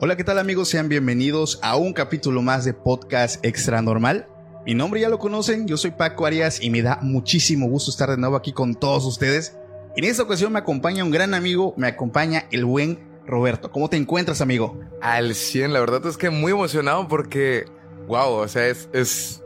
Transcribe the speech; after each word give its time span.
Hola, 0.00 0.14
¿qué 0.14 0.22
tal 0.22 0.38
amigos? 0.38 0.68
Sean 0.68 0.88
bienvenidos 0.88 1.58
a 1.60 1.74
un 1.74 1.92
capítulo 1.92 2.40
más 2.40 2.64
de 2.64 2.72
Podcast 2.72 3.44
Extra 3.44 3.82
Normal. 3.82 4.28
Mi 4.64 4.72
nombre 4.72 5.00
ya 5.00 5.08
lo 5.08 5.18
conocen, 5.18 5.66
yo 5.66 5.76
soy 5.76 5.90
Paco 5.90 6.24
Arias 6.24 6.62
y 6.62 6.70
me 6.70 6.82
da 6.82 7.00
muchísimo 7.02 7.68
gusto 7.68 7.90
estar 7.90 8.08
de 8.08 8.16
nuevo 8.16 8.36
aquí 8.36 8.52
con 8.52 8.76
todos 8.76 9.04
ustedes. 9.04 9.56
En 9.96 10.04
esta 10.04 10.22
ocasión 10.22 10.52
me 10.52 10.60
acompaña 10.60 11.02
un 11.02 11.10
gran 11.10 11.34
amigo, 11.34 11.74
me 11.76 11.88
acompaña 11.88 12.44
el 12.52 12.64
buen 12.64 13.00
Roberto. 13.26 13.72
¿Cómo 13.72 13.90
te 13.90 13.96
encuentras, 13.96 14.40
amigo? 14.40 14.78
Al 15.02 15.34
100, 15.34 15.72
la 15.72 15.80
verdad 15.80 16.06
es 16.06 16.16
que 16.16 16.30
muy 16.30 16.52
emocionado 16.52 17.08
porque, 17.08 17.64
wow, 18.06 18.34
o 18.34 18.46
sea, 18.46 18.68
es, 18.68 18.88
es, 18.92 19.42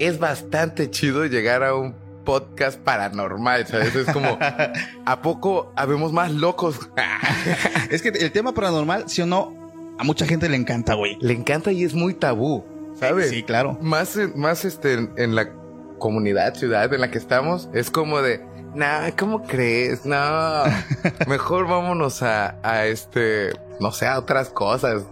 es 0.00 0.18
bastante 0.18 0.90
chido 0.90 1.26
llegar 1.26 1.62
a 1.62 1.76
un 1.76 1.94
podcast 2.24 2.80
paranormal, 2.80 3.68
¿sabes? 3.68 3.94
Es 3.94 4.12
como, 4.12 4.36
¿a 5.06 5.22
poco 5.22 5.72
habemos 5.76 6.12
más 6.12 6.32
locos? 6.32 6.90
es 7.90 8.02
que 8.02 8.08
el 8.08 8.32
tema 8.32 8.52
paranormal, 8.52 9.08
sí 9.08 9.22
o 9.22 9.26
no, 9.26 9.61
a 9.98 10.04
mucha 10.04 10.26
gente 10.26 10.48
le 10.48 10.56
encanta, 10.56 10.94
güey. 10.94 11.16
Le 11.20 11.32
encanta 11.34 11.72
y 11.72 11.84
es 11.84 11.94
muy 11.94 12.14
tabú, 12.14 12.64
¿sabes? 12.98 13.30
Sí, 13.30 13.42
claro. 13.42 13.78
Más, 13.80 14.18
más 14.34 14.64
este, 14.64 14.94
en, 14.94 15.12
en 15.16 15.34
la 15.34 15.50
comunidad, 15.98 16.54
ciudad 16.54 16.92
en 16.92 17.00
la 17.00 17.10
que 17.10 17.18
estamos, 17.18 17.68
es 17.72 17.90
como 17.90 18.20
de, 18.22 18.40
nah, 18.74 19.10
¿cómo 19.16 19.42
crees? 19.44 20.04
No, 20.04 20.16
mejor 21.28 21.68
vámonos 21.68 22.22
a, 22.22 22.58
a 22.62 22.86
este, 22.86 23.50
no 23.80 23.92
sé, 23.92 24.06
a 24.06 24.18
otras 24.18 24.48
cosas. 24.48 25.04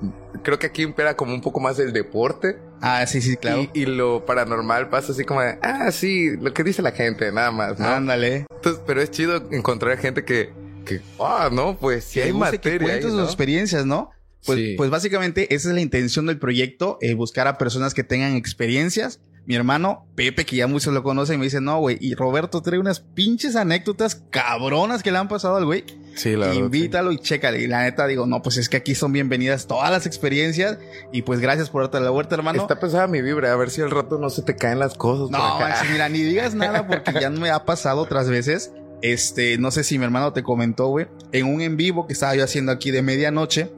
Creo 0.42 0.58
que 0.58 0.66
aquí 0.66 0.82
impera 0.82 1.16
como 1.16 1.34
un 1.34 1.40
poco 1.40 1.60
más 1.60 1.78
el 1.78 1.92
deporte. 1.92 2.58
Ah, 2.80 3.06
sí, 3.06 3.20
sí, 3.20 3.36
claro. 3.36 3.68
Y, 3.74 3.82
y 3.82 3.86
lo 3.86 4.24
paranormal 4.24 4.88
pasa 4.88 5.12
así 5.12 5.24
como 5.24 5.42
de, 5.42 5.58
ah, 5.62 5.92
sí, 5.92 6.36
lo 6.38 6.52
que 6.54 6.64
dice 6.64 6.80
la 6.82 6.92
gente, 6.92 7.30
nada 7.30 7.50
más, 7.50 7.78
¿no? 7.78 7.86
Ándale. 7.86 8.46
Entonces, 8.50 8.82
pero 8.86 9.00
es 9.02 9.10
chido 9.10 9.36
encontrar 9.52 9.98
gente 9.98 10.24
que, 10.24 10.52
que, 10.86 11.00
ah, 11.20 11.50
no, 11.52 11.76
pues 11.76 12.04
si 12.04 12.14
Que 12.14 12.22
hay 12.26 12.32
que 12.32 12.38
materia. 12.38 12.78
cuente 12.78 12.94
ahí, 12.96 13.02
sus 13.02 13.12
¿no? 13.20 13.24
experiencias, 13.24 13.84
¿no? 13.86 14.10
Pues, 14.46 14.58
Sí. 14.58 14.74
pues 14.76 14.90
básicamente 14.90 15.54
esa 15.54 15.68
es 15.68 15.74
la 15.74 15.80
intención 15.80 16.26
del 16.26 16.38
proyecto, 16.38 16.98
eh, 17.00 17.14
buscar 17.14 17.46
a 17.46 17.58
personas 17.58 17.94
que 17.94 18.04
tengan 18.04 18.34
experiencias. 18.36 19.20
Mi 19.46 19.56
hermano 19.56 20.06
Pepe, 20.14 20.44
que 20.44 20.56
ya 20.56 20.66
muchos 20.66 20.92
lo 20.94 21.02
conocen, 21.02 21.38
me 21.40 21.46
dice, 21.46 21.60
no, 21.60 21.78
güey, 21.80 21.96
y 22.00 22.14
Roberto 22.14 22.60
trae 22.62 22.78
unas 22.78 23.00
pinches 23.00 23.56
anécdotas 23.56 24.22
cabronas 24.30 25.02
que 25.02 25.10
le 25.10 25.18
han 25.18 25.28
pasado 25.28 25.56
al 25.56 25.64
güey. 25.64 25.84
Sí, 26.14 26.36
la 26.36 26.52
sí. 26.52 26.58
Invítalo 26.58 27.10
y 27.10 27.18
chécale. 27.18 27.60
Y 27.62 27.66
la 27.66 27.82
neta 27.82 28.06
digo, 28.06 28.26
no, 28.26 28.42
pues 28.42 28.58
es 28.58 28.68
que 28.68 28.76
aquí 28.76 28.94
son 28.94 29.12
bienvenidas 29.12 29.66
todas 29.66 29.90
las 29.90 30.06
experiencias. 30.06 30.78
Y 31.12 31.22
pues 31.22 31.40
gracias 31.40 31.70
por 31.70 31.82
darte 31.82 32.00
la 32.00 32.10
vuelta, 32.10 32.34
hermano. 32.34 32.60
Está 32.62 32.78
pesada 32.78 33.06
mi 33.06 33.22
vibra, 33.22 33.52
a 33.52 33.56
ver 33.56 33.70
si 33.70 33.80
al 33.80 33.90
rato 33.90 34.18
no 34.18 34.28
se 34.30 34.42
te 34.42 34.56
caen 34.56 34.78
las 34.78 34.94
cosas. 34.94 35.30
por 35.30 35.38
No, 35.38 35.56
acá. 35.56 35.84
mira, 35.90 36.08
ni 36.08 36.20
digas 36.22 36.54
nada 36.54 36.86
porque 36.86 37.12
ya 37.18 37.30
me 37.30 37.50
ha 37.50 37.64
pasado 37.64 38.02
otras 38.02 38.28
veces. 38.28 38.72
Este, 39.02 39.56
no 39.56 39.70
sé 39.70 39.82
si 39.82 39.98
mi 39.98 40.04
hermano 40.04 40.32
te 40.34 40.42
comentó, 40.42 40.88
güey, 40.88 41.06
en 41.32 41.46
un 41.46 41.62
en 41.62 41.78
vivo 41.78 42.06
que 42.06 42.12
estaba 42.12 42.34
yo 42.36 42.44
haciendo 42.44 42.70
aquí 42.72 42.90
de 42.90 43.00
medianoche. 43.02 43.70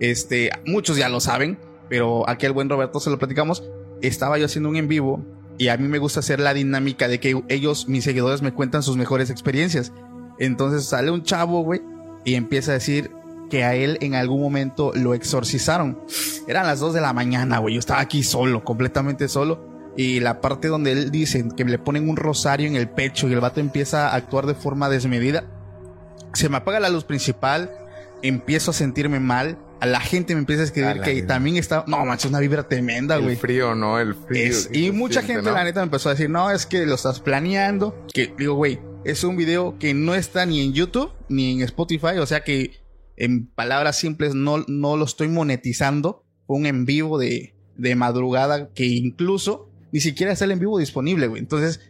Este, 0.00 0.50
muchos 0.66 0.96
ya 0.96 1.08
lo 1.08 1.20
saben, 1.20 1.58
pero 1.88 2.28
aquí 2.28 2.46
buen 2.48 2.68
Roberto 2.68 3.00
se 3.00 3.10
lo 3.10 3.18
platicamos. 3.18 3.64
Estaba 4.02 4.38
yo 4.38 4.46
haciendo 4.46 4.68
un 4.68 4.76
en 4.76 4.88
vivo 4.88 5.24
y 5.58 5.68
a 5.68 5.76
mí 5.76 5.88
me 5.88 5.98
gusta 5.98 6.20
hacer 6.20 6.40
la 6.40 6.54
dinámica 6.54 7.08
de 7.08 7.18
que 7.20 7.42
ellos, 7.48 7.88
mis 7.88 8.04
seguidores, 8.04 8.42
me 8.42 8.52
cuentan 8.52 8.82
sus 8.82 8.96
mejores 8.96 9.30
experiencias. 9.30 9.92
Entonces 10.38 10.84
sale 10.84 11.10
un 11.10 11.22
chavo, 11.22 11.62
güey, 11.62 11.80
y 12.24 12.34
empieza 12.34 12.72
a 12.72 12.74
decir 12.74 13.10
que 13.48 13.64
a 13.64 13.74
él 13.74 13.98
en 14.00 14.14
algún 14.14 14.40
momento 14.40 14.92
lo 14.94 15.14
exorcizaron. 15.14 15.98
Eran 16.46 16.66
las 16.66 16.80
2 16.80 16.94
de 16.94 17.00
la 17.00 17.12
mañana, 17.12 17.58
güey. 17.58 17.74
Yo 17.74 17.80
estaba 17.80 18.00
aquí 18.00 18.22
solo, 18.22 18.64
completamente 18.64 19.28
solo. 19.28 19.76
Y 19.96 20.20
la 20.20 20.40
parte 20.40 20.68
donde 20.68 20.92
él 20.92 21.10
dice 21.10 21.46
que 21.56 21.64
le 21.64 21.78
ponen 21.78 22.08
un 22.08 22.16
rosario 22.16 22.68
en 22.68 22.76
el 22.76 22.88
pecho 22.88 23.28
y 23.28 23.32
el 23.32 23.40
vato 23.40 23.60
empieza 23.60 24.08
a 24.08 24.14
actuar 24.14 24.46
de 24.46 24.54
forma 24.54 24.90
desmedida. 24.90 25.44
Se 26.34 26.50
me 26.50 26.58
apaga 26.58 26.80
la 26.80 26.90
luz 26.90 27.04
principal, 27.04 27.70
empiezo 28.22 28.72
a 28.72 28.74
sentirme 28.74 29.20
mal. 29.20 29.56
A 29.80 29.86
la 29.86 30.00
gente 30.00 30.34
me 30.34 30.40
empieza 30.40 30.62
a 30.62 30.64
escribir 30.64 31.00
que 31.02 31.14
vida. 31.14 31.26
también 31.26 31.56
está. 31.56 31.84
No, 31.86 32.04
manches, 32.06 32.30
una 32.30 32.40
vibra 32.40 32.66
tremenda, 32.68 33.16
El 33.16 33.22
güey. 33.24 33.36
frío, 33.36 33.74
¿no? 33.74 33.98
El 34.00 34.14
frío. 34.14 34.44
Es- 34.44 34.70
y 34.72 34.90
mucha 34.90 35.20
siente, 35.20 35.34
gente, 35.34 35.50
¿no? 35.50 35.56
la 35.56 35.64
neta, 35.64 35.80
me 35.80 35.84
empezó 35.84 36.08
a 36.08 36.12
decir, 36.12 36.30
no, 36.30 36.50
es 36.50 36.64
que 36.66 36.86
lo 36.86 36.94
estás 36.94 37.20
planeando. 37.20 37.94
Que 38.12 38.32
digo, 38.38 38.54
güey, 38.54 38.78
es 39.04 39.22
un 39.24 39.36
video 39.36 39.78
que 39.78 39.92
no 39.94 40.14
está 40.14 40.46
ni 40.46 40.60
en 40.62 40.72
YouTube 40.72 41.10
ni 41.28 41.52
en 41.52 41.62
Spotify. 41.62 42.18
O 42.20 42.26
sea 42.26 42.40
que, 42.42 42.72
en 43.16 43.46
palabras 43.46 43.96
simples, 43.98 44.34
no, 44.34 44.64
no 44.66 44.96
lo 44.96 45.04
estoy 45.04 45.28
monetizando. 45.28 46.24
Fue 46.46 46.56
un 46.56 46.66
en 46.66 46.84
vivo 46.86 47.18
de, 47.18 47.54
de 47.76 47.94
madrugada 47.96 48.70
que 48.74 48.86
incluso 48.86 49.68
ni 49.92 50.00
siquiera 50.00 50.32
está 50.32 50.44
el 50.46 50.52
en 50.52 50.58
vivo 50.58 50.78
disponible, 50.78 51.26
güey. 51.26 51.40
Entonces 51.40 51.80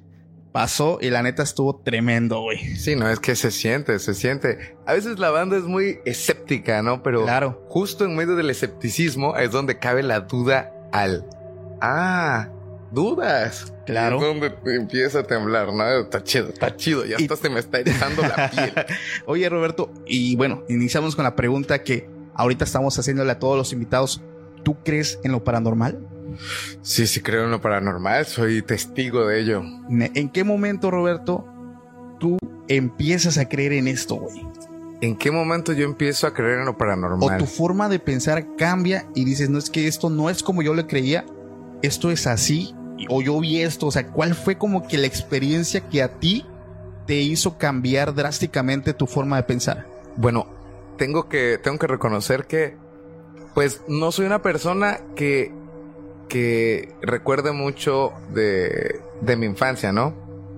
pasó 0.57 0.97
y 1.03 1.11
la 1.11 1.23
neta 1.23 1.43
estuvo 1.43 1.77
tremendo, 1.85 2.41
güey. 2.41 2.77
Sí, 2.77 2.97
no, 2.97 3.11
es 3.11 3.21
que 3.21 3.37
se 3.37 3.51
siente, 3.51 3.99
se 3.99 4.15
siente. 4.15 4.75
A 4.87 4.95
veces 4.95 5.19
la 5.19 5.29
banda 5.29 5.59
es 5.59 5.65
muy 5.65 5.99
escéptica, 6.07 6.81
¿no? 6.81 7.03
Pero 7.03 7.25
Claro. 7.25 7.63
justo 7.69 8.07
en 8.07 8.17
medio 8.17 8.37
del 8.37 8.49
escepticismo 8.49 9.37
es 9.37 9.51
donde 9.51 9.79
cabe 9.79 10.03
la 10.03 10.21
duda 10.21 10.73
al... 10.93 11.27
Ah, 11.83 12.49
dudas. 12.91 13.75
Claro. 13.85 14.17
Es 14.17 14.23
donde 14.23 14.49
te 14.49 14.77
empieza 14.77 15.19
a 15.19 15.23
temblar, 15.25 15.75
¿no? 15.75 15.87
Está 16.01 16.25
chido, 16.25 16.49
está 16.49 16.75
chido. 16.75 17.05
Ya 17.05 17.17
Y- 17.19 17.25
hasta 17.25 17.37
se 17.37 17.51
me 17.51 17.61
está 17.61 17.81
erizando 17.81 18.23
la 18.23 18.51
piel. 18.51 18.73
Oye, 19.27 19.47
Roberto, 19.51 19.93
y 20.07 20.37
bueno, 20.37 20.65
iniciamos 20.71 21.15
con 21.17 21.25
la 21.25 21.37
pregunta 21.37 21.83
que 21.83 22.09
ahorita 22.35 22.65
estamos 22.65 22.99
haciéndole 22.99 23.31
a 23.31 23.39
todos 23.39 23.59
los 23.59 23.75
invitados. 23.75 24.23
¿Tú 24.65 24.79
crees 24.83 25.21
en 25.23 25.33
lo 25.33 25.45
paranormal? 25.45 25.99
Sí, 26.83 27.07
sí 27.07 27.21
creo 27.21 27.45
en 27.45 27.51
lo 27.51 27.61
paranormal. 27.61 28.27
Soy 28.27 28.63
testigo 28.63 29.27
de 29.27 29.41
ello. 29.41 29.63
¿En 29.89 30.29
qué 30.29 30.45
momento, 30.45 30.91
Roberto, 30.91 31.47
tú 32.19 32.39
empiezas 32.69 33.39
a 33.39 33.49
creer 33.49 33.73
en 33.73 33.89
esto, 33.89 34.17
güey? 34.17 34.47
¿En 35.01 35.17
qué 35.17 35.31
momento 35.31 35.73
yo 35.73 35.85
empiezo 35.85 36.27
a 36.27 36.33
creer 36.33 36.61
en 36.61 36.65
lo 36.65 36.73
O 36.73 36.79
paranormal? 36.79 37.39
tu 37.39 37.47
forma 37.47 37.89
de 37.89 37.99
pensar 37.99 38.57
cambia 38.57 39.07
y 39.15 39.25
dices, 39.25 39.51
no 39.51 39.59
es 39.59 39.69
que 39.69 39.87
esto 39.87 40.09
no 40.09 40.31
es 40.31 40.43
como 40.43 40.63
yo 40.63 40.75
le 40.75 40.87
creía, 40.87 41.27
esto 41.83 42.11
es 42.11 42.27
así, 42.27 42.75
o 43.11 43.21
yo 43.21 43.39
vi 43.41 43.61
esto, 43.61 43.87
o 43.87 43.91
sea, 43.91 44.07
¿cuál 44.07 44.35
fue 44.35 44.57
como 44.57 44.89
que 44.89 44.97
la 44.97 45.07
experiencia 45.07 45.83
que 45.89 46.03
a 46.03 46.19
ti 46.19 46.47
te 47.07 47.17
hizo 47.17 47.59
cambiar 47.59 48.15
drásticamente 48.15 48.95
tu 48.95 49.07
forma 49.07 49.37
de 49.37 49.43
pensar? 49.43 49.87
Bueno, 50.17 50.47
tengo 50.97 51.29
que, 51.29 51.59
tengo 51.63 51.79
que 51.79 51.87
reconocer 51.87 52.47
que, 52.47 52.77
pues, 53.55 53.83
no 53.89 54.13
soy 54.13 54.25
una 54.27 54.41
persona 54.41 55.01
que, 55.15 55.53
que 56.29 56.95
recuerde 57.03 57.53
mucho 57.53 58.13
de, 58.35 59.01
de 59.21 59.37
mi 59.37 59.47
infancia, 59.47 59.93
¿no? 59.93 60.15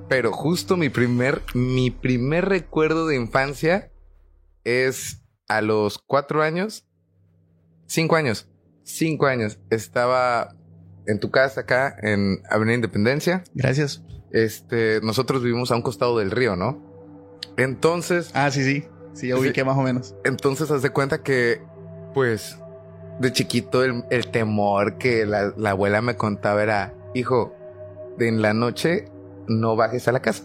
Pero 0.08 0.32
justo 0.32 0.76
mi 0.76 0.88
primer, 0.88 1.42
mi 1.54 1.90
primer 1.90 2.46
recuerdo 2.48 3.06
de 3.06 3.16
infancia 3.16 3.90
es 4.64 5.22
a 5.48 5.60
los 5.60 5.98
cuatro 5.98 6.42
años, 6.42 6.86
cinco 7.86 8.16
años, 8.16 8.48
cinco 8.84 9.26
años. 9.26 9.58
Estaba 9.70 10.54
en 11.06 11.20
tu 11.20 11.30
casa 11.30 11.62
acá 11.62 11.96
en 12.02 12.42
Avenida 12.50 12.74
Independencia. 12.76 13.44
Gracias. 13.54 14.02
Este, 14.32 15.00
nosotros 15.02 15.42
vivimos 15.42 15.70
a 15.70 15.76
un 15.76 15.82
costado 15.82 16.18
del 16.18 16.30
río, 16.30 16.56
¿no? 16.56 16.82
Entonces, 17.56 18.30
Ah, 18.34 18.50
sí, 18.50 18.62
sí. 18.64 18.84
Sí, 19.14 19.26
Sí. 19.26 19.32
ubiqué 19.32 19.64
más 19.64 19.76
o 19.76 19.82
menos. 19.82 20.14
entonces 20.24 20.70
haz 20.70 20.82
de 20.82 20.90
cuenta 20.90 21.22
que, 21.22 21.60
pues, 22.14 22.58
de 23.18 23.32
chiquito 23.32 23.82
el, 23.84 24.04
el 24.10 24.28
temor 24.28 24.98
que 24.98 25.26
la, 25.26 25.52
la 25.56 25.70
abuela 25.70 26.00
me 26.02 26.16
contaba 26.16 26.62
era, 26.62 26.94
hijo, 27.14 27.54
de 28.16 28.28
en 28.28 28.42
la 28.42 28.52
noche 28.54 29.06
no 29.48 29.76
bajes 29.76 30.08
a 30.08 30.12
la 30.12 30.20
casa. 30.20 30.44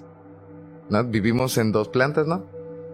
¿no? 0.89 1.03
Vivimos 1.03 1.57
en 1.57 1.71
dos 1.71 1.89
plantas, 1.89 2.27
¿no? 2.27 2.45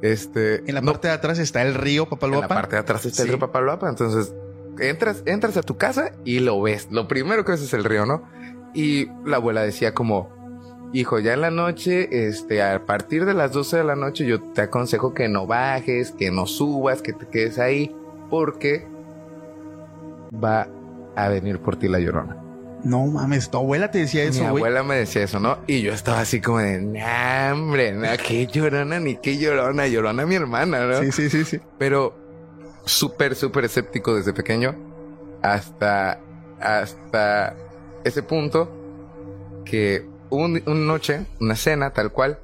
Este. 0.02 0.58
En 0.70 0.76
la 0.76 0.82
no- 0.82 0.92
parte 0.94 1.08
de 1.10 1.14
atrás 1.14 1.40
está 1.40 1.62
el 1.62 1.76
río 1.76 2.04
en 2.04 2.10
Papaloapa. 2.10 2.48
la 2.56 2.62
parte 2.62 2.76
de 2.76 2.80
atrás 2.82 3.06
está 3.06 3.24
el 3.24 3.28
río 3.30 3.40
Papaloapa. 3.40 3.90
Entonces, 3.90 4.34
entras, 4.80 5.24
entras 5.26 5.58
a 5.58 5.62
tu 5.64 5.78
casa 5.78 6.12
y 6.24 6.40
lo 6.40 6.62
ves. 6.62 6.88
Lo 6.92 7.08
primero 7.08 7.44
que 7.46 7.52
ves 7.54 7.62
es 7.62 7.74
el 7.74 7.84
río, 7.84 8.06
¿no? 8.06 8.24
Y 8.74 9.08
la 9.26 9.38
abuela 9.38 9.62
decía 9.62 9.94
como, 9.94 10.30
hijo, 10.94 11.20
ya 11.20 11.34
en 11.34 11.42
la 11.42 11.52
noche, 11.52 12.28
este, 12.28 12.62
a 12.64 12.86
partir 12.86 13.26
de 13.26 13.34
las 13.34 13.52
12 13.52 13.78
de 13.78 13.84
la 13.84 13.96
noche, 13.96 14.26
yo 14.26 14.42
te 14.42 14.62
aconsejo 14.62 15.14
que 15.14 15.28
no 15.28 15.46
bajes, 15.48 16.12
que 16.12 16.32
no 16.32 16.46
subas, 16.46 17.02
que 17.02 17.12
te 17.14 17.28
quedes 17.28 17.60
ahí, 17.60 17.94
porque 18.30 18.88
va 20.32 20.68
a 21.16 21.28
venir 21.30 21.60
por 21.60 21.78
ti 21.78 21.88
la 21.88 22.00
llorona. 22.00 22.38
No 22.84 23.06
mames, 23.08 23.50
tu 23.50 23.58
abuela 23.58 23.92
te 23.92 24.00
decía 24.00 24.24
eso, 24.24 24.44
Mi 24.44 24.50
güey. 24.50 24.64
abuela 24.64 24.84
me 24.84 24.96
decía 24.96 25.24
eso, 25.24 25.40
¿no? 25.40 25.58
Y 25.68 25.82
yo 25.82 25.92
estaba 25.94 26.22
así 26.22 26.40
como 26.40 26.60
de, 26.60 26.82
nah, 26.82 27.52
hombre, 27.54 27.92
no, 27.92 28.08
qué 28.26 28.48
llorona, 28.48 29.00
ni 29.02 29.18
qué 29.18 29.38
llorona, 29.38 29.88
llorona 29.88 30.26
mi 30.26 30.36
hermana, 30.36 30.86
¿no? 30.88 31.02
Sí, 31.02 31.12
sí, 31.12 31.30
sí, 31.30 31.44
sí. 31.44 31.60
pero 31.78 32.16
súper, 32.86 33.36
súper 33.36 33.66
escéptico 33.66 34.16
desde 34.16 34.32
pequeño 34.32 34.76
hasta, 35.42 36.20
hasta 36.60 37.56
ese 38.06 38.24
punto 38.24 38.72
que 39.66 40.06
un, 40.30 40.62
una 40.66 40.80
noche, 40.80 41.26
una 41.42 41.56
cena 41.56 41.92
tal 41.92 42.12
cual, 42.14 42.40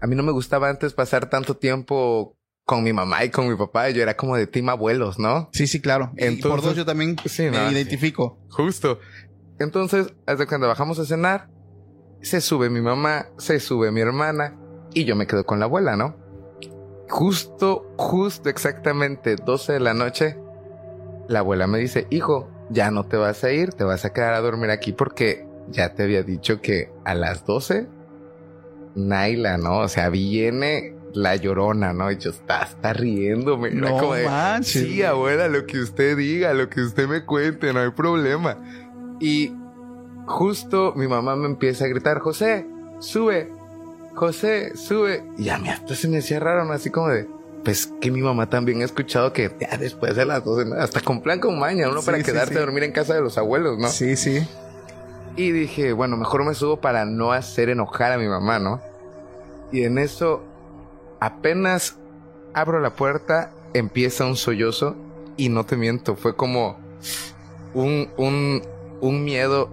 a 0.00 0.06
mí 0.06 0.14
no 0.14 0.22
me 0.22 0.32
gustaba 0.32 0.68
antes 0.68 0.92
pasar 0.92 1.28
tanto 1.28 1.56
tiempo 1.56 2.36
con 2.64 2.82
mi 2.82 2.92
mamá 2.92 3.24
y 3.24 3.30
con 3.30 3.48
mi 3.48 3.56
papá. 3.56 3.90
Yo 3.90 4.02
era 4.02 4.16
como 4.16 4.36
de 4.36 4.46
team 4.46 4.68
abuelos, 4.68 5.18
¿no? 5.18 5.48
Sí, 5.52 5.66
sí, 5.66 5.80
claro. 5.80 6.10
y 6.14 6.18
por 6.20 6.24
Entonces- 6.28 6.64
dos 6.64 6.76
yo 6.76 6.86
también 6.86 7.16
Sí, 7.26 7.42
me 7.44 7.50
no, 7.52 7.68
sí. 7.68 7.74
identifico. 7.74 8.38
Justo. 8.50 8.98
Entonces, 9.58 10.12
hasta 10.26 10.46
cuando 10.46 10.66
bajamos 10.66 10.98
a 10.98 11.04
cenar, 11.04 11.48
se 12.22 12.40
sube 12.40 12.70
mi 12.70 12.80
mamá, 12.80 13.26
se 13.38 13.60
sube 13.60 13.90
mi 13.92 14.00
hermana 14.00 14.56
y 14.94 15.04
yo 15.04 15.14
me 15.14 15.26
quedo 15.26 15.44
con 15.44 15.58
la 15.60 15.66
abuela, 15.66 15.96
¿no? 15.96 16.16
Justo, 17.08 17.92
justo 17.96 18.48
exactamente 18.48 19.36
12 19.36 19.74
de 19.74 19.80
la 19.80 19.92
noche, 19.94 20.36
la 21.28 21.40
abuela 21.40 21.66
me 21.66 21.78
dice, 21.78 22.06
hijo, 22.10 22.48
ya 22.70 22.90
no 22.90 23.04
te 23.04 23.16
vas 23.18 23.44
a 23.44 23.52
ir, 23.52 23.70
te 23.74 23.84
vas 23.84 24.04
a 24.06 24.12
quedar 24.12 24.32
a 24.34 24.40
dormir 24.40 24.70
aquí 24.70 24.92
porque 24.92 25.46
ya 25.68 25.94
te 25.94 26.02
había 26.02 26.22
dicho 26.22 26.60
que 26.60 26.90
a 27.04 27.14
las 27.14 27.44
12, 27.44 27.86
Naila, 28.96 29.58
¿no? 29.58 29.80
O 29.80 29.88
sea, 29.88 30.08
viene 30.08 30.93
la 31.14 31.36
llorona, 31.36 31.92
¿no? 31.92 32.10
Y 32.10 32.18
yo, 32.18 32.30
está, 32.30 32.62
está 32.64 32.92
riéndome. 32.92 33.68
Era 33.68 33.90
No 33.90 33.98
como 33.98 34.14
de, 34.14 34.26
manches, 34.26 34.82
Sí, 34.82 35.02
abuela, 35.02 35.48
lo 35.48 35.64
que 35.66 35.78
usted 35.80 36.16
diga, 36.16 36.52
lo 36.54 36.68
que 36.68 36.80
usted 36.82 37.08
me 37.08 37.24
cuente, 37.24 37.72
no 37.72 37.80
hay 37.80 37.90
problema. 37.90 38.56
Y 39.20 39.52
justo 40.26 40.92
mi 40.96 41.06
mamá 41.06 41.36
me 41.36 41.46
empieza 41.46 41.84
a 41.84 41.88
gritar, 41.88 42.18
José, 42.18 42.66
sube, 42.98 43.50
José, 44.14 44.76
sube. 44.76 45.24
Y 45.38 45.48
a 45.48 45.58
mí 45.58 45.68
hasta 45.68 45.94
se 45.94 46.08
me 46.08 46.18
hacía 46.18 46.40
raro, 46.40 46.64
¿no? 46.64 46.72
Así 46.72 46.90
como 46.90 47.08
de, 47.08 47.28
pues 47.64 47.86
que 48.00 48.10
mi 48.10 48.20
mamá 48.22 48.50
también 48.50 48.82
ha 48.82 48.84
escuchado 48.84 49.32
que 49.32 49.50
ya 49.60 49.76
después 49.78 50.16
de 50.16 50.24
las 50.26 50.44
12, 50.44 50.68
¿no? 50.70 50.74
hasta 50.76 51.00
con 51.00 51.22
plan 51.22 51.40
con 51.40 51.58
maña, 51.58 51.88
uno 51.88 52.00
Sí, 52.00 52.06
para 52.06 52.18
sí, 52.18 52.24
quedarte 52.24 52.54
sí. 52.54 52.58
a 52.58 52.60
dormir 52.60 52.82
en 52.84 52.92
casa 52.92 53.14
de 53.14 53.20
los 53.22 53.38
abuelos, 53.38 53.78
¿no? 53.78 53.88
Sí, 53.88 54.16
sí. 54.16 54.46
Y 55.36 55.50
dije, 55.50 55.92
bueno, 55.92 56.16
mejor 56.16 56.44
me 56.44 56.54
subo 56.54 56.76
para 56.80 57.04
no 57.04 57.32
hacer 57.32 57.68
enojar 57.68 58.12
a 58.12 58.18
mi 58.18 58.28
mamá, 58.28 58.58
¿no? 58.58 58.80
Y 59.72 59.82
en 59.82 59.98
eso, 59.98 60.44
apenas 61.20 61.96
abro 62.54 62.80
la 62.80 62.94
puerta, 62.94 63.52
empieza 63.72 64.26
un 64.26 64.36
sollozo 64.36 64.96
y 65.36 65.48
no 65.48 65.64
te 65.64 65.76
miento, 65.76 66.16
fue 66.16 66.36
como 66.36 66.78
un, 67.74 68.08
un, 68.16 68.62
un 69.00 69.24
miedo 69.24 69.68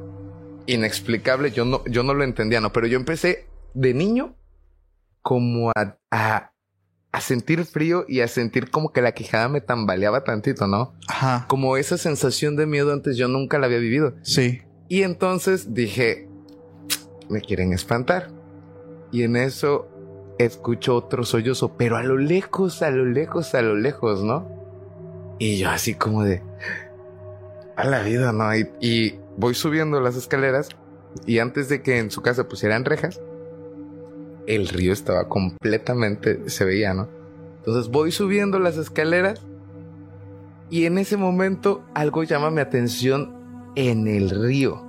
inexplicable. 0.65 1.51
Yo 1.51 1.65
no, 1.65 1.83
yo 1.85 2.03
no 2.03 2.13
lo 2.13 2.23
entendía, 2.23 2.61
¿no? 2.61 2.73
Pero 2.73 2.87
yo 2.87 2.97
empecé 2.97 3.47
de 3.73 3.93
niño 3.93 4.35
como 5.21 5.69
a, 5.69 5.97
a, 6.09 6.51
a 7.11 7.21
sentir 7.21 7.65
frío 7.65 8.05
y 8.07 8.21
a 8.21 8.27
sentir 8.27 8.71
como 8.71 8.91
que 8.91 9.01
la 9.01 9.11
quijada 9.11 9.49
me 9.49 9.61
tambaleaba 9.61 10.23
tantito, 10.23 10.67
¿no? 10.67 10.93
Ajá. 11.07 11.45
Como 11.47 11.77
esa 11.77 11.97
sensación 11.97 12.55
de 12.55 12.65
miedo 12.65 12.91
antes 12.91 13.17
yo 13.17 13.27
nunca 13.27 13.59
la 13.59 13.67
había 13.67 13.77
vivido. 13.77 14.15
Sí. 14.23 14.61
Y 14.89 15.03
entonces 15.03 15.73
dije, 15.73 16.27
me 17.29 17.41
quieren 17.41 17.73
espantar. 17.73 18.29
Y 19.11 19.23
en 19.23 19.35
eso 19.35 19.87
escucho 20.45 20.95
otro 20.95 21.23
sollozo, 21.23 21.75
pero 21.77 21.97
a 21.97 22.03
lo 22.03 22.17
lejos, 22.17 22.81
a 22.81 22.91
lo 22.91 23.05
lejos, 23.05 23.55
a 23.55 23.61
lo 23.61 23.75
lejos, 23.75 24.23
¿no? 24.23 24.47
Y 25.39 25.57
yo 25.57 25.69
así 25.69 25.95
como 25.95 26.23
de, 26.23 26.41
a 27.75 27.85
la 27.85 28.03
vida, 28.03 28.31
¿no? 28.31 28.55
Y, 28.55 28.69
y 28.79 29.19
voy 29.37 29.55
subiendo 29.55 29.99
las 29.99 30.15
escaleras 30.15 30.69
y 31.25 31.39
antes 31.39 31.69
de 31.69 31.81
que 31.81 31.97
en 31.97 32.11
su 32.11 32.21
casa 32.21 32.47
pusieran 32.47 32.85
rejas, 32.85 33.21
el 34.47 34.67
río 34.67 34.93
estaba 34.93 35.27
completamente, 35.27 36.49
se 36.49 36.65
veía, 36.65 36.93
¿no? 36.93 37.07
Entonces 37.57 37.91
voy 37.91 38.11
subiendo 38.11 38.59
las 38.59 38.77
escaleras 38.77 39.41
y 40.69 40.85
en 40.85 40.97
ese 40.97 41.17
momento 41.17 41.83
algo 41.93 42.23
llama 42.23 42.49
mi 42.49 42.61
atención 42.61 43.71
en 43.75 44.07
el 44.07 44.29
río. 44.29 44.83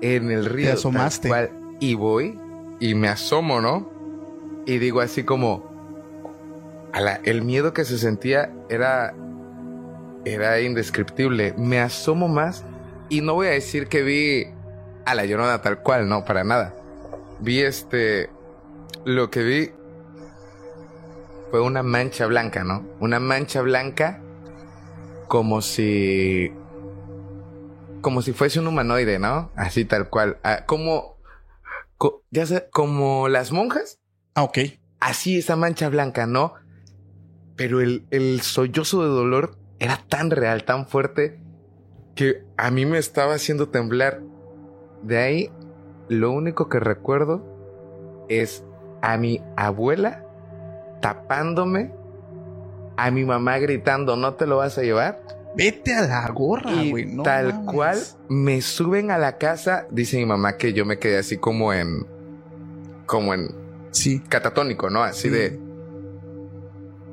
En 0.00 0.30
el 0.30 0.46
río. 0.46 0.68
tal 0.68 0.78
asomaste. 0.78 1.28
cual. 1.28 1.50
Y 1.78 1.94
voy 1.94 2.38
y 2.80 2.94
me 2.94 3.08
asomo, 3.08 3.60
¿no? 3.60 3.91
Y 4.66 4.78
digo 4.78 5.00
así 5.00 5.24
como... 5.24 5.70
el 7.24 7.42
miedo 7.42 7.72
que 7.72 7.84
se 7.84 7.98
sentía 7.98 8.52
era... 8.68 9.14
Era 10.24 10.60
indescriptible. 10.60 11.54
Me 11.56 11.80
asomo 11.80 12.28
más 12.28 12.64
y 13.08 13.20
no 13.22 13.34
voy 13.34 13.48
a 13.48 13.50
decir 13.50 13.88
que 13.88 14.02
vi 14.02 14.46
a 15.04 15.14
la 15.16 15.24
llorona 15.26 15.60
tal 15.62 15.82
cual, 15.82 16.08
no, 16.08 16.24
para 16.24 16.44
nada. 16.44 16.74
Vi 17.40 17.60
este... 17.60 18.30
Lo 19.04 19.30
que 19.30 19.42
vi 19.42 19.70
fue 21.50 21.60
una 21.60 21.82
mancha 21.82 22.26
blanca, 22.26 22.62
¿no? 22.62 22.86
Una 23.00 23.18
mancha 23.20 23.62
blanca 23.62 24.20
como 25.28 25.60
si 25.60 26.52
como 28.00 28.20
si 28.22 28.32
fuese 28.32 28.58
un 28.60 28.66
humanoide, 28.66 29.18
¿no? 29.18 29.50
Así 29.56 29.84
tal 29.84 30.08
cual, 30.08 30.38
Ah, 30.42 30.64
como 30.66 31.16
co- 31.96 32.22
ya 32.30 32.46
sé, 32.46 32.68
como 32.70 33.28
las 33.28 33.52
monjas, 33.52 33.98
Ah, 34.34 34.44
ok. 34.44 34.58
así 35.00 35.38
esa 35.38 35.56
mancha 35.56 35.88
blanca, 35.88 36.26
¿no? 36.26 36.54
Pero 37.56 37.80
el, 37.80 38.06
el 38.10 38.40
sollozo 38.40 39.02
de 39.02 39.08
dolor 39.08 39.56
era 39.78 39.98
tan 40.08 40.30
real, 40.30 40.64
tan 40.64 40.86
fuerte, 40.86 41.38
que 42.14 42.44
a 42.56 42.70
mí 42.70 42.86
me 42.86 42.98
estaba 42.98 43.34
haciendo 43.34 43.68
temblar. 43.68 44.20
De 45.02 45.18
ahí, 45.18 45.50
lo 46.08 46.30
único 46.30 46.68
que 46.68 46.78
recuerdo 46.80 47.44
es 48.28 48.64
a 49.02 49.16
mi 49.18 49.40
abuela 49.56 50.24
tapándome, 51.00 51.92
a 52.96 53.10
mi 53.10 53.24
mamá 53.24 53.58
gritando, 53.58 54.16
¿no 54.16 54.34
te 54.34 54.46
lo 54.46 54.58
vas 54.58 54.78
a 54.78 54.82
llevar? 54.82 55.20
Vete 55.56 55.94
a 55.94 56.02
la 56.06 56.28
gorra, 56.30 56.70
güey. 56.88 57.04
no 57.06 57.24
tal 57.24 57.52
mames. 57.52 57.72
cual 57.74 57.98
me 58.28 58.62
suben 58.62 59.10
a 59.10 59.18
la 59.18 59.36
casa, 59.36 59.86
dice 59.90 60.16
mi 60.16 60.24
mamá 60.26 60.56
que 60.56 60.72
yo 60.72 60.86
me 60.86 60.98
quedé 60.98 61.18
así 61.18 61.36
como 61.36 61.74
en, 61.74 62.06
como 63.06 63.34
en 63.34 63.50
Sí. 63.92 64.20
catatónico, 64.28 64.90
¿no? 64.90 65.02
Así 65.04 65.28
Sí. 65.28 65.30
de. 65.30 65.58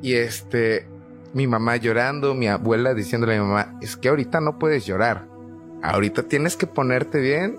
Y 0.02 0.14
este, 0.14 0.88
mi 1.34 1.46
mamá 1.46 1.76
llorando, 1.76 2.34
mi 2.34 2.48
abuela 2.48 2.94
diciéndole 2.94 3.36
a 3.36 3.42
mi 3.42 3.48
mamá, 3.48 3.78
es 3.82 3.96
que 3.98 4.10
ahorita 4.10 4.40
no 4.42 4.58
puedes 4.58 4.86
llorar. 4.86 5.28
Ahorita 5.84 6.24
tienes 6.24 6.56
que 6.56 6.68
ponerte 6.68 7.20
bien 7.20 7.58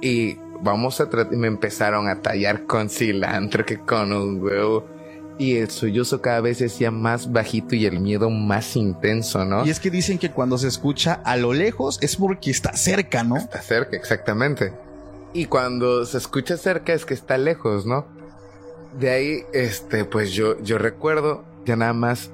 y 0.00 0.36
vamos 0.62 1.00
a 1.00 1.08
tratar. 1.10 1.34
Y 1.34 1.36
me 1.36 1.48
empezaron 1.48 2.08
a 2.08 2.20
tallar 2.22 2.64
con 2.66 2.88
cilantro 2.88 3.64
que 3.66 3.78
con 3.78 4.12
un 4.12 4.42
huevo. 4.42 4.86
Y 5.38 5.56
el 5.56 5.70
sollozo 5.70 6.20
cada 6.20 6.40
vez 6.40 6.58
se 6.58 6.66
hacía 6.66 6.90
más 6.90 7.32
bajito 7.32 7.74
y 7.74 7.86
el 7.86 7.98
miedo 8.00 8.30
más 8.30 8.76
intenso, 8.76 9.44
¿no? 9.44 9.64
Y 9.66 9.70
es 9.70 9.80
que 9.80 9.90
dicen 9.90 10.18
que 10.18 10.30
cuando 10.30 10.58
se 10.58 10.68
escucha 10.68 11.14
a 11.24 11.36
lo 11.36 11.52
lejos 11.52 11.98
es 12.02 12.16
porque 12.16 12.50
está 12.50 12.76
cerca, 12.76 13.24
¿no? 13.24 13.36
Está 13.38 13.60
cerca, 13.60 13.96
exactamente. 13.96 14.72
Y 15.32 15.46
cuando 15.46 16.04
se 16.04 16.18
escucha 16.18 16.56
cerca 16.58 16.92
es 16.92 17.06
que 17.06 17.14
está 17.14 17.38
lejos, 17.38 17.86
¿no? 17.86 18.06
De 18.98 19.10
ahí, 19.10 19.44
este, 19.52 20.04
pues 20.04 20.32
yo, 20.32 20.60
yo 20.62 20.78
recuerdo 20.78 21.44
ya 21.64 21.76
nada 21.76 21.92
más 21.92 22.30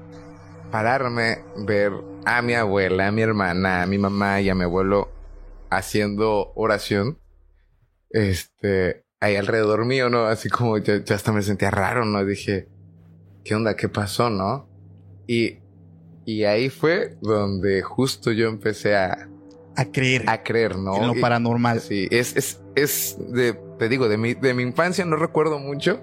pararme, 0.71 1.39
ver 1.57 1.93
a 2.25 2.43
mi 2.43 2.55
abuela, 2.55 3.09
a 3.09 3.13
mi 3.13 3.23
hermana, 3.23 3.83
a 3.83 3.87
mi 3.87 3.99
mamá 3.99 4.41
y 4.41 4.49
a 4.49 4.55
mi 4.55 4.65
abuelo 4.65 5.09
haciendo 5.71 6.53
oración. 6.57 7.19
Este, 8.11 9.05
ahí 9.21 9.37
alrededor 9.37 9.85
mío, 9.85 10.09
¿no? 10.11 10.27
Así 10.27 10.49
como 10.49 10.79
yo, 10.79 10.97
yo 10.97 11.15
hasta 11.15 11.33
me 11.33 11.43
sentía 11.43 11.71
raro, 11.71 12.05
¿no? 12.05 12.25
Dije, 12.25 12.69
¿qué 13.45 13.55
onda? 13.55 13.77
¿Qué 13.77 13.89
pasó, 13.89 14.31
no? 14.31 14.69
Y, 15.27 15.59
y 16.25 16.45
ahí 16.45 16.71
fue 16.71 17.17
donde 17.21 17.83
justo 17.83 18.33
yo 18.33 18.49
empecé 18.49 18.97
a, 18.97 19.29
A 19.77 19.85
creer 19.87 20.25
a 20.29 20.43
creer, 20.43 20.77
¿no? 20.77 20.97
en 20.97 21.07
lo 21.07 21.15
Y- 21.17 21.21
paranormal. 21.21 21.81
Sí, 21.81 22.09
es, 22.11 22.35
es, 22.37 22.61
es 22.75 23.17
de, 23.33 23.53
te 23.79 23.89
digo, 23.89 24.09
de 24.09 24.17
mi, 24.17 24.35
de 24.35 24.55
mi 24.55 24.63
infancia 24.63 25.05
no 25.05 25.17
recuerdo 25.17 25.59
mucho, 25.59 26.01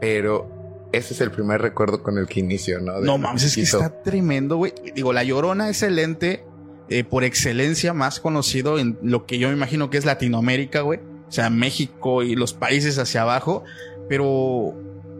pero 0.00 0.88
ese 0.92 1.14
es 1.14 1.20
el 1.20 1.30
primer 1.30 1.60
recuerdo 1.60 2.02
con 2.02 2.18
el 2.18 2.26
que 2.26 2.40
inicio, 2.40 2.80
¿no? 2.80 3.00
De 3.00 3.06
No 3.06 3.18
mames, 3.18 3.44
es 3.44 3.54
que 3.54 3.62
está 3.62 4.02
tremendo, 4.02 4.56
güey. 4.56 4.72
Digo, 4.94 5.12
La 5.12 5.24
Llorona 5.24 5.68
es 5.68 5.82
el 5.82 5.98
ente 5.98 6.44
eh, 6.88 7.04
por 7.04 7.24
excelencia 7.24 7.92
más 7.92 8.20
conocido 8.20 8.78
en 8.78 8.98
lo 9.02 9.26
que 9.26 9.38
yo 9.38 9.48
me 9.48 9.54
imagino 9.54 9.90
que 9.90 9.98
es 9.98 10.04
Latinoamérica, 10.04 10.82
güey. 10.82 11.00
O 11.28 11.32
sea, 11.32 11.50
México 11.50 12.22
y 12.22 12.36
los 12.36 12.54
países 12.54 12.98
hacia 12.98 13.22
abajo. 13.22 13.64
Pero 14.08 14.74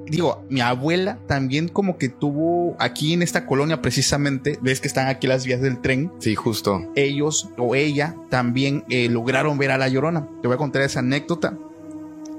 digo, 0.08 0.44
mi 0.48 0.60
abuela 0.60 1.18
también 1.26 1.68
como 1.68 1.98
que 1.98 2.08
tuvo 2.08 2.76
aquí 2.78 3.12
en 3.12 3.22
esta 3.22 3.46
colonia 3.46 3.82
precisamente, 3.82 4.58
ves 4.62 4.80
que 4.80 4.88
están 4.88 5.08
aquí 5.08 5.26
las 5.26 5.44
vías 5.44 5.60
del 5.60 5.80
tren. 5.80 6.12
Sí, 6.20 6.34
justo. 6.34 6.90
Ellos 6.94 7.48
o 7.58 7.74
ella 7.74 8.14
también 8.30 8.84
eh, 8.88 9.08
lograron 9.08 9.58
ver 9.58 9.72
a 9.72 9.78
la 9.78 9.88
llorona. 9.88 10.28
Te 10.42 10.48
voy 10.48 10.54
a 10.54 10.58
contar 10.58 10.82
esa 10.82 11.00
anécdota. 11.00 11.58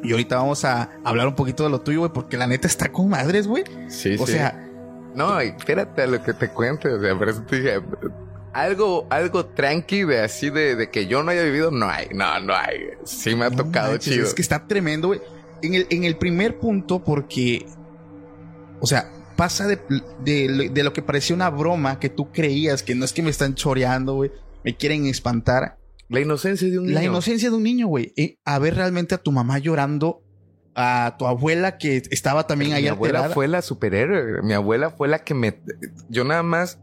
Y 0.03 0.11
ahorita 0.11 0.37
vamos 0.37 0.63
a 0.65 0.89
hablar 1.03 1.27
un 1.27 1.35
poquito 1.35 1.63
de 1.63 1.69
lo 1.69 1.81
tuyo, 1.81 1.99
güey, 1.99 2.11
porque 2.13 2.37
la 2.37 2.47
neta 2.47 2.67
está 2.67 2.91
con 2.91 3.09
madres, 3.09 3.47
güey. 3.47 3.63
Sí, 3.89 4.15
O 4.19 4.25
sí. 4.25 4.33
sea, 4.33 4.63
No, 5.15 5.39
espérate 5.39 6.03
a 6.03 6.07
lo 6.07 6.21
que 6.21 6.33
te 6.33 6.49
cuente. 6.49 6.89
O 6.89 7.01
sea, 7.01 7.17
por 7.17 7.29
eso 7.29 7.41
te 7.41 7.55
dije, 7.57 7.81
algo, 8.53 9.07
algo 9.09 9.45
tranqui 9.47 10.03
de 10.03 10.21
así 10.21 10.49
de, 10.49 10.75
de 10.75 10.89
que 10.91 11.07
yo 11.07 11.23
no 11.23 11.31
haya 11.31 11.43
vivido, 11.43 11.71
no 11.71 11.89
hay. 11.89 12.07
No, 12.13 12.39
no 12.39 12.53
hay. 12.55 12.89
Sí 13.03 13.35
me 13.35 13.45
ha 13.45 13.49
no 13.49 13.57
tocado 13.57 13.91
manches, 13.91 14.13
chido. 14.13 14.25
Es 14.25 14.33
que 14.33 14.41
está 14.41 14.67
tremendo, 14.67 15.07
güey. 15.09 15.21
En 15.63 15.73
el, 15.73 15.87
en 15.89 16.03
el 16.03 16.17
primer 16.17 16.59
punto, 16.59 17.03
porque, 17.03 17.65
o 18.79 18.85
sea, 18.85 19.09
pasa 19.35 19.67
de, 19.67 19.79
de, 20.23 20.69
de 20.71 20.83
lo 20.83 20.93
que 20.93 21.01
parecía 21.01 21.35
una 21.35 21.49
broma 21.49 21.99
que 21.99 22.09
tú 22.09 22.31
creías 22.31 22.83
que 22.83 22.93
no 22.95 23.05
es 23.05 23.13
que 23.13 23.23
me 23.23 23.31
están 23.31 23.55
choreando, 23.55 24.13
güey, 24.15 24.31
me 24.63 24.75
quieren 24.75 25.07
espantar. 25.07 25.77
La 26.09 26.19
inocencia 26.21 26.69
de 26.69 26.79
un 26.79 26.85
niño. 26.85 26.95
La 26.95 27.03
inocencia 27.03 27.49
de 27.49 27.55
un 27.55 27.63
niño, 27.63 27.87
güey. 27.87 28.13
eh, 28.15 28.37
a 28.45 28.59
ver 28.59 28.75
realmente 28.75 29.15
a 29.15 29.17
tu 29.17 29.31
mamá 29.31 29.59
llorando, 29.59 30.23
a 30.75 31.15
tu 31.17 31.25
abuela 31.25 31.77
que 31.77 32.01
estaba 32.11 32.47
también 32.47 32.73
ahí 32.73 32.83
Mi 32.83 32.89
abuela 32.89 33.19
alterada. 33.19 33.33
fue 33.33 33.47
la 33.47 33.61
superhéroe. 33.61 34.41
Mi 34.43 34.53
abuela 34.53 34.89
fue 34.91 35.07
la 35.07 35.19
que 35.19 35.33
me. 35.33 35.59
Yo 36.09 36.23
nada 36.23 36.43
más 36.43 36.79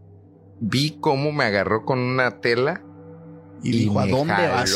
vi 0.61 0.99
cómo 1.01 1.33
me 1.33 1.45
agarró 1.45 1.85
con 1.85 1.99
una 1.99 2.41
tela 2.41 2.83
y 3.63 3.71
dijo, 3.71 4.01
¿a 4.01 4.07
dónde 4.07 4.35
vas? 4.35 4.75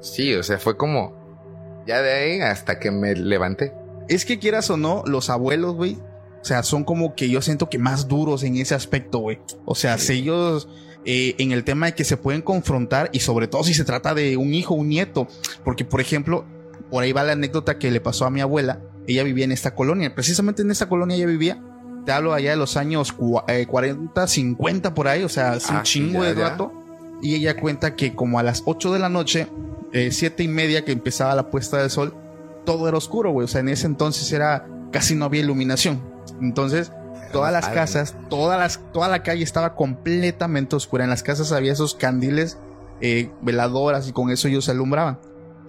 Sí, 0.00 0.34
o 0.34 0.42
sea, 0.42 0.58
fue 0.58 0.76
como. 0.76 1.14
Ya 1.86 2.00
de 2.02 2.12
ahí 2.12 2.40
hasta 2.40 2.78
que 2.78 2.90
me 2.90 3.14
levanté. 3.14 3.72
Es 4.08 4.24
que 4.24 4.38
quieras 4.38 4.70
o 4.70 4.76
no, 4.76 5.02
los 5.06 5.30
abuelos, 5.30 5.74
güey. 5.74 5.98
O 6.40 6.44
sea, 6.44 6.62
son 6.62 6.84
como 6.84 7.14
que 7.14 7.28
yo 7.28 7.42
siento 7.42 7.68
que 7.68 7.78
más 7.78 8.06
duros 8.08 8.42
en 8.44 8.56
ese 8.56 8.74
aspecto, 8.74 9.18
güey. 9.18 9.40
O 9.64 9.74
sea, 9.74 9.98
si 9.98 10.14
ellos 10.14 10.68
eh, 11.06 11.34
en 11.38 11.52
el 11.52 11.64
tema 11.64 11.86
de 11.86 11.94
que 11.94 12.04
se 12.04 12.16
pueden 12.16 12.42
confrontar 12.42 13.08
y 13.12 13.20
sobre 13.20 13.46
todo 13.48 13.64
si 13.64 13.72
se 13.74 13.84
trata 13.84 14.12
de 14.14 14.36
un 14.36 14.52
hijo, 14.52 14.74
un 14.74 14.88
nieto. 14.88 15.28
Porque, 15.64 15.84
por 15.84 16.00
ejemplo, 16.00 16.44
por 16.90 17.02
ahí 17.04 17.12
va 17.12 17.22
la 17.24 17.32
anécdota 17.32 17.78
que 17.78 17.90
le 17.90 18.00
pasó 18.00 18.24
a 18.26 18.30
mi 18.30 18.40
abuela. 18.40 18.80
Ella 19.06 19.22
vivía 19.22 19.44
en 19.44 19.52
esta 19.52 19.74
colonia. 19.74 20.14
Precisamente 20.14 20.62
en 20.62 20.70
esta 20.70 20.88
colonia 20.88 21.16
ella 21.16 21.26
vivía. 21.26 21.62
Te 22.04 22.12
hablo 22.12 22.32
allá 22.34 22.50
de 22.50 22.56
los 22.56 22.76
años 22.76 23.16
cua- 23.16 23.44
eh, 23.48 23.66
40, 23.66 24.26
50 24.26 24.94
por 24.94 25.08
ahí. 25.08 25.22
O 25.22 25.28
sea, 25.28 25.54
es 25.54 25.68
un 25.70 25.76
Ah, 25.76 25.82
chingo 25.82 26.22
ya, 26.24 26.34
de 26.34 26.34
rato. 26.42 26.72
Y 27.22 27.34
ella 27.34 27.56
cuenta 27.56 27.96
que 27.96 28.14
como 28.14 28.38
a 28.38 28.42
las 28.42 28.62
8 28.66 28.92
de 28.92 28.98
la 28.98 29.08
noche, 29.08 29.48
eh, 29.92 30.10
siete 30.12 30.42
y 30.42 30.48
media 30.48 30.84
que 30.84 30.92
empezaba 30.92 31.34
la 31.34 31.50
puesta 31.50 31.78
del 31.78 31.90
sol, 31.90 32.14
todo 32.64 32.88
era 32.88 32.96
oscuro, 32.96 33.30
güey. 33.30 33.44
O 33.44 33.48
sea, 33.48 33.60
en 33.60 33.68
ese 33.68 33.86
entonces 33.86 34.30
era 34.32 34.66
casi 34.92 35.14
no 35.14 35.24
había 35.24 35.40
iluminación. 35.40 36.00
Entonces, 36.40 36.90
todas 37.36 37.52
las 37.52 37.68
casas, 37.68 38.16
todas 38.30 38.58
las, 38.58 38.80
toda 38.92 39.08
la 39.08 39.22
calle 39.22 39.42
estaba 39.42 39.74
completamente 39.74 40.76
oscura. 40.76 41.04
En 41.04 41.10
las 41.10 41.22
casas 41.22 41.52
había 41.52 41.72
esos 41.72 41.94
candiles, 41.94 42.58
eh, 43.00 43.30
veladoras 43.42 44.08
y 44.08 44.12
con 44.12 44.30
eso 44.30 44.48
ellos 44.48 44.64
se 44.64 44.70
alumbraban. 44.70 45.18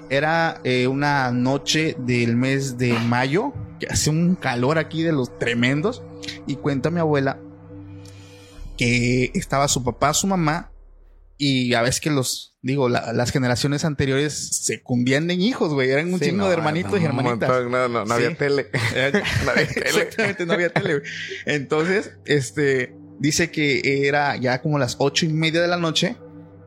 Era 0.09 0.61
eh, 0.63 0.87
una 0.87 1.31
noche 1.31 1.95
del 1.99 2.37
mes 2.37 2.77
de 2.77 2.93
mayo, 2.93 3.53
que 3.79 3.87
hace 3.87 4.09
un 4.09 4.35
calor 4.35 4.77
aquí 4.77 5.03
de 5.03 5.11
los 5.11 5.37
tremendos. 5.37 6.03
Y 6.45 6.55
cuenta 6.55 6.89
mi 6.89 6.99
abuela 6.99 7.37
que 8.77 9.31
estaba 9.33 9.67
su 9.67 9.83
papá, 9.83 10.13
su 10.13 10.27
mamá, 10.27 10.71
y 11.37 11.73
a 11.75 11.81
veces 11.83 12.01
que 12.01 12.09
los, 12.09 12.55
digo, 12.61 12.89
la- 12.89 13.13
las 13.13 13.31
generaciones 13.31 13.85
anteriores 13.85 14.33
se 14.63 14.81
cundían 14.81 15.29
en 15.29 15.41
hijos, 15.41 15.73
güey. 15.73 15.89
Eran 15.91 16.11
un 16.13 16.19
Sí, 16.19 16.25
chingo 16.25 16.43
no, 16.43 16.47
de 16.47 16.53
hermanitos 16.53 16.99
y 16.99 17.05
hermanitas. 17.05 17.47
No, 17.49 17.87
no, 17.87 17.87
no 17.89 18.05
Sí. 18.05 18.11
había 18.13 18.35
tele. 18.37 18.67
No 19.45 19.51
había 19.51 19.67
tele. 19.67 19.85
Exactamente, 19.89 20.45
no 20.45 20.53
había 20.53 20.69
tele. 20.73 20.99
güey. 20.99 21.05
Entonces, 21.45 22.11
este, 22.25 22.95
dice 23.19 23.51
que 23.51 24.07
era 24.07 24.35
ya 24.37 24.61
como 24.61 24.79
las 24.79 24.95
ocho 24.99 25.25
y 25.25 25.29
media 25.29 25.61
de 25.61 25.67
la 25.67 25.77
noche 25.77 26.17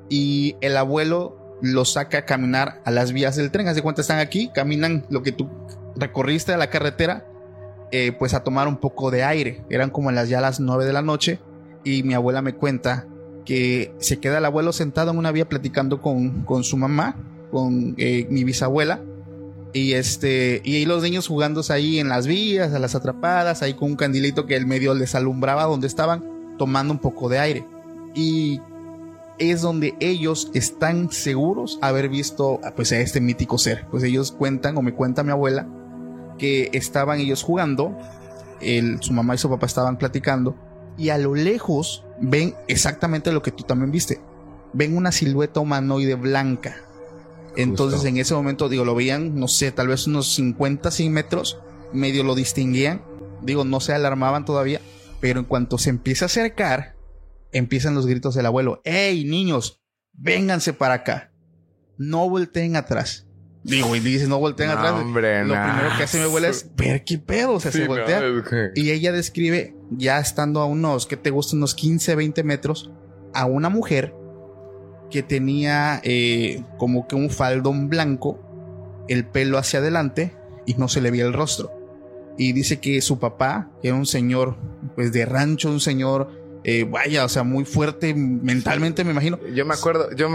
y 0.08 0.56
el 0.60 0.76
abuelo 0.76 1.58
lo 1.62 1.84
saca 1.84 2.18
a 2.18 2.24
caminar 2.24 2.80
a 2.84 2.90
las 2.90 3.12
vías 3.12 3.36
del 3.36 3.50
tren. 3.50 3.68
Haz 3.68 3.76
de 3.76 3.82
cuenta, 3.82 4.00
están 4.00 4.18
aquí, 4.18 4.50
caminan 4.54 5.04
lo 5.10 5.22
que 5.22 5.32
tú 5.32 5.50
recorriste 5.96 6.52
a 6.52 6.56
la 6.56 6.70
carretera, 6.70 7.26
eh, 7.92 8.12
pues 8.18 8.34
a 8.34 8.44
tomar 8.44 8.68
un 8.68 8.78
poco 8.78 9.10
de 9.10 9.24
aire. 9.24 9.64
Eran 9.68 9.90
como 9.90 10.10
las 10.12 10.28
ya 10.28 10.40
las 10.40 10.60
nueve 10.60 10.84
de 10.84 10.92
la 10.92 11.02
noche 11.02 11.40
y 11.84 12.02
mi 12.02 12.14
abuela 12.14 12.40
me 12.40 12.54
cuenta 12.54 13.06
que 13.50 13.92
se 13.98 14.20
queda 14.20 14.38
el 14.38 14.44
abuelo 14.44 14.72
sentado 14.72 15.10
en 15.10 15.18
una 15.18 15.32
vía 15.32 15.48
platicando 15.48 16.00
con, 16.00 16.44
con 16.44 16.62
su 16.62 16.76
mamá, 16.76 17.16
con 17.50 17.96
eh, 17.98 18.28
mi 18.30 18.44
bisabuela. 18.44 19.00
Y 19.72 19.94
este, 19.94 20.60
y 20.62 20.84
los 20.86 21.02
niños 21.02 21.26
jugándose 21.26 21.72
ahí 21.72 21.98
en 21.98 22.08
las 22.08 22.28
vías, 22.28 22.72
a 22.72 22.78
las 22.78 22.94
atrapadas, 22.94 23.62
ahí 23.62 23.74
con 23.74 23.90
un 23.90 23.96
candilito 23.96 24.46
que 24.46 24.54
el 24.54 24.68
medio 24.68 24.94
les 24.94 25.16
alumbraba 25.16 25.64
donde 25.64 25.88
estaban, 25.88 26.54
tomando 26.58 26.92
un 26.92 27.00
poco 27.00 27.28
de 27.28 27.40
aire. 27.40 27.66
Y 28.14 28.60
es 29.40 29.62
donde 29.62 29.96
ellos 29.98 30.52
están 30.54 31.10
seguros 31.10 31.80
haber 31.82 32.08
visto 32.08 32.60
pues 32.76 32.92
a 32.92 33.00
este 33.00 33.20
mítico 33.20 33.58
ser. 33.58 33.84
Pues 33.90 34.04
ellos 34.04 34.30
cuentan, 34.30 34.76
o 34.76 34.82
me 34.82 34.94
cuenta 34.94 35.24
mi 35.24 35.32
abuela, 35.32 35.66
que 36.38 36.70
estaban 36.72 37.18
ellos 37.18 37.42
jugando, 37.42 37.98
el, 38.60 39.02
su 39.02 39.12
mamá 39.12 39.34
y 39.34 39.38
su 39.38 39.50
papá 39.50 39.66
estaban 39.66 39.98
platicando, 39.98 40.54
y 41.00 41.08
a 41.08 41.16
lo 41.16 41.34
lejos 41.34 42.04
ven 42.20 42.54
exactamente 42.68 43.32
lo 43.32 43.40
que 43.40 43.50
tú 43.50 43.64
también 43.64 43.90
viste. 43.90 44.20
Ven 44.74 44.94
una 44.98 45.12
silueta 45.12 45.58
humanoide 45.60 46.14
blanca. 46.14 46.76
Entonces 47.56 48.00
Justo. 48.00 48.08
en 48.08 48.18
ese 48.18 48.34
momento, 48.34 48.68
digo, 48.68 48.84
lo 48.84 48.94
veían, 48.94 49.34
no 49.34 49.48
sé, 49.48 49.72
tal 49.72 49.88
vez 49.88 50.06
unos 50.06 50.34
50, 50.34 50.90
100 50.90 51.10
metros, 51.10 51.58
medio 51.94 52.22
lo 52.22 52.34
distinguían, 52.34 53.02
digo, 53.40 53.64
no 53.64 53.80
se 53.80 53.94
alarmaban 53.94 54.44
todavía, 54.44 54.82
pero 55.20 55.40
en 55.40 55.46
cuanto 55.46 55.78
se 55.78 55.88
empieza 55.88 56.26
a 56.26 56.26
acercar, 56.26 56.96
empiezan 57.50 57.94
los 57.94 58.06
gritos 58.06 58.34
del 58.34 58.44
abuelo, 58.44 58.82
¡Ey, 58.84 59.24
niños! 59.24 59.80
Vénganse 60.12 60.74
para 60.74 60.94
acá. 60.94 61.32
No 61.96 62.28
volteen 62.28 62.76
atrás. 62.76 63.26
Digo, 63.62 63.94
y 63.94 64.00
dices, 64.00 64.26
no 64.28 64.38
volteen 64.38 64.68
No, 64.68 64.74
atrás. 64.78 64.92
hombre, 64.92 65.44
Lo 65.44 65.54
no. 65.54 65.62
primero 65.62 65.96
que 65.96 66.02
hace 66.04 66.18
mi 66.18 66.24
abuela 66.24 66.48
es 66.48 66.70
ver 66.76 67.04
qué 67.04 67.18
pedo, 67.18 67.52
o 67.52 67.60
sea, 67.60 67.70
Sí, 67.70 67.78
se 67.78 67.84
no, 67.84 67.90
voltea. 67.90 68.20
que- 68.48 68.70
Y 68.74 68.90
ella 68.90 69.12
describe, 69.12 69.74
ya 69.90 70.18
estando 70.18 70.60
a 70.60 70.64
unos, 70.66 71.06
que 71.06 71.16
te 71.18 71.28
gusta? 71.30 71.56
Unos 71.56 71.74
15, 71.74 72.14
20 72.14 72.42
metros, 72.42 72.90
a 73.34 73.44
una 73.44 73.68
mujer 73.68 74.14
que 75.10 75.22
tenía 75.22 76.00
eh, 76.04 76.64
como 76.78 77.06
que 77.06 77.16
un 77.16 77.28
faldón 77.30 77.88
blanco, 77.90 78.38
el 79.08 79.26
pelo 79.26 79.58
hacia 79.58 79.80
adelante 79.80 80.34
y 80.66 80.74
no 80.74 80.88
se 80.88 81.00
le 81.00 81.10
veía 81.10 81.26
el 81.26 81.32
rostro. 81.32 81.70
Y 82.38 82.52
dice 82.52 82.80
que 82.80 83.00
su 83.02 83.18
papá, 83.18 83.70
era 83.82 83.94
un 83.94 84.06
señor, 84.06 84.56
pues 84.94 85.12
de 85.12 85.26
rancho, 85.26 85.68
un 85.68 85.80
señor, 85.80 86.30
eh, 86.64 86.84
vaya, 86.88 87.24
o 87.24 87.28
sea, 87.28 87.42
muy 87.42 87.64
fuerte 87.66 88.14
mentalmente, 88.14 89.04
me 89.04 89.10
imagino. 89.10 89.38
Yo 89.54 89.66
me 89.66 89.74
acuerdo, 89.74 90.14
yo 90.16 90.28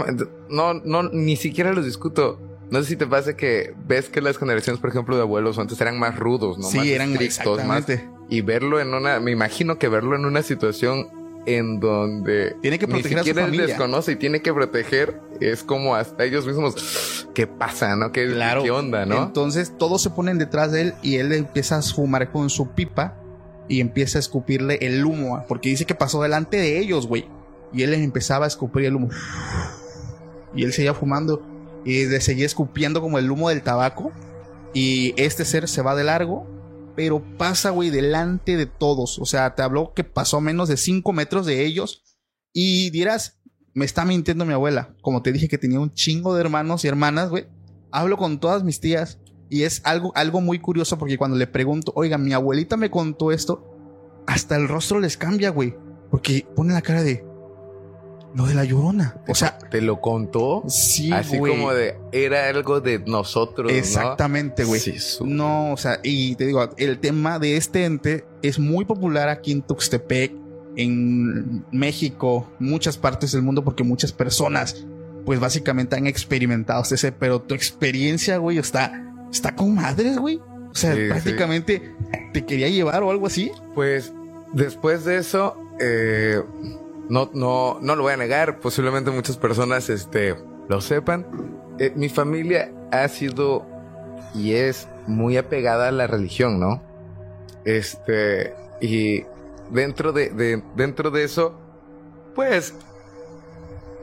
no, 0.50 0.74
no, 0.74 1.02
ni 1.04 1.36
siquiera 1.36 1.72
los 1.72 1.84
discuto. 1.84 2.38
No 2.70 2.82
sé 2.82 2.88
si 2.88 2.96
te 2.96 3.06
pasa 3.06 3.36
que 3.36 3.74
ves 3.86 4.08
que 4.08 4.20
las 4.20 4.38
generaciones, 4.38 4.80
por 4.80 4.90
ejemplo, 4.90 5.14
de 5.16 5.22
abuelos 5.22 5.58
antes 5.58 5.80
eran 5.80 5.98
más 5.98 6.18
rudos, 6.18 6.58
¿no? 6.58 6.66
sí, 6.68 6.78
más 6.78 6.86
eran 6.86 7.12
estrictos, 7.12 7.64
más. 7.64 7.84
Y 8.28 8.40
verlo 8.40 8.80
en 8.80 8.92
una, 8.92 9.20
me 9.20 9.30
imagino 9.30 9.78
que 9.78 9.88
verlo 9.88 10.16
en 10.16 10.24
una 10.24 10.42
situación 10.42 11.08
en 11.46 11.78
donde 11.78 12.56
Tiene 12.60 12.76
que 12.80 12.88
ni 12.88 12.94
proteger 12.94 13.18
a 13.18 13.20
su 13.20 13.24
siquiera 13.26 13.42
él 13.42 13.46
familia. 13.52 13.66
desconoce 13.68 14.12
y 14.12 14.16
tiene 14.16 14.42
que 14.42 14.52
proteger, 14.52 15.20
es 15.40 15.62
como 15.62 15.94
hasta 15.94 16.24
ellos 16.24 16.44
mismos, 16.44 17.28
¿qué 17.34 17.46
pasa, 17.46 17.94
no? 17.94 18.10
¿Qué, 18.10 18.26
Claro. 18.26 18.64
qué 18.64 18.72
onda, 18.72 19.06
no? 19.06 19.22
Entonces 19.26 19.72
todos 19.78 20.02
se 20.02 20.10
ponen 20.10 20.38
detrás 20.38 20.72
de 20.72 20.80
él 20.80 20.94
y 21.02 21.16
él 21.18 21.32
empieza 21.32 21.76
a 21.78 21.82
fumar 21.82 22.32
con 22.32 22.50
su 22.50 22.70
pipa 22.70 23.14
y 23.68 23.80
empieza 23.80 24.18
a 24.18 24.20
escupirle 24.20 24.78
el 24.80 25.04
humo, 25.04 25.44
porque 25.46 25.68
dice 25.68 25.84
que 25.84 25.94
pasó 25.94 26.20
delante 26.20 26.56
de 26.56 26.80
ellos, 26.80 27.06
güey. 27.06 27.28
Y 27.72 27.82
él 27.84 27.92
les 27.92 28.00
empezaba 28.00 28.44
a 28.46 28.48
escupir 28.48 28.84
el 28.86 28.96
humo. 28.96 29.08
Y 30.54 30.64
él 30.64 30.72
seguía 30.72 30.94
fumando 30.94 31.42
y 31.86 32.04
le 32.04 32.20
seguía 32.20 32.44
escupiendo 32.44 33.00
como 33.00 33.18
el 33.18 33.30
humo 33.30 33.48
del 33.48 33.62
tabaco. 33.62 34.12
Y 34.74 35.14
este 35.16 35.44
ser 35.44 35.68
se 35.68 35.82
va 35.82 35.94
de 35.94 36.04
largo, 36.04 36.46
pero 36.96 37.22
pasa, 37.38 37.70
güey, 37.70 37.90
delante 37.90 38.56
de 38.56 38.66
todos. 38.66 39.20
O 39.20 39.24
sea, 39.24 39.54
te 39.54 39.62
habló 39.62 39.94
que 39.94 40.02
pasó 40.02 40.40
menos 40.40 40.68
de 40.68 40.76
5 40.76 41.12
metros 41.12 41.46
de 41.46 41.64
ellos. 41.64 42.02
Y 42.52 42.90
dirás, 42.90 43.38
me 43.72 43.84
está 43.84 44.04
mintiendo 44.04 44.44
mi 44.44 44.52
abuela. 44.52 44.96
Como 45.00 45.22
te 45.22 45.30
dije 45.30 45.48
que 45.48 45.58
tenía 45.58 45.78
un 45.78 45.94
chingo 45.94 46.34
de 46.34 46.40
hermanos 46.40 46.84
y 46.84 46.88
hermanas, 46.88 47.30
güey. 47.30 47.46
Hablo 47.92 48.16
con 48.16 48.40
todas 48.40 48.64
mis 48.64 48.80
tías. 48.80 49.20
Y 49.48 49.62
es 49.62 49.80
algo, 49.84 50.10
algo 50.16 50.40
muy 50.40 50.58
curioso 50.58 50.98
porque 50.98 51.16
cuando 51.16 51.36
le 51.36 51.46
pregunto, 51.46 51.92
oiga, 51.94 52.18
mi 52.18 52.32
abuelita 52.32 52.76
me 52.76 52.90
contó 52.90 53.30
esto, 53.30 53.64
hasta 54.26 54.56
el 54.56 54.66
rostro 54.66 54.98
les 54.98 55.16
cambia, 55.16 55.50
güey. 55.50 55.76
Porque 56.10 56.46
pone 56.56 56.74
la 56.74 56.82
cara 56.82 57.04
de 57.04 57.24
lo 58.36 58.46
de 58.46 58.54
la 58.54 58.64
llorona. 58.64 59.16
O 59.26 59.34
sea, 59.34 59.58
¿Te 59.58 59.80
lo 59.80 60.00
contó? 60.00 60.62
sí, 60.68 61.10
Así 61.12 61.38
güey. 61.38 61.52
como 61.56 61.72
de, 61.72 61.96
era 62.12 62.48
algo 62.48 62.80
de 62.80 62.98
nosotros, 63.00 63.72
¿no? 63.72 63.76
Exactamente, 63.78 64.64
güey. 64.64 64.80
Sí, 64.80 64.98
su- 64.98 65.26
No, 65.26 65.72
o 65.72 65.76
sea, 65.78 66.00
y 66.02 66.34
te 66.36 66.46
digo, 66.46 66.68
el 66.76 66.98
tema 66.98 67.38
de 67.38 67.56
este 67.56 67.84
ente 67.84 68.24
es 68.42 68.58
muy 68.58 68.84
popular 68.84 69.28
aquí 69.30 69.52
en 69.52 69.62
Tuxtepec, 69.62 70.32
en 70.76 71.64
México, 71.72 72.46
muchas 72.58 72.98
partes 72.98 73.32
del 73.32 73.40
mundo, 73.42 73.64
porque 73.64 73.82
muchas 73.82 74.12
personas, 74.12 74.84
pues 75.24 75.40
básicamente 75.40 75.96
han 75.96 76.06
experimentado 76.06 76.82
ese, 76.82 77.12
pero 77.12 77.40
tu 77.40 77.54
experiencia, 77.54 78.36
güey, 78.36 78.58
está, 78.58 79.14
está 79.32 79.56
con 79.56 79.74
madres, 79.74 80.18
güey. 80.18 80.38
sea, 80.72 80.94
Sí, 80.94 81.00
sí. 81.00 81.08
prácticamente 81.08 81.94
te 82.34 82.44
quería 82.44 82.68
llevar 82.68 83.02
o 83.02 83.10
algo 83.10 83.26
así. 83.28 83.50
Pues 83.74 84.12
después 84.52 85.06
de 85.06 85.16
eso, 85.16 85.56
eh, 85.80 86.42
no, 87.08 87.30
no, 87.34 87.78
no 87.80 87.96
lo 87.96 88.02
voy 88.02 88.12
a 88.14 88.16
negar, 88.16 88.58
posiblemente 88.60 89.10
muchas 89.10 89.36
personas 89.36 89.88
este, 89.90 90.36
lo 90.68 90.80
sepan. 90.80 91.26
Eh, 91.78 91.92
mi 91.94 92.08
familia 92.08 92.72
ha 92.92 93.06
sido 93.08 93.64
y 94.34 94.54
es 94.54 94.88
muy 95.06 95.36
apegada 95.36 95.88
a 95.88 95.92
la 95.92 96.06
religión, 96.06 96.58
¿no? 96.58 96.82
Este, 97.64 98.54
y 98.80 99.24
dentro 99.70 100.12
de, 100.12 100.30
de- 100.30 100.62
dentro 100.74 101.10
de 101.10 101.24
eso, 101.24 101.58
pues, 102.34 102.74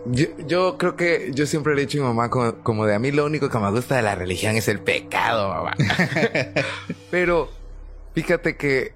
yo, 0.05 0.25
yo 0.47 0.77
creo 0.77 0.95
que 0.95 1.31
yo 1.33 1.45
siempre 1.45 1.75
le 1.75 1.83
he 1.83 1.85
dicho 1.85 1.99
a 1.99 2.01
mi 2.01 2.07
mamá 2.07 2.29
como, 2.29 2.55
como 2.63 2.85
de 2.85 2.95
a 2.95 2.99
mí 2.99 3.11
lo 3.11 3.25
único 3.25 3.49
que 3.49 3.57
me 3.57 3.71
gusta 3.71 3.95
de 3.95 4.01
la 4.01 4.15
religión 4.15 4.55
es 4.55 4.67
el 4.67 4.79
pecado, 4.79 5.49
mamá. 5.49 5.73
Pero 7.11 7.49
fíjate 8.13 8.55
que 8.57 8.93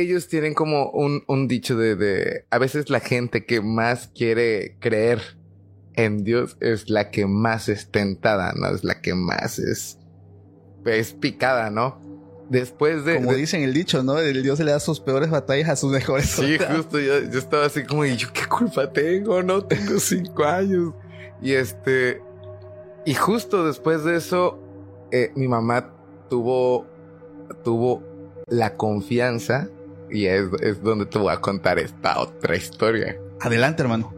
ellos 0.00 0.28
tienen 0.28 0.54
como 0.54 0.90
un, 0.90 1.22
un 1.28 1.48
dicho 1.48 1.76
de, 1.76 1.96
de, 1.96 2.44
a 2.50 2.58
veces 2.58 2.90
la 2.90 3.00
gente 3.00 3.44
que 3.46 3.60
más 3.60 4.10
quiere 4.14 4.76
creer 4.80 5.20
en 5.94 6.24
Dios 6.24 6.56
es 6.60 6.90
la 6.90 7.10
que 7.10 7.26
más 7.26 7.68
es 7.68 7.90
tentada, 7.90 8.52
¿no? 8.56 8.68
Es 8.68 8.84
la 8.84 9.00
que 9.00 9.14
más 9.14 9.58
es, 9.58 9.98
es 10.84 11.12
picada, 11.14 11.70
¿no? 11.70 12.00
Después 12.48 13.04
de... 13.04 13.16
Como 13.16 13.32
de- 13.32 13.38
dicen 13.38 13.62
el 13.62 13.72
dicho, 13.74 14.02
¿no? 14.02 14.18
El 14.18 14.42
Dios 14.42 14.60
le 14.60 14.70
da 14.70 14.78
sus 14.78 15.00
peores 15.00 15.30
batallas 15.30 15.68
a 15.68 15.76
sus 15.76 15.90
mejores 15.92 16.26
Sí, 16.26 16.56
soldados. 16.58 16.76
justo, 16.76 16.98
yo, 17.00 17.20
yo 17.30 17.38
estaba 17.38 17.66
así 17.66 17.82
como, 17.84 18.04
¿y 18.04 18.16
yo 18.16 18.28
qué 18.32 18.46
culpa 18.46 18.92
tengo? 18.92 19.42
No 19.42 19.64
tengo 19.64 19.98
cinco 19.98 20.44
años. 20.44 20.92
Y 21.42 21.52
este, 21.52 22.20
y 23.04 23.14
justo 23.14 23.66
después 23.66 24.04
de 24.04 24.16
eso, 24.16 24.58
eh, 25.10 25.32
mi 25.34 25.48
mamá 25.48 25.92
tuvo, 26.30 26.86
tuvo 27.64 28.02
la 28.48 28.76
confianza, 28.76 29.68
y 30.10 30.26
es, 30.26 30.46
es 30.60 30.82
donde 30.82 31.06
te 31.06 31.18
voy 31.18 31.32
a 31.32 31.40
contar 31.40 31.78
esta 31.78 32.20
otra 32.20 32.56
historia. 32.56 33.18
Adelante, 33.40 33.82
hermano. 33.82 34.12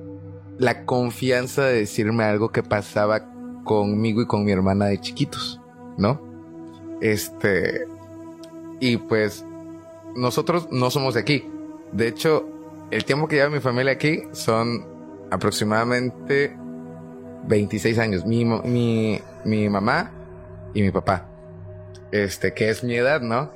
La 0.59 0.85
confianza 0.85 1.64
de 1.64 1.80
decirme 1.80 2.25
algo 2.25 2.50
que 2.50 2.62
pasaba 2.62 3.30
conmigo 3.64 4.23
y 4.23 4.26
con 4.26 4.45
mi 4.45 4.52
hermana 4.52 4.87
de 4.87 5.00
chiquitos, 5.00 5.61
¿no? 5.97 6.21
Este, 7.00 7.87
y 8.80 8.97
pues 8.97 9.45
nosotros 10.16 10.68
no 10.71 10.90
somos 10.90 11.14
de 11.14 11.21
aquí. 11.21 11.45
De 11.92 12.09
hecho, 12.09 12.49
el 12.90 13.04
tiempo 13.04 13.28
que 13.28 13.37
lleva 13.37 13.50
mi 13.50 13.61
familia 13.61 13.92
aquí 13.92 14.23
son 14.33 14.87
aproximadamente 15.30 16.57
26 17.47 17.99
años. 17.99 18.26
Mi, 18.26 18.45
mi, 18.45 19.21
mi 19.45 19.68
mamá 19.68 20.11
y 20.75 20.83
mi 20.83 20.90
papá. 20.90 21.28
Este, 22.11 22.54
que 22.54 22.71
es 22.71 22.83
mi 22.83 22.97
edad, 22.97 23.21
¿no? 23.21 23.50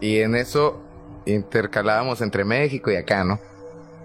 Y 0.00 0.18
en 0.18 0.34
eso 0.34 0.83
intercalábamos 1.26 2.20
entre 2.20 2.44
México 2.44 2.90
y 2.90 2.96
acá, 2.96 3.24
¿no? 3.24 3.40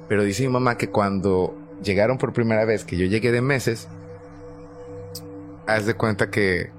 Pero 0.07 0.23
dice 0.23 0.43
mi 0.43 0.49
mamá 0.49 0.77
que 0.77 0.89
cuando 0.89 1.55
llegaron 1.83 2.17
por 2.17 2.33
primera 2.33 2.65
vez, 2.65 2.83
que 2.83 2.97
yo 2.97 3.05
llegué 3.05 3.31
de 3.31 3.41
meses, 3.41 3.87
haz 5.67 5.85
de 5.85 5.93
cuenta 5.93 6.29
que 6.29 6.71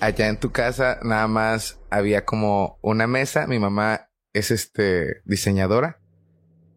allá 0.00 0.28
en 0.28 0.38
tu 0.38 0.52
casa 0.52 0.98
nada 1.02 1.26
más 1.26 1.80
había 1.90 2.24
como 2.24 2.78
una 2.82 3.06
mesa. 3.06 3.46
Mi 3.46 3.58
mamá 3.58 4.08
es 4.32 4.50
este 4.50 5.22
diseñadora 5.24 6.00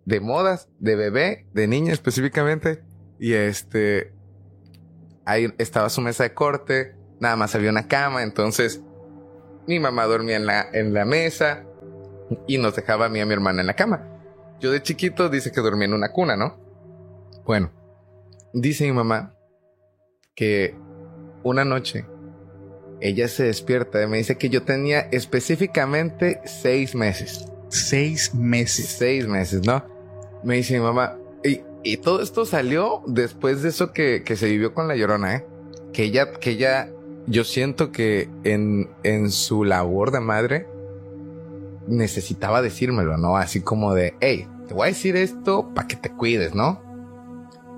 de 0.05 0.19
modas, 0.19 0.69
de 0.79 0.95
bebé, 0.95 1.48
de 1.53 1.67
niña 1.67 1.93
específicamente. 1.93 2.83
Y 3.19 3.33
este 3.33 4.13
ahí 5.25 5.53
estaba 5.59 5.89
su 5.89 6.01
mesa 6.01 6.24
de 6.24 6.33
corte, 6.33 6.95
nada 7.19 7.36
más 7.36 7.53
había 7.53 7.69
una 7.69 7.88
cama, 7.88 8.24
entonces 8.24 8.81
mi 9.67 9.79
mamá 9.79 10.05
dormía 10.05 10.38
en 10.38 10.48
la, 10.48 10.67
en 10.74 10.93
la 10.95 11.05
mesa 11.05 11.69
y 12.48 12.57
nos 12.57 12.75
dejaba 12.75 13.05
a 13.05 13.09
mí 13.09 13.19
y 13.19 13.21
a 13.21 13.25
mi 13.25 13.33
hermana 13.33 13.62
en 13.62 13.67
la 13.67 13.75
cama. 13.75 14.07
Yo 14.59 14.71
de 14.71 14.83
chiquito 14.83 15.29
dice 15.29 15.51
que 15.51 15.61
dormía 15.61 15.85
en 15.85 15.94
una 15.94 16.11
cuna, 16.11 16.35
¿no? 16.35 16.57
Bueno, 17.46 17.72
dice 18.53 18.85
mi 18.85 18.92
mamá 18.92 19.33
que 20.35 20.75
una 21.44 21.65
noche 21.65 22.05
ella 23.01 23.27
se 23.27 23.44
despierta 23.46 24.03
y 24.03 24.07
me 24.07 24.18
dice 24.18 24.37
que 24.37 24.50
yo 24.50 24.63
tenía 24.63 25.00
específicamente 25.11 26.42
seis 26.46 26.96
meses. 26.96 27.46
Seis 27.70 28.35
meses. 28.35 28.96
Seis 28.98 29.27
meses, 29.27 29.65
¿no? 29.65 29.85
Me 30.44 30.57
dice 30.57 30.74
mi 30.74 30.81
mamá. 30.81 31.18
Y, 31.44 31.61
y 31.83 31.98
todo 31.98 32.22
esto 32.22 32.46
salió 32.46 33.01
después 33.07 33.61
de 33.61 33.70
eso 33.70 33.94
que, 33.94 34.24
que 34.24 34.35
se 34.35 34.48
vivió 34.48 34.74
con 34.74 34.87
la 34.87 34.96
llorona, 34.96 35.35
¿eh? 35.35 35.46
Que 35.94 36.03
ella, 36.03 36.31
que 36.33 36.51
ella, 36.51 36.92
yo 37.27 37.44
siento 37.44 37.92
que 37.92 38.29
en, 38.44 38.89
en 39.03 39.31
su 39.31 39.63
labor 39.63 40.11
de 40.11 40.20
madre 40.20 40.68
necesitaba 41.90 42.62
decírmelo, 42.62 43.18
¿no? 43.18 43.38
Así 43.38 43.62
como 43.62 43.94
de, 43.94 44.14
hey, 44.22 44.48
te 44.68 44.74
voy 44.74 44.84
a 44.86 44.88
decir 44.88 45.16
esto 45.16 45.70
para 45.74 45.88
que 45.88 45.96
te 45.96 46.10
cuides, 46.12 46.54
¿no? 46.56 46.82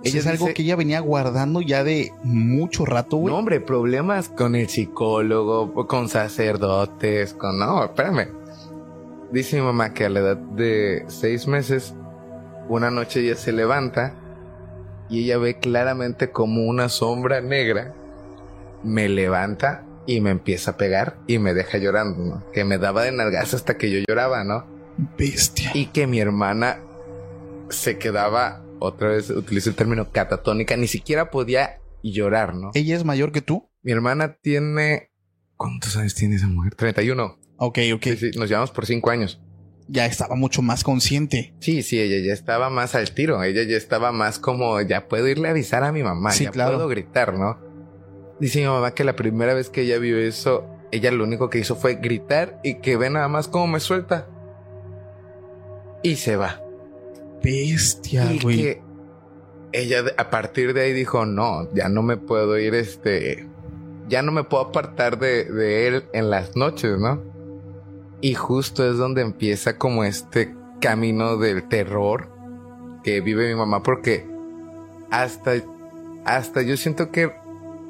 Ella 0.04 0.20
es 0.20 0.28
algo 0.28 0.46
dice- 0.46 0.54
que 0.56 0.64
ella 0.64 0.76
venía 0.76 1.00
guardando 1.00 1.62
ya 1.62 1.84
de 1.84 2.12
mucho 2.24 2.86
rato, 2.86 3.18
güey. 3.18 3.32
no, 3.34 3.38
hombre, 3.40 3.62
problemas 3.62 4.30
con 4.30 4.56
el 4.56 4.68
psicólogo, 4.68 5.88
con 5.88 6.10
sacerdotes, 6.10 7.34
con... 7.36 7.60
No, 7.60 7.84
espérame. 7.86 8.30
Dice 9.32 9.58
mi 9.58 9.62
mamá 9.62 9.94
que 9.94 10.06
a 10.06 10.10
la 10.10 10.20
edad 10.20 10.38
de 10.38 11.06
seis 11.08 11.48
meses, 11.48 11.94
una 12.68 12.90
noche 12.92 13.22
ella 13.22 13.36
se 13.36 13.52
levanta 13.52 14.16
y 15.08 15.24
ella 15.24 15.38
ve 15.38 15.60
claramente 15.60 16.32
como 16.32 16.64
una 16.66 16.90
sombra 16.90 17.40
negra 17.42 17.94
me 18.84 19.08
levanta 19.08 19.84
y 20.06 20.22
me 20.22 20.32
empieza 20.32 20.72
a 20.72 20.78
pegar 20.78 21.18
y 21.28 21.40
me 21.40 21.54
deja 21.54 21.78
llorando, 21.78 22.24
¿no? 22.24 22.52
Que 22.52 22.64
me 22.66 22.78
daba 22.78 23.04
de 23.04 23.12
nalgas 23.12 23.54
hasta 23.54 23.78
que 23.78 23.90
yo 23.92 24.00
lloraba, 24.08 24.44
¿no? 24.44 24.66
Bestia. 25.18 25.72
Y 25.74 25.88
que 25.88 26.08
mi 26.08 26.20
hermana 26.20 26.80
se 27.70 27.98
quedaba, 27.98 28.64
otra 28.80 29.10
vez 29.10 29.30
utilizo 29.30 29.70
el 29.70 29.76
término 29.76 30.12
catatónica, 30.12 30.76
ni 30.76 30.88
siquiera 30.88 31.32
podía 31.32 31.80
llorar, 32.04 32.56
¿no? 32.56 32.72
¿Ella 32.74 32.96
es 32.96 33.06
mayor 33.06 33.32
que 33.32 33.42
tú? 33.42 33.70
Mi 33.84 33.92
hermana 33.92 34.38
tiene. 34.42 35.12
¿Cuántos 35.56 35.96
años 35.98 36.16
tiene 36.16 36.36
esa 36.36 36.48
mujer? 36.48 36.76
31. 36.76 37.38
Ok, 37.58 37.80
ok. 37.94 38.04
Sí, 38.04 38.18
sí, 38.18 38.32
nos 38.38 38.50
llevamos 38.50 38.72
por 38.72 38.86
5 38.86 39.10
años. 39.12 39.40
Ya 39.88 40.06
estaba 40.06 40.36
mucho 40.36 40.62
más 40.62 40.84
consciente. 40.84 41.54
Sí, 41.60 41.84
sí, 41.84 42.00
ella 42.00 42.26
ya 42.26 42.34
estaba 42.34 42.70
más 42.70 42.96
al 42.96 43.12
tiro. 43.12 43.44
Ella 43.44 43.64
ya 43.64 43.78
estaba 43.78 44.12
más 44.12 44.40
como, 44.40 44.80
ya 44.82 45.08
puedo 45.08 45.28
irle 45.28 45.50
a 45.50 45.52
avisar 45.52 45.84
a 45.84 45.92
mi 45.92 46.02
mamá, 46.02 46.32
Sí, 46.32 46.46
ya 46.46 46.52
claro. 46.52 46.74
puedo 46.76 46.88
gritar, 46.88 47.34
¿no? 47.38 47.60
Dice 48.42 48.60
mi 48.60 48.66
mamá 48.66 48.96
que 48.96 49.04
la 49.04 49.16
primera 49.16 49.54
vez 49.54 49.70
que 49.70 49.82
ella 49.82 50.00
vio 50.00 50.18
eso, 50.18 50.66
ella 50.90 51.12
lo 51.12 51.26
único 51.26 51.52
que 51.52 51.60
hizo 51.60 51.76
fue 51.76 51.94
gritar 51.94 52.60
y 52.64 52.80
que 52.80 52.98
ve 52.98 53.12
nada 53.12 53.28
más 53.28 53.48
cómo 53.48 53.68
me 53.68 53.80
suelta. 53.80 54.28
Y 56.02 56.16
se 56.16 56.38
va. 56.38 56.60
Bestia, 57.44 58.34
y 58.34 58.40
güey. 58.40 58.58
que 58.58 58.82
ella 59.74 60.06
a 60.18 60.32
partir 60.32 60.74
de 60.74 60.82
ahí 60.82 60.92
dijo, 60.92 61.28
no, 61.28 61.72
ya 61.76 61.88
no 61.88 62.02
me 62.02 62.18
puedo 62.18 62.58
ir, 62.58 62.74
este, 62.74 63.48
ya 64.08 64.24
no 64.24 64.32
me 64.32 64.44
puedo 64.44 64.64
apartar 64.64 65.20
de, 65.20 65.46
de 65.46 65.88
él 65.88 66.06
en 66.12 66.32
las 66.32 66.56
noches, 66.56 66.98
¿no? 66.98 67.22
Y 68.22 68.34
justo 68.34 68.90
es 68.90 68.98
donde 68.98 69.22
empieza 69.22 69.78
como 69.78 70.04
este 70.04 70.56
camino 70.80 71.38
del 71.38 71.68
terror 71.68 72.28
que 73.04 73.22
vive 73.22 73.50
mi 73.50 73.56
mamá, 73.56 73.84
porque 73.84 74.26
hasta, 75.12 75.54
hasta 76.26 76.64
yo 76.64 76.76
siento 76.76 77.12
que 77.12 77.40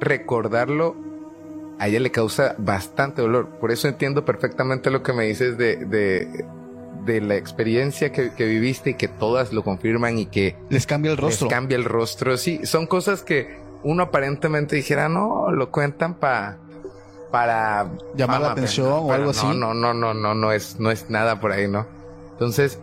recordarlo 0.02 0.96
a 1.78 1.88
ella 1.88 2.00
le 2.00 2.10
causa 2.10 2.54
bastante 2.58 3.22
dolor. 3.22 3.48
Por 3.60 3.72
eso 3.72 3.88
entiendo 3.88 4.24
perfectamente 4.24 4.90
lo 4.90 5.02
que 5.02 5.12
me 5.12 5.24
dices 5.24 5.56
de, 5.56 5.76
de, 5.76 6.44
de 7.04 7.20
la 7.20 7.36
experiencia 7.36 8.12
que, 8.12 8.32
que 8.34 8.44
viviste 8.46 8.90
y 8.90 8.94
que 8.94 9.08
todas 9.08 9.52
lo 9.52 9.64
confirman 9.64 10.18
y 10.18 10.26
que 10.26 10.56
Les 10.68 10.86
cambia 10.86 11.10
el 11.10 11.16
rostro. 11.16 11.46
les 11.46 11.54
cambia 11.54 11.76
el 11.76 11.84
rostro. 11.84 12.36
Sí, 12.36 12.60
son 12.64 12.86
cosas 12.86 13.22
que 13.22 13.58
uno 13.82 14.04
aparentemente 14.04 14.76
dijera, 14.76 15.08
no, 15.08 15.50
lo 15.50 15.70
cuentan 15.72 16.14
pa, 16.14 16.58
para 17.32 17.90
Llamar 18.14 18.18
la 18.18 18.26
fama, 18.26 18.38
pero 18.38 18.50
atención 18.52 18.88
o 18.92 19.02
pero 19.08 19.14
algo 19.14 19.24
no, 19.24 19.30
así. 19.30 19.46
No, 19.46 19.74
no, 19.74 19.94
no, 19.94 20.14
no, 20.14 20.34
no 20.34 20.52
es, 20.52 20.78
no 20.78 20.90
es 20.90 21.10
nada 21.10 21.40
por 21.40 21.50
ahí, 21.50 21.66
¿no? 21.66 21.86
Entonces, 22.32 22.78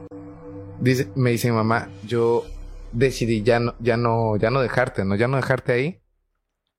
dice, 0.80 1.08
me 1.16 1.30
dice 1.32 1.50
mi 1.50 1.56
mamá, 1.56 1.88
yo 2.06 2.44
decidí 2.92 3.44
ya 3.44 3.60
no, 3.60 3.76
ya 3.80 3.96
no, 3.96 4.36
ya 4.36 4.50
no 4.50 4.60
dejarte, 4.62 5.06
¿no? 5.06 5.16
Ya 5.16 5.28
no 5.30 5.38
dejarte 5.38 5.72
ahí, 5.72 5.99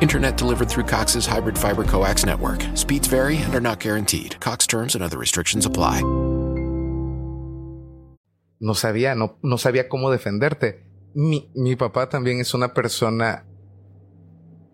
Internet 0.00 0.36
delivered 0.36 0.68
through 0.68 0.84
Cox's 0.84 1.26
hybrid 1.26 1.58
fiber 1.58 1.82
coax 1.82 2.24
network. 2.24 2.62
Speeds 2.74 3.08
vary 3.08 3.38
and 3.38 3.52
are 3.54 3.60
not 3.60 3.80
guaranteed. 3.80 4.38
Cox 4.40 4.66
terms 4.66 4.94
and 4.94 5.02
other 5.02 5.18
restrictions 5.18 5.66
apply. 5.66 6.02
No 8.60 8.74
sabía, 8.74 9.14
no, 9.16 9.38
no 9.42 9.56
sabía 9.56 9.88
cómo 9.88 10.10
defenderte. 10.10 10.84
Mi, 11.14 11.50
mi 11.54 11.74
papá 11.76 12.08
también 12.08 12.40
es 12.40 12.54
una 12.54 12.74
persona. 12.74 13.44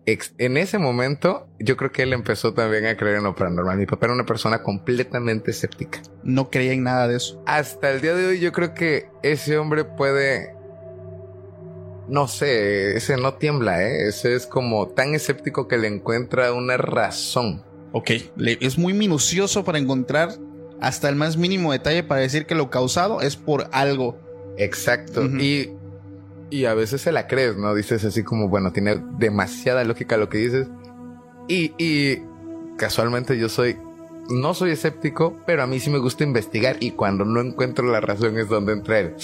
ex- 0.05 0.33
en 0.37 0.57
ese 0.57 0.77
momento, 0.77 1.47
yo 1.59 1.75
creo 1.77 1.91
que 1.91 2.03
él 2.03 2.13
empezó 2.13 2.53
también 2.53 2.85
a 2.85 2.95
creer 2.97 3.17
en 3.17 3.23
lo 3.23 3.35
paranormal. 3.35 3.77
Mi 3.77 3.85
papá 3.87 4.05
era 4.07 4.13
una 4.13 4.25
persona 4.25 4.61
completamente 4.61 5.51
escéptica. 5.51 6.01
No 6.23 6.49
creía 6.51 6.73
en 6.73 6.83
nada 6.83 7.07
de 7.07 7.17
eso. 7.17 7.41
Hasta 7.47 7.89
el 7.91 8.01
día 8.01 8.13
de 8.15 8.27
hoy, 8.27 8.39
yo 8.39 8.51
creo 8.51 8.73
que 8.75 9.09
ese 9.23 9.57
hombre 9.57 9.85
puede. 9.85 10.54
No 12.07 12.27
sé, 12.27 12.95
ese 12.97 13.17
no 13.17 13.33
tiembla, 13.35 13.83
¿eh? 13.83 14.07
Ese 14.07 14.35
es 14.35 14.45
como 14.45 14.87
tan 14.89 15.15
escéptico 15.15 15.67
que 15.67 15.77
le 15.77 15.87
encuentra 15.87 16.53
una 16.53 16.77
razón. 16.77 17.63
Ok, 17.93 18.11
le- 18.35 18.57
es 18.61 18.77
muy 18.77 18.93
minucioso 18.93 19.63
para 19.63 19.79
encontrar 19.79 20.29
hasta 20.81 21.09
el 21.09 21.15
más 21.15 21.37
mínimo 21.37 21.71
detalle 21.71 22.03
para 22.03 22.21
decir 22.21 22.45
que 22.45 22.53
lo 22.55 22.69
causado 22.69 23.21
es 23.21 23.35
por 23.37 23.67
algo. 23.71 24.17
Exacto. 24.57 25.23
Y, 25.25 25.71
y 26.51 26.65
a 26.65 26.73
veces 26.73 27.01
se 27.01 27.11
la 27.11 27.27
crees, 27.27 27.55
¿no? 27.57 27.73
Dices 27.73 28.03
así 28.05 28.23
como, 28.23 28.49
bueno, 28.49 28.71
tiene 28.71 29.01
demasiada 29.17 29.83
lógica 29.83 30.17
lo 30.17 30.29
que 30.29 30.37
dices. 30.39 30.67
Y, 31.47 31.73
y 31.77 32.21
casualmente 32.77 33.37
yo 33.37 33.49
soy, 33.49 33.77
no 34.29 34.53
soy 34.53 34.71
escéptico, 34.71 35.39
pero 35.47 35.63
a 35.63 35.67
mí 35.67 35.79
sí 35.79 35.89
me 35.89 35.99
gusta 35.99 36.23
investigar 36.23 36.77
y 36.79 36.91
cuando 36.91 37.23
no 37.25 37.41
encuentro 37.41 37.85
la 37.91 38.01
razón 38.01 38.37
es 38.37 38.49
donde 38.49 38.73
entra 38.73 38.99
el, 38.99 39.15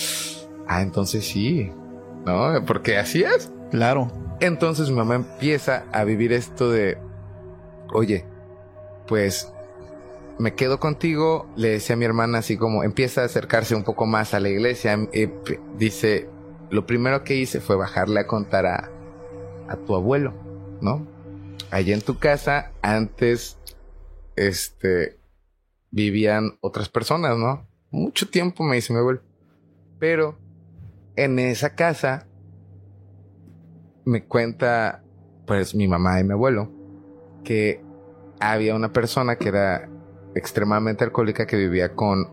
ah, 0.68 0.82
entonces 0.82 1.26
sí, 1.26 1.72
¿no? 2.26 2.64
Porque 2.66 2.98
así 2.98 3.24
es. 3.24 3.52
Claro. 3.72 4.12
Entonces 4.40 4.90
mi 4.90 4.96
mamá 4.98 5.16
empieza 5.16 5.86
a 5.92 6.04
vivir 6.04 6.34
esto 6.34 6.72
de, 6.72 6.98
oye, 7.94 8.26
pues 9.08 9.52
me 10.40 10.56
quedo 10.56 10.80
contigo, 10.80 11.48
le 11.56 11.70
decía 11.70 11.94
a 11.94 11.98
mi 11.98 12.06
hermana 12.06 12.40
así 12.40 12.58
como 12.58 12.84
empieza 12.84 13.22
a 13.22 13.26
acercarse 13.26 13.76
un 13.76 13.84
poco 13.84 14.06
más 14.08 14.34
a 14.34 14.40
la 14.40 14.50
iglesia, 14.50 14.98
p- 15.12 15.60
dice, 15.78 16.28
lo 16.72 16.88
primero 16.88 17.24
que 17.24 17.36
hice 17.36 17.60
fue 17.62 17.76
bajarle 17.76 18.22
a 18.22 18.28
contar 18.28 18.66
a, 18.66 18.90
a 19.68 19.76
tu 19.78 19.96
abuelo, 19.96 20.34
¿no? 20.82 21.06
Allá 21.70 21.94
en 21.94 22.02
tu 22.02 22.18
casa, 22.18 22.72
antes, 22.82 23.58
este, 24.36 25.18
vivían 25.92 26.58
otras 26.62 26.90
personas, 26.90 27.38
¿no? 27.38 27.68
Mucho 27.92 28.28
tiempo 28.28 28.64
me 28.64 28.78
dice 28.78 28.94
mi 28.94 29.00
abuelo. 29.00 29.22
Pero 30.00 30.38
en 31.24 31.40
esa 31.40 31.76
casa 31.76 32.28
me 34.06 34.24
cuenta, 34.26 35.04
pues, 35.46 35.76
mi 35.76 35.88
mamá 35.88 36.20
y 36.20 36.24
mi 36.24 36.34
abuelo, 36.34 36.72
que 37.44 37.82
había 38.40 38.76
una 38.76 38.92
persona 38.92 39.36
que 39.36 39.50
era 39.50 39.88
extremadamente 40.36 41.04
alcohólica 41.04 41.46
que 41.46 41.58
vivía 41.58 41.94
con 41.94 42.28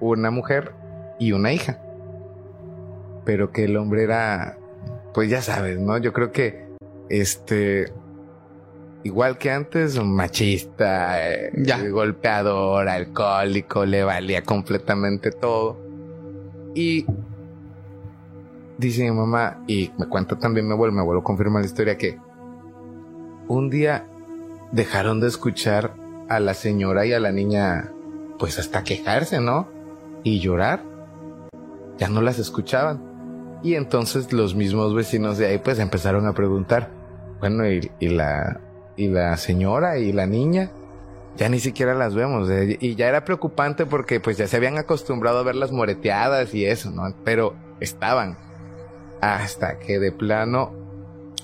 una 0.00 0.30
mujer 0.30 0.72
y 1.18 1.32
una 1.32 1.52
hija. 1.52 1.80
Pero 3.24 3.52
que 3.52 3.64
el 3.64 3.76
hombre 3.76 4.02
era, 4.04 4.58
pues 5.14 5.30
ya 5.30 5.42
sabes, 5.42 5.78
¿no? 5.78 5.98
Yo 5.98 6.12
creo 6.12 6.32
que, 6.32 6.66
este, 7.08 7.92
igual 9.04 9.38
que 9.38 9.50
antes, 9.50 10.02
machista, 10.02 11.28
eh, 11.30 11.52
Ya. 11.56 11.82
golpeador, 11.88 12.88
alcohólico, 12.88 13.84
le 13.84 14.02
valía 14.04 14.42
completamente 14.42 15.30
todo. 15.30 15.78
Y 16.74 17.06
dice 18.78 19.04
mi 19.04 19.10
mamá, 19.10 19.62
y 19.66 19.90
me 19.98 20.06
cuenta 20.06 20.38
también 20.38 20.66
mi 20.66 20.72
abuelo, 20.72 20.92
mi 20.92 21.00
abuelo 21.00 21.22
confirma 21.22 21.60
la 21.60 21.66
historia 21.66 21.96
que 21.96 22.18
un 23.48 23.70
día 23.70 24.06
dejaron 24.72 25.20
de 25.20 25.28
escuchar 25.28 25.94
a 26.28 26.40
la 26.40 26.54
señora 26.54 27.06
y 27.06 27.12
a 27.12 27.20
la 27.20 27.32
niña, 27.32 27.92
pues 28.38 28.58
hasta 28.58 28.82
quejarse, 28.84 29.40
¿no? 29.40 29.68
Y 30.24 30.40
llorar. 30.40 30.82
Ya 31.98 32.08
no 32.08 32.20
las 32.20 32.38
escuchaban. 32.38 33.00
Y 33.62 33.74
entonces 33.74 34.32
los 34.32 34.54
mismos 34.54 34.94
vecinos 34.94 35.38
de 35.38 35.46
ahí 35.46 35.58
pues 35.58 35.78
empezaron 35.78 36.26
a 36.26 36.34
preguntar, 36.34 36.90
bueno, 37.40 37.66
y, 37.66 38.08
la, 38.08 38.60
y 38.96 39.08
la 39.08 39.36
señora 39.36 39.98
y 39.98 40.12
la 40.12 40.26
niña, 40.26 40.70
ya 41.36 41.48
ni 41.48 41.60
siquiera 41.60 41.94
las 41.94 42.14
vemos. 42.14 42.50
eh, 42.50 42.76
Y 42.80 42.96
ya 42.96 43.08
era 43.08 43.24
preocupante 43.24 43.86
porque 43.86 44.20
pues 44.20 44.36
ya 44.36 44.46
se 44.46 44.56
habían 44.56 44.78
acostumbrado 44.78 45.38
a 45.38 45.42
verlas 45.44 45.70
moreteadas 45.72 46.54
y 46.54 46.66
eso, 46.66 46.90
¿no? 46.90 47.02
Pero 47.24 47.54
estaban. 47.80 48.36
Hasta 49.34 49.80
que 49.80 49.98
de 49.98 50.12
plano 50.12 50.72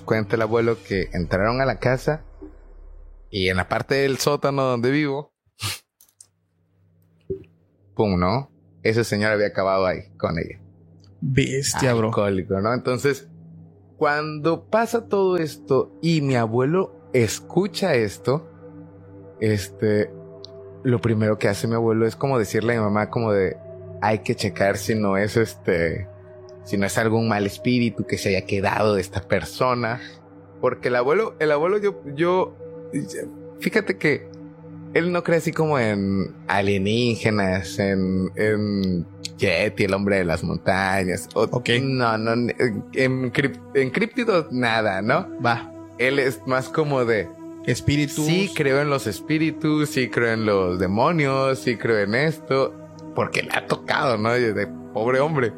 cuenta 0.05 0.37
el 0.37 0.41
abuelo 0.41 0.77
que 0.87 1.09
entraron 1.11 1.59
a 1.59 1.65
la 1.65 1.79
casa 1.79 2.23
y 3.29 3.49
en 3.49 3.57
la 3.57 3.67
parte 3.67 3.95
del 3.95 4.19
sótano 4.19 4.63
donde 4.63 4.89
vivo, 4.89 5.33
pum, 7.93 8.17
¿no? 8.17 8.49
Ese 8.83 9.03
señor 9.03 9.33
había 9.33 9.47
acabado 9.47 9.85
ahí 9.85 10.13
con 10.17 10.39
ella. 10.39 10.61
Bestia, 11.19 11.93
bro. 11.93 12.07
Alcohólico, 12.07 12.61
¿no? 12.61 12.73
Entonces, 12.73 13.27
cuando 13.97 14.69
pasa 14.69 15.09
todo 15.09 15.35
esto 15.35 15.91
y 16.01 16.21
mi 16.21 16.35
abuelo 16.35 17.09
escucha 17.11 17.95
esto, 17.95 18.49
este, 19.41 20.09
lo 20.83 21.01
primero 21.01 21.37
que 21.37 21.49
hace 21.49 21.67
mi 21.67 21.75
abuelo 21.75 22.05
es 22.05 22.15
como 22.15 22.39
decirle 22.39 22.75
a 22.75 22.77
mi 22.77 22.83
mamá 22.83 23.09
como 23.09 23.33
de, 23.33 23.57
hay 24.01 24.19
que 24.19 24.35
checar 24.35 24.77
si 24.77 24.95
no 24.95 25.17
es 25.17 25.35
este, 25.35 26.12
si 26.63 26.77
no 26.77 26.85
es 26.85 26.97
algún 26.97 27.27
mal 27.27 27.45
espíritu 27.45 28.05
que 28.05 28.17
se 28.17 28.29
haya 28.29 28.45
quedado 28.45 28.95
de 28.95 29.01
esta 29.01 29.21
persona. 29.27 30.01
Porque 30.61 30.87
el 30.87 30.95
abuelo, 30.95 31.35
el 31.39 31.51
abuelo 31.51 31.77
yo, 31.77 32.01
yo, 32.15 32.55
fíjate 33.59 33.97
que 33.97 34.27
él 34.93 35.11
no 35.11 35.23
cree 35.23 35.39
así 35.39 35.51
como 35.51 35.77
en 35.79 36.33
alienígenas, 36.47 37.79
en, 37.79 38.31
en 38.35 39.05
Yeti, 39.37 39.85
el 39.85 39.93
hombre 39.93 40.17
de 40.17 40.25
las 40.25 40.43
montañas. 40.43 41.27
o- 41.33 41.47
Ok. 41.51 41.69
No, 41.81 42.17
no, 42.17 42.33
en, 42.33 43.31
crip- 43.33 43.59
en 43.73 43.91
nada, 44.51 45.01
¿no? 45.01 45.27
Va. 45.43 45.69
Él 45.97 46.19
es 46.19 46.41
más 46.47 46.69
como 46.69 47.05
de, 47.05 47.27
Espíritus. 47.65 48.25
sí 48.25 48.51
creo 48.53 48.81
en 48.81 48.89
los 48.89 49.07
espíritus, 49.07 49.89
sí 49.89 50.09
creo 50.09 50.33
en 50.33 50.45
los 50.45 50.79
demonios, 50.79 51.59
sí 51.59 51.77
creo 51.77 51.99
en 51.99 52.13
esto, 52.15 52.73
porque 53.15 53.41
le 53.43 53.51
ha 53.53 53.65
tocado, 53.67 54.17
¿no? 54.17 54.31
De 54.33 54.67
pobre 54.93 55.19
hombre. 55.19 55.53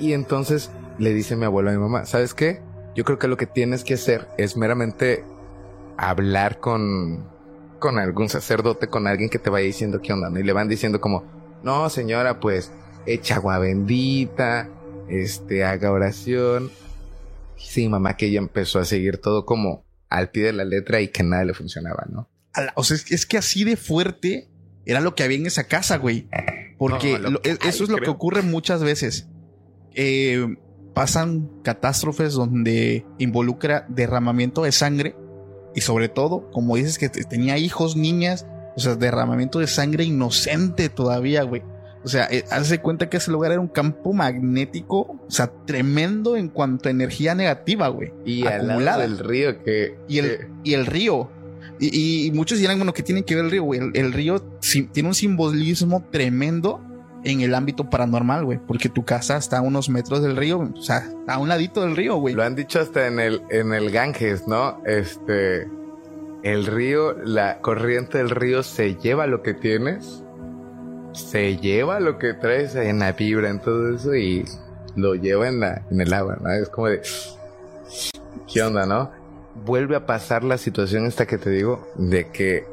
Y 0.00 0.14
entonces 0.14 0.70
le 0.98 1.14
dice 1.14 1.36
mi 1.36 1.44
abuelo 1.44 1.70
a 1.70 1.72
mi 1.72 1.78
mamá, 1.78 2.06
¿sabes 2.06 2.34
qué? 2.34 2.60
Yo 2.94 3.04
creo 3.04 3.18
que 3.18 3.28
lo 3.28 3.36
que 3.36 3.46
tienes 3.46 3.84
que 3.84 3.94
hacer 3.94 4.26
es 4.38 4.56
meramente 4.56 5.24
hablar 5.96 6.58
con, 6.58 7.28
con 7.78 7.98
algún 7.98 8.28
sacerdote, 8.28 8.88
con 8.88 9.06
alguien 9.06 9.28
que 9.30 9.38
te 9.38 9.50
vaya 9.50 9.66
diciendo 9.66 10.00
qué 10.02 10.12
onda, 10.12 10.30
¿no? 10.30 10.40
Y 10.40 10.42
le 10.42 10.52
van 10.52 10.68
diciendo 10.68 11.00
como, 11.00 11.24
no, 11.62 11.88
señora, 11.90 12.40
pues 12.40 12.72
echa 13.06 13.36
agua 13.36 13.58
bendita, 13.58 14.68
este, 15.08 15.64
haga 15.64 15.92
oración. 15.92 16.70
Sí, 17.56 17.88
mamá, 17.88 18.16
que 18.16 18.26
ella 18.26 18.38
empezó 18.38 18.78
a 18.78 18.84
seguir 18.84 19.18
todo 19.18 19.44
como 19.44 19.84
al 20.08 20.30
pie 20.30 20.44
de 20.44 20.52
la 20.52 20.64
letra 20.64 21.00
y 21.00 21.08
que 21.08 21.22
nada 21.22 21.44
le 21.44 21.54
funcionaba, 21.54 22.06
¿no? 22.10 22.28
O 22.74 22.82
sea, 22.82 22.96
es 22.96 23.26
que, 23.26 23.38
así 23.38 23.64
de 23.64 23.76
fuerte 23.76 24.48
era 24.84 25.00
lo 25.00 25.14
que 25.14 25.22
había 25.22 25.38
en 25.38 25.46
esa 25.46 25.64
casa, 25.64 25.98
güey. 25.98 26.28
Porque 26.78 27.18
No, 27.18 27.30
lo 27.30 27.40
hay, 27.44 27.58
eso 27.68 27.84
es 27.84 27.90
lo 27.90 27.98
que 27.98 28.08
ocurre 28.08 28.42
muchas 28.42 28.82
veces. 28.82 29.26
Eh, 29.94 30.56
pasan 30.94 31.48
catástrofes 31.62 32.34
donde 32.34 33.04
involucra 33.18 33.86
derramamiento 33.88 34.62
de 34.64 34.72
sangre 34.72 35.14
y 35.74 35.80
sobre 35.82 36.08
todo, 36.08 36.50
como 36.50 36.76
dices 36.76 36.98
que 36.98 37.08
te- 37.08 37.24
tenía 37.24 37.58
hijos, 37.58 37.96
niñas, 37.96 38.46
o 38.76 38.80
sea, 38.80 38.96
derramamiento 38.96 39.58
de 39.60 39.66
sangre 39.66 40.04
inocente 40.04 40.88
todavía, 40.88 41.42
güey. 41.42 41.62
O 42.02 42.08
sea, 42.08 42.26
eh, 42.30 42.44
hazte 42.50 42.78
cuenta 42.80 43.08
que 43.10 43.18
ese 43.18 43.30
lugar 43.30 43.52
era 43.52 43.60
un 43.60 43.68
campo 43.68 44.12
magnético, 44.14 45.00
o 45.00 45.30
sea, 45.30 45.52
tremendo 45.66 46.36
en 46.36 46.48
cuanto 46.48 46.88
a 46.88 46.92
energía 46.92 47.34
negativa, 47.34 47.88
güey. 47.88 48.12
Y 48.24 48.46
al 48.46 48.58
lado 48.58 48.70
acumulada. 48.70 48.98
del 49.02 49.18
río 49.18 49.62
que... 49.62 49.96
Y 50.08 50.18
el, 50.18 50.26
que- 50.38 50.46
y 50.64 50.74
el 50.74 50.86
río. 50.86 51.30
Y, 51.78 52.26
y 52.26 52.32
muchos 52.32 52.58
dirán, 52.58 52.78
bueno, 52.78 52.92
¿qué 52.94 53.02
tiene 53.02 53.22
que 53.22 53.34
ver 53.36 53.44
el 53.44 53.50
río, 53.50 53.62
güey? 53.64 53.80
El, 53.80 53.90
el 53.94 54.12
río 54.12 54.40
tiene 54.92 55.08
un 55.08 55.14
simbolismo 55.14 56.04
tremendo 56.10 56.80
en 57.24 57.40
el 57.40 57.54
ámbito 57.54 57.90
paranormal, 57.90 58.44
güey. 58.44 58.58
Porque 58.58 58.88
tu 58.88 59.04
casa 59.04 59.36
está 59.36 59.58
a 59.58 59.62
unos 59.62 59.88
metros 59.88 60.22
del 60.22 60.36
río, 60.36 60.60
o 60.60 60.82
sea, 60.82 61.08
a 61.26 61.38
un 61.38 61.48
ladito 61.48 61.82
del 61.82 61.96
río, 61.96 62.16
güey. 62.16 62.34
Lo 62.34 62.42
han 62.42 62.54
dicho 62.54 62.80
hasta 62.80 63.06
en 63.06 63.20
el, 63.20 63.42
en 63.50 63.72
el 63.72 63.90
Ganges, 63.90 64.46
¿no? 64.46 64.82
Este, 64.84 65.68
el 66.42 66.66
río, 66.66 67.16
la 67.24 67.60
corriente 67.60 68.18
del 68.18 68.30
río 68.30 68.62
se 68.62 68.96
lleva 68.96 69.26
lo 69.26 69.42
que 69.42 69.54
tienes, 69.54 70.24
se 71.12 71.56
lleva 71.56 72.00
lo 72.00 72.18
que 72.18 72.34
traes 72.34 72.74
en 72.74 73.00
la 73.00 73.12
vibra, 73.12 73.50
en 73.50 73.60
todo 73.60 73.94
eso 73.94 74.14
y 74.14 74.44
lo 74.96 75.14
lleva 75.14 75.48
en, 75.48 75.60
la, 75.60 75.82
en 75.90 76.00
el 76.00 76.12
agua, 76.12 76.38
¿no? 76.40 76.50
Es 76.50 76.68
como 76.68 76.88
de, 76.88 77.02
¿qué 78.52 78.62
onda, 78.62 78.86
no? 78.86 79.10
Vuelve 79.64 79.96
a 79.96 80.06
pasar 80.06 80.44
la 80.44 80.58
situación 80.58 81.06
esta 81.06 81.26
que 81.26 81.38
te 81.38 81.50
digo, 81.50 81.86
de 81.96 82.28
que 82.28 82.64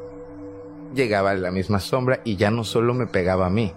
llegaba 0.94 1.34
la 1.34 1.50
misma 1.50 1.80
sombra 1.80 2.20
y 2.24 2.36
ya 2.36 2.50
no 2.50 2.64
solo 2.64 2.94
me 2.94 3.06
pegaba 3.06 3.46
a 3.46 3.50
mí. 3.50 3.72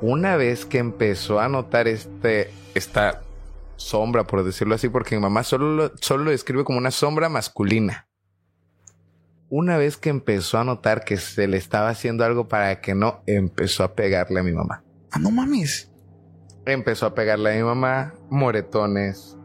Una 0.00 0.36
vez 0.36 0.66
que 0.66 0.78
empezó 0.78 1.40
a 1.40 1.48
notar 1.48 1.88
este, 1.88 2.50
esta 2.74 3.22
sombra, 3.76 4.24
por 4.24 4.44
decirlo 4.44 4.74
así, 4.74 4.88
porque 4.88 5.16
mi 5.16 5.22
mamá 5.22 5.42
solo 5.42 5.72
lo, 5.74 5.92
solo 6.00 6.24
lo 6.24 6.30
describe 6.30 6.64
como 6.64 6.78
una 6.78 6.90
sombra 6.90 7.28
masculina. 7.28 8.08
Una 9.48 9.78
vez 9.78 9.96
que 9.96 10.10
empezó 10.10 10.58
a 10.58 10.64
notar 10.64 11.04
que 11.04 11.16
se 11.16 11.46
le 11.46 11.56
estaba 11.56 11.88
haciendo 11.88 12.24
algo 12.24 12.48
para 12.48 12.80
que 12.80 12.94
no, 12.94 13.22
empezó 13.26 13.84
a 13.84 13.94
pegarle 13.94 14.40
a 14.40 14.42
mi 14.42 14.52
mamá. 14.52 14.82
Ah, 15.12 15.18
no 15.18 15.30
mames. 15.30 15.90
Empezó 16.66 17.06
a 17.06 17.14
pegarle 17.14 17.52
a 17.52 17.56
mi 17.56 17.62
mamá, 17.62 18.14
moretones, 18.28 19.36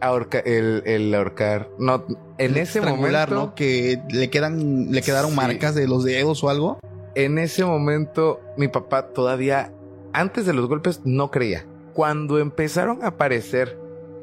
ahorca, 0.00 0.38
el, 0.38 0.82
el 0.86 1.14
ahorcar. 1.14 1.68
No, 1.78 2.06
en 2.38 2.56
ese 2.56 2.80
momento. 2.80 3.34
¿no? 3.34 3.54
Que 3.54 4.02
le 4.10 4.30
quedan, 4.30 4.90
le 4.90 5.02
quedaron 5.02 5.30
Sí. 5.32 5.36
marcas 5.36 5.74
de 5.74 5.86
los 5.86 6.04
dedos 6.04 6.42
o 6.42 6.48
algo. 6.48 6.78
En 7.14 7.38
ese 7.38 7.64
momento, 7.64 8.40
mi 8.56 8.68
papá 8.68 9.08
todavía, 9.08 9.72
antes 10.12 10.46
de 10.46 10.52
los 10.52 10.68
golpes, 10.68 11.00
no 11.04 11.30
creía. 11.30 11.64
Cuando 11.94 12.38
empezaron 12.38 13.02
a 13.02 13.08
aparecer 13.08 13.78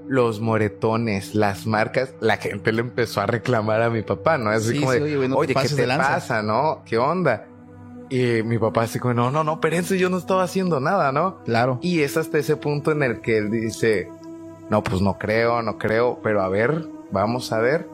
los 0.07 0.39
moretones, 0.39 1.33
las 1.35 1.65
marcas, 1.65 2.13
la 2.19 2.37
gente 2.37 2.71
le 2.71 2.81
empezó 2.81 3.21
a 3.21 3.25
reclamar 3.25 3.81
a 3.81 3.89
mi 3.89 4.01
papá, 4.03 4.37
¿no? 4.37 4.49
Así 4.51 4.73
Sí, 4.73 4.79
como 4.79 4.91
sí, 4.93 4.99
de, 4.99 5.17
oye, 5.17 5.33
oye, 5.33 5.55
¿qué 5.55 5.67
te 5.69 5.87
lanza". 5.87 6.07
pasa, 6.13 6.43
no? 6.43 6.83
¿Qué 6.85 6.97
onda? 6.97 7.47
Y 8.09 8.43
mi 8.43 8.59
papá 8.59 8.83
así 8.83 8.99
como, 8.99 9.15
no, 9.15 9.31
no, 9.31 9.43
no, 9.43 9.59
pero 9.59 9.75
eso 9.77 9.95
yo 9.95 10.09
no 10.09 10.17
estaba 10.17 10.43
haciendo 10.43 10.79
nada, 10.79 11.11
¿no? 11.11 11.43
Claro. 11.43 11.79
Y 11.81 12.01
es 12.01 12.17
hasta 12.17 12.37
ese 12.37 12.55
punto 12.55 12.91
en 12.91 13.01
el 13.01 13.19
que 13.19 13.39
él 13.39 13.49
dice, 13.49 14.07
no, 14.69 14.83
pues 14.83 15.01
no 15.01 15.17
creo, 15.17 15.63
no 15.63 15.79
creo, 15.79 16.19
pero 16.21 16.43
a 16.43 16.49
ver, 16.49 16.85
vamos 17.11 17.51
a 17.51 17.57
ver. 17.59 17.87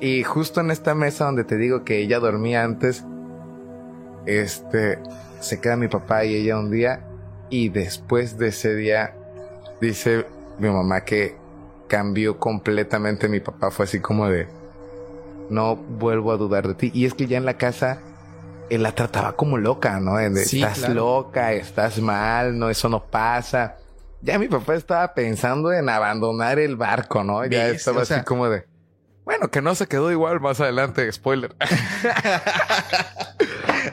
Y 0.00 0.22
justo 0.24 0.60
en 0.60 0.70
esta 0.70 0.94
mesa 0.94 1.24
donde 1.24 1.44
te 1.44 1.56
digo 1.56 1.84
que 1.84 2.00
ella 2.00 2.18
dormía 2.20 2.64
antes, 2.64 3.02
este, 4.26 4.98
se 5.40 5.60
queda 5.60 5.76
mi 5.76 5.88
papá 5.88 6.24
y 6.24 6.34
ella 6.34 6.58
un 6.58 6.70
día 6.70 7.00
y 7.50 7.68
después 7.68 8.38
de 8.38 8.48
ese 8.48 8.74
día 8.74 9.14
dice 9.80 10.26
mi 10.58 10.68
mamá 10.70 11.02
que 11.02 11.36
cambió 11.88 12.38
completamente 12.38 13.28
mi 13.28 13.40
papá, 13.40 13.70
fue 13.70 13.84
así 13.84 14.00
como 14.00 14.28
de, 14.28 14.46
no 15.50 15.76
vuelvo 15.76 16.32
a 16.32 16.36
dudar 16.36 16.66
de 16.66 16.74
ti. 16.74 16.90
Y 16.94 17.04
es 17.04 17.14
que 17.14 17.26
ya 17.26 17.36
en 17.36 17.44
la 17.44 17.58
casa 17.58 17.98
él 18.70 18.82
la 18.82 18.92
trataba 18.92 19.36
como 19.36 19.58
loca, 19.58 20.00
¿no? 20.00 20.16
De, 20.16 20.44
Sí, 20.44 20.62
estás 20.62 20.78
claro. 20.78 20.94
loca, 20.94 21.52
estás 21.52 21.98
mal, 22.00 22.58
no, 22.58 22.70
eso 22.70 22.88
no 22.88 23.04
pasa. 23.04 23.76
Ya 24.22 24.38
mi 24.38 24.48
papá 24.48 24.74
estaba 24.74 25.12
pensando 25.12 25.70
en 25.72 25.88
abandonar 25.90 26.58
el 26.58 26.76
barco, 26.76 27.22
¿no? 27.22 27.44
Ya 27.44 27.64
¿Ves? 27.66 27.76
estaba 27.76 28.00
O 28.00 28.04
sea- 28.06 28.16
así 28.18 28.24
como 28.24 28.48
de, 28.48 28.64
bueno, 29.26 29.50
que 29.50 29.60
no 29.60 29.74
se 29.74 29.86
quedó 29.86 30.10
igual 30.10 30.40
más 30.40 30.60
adelante, 30.60 31.12
spoiler. 31.12 31.54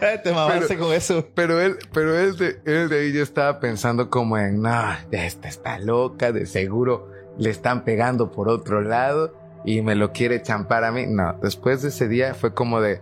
Te 0.23 0.31
mamaste 0.33 0.77
con 0.77 0.91
eso. 0.93 1.25
Pero 1.35 1.59
él, 1.59 1.77
pero 1.93 2.17
él 2.17 2.35
de, 2.37 2.59
él 2.65 2.89
de 2.89 2.99
ahí 2.99 3.13
ya 3.13 3.21
estaba 3.23 3.59
pensando 3.59 4.09
como 4.09 4.37
en, 4.37 4.61
no, 4.61 4.69
ya 5.11 5.25
esta 5.25 5.47
está 5.47 5.79
loca, 5.79 6.31
de 6.31 6.45
seguro 6.45 7.09
le 7.37 7.49
están 7.49 7.83
pegando 7.83 8.31
por 8.31 8.49
otro 8.49 8.81
lado 8.81 9.33
y 9.63 9.81
me 9.81 9.95
lo 9.95 10.11
quiere 10.11 10.41
champar 10.41 10.83
a 10.83 10.91
mí. 10.91 11.05
No, 11.07 11.33
después 11.41 11.81
de 11.81 11.89
ese 11.89 12.07
día 12.07 12.33
fue 12.33 12.53
como 12.53 12.81
de, 12.81 13.01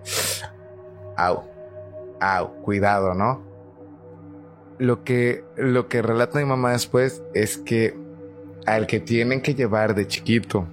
au, 1.17 1.43
au, 2.19 2.53
cuidado, 2.61 3.13
¿no? 3.15 3.43
Lo 4.77 5.03
que, 5.03 5.43
lo 5.57 5.87
que 5.89 6.01
relata 6.01 6.39
mi 6.39 6.45
mamá 6.45 6.71
después 6.71 7.21
es 7.33 7.57
que 7.57 7.97
al 8.65 8.87
que 8.87 8.99
tienen 8.99 9.41
que 9.41 9.55
llevar 9.55 9.95
de 9.95 10.07
chiquito 10.07 10.67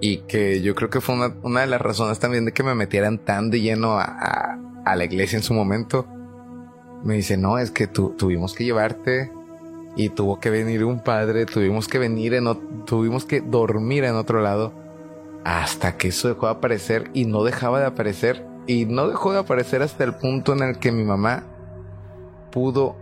y 0.00 0.18
que 0.18 0.62
yo 0.62 0.74
creo 0.74 0.88
que 0.88 1.00
fue 1.00 1.14
una, 1.14 1.34
una 1.42 1.60
de 1.62 1.66
las 1.66 1.80
razones 1.80 2.18
también 2.18 2.44
de 2.44 2.52
que 2.52 2.62
me 2.62 2.74
metieran 2.74 3.18
tan 3.18 3.50
de 3.50 3.60
lleno 3.60 3.98
a, 3.98 4.04
a- 4.04 4.58
a 4.84 4.96
la 4.96 5.04
iglesia 5.04 5.36
en 5.36 5.42
su 5.42 5.54
momento. 5.54 6.06
Me 7.04 7.14
dice, 7.14 7.36
no, 7.36 7.58
es 7.58 7.70
que 7.70 7.86
tu- 7.86 8.10
tuvimos 8.10 8.54
que 8.54 8.64
llevarte 8.64 9.32
y 9.96 10.08
tuvo 10.10 10.40
que 10.40 10.50
venir 10.50 10.84
un 10.84 11.00
padre, 11.00 11.46
tuvimos 11.46 11.88
que 11.88 11.98
venir 11.98 12.34
en, 12.34 12.84
tuvimos 12.86 13.24
que 13.24 13.40
dormir 13.40 14.04
en 14.04 14.14
otro 14.14 14.40
lado 14.40 14.72
hasta 15.44 15.96
que 15.96 16.08
eso 16.08 16.28
dejó 16.28 16.46
de 16.46 16.52
aparecer 16.52 17.10
y 17.12 17.24
no 17.24 17.42
dejaba 17.42 17.80
de 17.80 17.86
aparecer 17.86 18.46
y 18.66 18.84
no 18.86 19.08
dejó 19.08 19.32
de 19.32 19.40
aparecer 19.40 19.82
hasta 19.82 20.04
el 20.04 20.14
punto 20.14 20.52
en 20.52 20.62
el 20.62 20.78
que 20.78 20.92
mi 20.92 21.02
mamá 21.02 21.44
pudo 22.52 22.96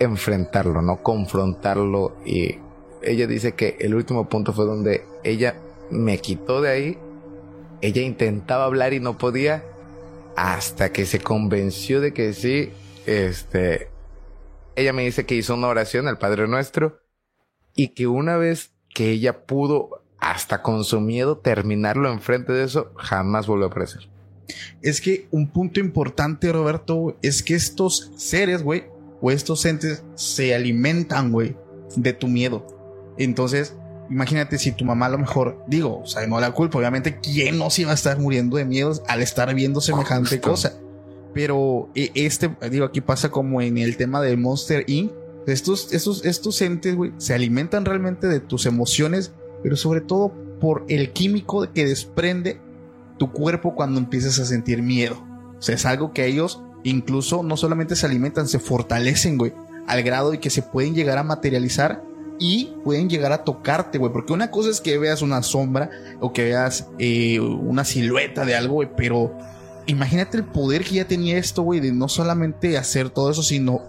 enfrentarlo, 0.00 0.82
no 0.82 1.02
confrontarlo 1.02 2.16
y 2.24 2.56
ella 3.02 3.26
dice 3.26 3.52
que 3.52 3.76
el 3.80 3.94
último 3.94 4.28
punto 4.28 4.52
fue 4.52 4.64
donde 4.64 5.04
ella 5.22 5.54
me 5.90 6.18
quitó 6.18 6.60
de 6.60 6.70
ahí, 6.70 6.98
ella 7.80 8.02
intentaba 8.02 8.64
hablar 8.64 8.92
y 8.92 9.00
no 9.00 9.16
podía 9.18 9.62
hasta 10.38 10.92
que 10.92 11.04
se 11.04 11.18
convenció 11.18 12.00
de 12.00 12.12
que 12.12 12.32
sí, 12.32 12.70
este, 13.06 13.88
ella 14.76 14.92
me 14.92 15.02
dice 15.02 15.26
que 15.26 15.34
hizo 15.34 15.54
una 15.54 15.66
oración 15.66 16.06
al 16.06 16.18
Padre 16.18 16.46
Nuestro 16.46 17.00
y 17.74 17.88
que 17.88 18.06
una 18.06 18.36
vez 18.36 18.70
que 18.94 19.10
ella 19.10 19.46
pudo 19.46 20.04
hasta 20.20 20.62
con 20.62 20.84
su 20.84 21.00
miedo 21.00 21.38
terminarlo 21.38 22.12
enfrente 22.12 22.52
de 22.52 22.62
eso, 22.62 22.92
jamás 22.94 23.48
volvió 23.48 23.64
a 23.64 23.70
aparecer. 23.70 24.08
Es 24.80 25.00
que 25.00 25.26
un 25.32 25.48
punto 25.48 25.80
importante, 25.80 26.52
Roberto, 26.52 27.18
es 27.20 27.42
que 27.42 27.56
estos 27.56 28.12
seres, 28.14 28.62
güey, 28.62 28.84
o 29.20 29.32
estos 29.32 29.64
entes 29.64 30.04
se 30.14 30.54
alimentan, 30.54 31.32
güey, 31.32 31.56
de 31.96 32.12
tu 32.12 32.28
miedo. 32.28 32.64
Entonces, 33.18 33.74
imagínate 34.10 34.58
si 34.58 34.72
tu 34.72 34.84
mamá 34.84 35.06
a 35.06 35.10
lo 35.10 35.18
mejor, 35.18 35.62
digo, 35.66 36.00
o 36.00 36.06
sea, 36.06 36.26
no 36.26 36.40
la 36.40 36.52
culpa, 36.52 36.78
obviamente, 36.78 37.18
¿quién 37.20 37.58
no 37.58 37.70
se 37.70 37.82
iba 37.82 37.90
a 37.90 37.94
estar 37.94 38.18
muriendo 38.18 38.56
de 38.56 38.64
miedo 38.64 38.92
al 39.08 39.22
estar 39.22 39.54
viendo 39.54 39.80
semejante 39.80 40.36
Justo. 40.36 40.50
cosa? 40.50 40.72
Pero 41.34 41.90
eh, 41.94 42.10
este, 42.14 42.50
digo, 42.70 42.86
aquí 42.86 43.00
pasa 43.00 43.30
como 43.30 43.60
en 43.60 43.78
el 43.78 43.96
tema 43.96 44.20
del 44.20 44.38
Monster 44.38 44.84
Inc. 44.86 45.12
Estos, 45.46 45.92
estos, 45.92 46.24
estos 46.26 46.60
entes, 46.60 46.94
güey, 46.94 47.12
se 47.16 47.34
alimentan 47.34 47.84
realmente 47.84 48.26
de 48.26 48.40
tus 48.40 48.66
emociones, 48.66 49.32
pero 49.62 49.76
sobre 49.76 50.00
todo 50.00 50.32
por 50.60 50.84
el 50.88 51.12
químico 51.12 51.66
que 51.72 51.86
desprende 51.86 52.60
tu 53.18 53.32
cuerpo 53.32 53.74
cuando 53.74 53.98
empiezas 53.98 54.38
a 54.38 54.44
sentir 54.44 54.82
miedo. 54.82 55.22
O 55.58 55.62
sea, 55.62 55.74
es 55.74 55.86
algo 55.86 56.12
que 56.12 56.26
ellos 56.26 56.60
incluso 56.82 57.42
no 57.42 57.56
solamente 57.56 57.96
se 57.96 58.06
alimentan, 58.06 58.46
se 58.46 58.58
fortalecen, 58.58 59.38
güey, 59.38 59.52
al 59.86 60.02
grado 60.02 60.30
de 60.30 60.40
que 60.40 60.50
se 60.50 60.62
pueden 60.62 60.94
llegar 60.94 61.18
a 61.18 61.24
materializar 61.24 62.02
y 62.38 62.74
pueden 62.84 63.08
llegar 63.08 63.32
a 63.32 63.44
tocarte, 63.44 63.98
güey. 63.98 64.12
Porque 64.12 64.32
una 64.32 64.50
cosa 64.50 64.70
es 64.70 64.80
que 64.80 64.98
veas 64.98 65.22
una 65.22 65.42
sombra 65.42 65.90
o 66.20 66.32
que 66.32 66.44
veas 66.44 66.88
eh, 66.98 67.40
una 67.40 67.84
silueta 67.84 68.44
de 68.44 68.54
algo, 68.54 68.74
güey, 68.74 68.88
pero 68.96 69.36
imagínate 69.86 70.36
el 70.36 70.44
poder 70.44 70.84
que 70.84 70.96
ya 70.96 71.06
tenía 71.06 71.38
esto, 71.38 71.62
güey, 71.62 71.80
de 71.80 71.92
no 71.92 72.08
solamente 72.08 72.78
hacer 72.78 73.10
todo 73.10 73.30
eso, 73.30 73.42
sino 73.42 73.82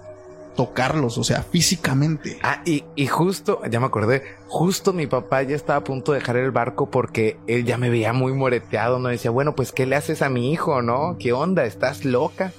tocarlos, 0.56 1.18
o 1.18 1.24
sea, 1.24 1.44
físicamente. 1.44 2.38
Ah, 2.44 2.62
y, 2.66 2.84
y 2.96 3.08
justo, 3.08 3.62
ya 3.70 3.80
me 3.80 3.86
acordé, 3.86 4.24
justo 4.48 4.92
mi 4.92 5.08
papá 5.08 5.42
ya 5.44 5.56
estaba 5.56 5.80
a 5.80 5.84
punto 5.86 6.12
de 6.12 6.20
dejar 6.20 6.36
el 6.36 6.52
barco 6.52 6.90
porque 6.90 7.38
él 7.48 7.64
ya 7.64 7.78
me 7.78 7.90
veía 7.90 8.12
muy 8.12 8.34
moreteado, 8.34 9.00
¿no? 9.00 9.08
Decía, 9.08 9.32
bueno, 9.32 9.56
pues, 9.56 9.72
¿qué 9.72 9.86
le 9.86 9.96
haces 9.96 10.22
a 10.22 10.30
mi 10.30 10.52
hijo, 10.52 10.82
no? 10.82 11.16
¿Qué 11.18 11.32
onda? 11.32 11.64
¿Estás 11.64 12.04
loca? 12.04 12.52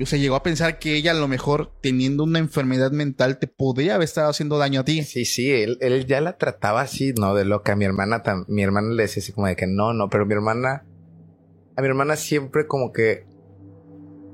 O 0.00 0.06
sea, 0.06 0.18
llegó 0.18 0.34
a 0.34 0.42
pensar 0.42 0.78
que 0.80 0.96
ella 0.96 1.12
a 1.12 1.14
lo 1.14 1.28
mejor 1.28 1.70
teniendo 1.80 2.24
una 2.24 2.40
enfermedad 2.40 2.90
mental 2.90 3.38
te 3.38 3.46
podría 3.46 3.94
haber 3.94 4.04
estado 4.06 4.28
haciendo 4.28 4.58
daño 4.58 4.80
a 4.80 4.84
ti. 4.84 5.04
Sí, 5.04 5.24
sí, 5.24 5.52
él, 5.52 5.78
él 5.80 6.04
ya 6.06 6.20
la 6.20 6.36
trataba 6.36 6.80
así, 6.80 7.12
¿no? 7.12 7.34
De 7.34 7.44
loca. 7.44 7.76
Mi 7.76 7.84
hermana, 7.84 8.22
tam- 8.24 8.44
mi 8.48 8.62
hermana 8.64 8.92
le 8.92 9.04
decía 9.04 9.22
así 9.22 9.32
como 9.32 9.46
de 9.46 9.54
que 9.54 9.66
no, 9.68 9.92
no, 9.92 10.08
pero 10.08 10.26
mi 10.26 10.34
hermana, 10.34 10.84
a 11.76 11.80
mi 11.82 11.86
hermana 11.86 12.16
siempre 12.16 12.66
como 12.66 12.92
que 12.92 13.24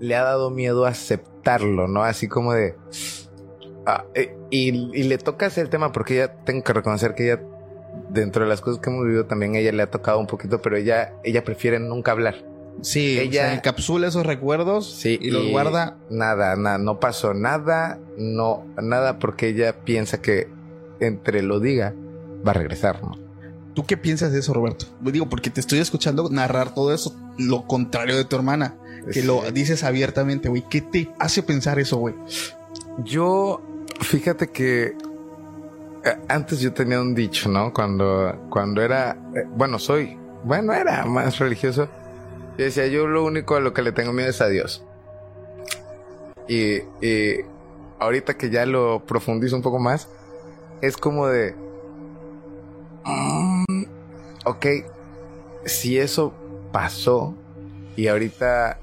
le 0.00 0.14
ha 0.16 0.22
dado 0.24 0.50
miedo 0.50 0.86
aceptarlo, 0.86 1.88
¿no? 1.88 2.04
Así 2.04 2.26
como 2.26 2.54
de... 2.54 2.74
ah, 3.84 4.06
eh, 4.14 4.34
y, 4.50 4.68
y 4.98 5.02
le 5.02 5.18
toca 5.18 5.46
ese 5.46 5.60
el 5.60 5.68
tema 5.68 5.92
porque 5.92 6.14
ella, 6.14 6.36
tengo 6.44 6.64
que 6.64 6.72
reconocer 6.72 7.14
que 7.14 7.24
ella, 7.30 7.42
dentro 8.08 8.44
de 8.44 8.48
las 8.48 8.62
cosas 8.62 8.80
que 8.80 8.88
hemos 8.88 9.04
vivido 9.04 9.26
también, 9.26 9.56
ella 9.56 9.72
le 9.72 9.82
ha 9.82 9.90
tocado 9.90 10.18
un 10.20 10.26
poquito, 10.26 10.62
pero 10.62 10.78
ella, 10.78 11.12
ella 11.22 11.44
prefiere 11.44 11.78
nunca 11.78 12.12
hablar. 12.12 12.49
Sí, 12.82 13.18
Ella- 13.18 13.52
encapsula 13.54 14.08
esos 14.08 14.24
recuerdos 14.24 14.90
Sí, 14.90 15.18
y 15.20 15.30
los 15.30 15.48
guarda. 15.50 15.98
Nada, 16.08 16.56
nada, 16.56 16.78
no 16.78 16.98
pasó 16.98 17.34
nada, 17.34 17.98
no, 18.16 18.64
nada 18.80 19.18
porque 19.18 19.48
ella 19.48 19.84
piensa 19.84 20.22
que 20.22 20.48
entre 21.00 21.42
lo 21.42 21.60
diga 21.60 21.94
va 22.46 22.52
a 22.52 22.54
regresar, 22.54 23.02
¿no? 23.02 23.18
¿Tú 23.74 23.84
qué 23.84 23.96
piensas 23.96 24.32
de 24.32 24.40
eso, 24.40 24.52
Roberto? 24.54 24.86
Digo, 25.00 25.28
porque 25.28 25.50
te 25.50 25.60
estoy 25.60 25.78
escuchando 25.78 26.28
narrar 26.30 26.74
todo 26.74 26.92
eso, 26.94 27.14
lo 27.38 27.66
contrario 27.66 28.16
de 28.16 28.24
tu 28.24 28.34
hermana, 28.36 28.74
que 29.12 29.20
Sí. 29.20 29.22
lo 29.22 29.42
dices 29.52 29.84
abiertamente, 29.84 30.48
güey. 30.48 30.64
¿Qué 30.68 30.80
te 30.80 31.08
hace 31.18 31.42
pensar 31.42 31.78
eso, 31.78 31.96
güey? 31.98 32.14
Yo, 33.04 33.60
fíjate 34.00 34.48
que 34.48 34.94
eh, 36.02 36.16
antes 36.28 36.60
yo 36.60 36.72
tenía 36.72 37.00
un 37.00 37.14
dicho, 37.14 37.48
¿no? 37.50 37.72
Cuando, 37.74 38.34
cuando 38.50 38.80
era, 38.82 39.16
eh, 39.36 39.44
bueno, 39.54 39.78
soy, 39.78 40.16
bueno, 40.44 40.72
era 40.72 41.04
más 41.04 41.38
religioso. 41.38 41.88
Yo 42.60 42.66
decía, 42.66 42.88
yo 42.88 43.06
lo 43.06 43.24
único 43.24 43.56
a 43.56 43.60
lo 43.60 43.72
que 43.72 43.80
le 43.80 43.90
tengo 43.90 44.12
miedo 44.12 44.28
es 44.28 44.42
a 44.42 44.48
Dios. 44.48 44.84
Y, 46.46 46.80
y 47.00 47.36
ahorita 47.98 48.36
que 48.36 48.50
ya 48.50 48.66
lo 48.66 49.06
profundizo 49.06 49.56
un 49.56 49.62
poco 49.62 49.78
más, 49.78 50.10
es 50.82 50.98
como 50.98 51.26
de... 51.28 51.54
mm, 53.06 53.84
ok, 54.44 54.66
si 55.64 55.96
eso 55.96 56.34
pasó 56.70 57.34
y 57.96 58.08
ahorita 58.08 58.78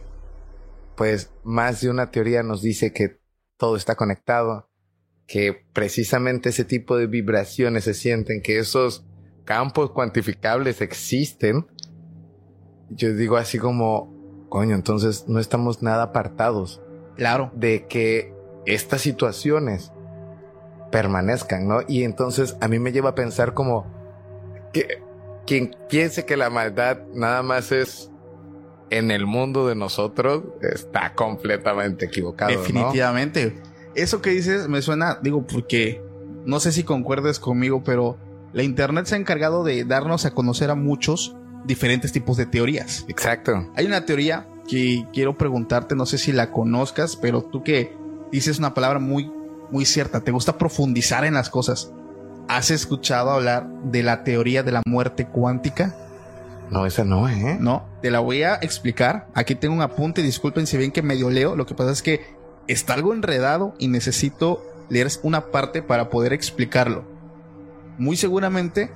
pues 0.96 1.30
más 1.44 1.80
de 1.82 1.92
una 1.92 2.10
teoría 2.10 2.42
nos 2.42 2.64
dice 2.64 2.92
que 2.92 3.20
todo 3.58 3.76
está 3.76 3.94
conectado, 3.94 4.72
que 5.28 5.54
precisamente 5.74 6.50
ese 6.50 6.66
tipo 6.66 6.98
de 6.98 7.06
vibraciones 7.06 7.84
se 7.84 7.94
sienten, 7.94 8.42
que 8.42 8.58
esos 8.58 9.06
campos 9.46 9.92
cuantificables 9.92 10.82
existen, 10.82 11.68
yo 12.90 13.14
digo 13.14 13.38
así 13.38 13.60
como, 13.60 14.14
coño, 14.50 14.76
entonces 14.76 15.26
no 15.28 15.40
estamos 15.40 15.82
nada 15.82 16.04
apartados 16.04 16.82
Claro. 17.16 17.52
de 17.56 17.88
que 17.88 18.34
estas 18.66 19.02
situaciones 19.02 19.92
permanezcan, 20.92 21.68
¿no? 21.68 21.80
Y 21.88 22.04
entonces 22.04 22.56
a 22.62 22.68
mí 22.68 22.80
me 22.80 22.92
lleva 22.92 23.10
a 23.10 23.16
pensar 23.16 23.54
como 23.54 23.86
que 24.74 25.02
quien 25.46 25.76
piense 25.90 26.26
que 26.26 26.38
la 26.38 26.50
maldad 26.50 27.00
nada 27.14 27.42
más 27.44 27.72
es 27.72 28.12
en 28.90 29.12
el 29.12 29.26
mundo 29.26 29.68
de 29.68 29.76
nosotros 29.76 30.44
está 30.62 31.14
completamente 31.14 32.06
equivocado. 32.06 32.52
¿no? 32.54 32.60
Definitivamente. 32.60 33.58
Eso 33.96 34.22
que 34.22 34.30
dices 34.30 34.68
me 34.70 34.82
suena, 34.82 35.20
digo, 35.22 35.46
porque 35.46 36.02
no 36.46 36.60
sé 36.60 36.72
si 36.72 36.84
concuerdes 36.84 37.40
conmigo, 37.40 37.84
pero 37.84 38.18
la 38.54 38.64
internet 38.64 39.06
se 39.08 39.16
ha 39.16 39.18
encargado 39.18 39.64
de 39.64 39.84
darnos 39.84 40.26
a 40.26 40.32
conocer 40.32 40.70
a 40.70 40.76
muchos 40.76 41.36
diferentes 41.68 42.12
tipos 42.12 42.38
de 42.38 42.46
teorías. 42.46 43.06
Exacto. 43.08 43.70
Hay 43.76 43.86
una 43.86 44.06
teoría 44.06 44.48
que 44.68 45.06
quiero 45.14 45.38
preguntarte, 45.38 45.96
no 45.96 46.06
sé 46.06 46.18
si 46.18 46.32
la 46.32 46.52
conozcas, 46.52 47.16
pero 47.16 47.44
tú 47.44 47.64
que 47.64 47.96
dices 48.32 48.58
una 48.60 48.74
palabra 48.74 49.00
muy, 49.00 49.32
muy 49.70 49.86
cierta, 49.86 50.22
te 50.22 50.32
gusta 50.32 50.58
profundizar 50.58 51.26
en 51.26 51.36
las 51.36 51.50
cosas. 51.50 51.92
¿Has 52.48 52.72
escuchado 52.72 53.32
hablar 53.32 53.68
de 53.84 54.04
la 54.04 54.24
teoría 54.24 54.64
de 54.64 54.72
la 54.72 54.82
muerte 54.86 55.28
cuántica? 55.28 55.96
No, 56.70 56.86
esa 56.86 57.04
no, 57.04 57.30
¿eh? 57.30 57.58
No, 57.60 57.86
te 58.02 58.12
la 58.12 58.20
voy 58.20 58.44
a 58.44 58.56
explicar. 58.56 59.28
Aquí 59.34 59.56
tengo 59.56 59.76
un 59.76 59.82
apunte, 59.82 60.22
disculpen 60.22 60.68
si 60.68 60.78
ven 60.78 60.92
que 60.92 61.02
medio 61.02 61.30
leo. 61.30 61.56
Lo 61.56 61.66
que 61.66 61.76
pasa 61.76 61.92
es 61.92 62.02
que 62.02 62.22
está 62.68 62.94
algo 62.94 63.14
enredado 63.14 63.74
y 63.80 63.88
necesito 63.88 64.64
leer 64.90 65.08
una 65.24 65.48
parte 65.48 65.82
para 65.82 66.10
poder 66.10 66.34
explicarlo. 66.34 67.06
Muy 67.98 68.18
seguramente, 68.18 68.92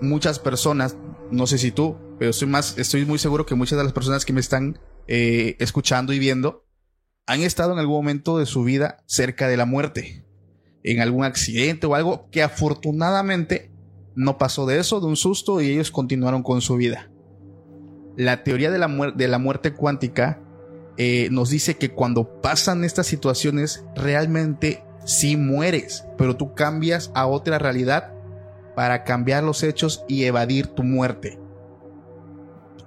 muchas 0.00 0.38
personas, 0.38 0.96
no 1.30 1.46
sé 1.46 1.58
si 1.58 1.70
tú, 1.70 1.96
pero 2.18 2.30
estoy 2.30 2.48
más, 2.48 2.78
estoy 2.78 3.04
muy 3.04 3.18
seguro 3.18 3.46
que 3.46 3.54
muchas 3.54 3.78
de 3.78 3.84
las 3.84 3.92
personas 3.92 4.24
que 4.24 4.32
me 4.32 4.40
están 4.40 4.78
eh, 5.08 5.56
escuchando 5.58 6.12
y 6.12 6.18
viendo 6.18 6.64
han 7.26 7.40
estado 7.40 7.72
en 7.72 7.78
algún 7.78 7.96
momento 7.96 8.38
de 8.38 8.46
su 8.46 8.62
vida 8.62 9.02
cerca 9.06 9.48
de 9.48 9.56
la 9.56 9.66
muerte, 9.66 10.24
en 10.84 11.00
algún 11.00 11.24
accidente 11.24 11.86
o 11.86 11.94
algo 11.94 12.28
que 12.30 12.42
afortunadamente 12.42 13.72
no 14.14 14.38
pasó 14.38 14.64
de 14.66 14.78
eso, 14.78 15.00
de 15.00 15.06
un 15.06 15.16
susto, 15.16 15.60
y 15.60 15.70
ellos 15.70 15.90
continuaron 15.90 16.42
con 16.42 16.60
su 16.60 16.76
vida. 16.76 17.10
La 18.16 18.44
teoría 18.44 18.70
de 18.70 18.78
la, 18.78 19.38
muerte 19.38 19.74
cuántica 19.74 20.40
eh, 20.96 21.28
nos 21.30 21.50
dice 21.50 21.76
que 21.76 21.90
cuando 21.90 22.40
pasan 22.40 22.84
estas 22.84 23.06
situaciones, 23.06 23.84
realmente 23.94 24.84
sí 25.04 25.36
mueres, 25.36 26.04
pero 26.16 26.36
tú 26.36 26.54
cambias 26.54 27.10
a 27.14 27.26
otra 27.26 27.58
realidad 27.58 28.15
para 28.76 29.02
cambiar 29.02 29.42
los 29.42 29.64
hechos 29.64 30.04
y 30.06 30.24
evadir 30.24 30.68
tu 30.68 30.84
muerte. 30.84 31.38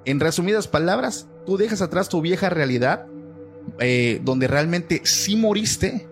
En 0.06 0.20
resumidas 0.22 0.68
palabras, 0.68 1.28
tú 1.46 1.58
dejas 1.58 1.82
atrás 1.82 2.08
tu 2.08 2.22
vieja 2.22 2.50
realidad, 2.50 3.06
eh, 3.80 4.22
donde 4.24 4.48
realmente 4.48 5.02
sí 5.04 5.36
moriste 5.36 6.08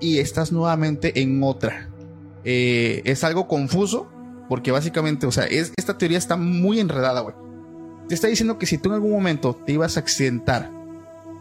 y 0.00 0.18
estás 0.18 0.52
nuevamente 0.52 1.20
en 1.20 1.42
otra. 1.42 1.90
Eh, 2.44 3.02
es 3.04 3.24
algo 3.24 3.48
confuso, 3.48 4.06
porque 4.48 4.70
básicamente, 4.70 5.26
o 5.26 5.32
sea, 5.32 5.44
es- 5.44 5.72
esta 5.76 5.98
teoría 5.98 6.18
está 6.18 6.36
muy 6.36 6.78
enredada, 6.78 7.20
güey. 7.20 7.34
Te 8.08 8.14
está 8.14 8.28
diciendo 8.28 8.58
que 8.58 8.66
si 8.66 8.78
tú 8.78 8.90
en 8.90 8.94
algún 8.96 9.10
momento 9.10 9.54
te 9.66 9.72
ibas 9.72 9.96
a 9.96 10.00
accidentar, 10.00 10.70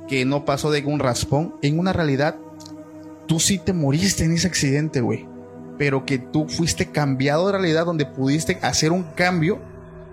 que 0.08 0.26
no 0.26 0.46
pasó 0.46 0.72
de 0.72 0.84
un 0.84 1.00
raspón, 1.00 1.56
en 1.62 1.78
una 1.78 1.94
realidad, 1.94 2.38
tú 3.28 3.40
sí 3.40 3.60
te 3.60 3.74
moriste 3.74 4.24
en 4.24 4.32
ese 4.32 4.48
accidente, 4.48 5.02
güey. 5.02 5.28
Pero 5.78 6.06
que 6.06 6.18
tú 6.18 6.48
fuiste 6.48 6.92
cambiado 6.92 7.48
de 7.48 7.54
realidad 7.54 7.86
donde 7.86 8.06
pudiste 8.06 8.60
hacer 8.62 8.92
un 8.92 9.04
cambio 9.04 9.60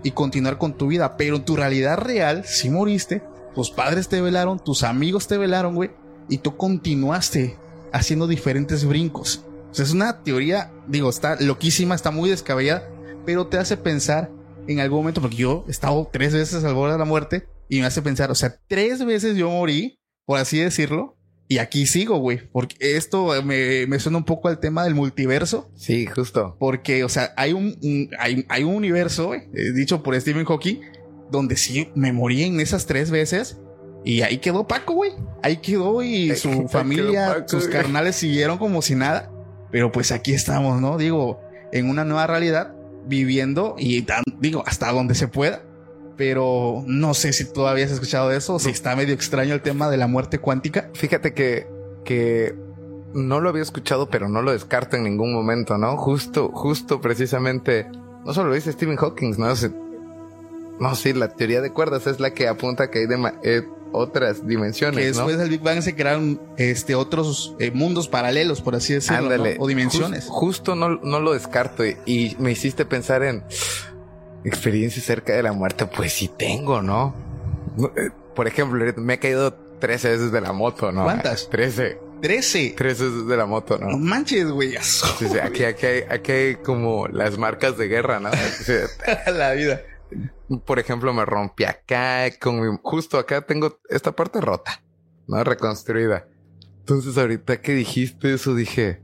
y 0.02 0.10
continuar 0.10 0.58
con 0.58 0.76
tu 0.76 0.88
vida. 0.88 1.16
Pero 1.16 1.36
en 1.36 1.44
tu 1.44 1.56
realidad 1.56 1.98
real, 1.98 2.44
sí 2.44 2.70
moriste, 2.70 3.22
tus 3.54 3.70
padres 3.70 4.08
te 4.08 4.20
velaron, 4.20 4.58
tus 4.58 4.82
amigos 4.82 5.26
te 5.28 5.38
velaron, 5.38 5.74
güey, 5.74 5.90
y 6.28 6.38
tú 6.38 6.56
continuaste 6.56 7.56
haciendo 7.92 8.26
diferentes 8.26 8.84
brincos. 8.84 9.44
O 9.70 9.74
sea, 9.74 9.84
es 9.84 9.92
una 9.92 10.22
teoría, 10.22 10.72
digo, 10.86 11.08
está 11.08 11.40
loquísima, 11.40 11.94
está 11.94 12.10
muy 12.10 12.30
descabellada, 12.30 12.88
pero 13.24 13.46
te 13.46 13.58
hace 13.58 13.76
pensar 13.76 14.30
en 14.66 14.80
algún 14.80 15.00
momento, 15.00 15.20
porque 15.20 15.36
yo 15.36 15.64
he 15.66 15.70
estado 15.70 16.08
tres 16.12 16.32
veces 16.32 16.64
al 16.64 16.74
borde 16.74 16.92
de 16.92 16.98
la 16.98 17.04
muerte 17.04 17.48
y 17.68 17.80
me 17.80 17.86
hace 17.86 18.02
pensar, 18.02 18.30
o 18.30 18.34
sea, 18.34 18.58
tres 18.68 19.04
veces 19.04 19.36
yo 19.36 19.50
morí, 19.50 19.98
por 20.26 20.38
así 20.38 20.58
decirlo, 20.58 21.16
y 21.54 21.58
aquí 21.58 21.86
sigo, 21.86 22.18
güey, 22.18 22.40
porque 22.52 22.76
esto 22.96 23.30
me, 23.44 23.86
me 23.86 23.98
suena 23.98 24.18
un 24.18 24.24
poco 24.24 24.48
al 24.48 24.58
tema 24.60 24.84
del 24.84 24.94
multiverso, 24.94 25.70
Sí, 25.74 26.06
justo. 26.06 26.56
porque, 26.58 27.04
o 27.04 27.08
sea, 27.08 27.32
hay 27.36 27.52
un, 27.52 27.76
un- 27.82 28.10
hay, 28.18 28.44
hay 28.48 28.64
un 28.64 28.74
universo, 28.74 29.26
güey, 29.28 29.42
eh, 29.54 29.72
dicho 29.72 30.02
por 30.02 30.18
Stephen 30.20 30.44
Hawking, 30.44 30.80
donde 31.30 31.56
sí 31.56 31.88
me 31.94 32.12
morí 32.12 32.42
en 32.44 32.60
esas 32.60 32.86
tres 32.86 33.10
veces. 33.10 33.58
Y 34.04 34.22
ahí 34.22 34.38
quedó 34.38 34.66
Paco, 34.66 34.94
güey. 34.94 35.12
Ahí 35.42 35.58
quedó 35.58 36.02
y 36.02 36.30
Ahí 36.30 36.36
su 36.36 36.50
quedó 36.50 36.68
familia, 36.68 37.26
Paco, 37.34 37.48
sus 37.48 37.68
güey. 37.68 37.72
carnales 37.80 38.16
siguieron 38.16 38.58
como 38.58 38.82
si 38.82 38.94
nada. 38.96 39.30
Pero 39.70 39.92
pues 39.92 40.10
aquí 40.12 40.34
estamos, 40.34 40.80
¿no? 40.80 40.98
Digo, 40.98 41.40
en 41.72 41.88
una 41.88 42.04
nueva 42.04 42.26
realidad, 42.26 42.74
viviendo 43.06 43.76
y 43.78 44.02
tan- 44.02 44.24
digo, 44.40 44.62
hasta 44.66 44.90
donde 44.92 45.14
se 45.14 45.28
pueda. 45.28 45.62
Pero 46.24 46.84
no 46.86 47.14
sé 47.14 47.32
si 47.32 47.44
todavía 47.44 47.84
has 47.84 47.90
escuchado 47.90 48.28
de 48.28 48.36
eso, 48.36 48.54
o 48.54 48.58
si 48.60 48.70
está 48.70 48.94
medio 48.94 49.12
extraño 49.12 49.54
el 49.54 49.60
tema 49.60 49.90
de 49.90 49.96
la 49.96 50.06
muerte 50.06 50.38
cuántica. 50.38 50.88
Fíjate 50.94 51.34
que, 51.34 51.66
que 52.04 52.54
no 53.12 53.40
lo 53.40 53.48
había 53.48 53.62
escuchado, 53.62 54.08
pero 54.08 54.28
no 54.28 54.40
lo 54.40 54.52
descarto 54.52 54.96
en 54.96 55.02
ningún 55.02 55.34
momento, 55.34 55.78
¿no? 55.78 55.96
Justo, 55.96 56.50
justo 56.54 57.00
precisamente, 57.00 57.88
no 58.24 58.32
solo 58.34 58.50
lo 58.50 58.54
dice 58.54 58.70
Stephen 58.70 58.94
Hawking, 58.94 59.34
¿no? 59.36 59.56
Se- 59.56 59.72
no, 60.78 60.94
sí, 60.94 61.12
la 61.12 61.26
teoría 61.34 61.60
de 61.60 61.72
cuerdas 61.72 62.06
es 62.06 62.20
la 62.20 62.32
que 62.32 62.46
apunta 62.46 62.88
que 62.88 63.00
hay 63.00 63.06
eh, 63.42 63.62
otras 63.90 64.46
dimensiones, 64.46 64.98
Que 65.04 65.10
¿no? 65.10 65.16
después 65.16 65.38
del 65.38 65.48
Big 65.50 65.60
Bang 65.60 65.82
se 65.82 65.96
crearon 65.96 66.40
este, 66.56 66.94
otros 66.94 67.56
eh, 67.58 67.72
mundos 67.72 68.06
paralelos, 68.06 68.62
por 68.62 68.76
así 68.76 68.94
decirlo, 68.94 69.22
¿no? 69.22 69.30
Ándale. 69.32 69.56
o 69.58 69.66
dimensiones. 69.66 70.28
Jus- 70.28 70.30
justo 70.30 70.76
no, 70.76 71.00
no 71.02 71.18
lo 71.18 71.32
descarto 71.32 71.84
y, 71.84 71.96
y 72.06 72.36
me 72.38 72.52
hiciste 72.52 72.84
pensar 72.84 73.24
en 73.24 73.42
experiencias 74.44 75.04
cerca 75.04 75.32
de 75.34 75.42
la 75.42 75.52
muerte. 75.52 75.86
Pues 75.86 76.12
sí 76.12 76.28
tengo, 76.28 76.82
¿no? 76.82 77.14
Eh, 77.96 78.10
Por 78.34 78.46
ejemplo, 78.46 78.84
me 78.96 79.14
he 79.14 79.18
caído 79.18 79.52
13 79.80 80.10
veces 80.10 80.32
de 80.32 80.40
la 80.40 80.52
moto, 80.52 80.92
¿no? 80.92 81.04
¿Cuántas? 81.04 81.48
13. 81.50 81.98
13. 82.22 82.74
13 82.76 83.04
veces 83.04 83.26
de 83.26 83.36
la 83.36 83.46
moto, 83.46 83.78
¿no? 83.78 83.88
No 83.90 83.98
manches, 83.98 84.46
güey. 84.48 84.76
Sí, 84.80 85.26
sí, 85.28 85.38
aquí, 85.38 85.64
aquí, 85.64 85.86
hay, 85.86 86.04
aquí 86.08 86.32
hay 86.32 86.54
como 86.56 87.08
las 87.08 87.36
marcas 87.36 87.76
de 87.76 87.88
guerra, 87.88 88.20
¿no? 88.20 88.30
Sí, 88.32 88.72
la 89.32 89.52
vida. 89.54 89.80
por 90.64 90.78
ejemplo, 90.78 91.12
me 91.12 91.24
rompí 91.24 91.64
acá, 91.64 92.30
con 92.40 92.60
mi- 92.60 92.78
justo 92.82 93.18
acá 93.18 93.40
tengo 93.42 93.78
esta 93.88 94.12
parte 94.12 94.40
rota, 94.40 94.82
¿no? 95.26 95.42
Reconstruida. 95.42 96.28
Entonces, 96.80 97.16
ahorita 97.18 97.60
que 97.60 97.74
dijiste 97.74 98.34
eso, 98.34 98.54
dije, 98.54 99.02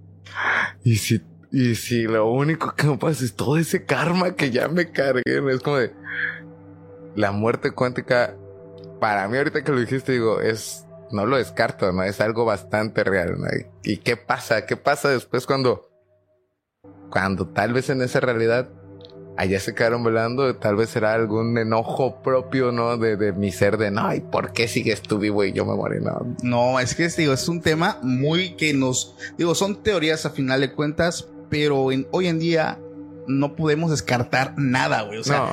y 0.84 0.96
si, 0.96 1.20
y 1.50 1.74
si 1.74 2.02
lo 2.02 2.30
único 2.30 2.74
que 2.74 2.86
me 2.86 2.98
pasa 2.98 3.24
es 3.24 3.34
todo 3.34 3.56
ese 3.56 3.84
karma 3.84 4.34
que 4.34 4.50
ya 4.50 4.68
me 4.68 4.90
cargué, 4.90 5.22
es 5.26 5.60
como 5.60 5.78
de 5.78 5.92
la 7.14 7.32
muerte 7.32 7.70
cuántica. 7.70 8.34
Para 9.00 9.28
mí, 9.28 9.38
ahorita 9.38 9.62
que 9.62 9.72
lo 9.72 9.80
dijiste, 9.80 10.12
digo, 10.12 10.40
es, 10.40 10.84
no 11.12 11.24
lo 11.24 11.36
descarto, 11.36 11.92
¿no? 11.92 12.02
Es 12.02 12.20
algo 12.20 12.44
bastante 12.44 13.04
real, 13.04 13.36
¿no? 13.38 13.46
¿Y, 13.46 13.92
y 13.92 13.96
qué 13.98 14.16
pasa? 14.16 14.66
¿Qué 14.66 14.76
pasa 14.76 15.08
después 15.08 15.46
cuando, 15.46 15.88
cuando 17.10 17.46
tal 17.48 17.72
vez 17.72 17.90
en 17.90 18.02
esa 18.02 18.20
realidad 18.20 18.68
allá 19.38 19.60
se 19.60 19.72
quedaron 19.72 20.02
velando, 20.02 20.56
tal 20.56 20.74
vez 20.74 20.90
será 20.90 21.14
algún 21.14 21.56
enojo 21.58 22.20
propio, 22.22 22.72
¿no? 22.72 22.96
De, 22.96 23.16
de 23.16 23.32
mi 23.32 23.52
ser 23.52 23.78
de, 23.78 23.92
no, 23.92 24.12
¿y 24.12 24.20
por 24.20 24.52
qué 24.52 24.66
sigues 24.66 25.00
tú 25.00 25.18
vivo 25.18 25.44
y 25.44 25.52
yo 25.52 25.64
me 25.64 25.76
morí? 25.76 26.00
No, 26.00 26.36
No, 26.42 26.80
es 26.80 26.96
que 26.96 27.08
digo, 27.08 27.32
es 27.32 27.48
un 27.48 27.60
tema 27.62 28.00
muy 28.02 28.56
que 28.56 28.74
nos, 28.74 29.14
digo, 29.38 29.54
son 29.54 29.80
teorías 29.84 30.26
a 30.26 30.30
final 30.30 30.60
de 30.60 30.72
cuentas, 30.72 31.28
pero 31.48 31.92
en, 31.92 32.06
hoy 32.10 32.26
en 32.26 32.38
día 32.38 32.78
no 33.26 33.54
podemos 33.56 33.90
descartar 33.90 34.54
nada, 34.56 35.02
güey. 35.02 35.18
O 35.18 35.24
sea, 35.24 35.38
no. 35.38 35.52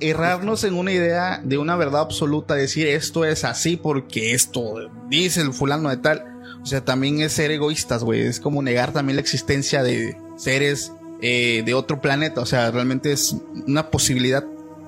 errarnos 0.00 0.64
en 0.64 0.74
una 0.74 0.92
idea 0.92 1.40
de 1.42 1.58
una 1.58 1.76
verdad 1.76 2.02
absoluta, 2.02 2.54
decir 2.54 2.86
esto 2.86 3.24
es 3.24 3.44
así 3.44 3.76
porque 3.76 4.32
esto 4.32 4.90
dice 5.08 5.40
el 5.40 5.52
fulano 5.52 5.88
de 5.88 5.96
tal. 5.96 6.24
O 6.62 6.66
sea, 6.66 6.84
también 6.84 7.20
es 7.20 7.32
ser 7.32 7.50
egoístas, 7.50 8.02
güey. 8.02 8.22
Es 8.22 8.40
como 8.40 8.62
negar 8.62 8.92
también 8.92 9.16
la 9.16 9.22
existencia 9.22 9.82
de 9.82 10.16
seres 10.36 10.92
eh, 11.22 11.62
de 11.64 11.74
otro 11.74 12.00
planeta. 12.00 12.40
O 12.40 12.46
sea, 12.46 12.70
realmente 12.70 13.12
es 13.12 13.36
una 13.66 13.90
posibilidad 13.90 14.44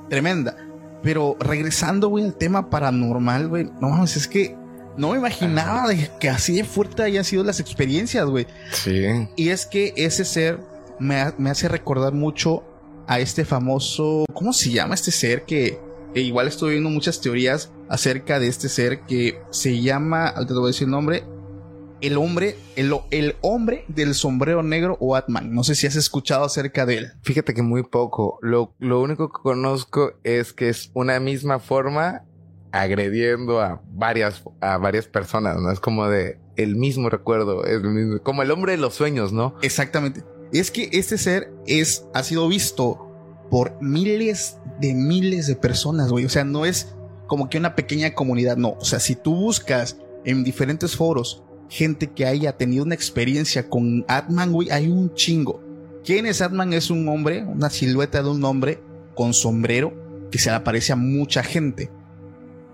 tremenda. 0.08 0.56
Pero 1.02 1.36
regresando, 1.38 2.08
güey, 2.08 2.24
al 2.24 2.34
tema 2.34 2.68
paranormal, 2.68 3.48
güey. 3.48 3.70
No 3.80 3.90
mames, 3.90 4.16
es 4.16 4.26
que 4.26 4.56
no 4.98 5.12
me 5.12 5.18
imaginaba 5.18 5.88
de 5.88 6.10
que 6.20 6.28
así 6.28 6.56
de 6.56 6.64
fuerte 6.64 7.02
hayan 7.02 7.24
sido 7.24 7.44
las 7.44 7.60
experiencias, 7.60 8.26
güey. 8.26 8.46
Sí. 8.72 9.28
Y 9.36 9.48
es 9.48 9.64
que 9.64 9.94
ese 9.96 10.24
ser 10.24 10.58
me, 10.98 11.32
me 11.38 11.50
hace 11.50 11.68
recordar 11.68 12.12
mucho 12.12 12.64
a 13.06 13.20
este 13.20 13.46
famoso, 13.46 14.26
¿cómo 14.34 14.52
se 14.52 14.70
llama 14.70 14.94
este 14.94 15.10
ser 15.10 15.44
que 15.44 15.78
e 16.14 16.20
igual 16.20 16.48
estoy 16.48 16.72
viendo 16.72 16.90
muchas 16.90 17.20
teorías 17.20 17.70
acerca 17.88 18.38
de 18.38 18.48
este 18.48 18.68
ser 18.68 19.00
que 19.00 19.40
se 19.50 19.80
llama, 19.80 20.34
te 20.46 20.54
voy 20.54 20.64
a 20.64 20.66
decir 20.68 20.86
el 20.86 20.90
nombre, 20.90 21.24
el 22.00 22.16
hombre, 22.16 22.56
el, 22.76 22.94
el 23.10 23.36
hombre 23.40 23.84
del 23.88 24.14
sombrero 24.14 24.62
negro 24.62 24.96
o 25.00 25.16
Atman. 25.16 25.52
No 25.52 25.64
sé 25.64 25.74
si 25.74 25.86
has 25.86 25.96
escuchado 25.96 26.44
acerca 26.44 26.86
de 26.86 26.98
él. 26.98 27.12
Fíjate 27.22 27.54
que 27.54 27.62
muy 27.62 27.82
poco. 27.82 28.38
Lo, 28.40 28.74
lo 28.78 29.00
único 29.00 29.28
que 29.28 29.40
conozco 29.42 30.12
es 30.24 30.52
que 30.52 30.68
es 30.68 30.90
una 30.94 31.20
misma 31.20 31.58
forma 31.58 32.22
agrediendo 32.72 33.60
a 33.60 33.82
varias, 33.90 34.42
a 34.60 34.78
varias 34.78 35.06
personas, 35.06 35.56
¿no? 35.60 35.70
Es 35.70 35.80
como 35.80 36.08
de 36.08 36.38
el 36.56 36.76
mismo 36.76 37.08
recuerdo, 37.08 37.64
es 37.64 37.80
como 38.22 38.42
el 38.42 38.50
hombre 38.50 38.72
de 38.72 38.78
los 38.78 38.94
sueños, 38.94 39.32
¿no? 39.32 39.54
Exactamente. 39.62 40.24
Es 40.52 40.70
que 40.70 40.88
este 40.92 41.18
ser 41.18 41.52
es, 41.66 42.06
ha 42.14 42.22
sido 42.22 42.48
visto 42.48 43.08
por 43.50 43.80
miles 43.80 44.58
de 44.80 44.94
miles 44.94 45.46
de 45.46 45.56
personas, 45.56 46.10
güey. 46.10 46.24
O 46.24 46.28
sea, 46.28 46.44
no 46.44 46.64
es 46.66 46.94
como 47.26 47.48
que 47.48 47.58
una 47.58 47.76
pequeña 47.76 48.14
comunidad, 48.14 48.56
no. 48.56 48.76
O 48.80 48.84
sea, 48.84 49.00
si 49.00 49.14
tú 49.14 49.34
buscas 49.34 49.98
en 50.24 50.44
diferentes 50.44 50.96
foros 50.96 51.44
gente 51.68 52.08
que 52.08 52.26
haya 52.26 52.56
tenido 52.56 52.84
una 52.84 52.94
experiencia 52.94 53.68
con 53.68 54.04
Atman, 54.08 54.52
güey, 54.52 54.70
hay 54.70 54.88
un 54.88 55.14
chingo. 55.14 55.62
¿Quién 56.04 56.26
es 56.26 56.40
Atman? 56.40 56.72
Es 56.72 56.90
un 56.90 57.06
hombre, 57.08 57.44
una 57.44 57.70
silueta 57.70 58.22
de 58.22 58.30
un 58.30 58.42
hombre 58.44 58.80
con 59.14 59.34
sombrero 59.34 59.92
que 60.30 60.38
se 60.38 60.50
le 60.50 60.56
aparece 60.56 60.92
a 60.92 60.96
mucha 60.96 61.42
gente. 61.42 61.90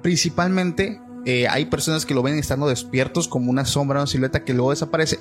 Principalmente 0.04 1.00
eh, 1.24 1.48
hay 1.48 1.64
personas 1.64 2.04
que 2.04 2.12
lo 2.12 2.22
ven 2.22 2.38
estando 2.38 2.68
despiertos 2.68 3.26
como 3.26 3.50
una 3.50 3.64
sombra, 3.64 4.00
una 4.00 4.06
silueta 4.06 4.44
que 4.44 4.52
luego 4.52 4.68
desaparece. 4.68 5.18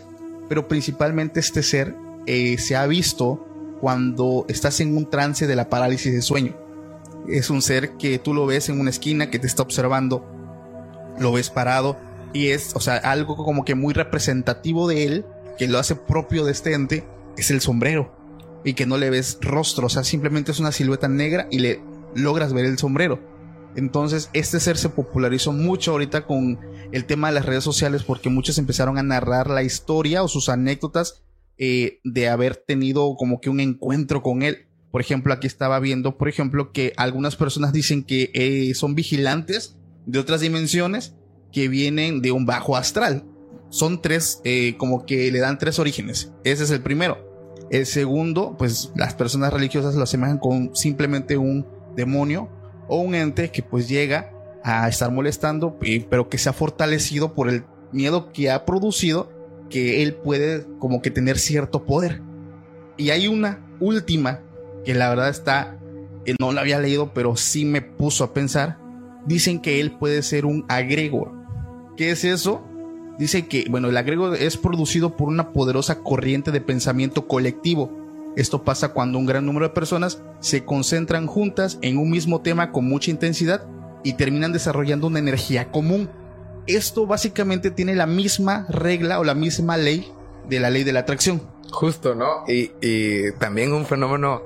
Pero 0.49 0.67
principalmente 0.67 1.39
este 1.39 1.63
ser 1.63 1.95
eh, 2.25 2.57
se 2.57 2.75
ha 2.75 2.86
visto 2.86 3.47
cuando 3.79 4.45
estás 4.49 4.81
en 4.81 4.97
un 4.97 5.09
trance 5.09 5.47
de 5.47 5.55
la 5.55 5.69
parálisis 5.69 6.11
de 6.11 6.21
sueño. 6.21 6.57
Es 7.29 7.49
un 7.49 7.61
ser 7.61 7.91
que 7.91 8.19
tú 8.19 8.34
lo 8.34 8.45
ves 8.45 8.67
en 8.67 8.77
una 8.77 8.89
esquina, 8.89 9.29
que 9.29 9.39
te 9.39 9.47
está 9.47 9.63
observando, 9.63 10.29
lo 11.17 11.31
ves 11.31 11.49
parado 11.49 11.97
y 12.34 12.49
es, 12.49 12.75
o 12.75 12.81
sea, 12.81 12.97
algo 12.97 13.38
como 13.38 13.63
que 13.63 13.75
muy 13.75 13.93
representativo 13.93 14.89
de 14.89 15.05
él, 15.05 15.25
que 15.57 15.69
lo 15.69 15.79
hace 15.79 15.95
propio 15.95 16.43
de 16.43 16.51
este 16.51 16.73
ente, 16.73 17.07
es 17.38 17.51
el 17.51 17.61
sombrero 17.61 18.13
y 18.65 18.73
que 18.73 18.86
no 18.86 18.97
le 18.97 19.09
ves 19.09 19.38
rostro, 19.39 19.86
o 19.86 19.89
sea, 19.89 20.03
simplemente 20.03 20.51
es 20.51 20.59
una 20.59 20.73
silueta 20.73 21.07
negra 21.07 21.47
y 21.51 21.59
le 21.59 21.79
logras 22.15 22.51
ver 22.51 22.65
el 22.65 22.77
sombrero. 22.77 23.31
Entonces, 23.76 24.30
este 24.34 24.59
ser 24.59 24.78
se 24.78 24.89
popularizó 24.89 25.51
mucho 25.51 25.91
ahorita 25.91 26.26
con 26.26 26.59
el 26.91 27.05
tema 27.05 27.28
de 27.30 27.36
las 27.36 27.45
redes 27.45 27.63
sociales 27.63 28.03
porque 28.03 28.30
muchos 28.30 28.57
empezaron 28.57 28.97
a 28.97 29.03
narrar 29.03 29.49
la 29.49 29.63
historia 29.63 30.24
o 30.24 30.28
sus 30.28 30.49
anécdotas 30.49 31.24
eh, 31.57 31.99
de 32.03 32.30
haber 32.30 32.55
tenido 32.55 33.15
como 33.15 33.39
que 33.39 33.49
un 33.49 33.59
encuentro 33.59 34.21
con 34.21 34.43
él. 34.43 34.67
Por 34.91 35.01
ejemplo, 35.01 35.34
aquí 35.34 35.47
estaba 35.47 35.80
viendo, 35.80 36.17
por 36.17 36.30
ejemplo, 36.30 36.71
que 36.71 36.93
algunas 36.97 37.36
personas 37.36 37.74
dicen 37.74 38.03
que 38.03 38.32
eh, 38.34 38.74
son 38.76 38.93
vigilantes 38.95 39.78
de 40.05 40.19
otras 40.19 40.41
dimensiones 40.41 41.15
que 41.51 41.67
vienen 41.67 42.21
de 42.21 42.32
un 42.32 42.45
bajo 42.45 42.76
astral. 42.76 43.24
Son 43.69 44.01
tres, 44.01 44.39
eh, 44.43 44.76
como 44.78 45.05
que 45.05 45.32
le 45.32 45.39
dan 45.39 45.57
tres 45.57 45.80
orígenes. 45.80 46.32
Ese 46.43 46.63
es 46.63 46.71
el 46.71 46.82
primero. 46.82 47.34
El 47.71 47.88
segundo, 47.88 48.55
pues 48.57 48.91
las 48.95 49.15
personas 49.15 49.51
religiosas 49.51 49.95
lo 49.95 50.03
asemejan 50.03 50.38
con 50.38 50.76
simplemente 50.76 51.38
un 51.38 51.65
demonio 51.95 52.49
o 52.88 52.99
un 52.99 53.15
ente 53.15 53.51
que 53.51 53.63
pues 53.63 53.88
llega 53.88 54.31
a 54.63 54.88
estar 54.88 55.11
molestando, 55.11 55.77
pero 56.09 56.29
que 56.29 56.38
se 56.38 56.49
ha 56.49 56.53
fortalecido 56.53 57.34
por 57.34 57.49
el 57.49 57.65
miedo 57.91 58.31
que 58.31 58.49
ha 58.49 58.65
producido 58.65 59.29
que 59.69 60.03
él 60.03 60.13
puede 60.13 60.65
como 60.79 61.01
que 61.01 61.11
tener 61.11 61.38
cierto 61.38 61.86
poder. 61.86 62.21
Y 62.97 63.09
hay 63.09 63.27
una 63.27 63.59
última 63.79 64.41
que 64.86 64.93
la 64.93 65.09
verdad 65.09 65.29
está, 65.29 65.79
no 66.39 66.51
la 66.51 66.61
había 66.61 66.79
leído, 66.79 67.13
pero 67.13 67.36
sí 67.36 67.65
me 67.65 67.81
puso 67.81 68.23
a 68.23 68.34
pensar. 68.34 68.77
Dicen 69.25 69.61
que 69.61 69.79
él 69.79 69.97
puede 69.97 70.21
ser 70.21 70.45
un 70.45 70.65
agregor. 70.67 71.31
¿Qué 71.97 72.11
es 72.11 72.23
eso? 72.23 72.63
Dice 73.17 73.47
que, 73.47 73.65
bueno, 73.69 73.89
el 73.89 73.97
agregor 73.97 74.36
es 74.36 74.57
producido 74.57 75.15
por 75.15 75.27
una 75.27 75.53
poderosa 75.53 75.99
corriente 75.99 76.51
de 76.51 76.61
pensamiento 76.61 77.27
colectivo. 77.27 78.03
Esto 78.36 78.63
pasa 78.63 78.89
cuando 78.89 79.19
un 79.19 79.25
gran 79.25 79.45
número 79.45 79.67
de 79.67 79.73
personas 79.73 80.21
se 80.39 80.65
concentran 80.65 81.27
juntas 81.27 81.77
en 81.81 81.97
un 81.97 82.09
mismo 82.09 82.41
tema 82.41 82.71
con 82.71 82.86
mucha 82.86 83.11
intensidad 83.11 83.65
y 84.03 84.13
terminan 84.13 84.51
desarrollando 84.51 85.07
una 85.07 85.19
energía 85.19 85.71
común 85.71 86.09
esto 86.67 87.05
básicamente 87.05 87.71
tiene 87.71 87.95
la 87.95 88.05
misma 88.05 88.65
regla 88.69 89.19
o 89.19 89.23
la 89.23 89.34
misma 89.34 89.77
ley 89.77 90.11
de 90.47 90.59
la 90.59 90.69
ley 90.69 90.84
de 90.84 90.93
la 90.93 91.01
atracción. 91.01 91.41
Justo, 91.71 92.15
¿no? 92.15 92.43
Y, 92.47 93.31
también 93.34 93.73
un 93.73 93.86
fenómeno 93.86 94.41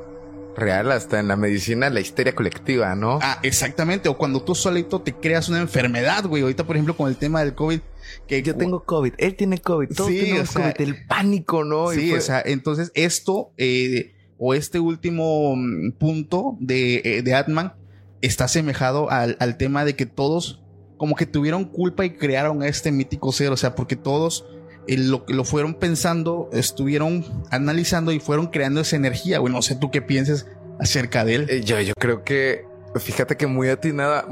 real 0.56 0.92
hasta 0.92 1.20
en 1.20 1.28
la 1.28 1.36
medicina, 1.36 1.90
la 1.90 2.00
histeria 2.00 2.34
colectiva, 2.34 2.96
¿no? 2.96 3.20
Ah, 3.22 3.40
exactamente. 3.44 4.10
O 4.10 4.18
cuando 4.18 4.42
tú 4.42 4.56
solito 4.56 5.02
te 5.02 5.14
creas 5.14 5.50
una 5.50 5.60
enfermedad, 5.60 6.26
güey. 6.26 6.42
Ahorita, 6.42 6.64
por 6.64 6.76
ejemplo, 6.76 6.96
con 6.96 7.10
el 7.10 7.18
tema 7.18 7.42
del 7.42 7.54
COVID. 7.54 7.80
Que 8.28 8.44
yo 8.44 8.56
tengo 8.56 8.84
COVID, 8.84 9.14
él 9.18 9.36
tiene 9.36 9.60
COVID, 9.60 9.90
todos 9.96 10.10
sí, 10.10 10.20
tenemos 10.20 10.52
COVID, 10.52 10.74
el 10.80 11.06
pánico, 11.06 11.64
¿no? 11.64 11.92
Sí, 11.92 12.14
o 12.14 12.22
sea, 12.22 12.42
entonces 12.46 12.92
esto, 12.94 13.52
eh, 13.58 14.16
o 14.38 14.54
este 14.54 14.80
último 14.80 15.56
mm, 15.56 15.94
punto 15.94 16.58
de, 16.60 17.02
eh, 17.04 17.22
de 17.22 17.34
Atman, 17.34 17.74
está 18.22 18.46
asemejado 18.46 19.10
al, 19.12 19.38
al 19.40 19.58
tema 19.58 19.86
de 19.86 19.96
que 19.96 20.06
todos 20.06 20.64
como 20.98 21.16
que 21.16 21.26
tuvieron 21.26 21.66
culpa 21.66 22.06
y 22.06 22.12
crearon 22.12 22.64
a 22.64 22.68
este 22.68 22.92
mítico 22.92 23.32
ser, 23.32 23.52
o 23.52 23.58
sea, 23.58 23.76
porque 23.76 23.96
todos 23.96 24.46
eh, 24.88 24.98
lo, 24.98 25.26
lo 25.28 25.44
fueron 25.44 25.76
pensando, 25.76 26.50
estuvieron 26.52 27.26
analizando 27.52 28.12
y 28.12 28.20
fueron 28.20 28.48
creando 28.48 28.82
esa 28.82 28.96
energía, 28.96 29.40
güey, 29.40 29.54
no 29.54 29.62
sé 29.62 29.76
tú 29.76 29.92
qué 29.92 30.02
piensas 30.02 30.48
acerca 30.80 31.24
de 31.24 31.36
él. 31.36 31.48
Eh, 31.50 31.62
yo, 31.64 31.80
yo 31.82 31.94
creo 32.00 32.24
que, 32.24 32.66
fíjate 32.96 33.38
que 33.38 33.48
muy 33.48 33.70
atinada, 33.70 34.28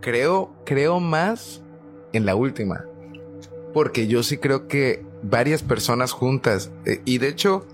creo, 0.00 0.54
creo 0.64 1.00
más 1.00 1.62
en 2.12 2.26
la 2.26 2.34
última, 2.34 2.84
porque 3.72 4.06
yo 4.06 4.22
sí 4.22 4.38
creo 4.38 4.68
que 4.68 5.04
varias 5.22 5.62
personas 5.62 6.12
juntas, 6.12 6.70
eh, 6.84 7.00
y 7.04 7.18
de 7.18 7.28
hecho, 7.28 7.66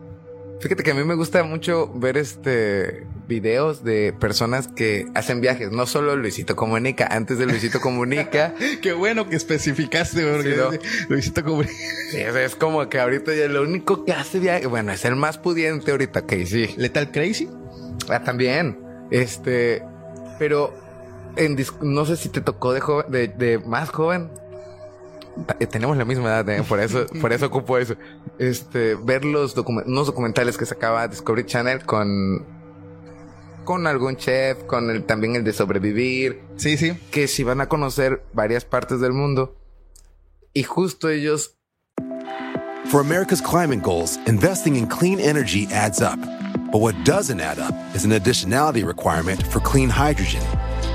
fíjate 0.60 0.82
que 0.82 0.90
a 0.92 0.94
mí 0.94 1.04
me 1.04 1.14
gusta 1.14 1.42
mucho 1.44 1.92
ver 1.94 2.16
este 2.16 3.06
videos 3.26 3.84
de 3.84 4.12
personas 4.12 4.68
que 4.68 5.06
hacen 5.14 5.40
viajes, 5.40 5.70
no 5.70 5.86
solo 5.86 6.16
Luisito 6.16 6.56
Comunica, 6.56 7.06
antes 7.06 7.38
de 7.38 7.46
Luisito 7.46 7.80
Comunica. 7.80 8.54
Qué 8.82 8.92
bueno 8.92 9.28
que 9.28 9.36
especificaste, 9.36 10.22
porque 10.30 10.80
Luisito 11.08 11.42
Comunica. 11.42 11.72
es, 12.12 12.54
como 12.54 12.88
que 12.88 13.00
ahorita 13.00 13.34
ya 13.34 13.48
lo 13.48 13.62
único 13.62 14.04
que 14.04 14.12
hace 14.12 14.38
viaje, 14.40 14.66
bueno, 14.66 14.92
es 14.92 15.04
el 15.04 15.16
más 15.16 15.38
pudiente 15.38 15.90
ahorita, 15.90 16.26
que 16.26 16.46
sí. 16.46 16.74
¿Letal 16.76 17.10
Crazy? 17.10 17.48
Ah, 18.08 18.22
también. 18.22 18.78
Este, 19.10 19.82
pero 20.38 20.74
en, 21.36 21.56
no 21.82 22.06
sé 22.06 22.16
si 22.16 22.28
te 22.28 22.40
tocó 22.40 22.72
de, 22.72 22.80
joven, 22.80 23.10
de, 23.10 23.62
más 23.66 23.90
joven, 23.90 24.30
eh, 25.58 25.66
tenemos 25.66 25.96
la 25.96 26.04
misma 26.04 26.28
edad, 26.28 26.48
¿eh? 26.48 26.62
por 26.68 26.80
eso, 26.80 27.06
por 27.20 27.32
eso 27.32 27.46
ocupo 27.46 27.78
eso. 27.78 27.94
Este, 28.38 28.94
ver 28.94 29.24
los 29.24 29.56
unos 29.56 30.06
documentales 30.06 30.56
que 30.56 30.66
sacaba 30.66 31.08
Discovery 31.08 31.46
Channel 31.46 31.84
con 31.84 32.44
con 33.64 33.86
algún 33.86 34.16
chef, 34.16 34.62
con 34.64 34.90
el, 34.90 35.04
también 35.04 35.36
el 35.36 35.44
de 35.44 35.52
sobrevivir. 35.52 36.42
Sí, 36.56 36.76
sí. 36.76 36.92
Que 37.10 37.26
si 37.26 37.42
van 37.42 37.60
a 37.60 37.68
conocer 37.68 38.22
varias 38.32 38.64
partes 38.64 39.00
del 39.00 39.12
mundo. 39.12 39.56
Y 40.52 40.62
justo 40.62 41.08
ellos. 41.08 41.56
For 42.86 43.00
America's 43.00 43.40
climate 43.40 43.82
goals, 43.82 44.18
investing 44.26 44.76
in 44.76 44.86
clean 44.86 45.18
energy 45.18 45.66
adds 45.72 46.00
up. 46.00 46.18
But 46.70 46.80
what 46.80 46.94
doesn't 47.04 47.40
add 47.40 47.58
up 47.58 47.74
is 47.94 48.04
an 48.04 48.12
additionality 48.12 48.86
requirement 48.86 49.42
for 49.46 49.60
clean 49.60 49.88
hydrogen. 49.88 50.42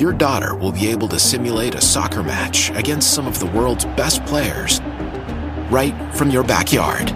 your 0.00 0.12
daughter 0.12 0.54
will 0.54 0.72
be 0.72 0.88
able 0.88 1.06
to 1.08 1.18
simulate 1.18 1.74
a 1.74 1.80
soccer 1.80 2.22
match 2.22 2.70
against 2.70 3.12
some 3.12 3.26
of 3.26 3.38
the 3.38 3.46
world's 3.46 3.84
best 3.84 4.24
players 4.26 4.80
right 5.70 5.94
from 6.14 6.30
your 6.30 6.42
backyard. 6.42 7.08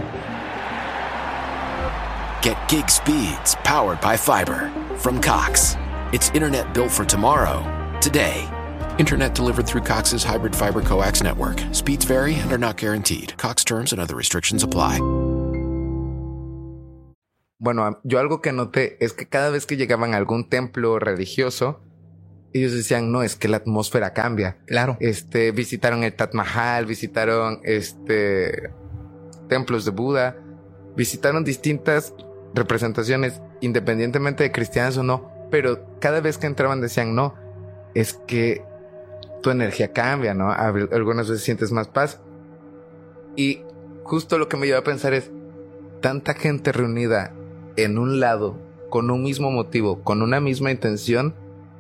Get 2.43 2.68
gig 2.68 2.91
speeds 2.91 3.57
powered 3.64 4.01
by 4.01 4.16
fiber 4.16 4.70
from 4.99 5.20
Cox. 5.20 5.76
It's 6.12 6.30
internet 6.30 6.72
built 6.74 6.93
for 6.93 7.05
tomorrow, 7.05 7.62
today. 8.01 8.49
Internet 8.99 9.35
delivered 9.35 9.66
through 9.66 9.82
Cox's 9.82 10.22
hybrid 10.22 10.55
fiber 10.55 10.82
coax 10.82 11.22
network. 11.22 11.61
Speeds 11.72 12.05
vary 12.05 12.35
and 12.35 12.53
are 12.53 12.59
not 12.59 12.76
guaranteed. 12.76 13.37
Cox 13.39 13.64
terms 13.64 13.93
and 13.93 14.01
other 14.01 14.14
restrictions 14.14 14.62
apply. 14.62 15.01
bueno, 17.64 17.99
yo 18.05 18.18
algo 18.18 18.43
que 18.43 18.53
noté 18.53 18.99
es 19.01 19.14
que 19.14 19.26
cada 19.26 19.49
vez 19.49 19.64
que 19.64 19.78
llegaban 19.78 20.12
a 20.12 20.18
algún 20.18 20.51
templo 20.51 20.99
religioso, 20.99 21.80
ellos 22.61 22.73
decían, 22.73 23.11
no, 23.11 23.23
es 23.23 23.37
que 23.37 23.49
la 23.49 23.59
atmósfera 23.59 24.13
cambia. 24.13 24.59
Claro. 24.67 24.97
Este, 25.01 25.51
visitaron 25.51 26.05
el 26.05 26.15
Taj 26.15 26.35
Mahal, 26.35 26.87
visitaron 26.87 27.61
este 27.65 28.71
templos 29.49 29.85
de 29.85 29.91
Buda, 29.91 30.37
visitaron 30.97 31.45
distintas 31.45 32.15
representaciones, 32.55 33.41
independientemente 33.61 34.45
de 34.45 34.53
cristianas 34.53 34.97
o 34.97 35.03
no, 35.03 35.31
pero 35.51 35.99
cada 36.01 36.21
vez 36.21 36.39
que 36.39 36.47
entraban 36.47 36.81
decían, 36.81 37.15
no, 37.15 37.35
es 37.95 38.15
que 38.27 38.65
tu 39.43 39.51
energía 39.51 39.93
cambia, 39.93 40.33
¿no? 40.35 40.51
Algunas 40.51 41.29
veces 41.29 41.45
sientes 41.45 41.73
más 41.73 41.89
paz. 41.89 42.21
Y 43.37 43.63
justo 44.05 44.39
lo 44.39 44.49
que 44.49 44.57
me 44.57 44.67
lleva 44.67 44.79
a 44.79 44.85
pensar 44.85 45.13
es, 45.13 45.31
tanta 46.01 46.35
gente 46.35 46.73
reunida 46.73 47.35
en 47.77 47.99
un 47.99 48.21
lado, 48.21 48.59
con 48.91 49.11
un 49.11 49.23
mismo 49.23 49.51
motivo, 49.51 50.03
con 50.03 50.23
una 50.23 50.41
misma 50.41 50.71
intención, 50.71 51.35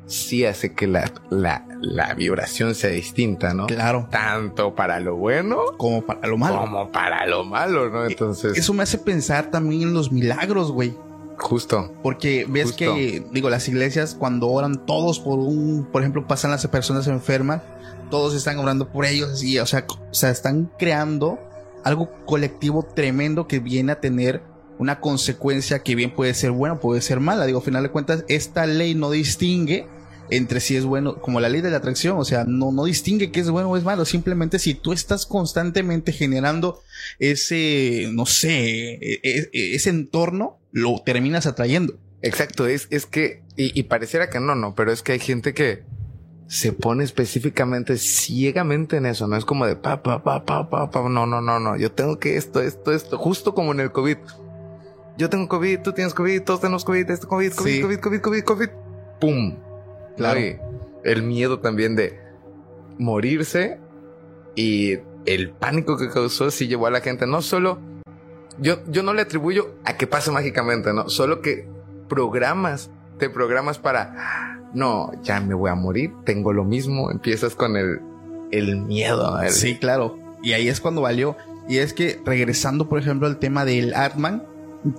sí 0.06 0.44
hace 0.44 0.74
que 0.74 0.86
la, 0.86 1.12
la, 1.30 1.66
la 1.80 2.14
vibración 2.14 2.74
sea 2.74 2.90
distinta, 2.90 3.54
¿no? 3.54 3.66
Claro. 3.66 4.08
Tanto 4.10 4.74
para 4.74 5.00
lo 5.00 5.16
bueno 5.16 5.58
como 5.76 6.04
para 6.04 6.26
lo 6.26 6.36
malo. 6.36 6.60
Como 6.60 6.92
para 6.92 7.26
lo 7.26 7.44
malo, 7.44 7.90
¿no? 7.90 8.06
Entonces. 8.06 8.56
Eso 8.56 8.74
me 8.74 8.82
hace 8.82 8.98
pensar 8.98 9.50
también 9.50 9.82
en 9.82 9.94
los 9.94 10.12
milagros, 10.12 10.70
güey. 10.70 10.94
Justo. 11.38 11.92
Porque 12.02 12.46
ves 12.48 12.72
que, 12.72 13.26
digo, 13.32 13.50
las 13.50 13.68
iglesias 13.68 14.14
cuando 14.18 14.48
oran 14.48 14.86
todos 14.86 15.18
por 15.18 15.38
un, 15.38 15.88
por 15.90 16.02
ejemplo, 16.02 16.26
pasan 16.26 16.50
las 16.50 16.66
personas 16.68 17.06
enfermas, 17.08 17.62
todos 18.10 18.34
están 18.34 18.58
orando 18.58 18.88
por 18.88 19.04
ellos, 19.04 19.30
así, 19.30 19.58
o 19.58 19.66
sea, 19.66 19.84
o 19.88 20.14
sea, 20.14 20.30
están 20.30 20.70
creando 20.78 21.38
algo 21.82 22.10
colectivo 22.24 22.82
tremendo 22.82 23.46
que 23.46 23.58
viene 23.58 23.92
a 23.92 24.00
tener 24.00 24.42
una 24.78 25.00
consecuencia 25.00 25.82
que 25.82 25.94
bien 25.94 26.14
puede 26.14 26.34
ser 26.34 26.50
buena, 26.50 26.80
puede 26.80 27.00
ser 27.00 27.20
mala. 27.20 27.46
Digo, 27.46 27.58
al 27.58 27.64
final 27.64 27.82
de 27.82 27.90
cuentas, 27.90 28.24
esta 28.28 28.66
ley 28.66 28.94
no 28.94 29.10
distingue 29.10 29.86
entre 30.30 30.60
si 30.60 30.76
es 30.76 30.84
bueno, 30.84 31.20
como 31.20 31.40
la 31.40 31.48
ley 31.48 31.60
de 31.60 31.70
la 31.70 31.78
atracción, 31.78 32.18
o 32.18 32.24
sea, 32.24 32.44
no, 32.46 32.72
no 32.72 32.84
distingue 32.84 33.30
qué 33.30 33.40
es 33.40 33.50
bueno 33.50 33.70
o 33.70 33.76
es 33.76 33.84
malo, 33.84 34.04
simplemente 34.04 34.58
si 34.58 34.74
tú 34.74 34.92
estás 34.92 35.26
constantemente 35.26 36.12
generando 36.12 36.82
ese, 37.18 38.08
no 38.12 38.26
sé, 38.26 38.94
e, 38.94 39.20
e, 39.22 39.74
ese 39.74 39.90
entorno, 39.90 40.58
lo 40.72 41.02
terminas 41.04 41.46
atrayendo. 41.46 41.98
Exacto, 42.22 42.66
es, 42.66 42.88
es 42.90 43.04
que, 43.06 43.42
y, 43.56 43.82
pareciera 43.84 44.30
que 44.30 44.40
no, 44.40 44.54
no, 44.54 44.74
pero 44.74 44.92
es 44.92 45.02
que 45.02 45.12
hay 45.12 45.18
gente 45.18 45.52
que 45.52 45.82
se 46.46 46.72
pone 46.72 47.04
específicamente 47.04 47.98
ciegamente 47.98 48.96
en 48.96 49.06
eso, 49.06 49.26
no 49.26 49.36
es 49.36 49.44
como 49.44 49.66
de 49.66 49.76
pa, 49.76 50.02
pa, 50.02 50.22
pa, 50.22 50.44
pa, 50.44 50.70
pa, 50.70 50.90
pa, 50.90 51.08
no, 51.08 51.26
no, 51.26 51.40
no, 51.42 51.60
no, 51.60 51.76
yo 51.76 51.92
tengo 51.92 52.18
que 52.18 52.36
esto, 52.36 52.62
esto, 52.62 52.92
esto, 52.92 53.18
justo 53.18 53.54
como 53.54 53.72
en 53.72 53.80
el 53.80 53.92
COVID. 53.92 54.16
Yo 55.16 55.30
tengo 55.30 55.48
COVID, 55.48 55.80
tú 55.80 55.92
tienes 55.92 56.14
COVID, 56.14 56.42
todos 56.42 56.60
tenemos 56.60 56.84
COVID, 56.84 57.10
este 57.10 57.26
COVID, 57.26 57.52
COVID, 57.52 57.82
COVID, 57.82 58.00
COVID, 58.00 58.20
COVID, 58.20 58.44
COVID, 58.44 58.68
¡pum! 59.20 59.56
Claro. 60.16 60.40
el 61.02 61.22
miedo 61.24 61.58
también 61.58 61.96
de 61.96 62.18
morirse 62.98 63.78
y 64.54 64.98
el 65.26 65.50
pánico 65.50 65.96
que 65.96 66.08
causó 66.08 66.52
si 66.52 66.68
llevó 66.68 66.86
a 66.86 66.90
la 66.90 67.00
gente 67.00 67.26
no 67.26 67.42
solo 67.42 67.80
yo, 68.58 68.78
yo 68.86 69.02
no 69.02 69.12
le 69.12 69.22
atribuyo 69.22 69.74
a 69.84 69.96
que 69.96 70.06
pase 70.06 70.30
mágicamente, 70.30 70.92
no, 70.92 71.08
solo 71.08 71.40
que 71.40 71.66
programas, 72.08 72.90
te 73.18 73.28
programas 73.28 73.78
para 73.78 74.60
no, 74.74 75.12
ya 75.22 75.40
me 75.40 75.54
voy 75.54 75.70
a 75.70 75.74
morir, 75.74 76.12
tengo 76.24 76.52
lo 76.52 76.64
mismo, 76.64 77.10
empiezas 77.10 77.54
con 77.54 77.76
el, 77.76 78.00
el 78.50 78.76
miedo. 78.76 79.38
Sí, 79.48 79.76
claro. 79.76 80.18
Y 80.42 80.52
ahí 80.52 80.68
es 80.68 80.80
cuando 80.80 81.00
valió. 81.00 81.36
Y 81.68 81.78
es 81.78 81.94
que 81.94 82.20
regresando, 82.24 82.88
por 82.88 82.98
ejemplo, 82.98 83.26
al 83.26 83.38
tema 83.38 83.64
del 83.64 83.94
Atman, 83.94 84.42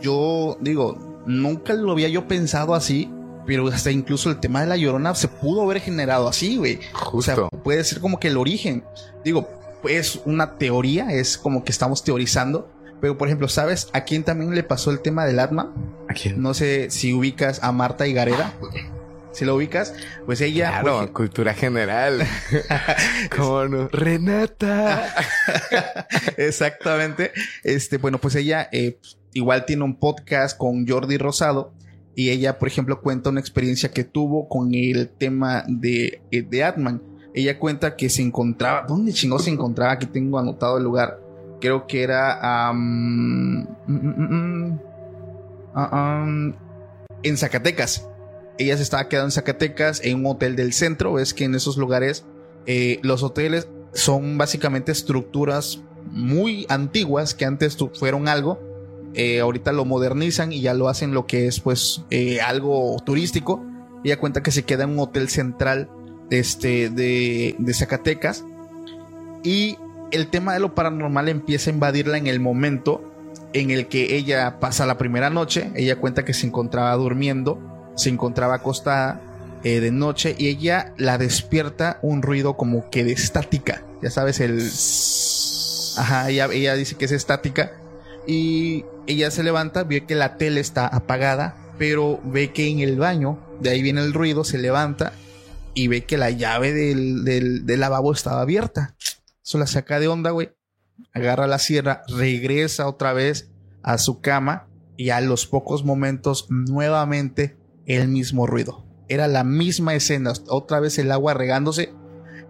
yo 0.02 0.58
digo, 0.62 1.24
nunca 1.26 1.74
lo 1.74 1.92
había 1.92 2.10
yo 2.10 2.28
pensado 2.28 2.74
así, 2.74 3.12
pero 3.46 3.68
hasta 3.68 3.92
incluso 3.92 4.30
el 4.30 4.40
tema 4.40 4.62
de 4.62 4.68
la 4.68 4.78
llorona 4.78 5.14
se 5.16 5.28
pudo 5.28 5.62
haber 5.64 5.80
generado 5.80 6.28
así, 6.28 6.58
güey. 6.58 6.80
O 7.12 7.22
sea, 7.22 7.36
puede 7.64 7.84
ser 7.84 8.00
como 8.00 8.20
que 8.20 8.30
el 8.30 8.38
origen. 8.38 8.84
Digo, 9.24 9.48
es 9.88 10.22
una 10.26 10.58
teoría, 10.58 11.12
es 11.12 11.38
como 11.38 11.64
que 11.64 11.72
estamos 11.72 12.04
teorizando. 12.04 12.72
Pero, 13.02 13.18
por 13.18 13.28
ejemplo, 13.28 13.48
¿sabes 13.48 13.90
a 13.94 14.02
quién 14.02 14.24
también 14.24 14.56
le 14.56 14.64
pasó 14.64 14.90
el 14.90 15.02
tema 15.02 15.26
del 15.26 15.40
Atma? 15.40 15.74
¿A 16.08 16.14
quién? 16.14 16.42
No 16.42 16.54
sé 16.54 16.90
si 16.90 17.14
ubicas 17.14 17.62
a 17.62 17.72
Marta 17.72 18.08
Higareda. 18.08 18.54
Si 19.32 19.44
lo 19.44 19.56
ubicas, 19.56 19.94
pues 20.26 20.40
ella. 20.40 20.80
Claro, 20.82 21.12
cultura 21.12 21.54
general. 21.54 22.26
¿Cómo 23.36 23.66
no? 23.66 23.90
Renata. 23.90 25.14
Exactamente. 26.38 27.34
Este, 27.62 27.98
bueno, 27.98 28.18
pues 28.18 28.36
ella 28.36 28.70
eh, 28.72 28.98
igual 29.36 29.66
tiene 29.66 29.84
un 29.84 29.96
podcast 29.96 30.58
con 30.58 30.88
Jordi 30.88 31.18
Rosado 31.18 31.74
y 32.16 32.30
ella, 32.30 32.58
por 32.58 32.70
ejemplo, 32.70 33.02
cuenta 33.02 33.30
una 33.30 33.42
experiencia 33.42 33.92
que 33.92 34.06
tuvo 34.06 34.48
con 34.48 34.74
el 34.74 35.10
tema 35.10 35.66
de, 35.68 36.22
eh, 36.32 36.42
de 36.42 36.64
Atman. 36.64 37.04
Ella 37.34 37.60
cuenta 37.60 37.98
que 37.98 38.10
se 38.10 38.22
encontraba, 38.22 38.86
¿dónde 38.88 39.12
chingó 39.12 39.38
se 39.38 39.52
encontraba? 39.52 39.92
Aquí 39.92 40.06
tengo 40.06 40.40
anotado 40.40 40.78
el 40.78 40.86
lugar. 40.86 41.20
Creo 41.60 41.86
que 41.86 42.02
era 42.02 42.40
ah, 42.42 42.74
en 47.22 47.38
Zacatecas. 47.38 48.08
Ella 48.58 48.78
se 48.78 48.84
estaba 48.84 49.10
quedando 49.10 49.28
en 49.28 49.32
Zacatecas 49.32 50.00
en 50.06 50.20
un 50.20 50.28
hotel 50.28 50.56
del 50.56 50.72
centro. 50.72 51.14
Ves 51.14 51.34
que 51.34 51.44
en 51.44 51.56
esos 51.56 51.76
lugares 51.76 52.26
eh, 52.68 53.00
los 53.04 53.22
hoteles 53.22 53.68
son 53.92 54.38
básicamente 54.38 54.94
estructuras 54.94 55.82
muy 56.06 56.66
antiguas 56.70 57.34
que 57.34 57.44
antes 57.44 57.76
fueron 57.96 58.30
algo 58.30 58.65
eh, 59.16 59.40
ahorita 59.40 59.72
lo 59.72 59.86
modernizan 59.86 60.52
y 60.52 60.62
ya 60.62 60.74
lo 60.74 60.90
hacen 60.90 61.14
lo 61.14 61.26
que 61.26 61.48
es 61.48 61.60
pues 61.60 62.04
eh, 62.10 62.42
algo 62.42 62.98
turístico. 63.06 63.66
Ella 64.04 64.20
cuenta 64.20 64.44
que 64.44 64.52
se 64.52 64.64
queda 64.64 64.84
en 64.84 64.92
un 64.92 65.00
hotel 65.00 65.30
central 65.30 65.90
este, 66.30 66.90
de, 66.90 67.56
de 67.58 67.74
Zacatecas 67.74 68.44
y 69.44 69.78
el 70.12 70.28
tema 70.28 70.54
de 70.54 70.60
lo 70.60 70.76
paranormal 70.76 71.30
empieza 71.30 71.70
a 71.70 71.74
invadirla 71.74 72.18
en 72.18 72.28
el 72.28 72.40
momento 72.40 73.12
en 73.54 73.72
el 73.72 73.88
que 73.88 74.16
ella 74.16 74.60
pasa 74.60 74.86
la 74.86 74.98
primera 74.98 75.30
noche. 75.30 75.72
Ella 75.76 75.96
cuenta 75.96 76.26
que 76.26 76.34
se 76.34 76.46
encontraba 76.46 76.94
durmiendo, 76.96 77.60
se 77.96 78.10
encontraba 78.10 78.56
acostada 78.56 79.22
eh, 79.64 79.80
de 79.80 79.92
noche 79.92 80.36
y 80.38 80.50
ella 80.50 80.94
la 80.98 81.18
despierta 81.18 82.00
un 82.02 82.22
ruido 82.22 82.58
como 82.58 82.90
que 82.90 83.04
de 83.04 83.14
estática. 83.14 83.84
Ya 84.02 84.12
sabes, 84.12 84.40
el... 84.40 84.60
Ajá, 85.98 86.30
ella, 86.30 86.50
ella 86.52 86.76
dice 86.76 86.96
que 86.96 87.06
es 87.06 87.12
estática 87.12 87.72
y 88.28 88.86
ella 89.08 89.32
se 89.32 89.44
levanta, 89.44 89.84
ve 89.84 90.06
que 90.06 90.16
la 90.16 90.38
tele 90.38 90.62
está 90.62 90.88
apagada, 90.88 91.56
pero 91.78 92.20
ve 92.24 92.52
que 92.52 92.68
en 92.68 92.80
el 92.80 92.98
baño, 92.98 93.40
de 93.60 93.70
ahí 93.70 93.82
viene 93.82 94.02
el 94.02 94.14
ruido, 94.14 94.44
se 94.44 94.58
levanta 94.58 95.14
y 95.74 95.88
ve 95.88 96.06
que 96.06 96.18
la 96.18 96.30
llave 96.30 96.74
del, 96.74 97.24
del, 97.26 97.80
lavabo 97.80 98.12
estaba 98.12 98.42
abierta. 98.42 98.96
Eso 99.44 99.58
la 99.58 99.68
saca 99.68 100.00
de 100.00 100.08
onda, 100.08 100.32
güey. 100.32 100.52
Agarra 101.14 101.48
la 101.48 101.60
sierra, 101.60 102.04
regresa 102.08 102.88
otra 102.88 103.14
vez 103.14 103.50
a 103.84 103.98
su 103.98 104.22
cama 104.22 104.68
y 104.98 105.10
a 105.10 105.22
los 105.22 105.46
pocos 105.46 105.84
momentos 105.84 106.48
nuevamente 106.50 107.58
el 107.86 108.08
mismo 108.08 108.48
ruido. 108.48 108.86
Era 109.08 109.28
la 109.28 109.44
misma 109.44 109.94
escena, 109.94 110.34
otra 110.48 110.80
vez 110.80 110.98
el 110.98 111.12
agua 111.12 111.34
regándose 111.34 111.94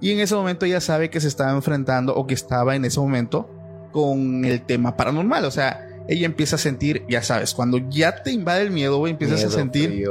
y 0.02 0.12
en 0.12 0.20
ese 0.20 0.36
momento 0.36 0.66
ella 0.66 0.82
sabe 0.82 1.10
que 1.10 1.22
se 1.22 1.28
estaba 1.28 1.52
enfrentando 1.52 2.16
o 2.16 2.28
que 2.28 2.34
estaba 2.34 2.76
en 2.76 2.86
ese 2.86 3.00
momento 3.00 3.50
con 3.96 4.43
el 4.43 4.62
tema 4.62 4.98
paranormal. 4.98 5.46
O 5.46 5.52
sea, 5.52 5.88
ella 6.10 6.26
empieza 6.26 6.58
a 6.58 6.60
sentir, 6.60 7.06
ya 7.08 7.24
sabes, 7.24 7.54
cuando 7.54 7.78
ya 7.78 8.24
te 8.24 8.32
invade 8.34 8.64
el 8.64 8.72
miedo, 8.72 8.98
güey, 8.98 9.14
empiezas 9.14 9.41
a 9.46 9.50
sentir 9.50 10.04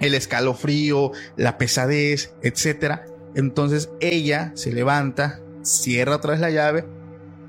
el 0.00 0.14
escalofrío, 0.14 1.12
la 1.34 1.56
pesadez, 1.56 2.34
etcétera. 2.42 3.06
Entonces 3.34 3.88
ella 4.00 4.52
se 4.54 4.70
levanta, 4.70 5.40
cierra 5.62 6.16
otra 6.16 6.32
vez 6.32 6.40
la 6.40 6.50
llave, 6.50 6.84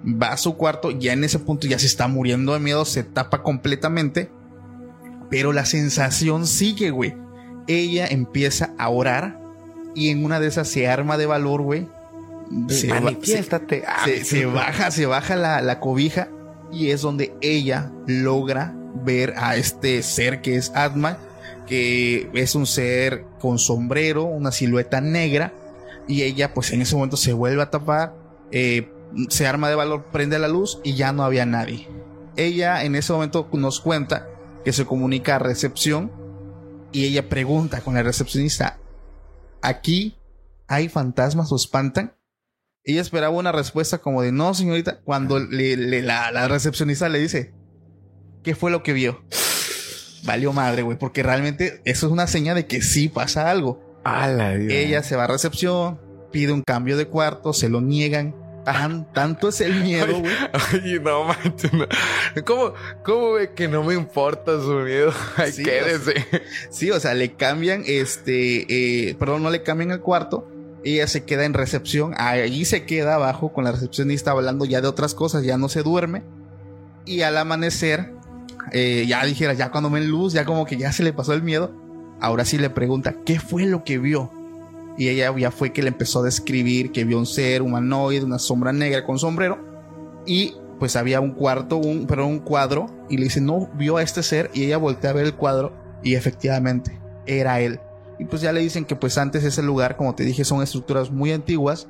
va 0.05 0.31
a 0.31 0.37
su 0.37 0.55
cuarto, 0.55 0.91
ya 0.91 1.11
en 1.11 1.25
ese 1.25 1.37
punto 1.37 1.67
ya 1.67 1.77
se 1.77 1.87
está 1.87 2.07
muriendo 2.07 2.53
de 2.53 2.59
miedo, 2.59 2.85
se 2.85 3.03
tapa 3.03 3.43
completamente, 3.43 4.31
pero 5.29 5.51
la 5.51 5.65
sensación 5.65 6.47
sigue, 6.47 6.91
güey. 6.91 7.13
Ella 7.67 8.07
empieza 8.07 8.73
a 8.77 8.87
orar 8.87 9.37
y 9.95 10.11
en 10.11 10.23
una 10.23 10.39
de 10.39 10.47
esas 10.47 10.69
se 10.69 10.87
arma 10.87 11.17
de 11.17 11.25
valor, 11.25 11.61
güey, 11.61 11.89
se, 12.67 12.87
manifiéstate. 12.87 13.83
Ah, 13.87 14.05
se, 14.23 14.45
baja, 14.45 14.91
se 14.91 15.05
baja 15.05 15.35
la, 15.35 15.61
la, 15.61 15.79
cobija 15.79 16.29
y 16.71 16.89
es 16.89 17.01
donde 17.01 17.33
ella 17.41 17.91
logra 18.07 18.75
ver 19.03 19.33
a 19.37 19.55
este 19.55 20.03
ser 20.03 20.41
que 20.41 20.55
es 20.55 20.71
Atma, 20.75 21.17
que 21.65 22.29
es 22.33 22.55
un 22.55 22.65
ser 22.65 23.25
con 23.39 23.59
sombrero, 23.59 24.23
una 24.23 24.51
silueta 24.51 25.01
negra 25.01 25.53
y 26.07 26.23
ella 26.23 26.53
pues 26.53 26.71
en 26.71 26.81
ese 26.81 26.95
momento 26.95 27.17
se 27.17 27.33
vuelve 27.33 27.61
a 27.61 27.69
tapar, 27.69 28.13
eh, 28.51 28.91
se 29.29 29.47
arma 29.47 29.69
de 29.69 29.75
valor, 29.75 30.05
prende 30.11 30.39
la 30.39 30.47
luz 30.47 30.79
y 30.83 30.95
ya 30.95 31.13
no 31.13 31.23
había 31.23 31.45
nadie. 31.45 31.87
Ella 32.35 32.83
en 32.83 32.95
ese 32.95 33.13
momento 33.13 33.47
nos 33.53 33.79
cuenta 33.79 34.27
que 34.63 34.73
se 34.73 34.85
comunica 34.85 35.35
a 35.35 35.39
recepción 35.39 36.11
y 36.91 37.05
ella 37.05 37.29
pregunta 37.29 37.81
con 37.81 37.93
la 37.93 38.03
recepcionista, 38.03 38.77
¿aquí 39.61 40.17
hay 40.67 40.89
fantasmas 40.89 41.51
o 41.51 41.55
espantan? 41.55 42.13
Ella 42.83 43.01
esperaba 43.01 43.35
una 43.35 43.51
respuesta 43.51 43.99
como 43.99 44.23
de 44.23 44.31
no, 44.31 44.53
señorita, 44.55 45.01
cuando 45.03 45.39
le, 45.39 46.01
la, 46.01 46.47
recepcionista 46.47 47.09
le 47.09 47.19
dice, 47.19 47.53
¿qué 48.43 48.55
fue 48.55 48.71
lo 48.71 48.81
que 48.81 48.93
vio? 48.93 49.23
valió 50.23 50.51
madre, 50.51 50.81
güey, 50.81 50.97
porque 50.97 51.21
realmente 51.21 51.81
eso 51.85 52.07
es 52.07 52.11
una 52.11 52.25
señal 52.25 52.55
de 52.55 52.65
que 52.65 52.81
sí 52.81 53.07
pasa 53.07 53.51
algo. 53.51 54.01
la 54.03 54.55
Ella 54.55 55.03
se 55.03 55.15
va 55.15 55.25
a 55.25 55.27
recepción, 55.27 55.99
pide 56.31 56.51
un 56.51 56.63
cambio 56.63 56.97
de 56.97 57.05
cuarto, 57.05 57.53
se 57.53 57.69
lo 57.69 57.81
niegan. 57.81 58.35
Tan, 58.65 59.11
tanto 59.11 59.49
es 59.49 59.59
el 59.61 59.73
miedo, 59.81 60.19
güey. 60.19 60.33
Ay, 60.53 60.99
no 61.01 61.23
manches. 61.23 61.73
No. 61.73 61.87
¿Cómo, 62.45 62.73
¿Cómo 63.03 63.33
ve 63.33 63.53
que 63.55 63.67
no 63.67 63.83
me 63.83 63.95
importa 63.95 64.59
su 64.59 64.73
miedo? 64.73 65.11
Ay, 65.35 65.51
Sí, 65.51 65.63
quédese. 65.63 66.13
Sí, 66.69 66.91
o 66.91 66.99
sea, 66.99 67.15
le 67.15 67.33
cambian, 67.33 67.83
este, 67.87 69.09
eh, 69.09 69.15
perdón, 69.15 69.41
no 69.41 69.49
le 69.49 69.63
cambian 69.63 69.89
el 69.89 69.99
cuarto. 69.99 70.47
Ella 70.83 71.07
se 71.07 71.23
queda 71.25 71.45
en 71.45 71.53
recepción, 71.53 72.13
ahí 72.17 72.65
se 72.65 72.85
queda 72.85 73.15
abajo 73.15 73.53
con 73.53 73.63
la 73.63 73.71
recepcionista 73.71 74.31
hablando 74.31 74.65
ya 74.65 74.81
de 74.81 74.87
otras 74.87 75.13
cosas, 75.13 75.43
ya 75.43 75.57
no 75.57 75.69
se 75.69 75.83
duerme. 75.83 76.23
Y 77.05 77.21
al 77.21 77.37
amanecer, 77.37 78.13
eh, 78.71 79.05
ya 79.07 79.23
dijera, 79.25 79.53
ya 79.53 79.69
cuando 79.71 79.89
ven 79.89 80.07
luz, 80.09 80.33
ya 80.33 80.45
como 80.45 80.65
que 80.65 80.77
ya 80.77 80.91
se 80.91 81.03
le 81.03 81.13
pasó 81.13 81.33
el 81.33 81.43
miedo. 81.43 81.71
Ahora 82.19 82.45
sí 82.45 82.57
le 82.57 82.69
pregunta, 82.69 83.15
¿qué 83.25 83.39
fue 83.39 83.65
lo 83.65 83.83
que 83.83 83.97
vio? 83.97 84.31
Y 84.97 85.09
ella 85.09 85.33
ya 85.37 85.51
fue 85.51 85.71
que 85.71 85.81
le 85.81 85.89
empezó 85.89 86.19
a 86.19 86.23
describir 86.23 86.91
que 86.91 87.03
vio 87.03 87.17
un 87.17 87.25
ser 87.25 87.61
humanoide, 87.61 88.23
una 88.23 88.39
sombra 88.39 88.73
negra 88.73 89.05
con 89.05 89.19
sombrero. 89.19 89.59
Y 90.25 90.55
pues 90.79 90.95
había 90.95 91.19
un 91.19 91.31
cuarto, 91.31 91.77
un, 91.77 92.05
pero 92.07 92.27
un 92.27 92.39
cuadro. 92.39 92.87
Y 93.09 93.17
le 93.17 93.25
dice, 93.25 93.41
no, 93.41 93.69
vio 93.75 93.97
a 93.97 94.03
este 94.03 94.23
ser. 94.23 94.51
Y 94.53 94.65
ella 94.65 94.77
voltea 94.77 95.11
a 95.11 95.13
ver 95.13 95.25
el 95.25 95.35
cuadro. 95.35 95.73
Y 96.03 96.15
efectivamente, 96.15 96.99
era 97.25 97.59
él. 97.61 97.79
Y 98.21 98.25
pues 98.25 98.43
ya 98.43 98.51
le 98.51 98.59
dicen 98.59 98.85
que 98.85 98.95
pues 98.95 99.17
antes 99.17 99.43
ese 99.43 99.63
lugar, 99.63 99.97
como 99.97 100.13
te 100.13 100.23
dije, 100.23 100.45
son 100.45 100.61
estructuras 100.61 101.09
muy 101.09 101.31
antiguas. 101.31 101.87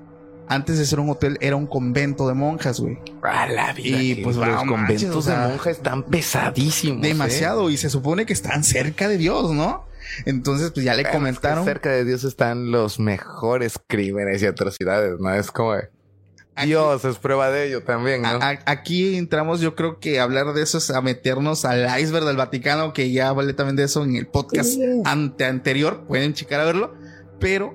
Antes 0.48 0.78
de 0.78 0.86
ser 0.86 1.02
un 1.02 1.10
hotel, 1.10 1.38
era 1.42 1.58
un 1.58 1.68
convento 1.68 2.26
de 2.26 2.34
monjas, 2.34 2.80
güey. 2.80 3.00
A 3.22 3.48
la 3.48 3.74
vida. 3.74 4.02
Y, 4.02 4.16
pues, 4.24 4.38
los 4.38 4.48
manches, 4.48 4.70
conventos 4.70 5.16
o 5.16 5.22
sea, 5.22 5.48
de 5.48 5.48
monjas 5.50 5.78
están 5.78 6.04
pesadísimos. 6.04 7.04
¿eh? 7.04 7.10
Demasiado. 7.10 7.70
Y 7.70 7.76
se 7.76 7.90
supone 7.90 8.26
que 8.26 8.32
están 8.32 8.64
cerca 8.64 9.10
de 9.10 9.18
Dios, 9.18 9.52
¿no? 9.52 9.86
Entonces, 10.26 10.72
pues 10.72 10.86
ya 10.86 10.94
le 10.94 11.04
Bueno, 11.04 11.10
es 11.10 11.12
que 11.12 11.18
comentaron. 11.18 11.66
cerca 11.66 11.90
de 11.90 12.06
Dios 12.06 12.24
están 12.24 12.72
los 12.72 12.98
mejores 12.98 13.78
crímenes 13.88 14.42
y 14.42 14.46
atrocidades, 14.46 15.20
¿no? 15.20 15.34
Es 15.34 15.52
como 15.52 15.74
de, 15.74 15.90
Aquí- 16.56 16.70
Dios 16.70 17.06
es 17.06 17.18
prueba 17.18 17.50
de 17.50 17.68
ello 17.68 17.84
también, 17.84 18.22
¿no? 18.24 18.28
A- 18.28 18.50
a- 18.52 18.60
aquí 18.66 19.16
entramos, 19.16 19.62
yo 19.62 19.76
creo 19.76 20.00
que 20.00 20.20
hablar 20.20 20.54
de 20.54 20.62
eso 20.64 20.78
es 20.80 20.90
a 20.92 21.02
meternos 21.02 21.64
al 21.66 21.88
iceberg 22.00 22.26
del 22.26 22.36
Vaticano, 22.38 22.94
que 22.94 23.12
ya 23.12 23.30
hablé 23.30 23.54
también 23.54 23.76
de 23.78 23.84
eso 23.84 24.04
en 24.04 24.16
el 24.16 24.28
podcast 24.28 24.78
ante 25.06 25.46
anterior, 25.46 26.04
pueden 26.08 26.34
checar 26.34 26.60
a 26.60 26.66
verlo, 26.66 26.94
pero 27.40 27.74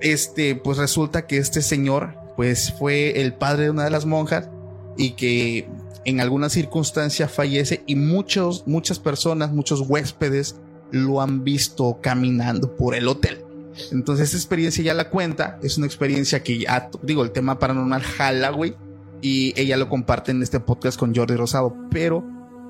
este, 0.00 0.54
pues 0.54 0.78
resulta 0.78 1.26
que 1.26 1.38
este 1.38 1.62
señor, 1.62 2.14
pues 2.36 2.72
fue 2.78 3.20
el 3.22 3.34
padre 3.34 3.64
de 3.64 3.70
una 3.70 3.84
de 3.84 3.90
las 3.90 4.06
monjas 4.06 4.48
y 4.96 5.12
que 5.12 5.68
en 6.04 6.20
alguna 6.20 6.48
circunstancia 6.50 7.28
fallece 7.28 7.82
y 7.86 7.96
muchos, 7.96 8.64
muchas 8.66 8.98
personas, 8.98 9.52
muchos 9.52 9.80
huéspedes 9.88 10.56
lo 10.90 11.20
han 11.20 11.44
visto 11.44 11.98
caminando 12.02 12.76
por 12.76 12.94
el 12.94 13.08
hotel. 13.08 13.44
Entonces, 13.92 14.26
esta 14.26 14.36
experiencia 14.36 14.84
ya 14.84 14.94
la 14.94 15.10
cuenta. 15.10 15.58
Es 15.62 15.78
una 15.78 15.86
experiencia 15.86 16.42
que 16.42 16.58
ya, 16.58 16.90
digo, 17.02 17.22
el 17.22 17.30
tema 17.30 17.58
paranormal 17.58 18.02
jala, 18.02 18.50
güey. 18.50 18.74
Y 19.22 19.52
ella 19.60 19.76
lo 19.76 19.88
comparte 19.88 20.30
en 20.32 20.42
este 20.42 20.60
podcast 20.60 20.98
con 20.98 21.14
Jordi 21.14 21.36
Rosado. 21.36 21.74
Pero 21.90 22.24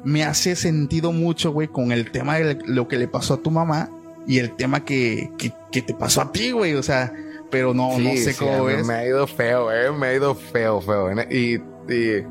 me 0.05 0.25
hace 0.25 0.57
sentido 0.57 1.13
mucho, 1.13 1.53
güey, 1.53 1.69
con 1.69 1.93
el 1.93 2.11
tema 2.11 2.37
de 2.37 2.59
lo 2.67 2.89
que 2.89 2.99
le 2.99 3.09
pasó 3.09 3.35
a 3.35 3.43
tu 3.43 3.51
mamá 3.51 3.91
y 4.27 4.39
el 4.39 4.55
tema 4.57 4.85
que, 4.85 5.31
que, 5.39 5.53
que 5.73 5.83
te 5.83 5.95
pasó 5.95 6.23
a 6.23 6.33
ti, 6.33 6.51
güey. 6.53 6.75
O 6.75 6.83
sea, 6.83 7.13
pero 7.51 7.75
no, 7.75 7.99
no 7.99 8.11
sé 8.11 8.33
sí, 8.33 8.39
cómo 8.39 8.65
ves. 8.65 8.87
Me 8.87 8.95
ha 8.95 9.07
ido 9.07 9.27
feo, 9.27 9.73
eh. 9.73 9.91
Me 9.93 10.09
ha 10.09 10.15
ido 10.15 10.35
feo, 10.35 10.81
feo. 10.81 11.11
¿eh? 11.11 11.29
Y, 11.31 11.55
y 11.93 12.25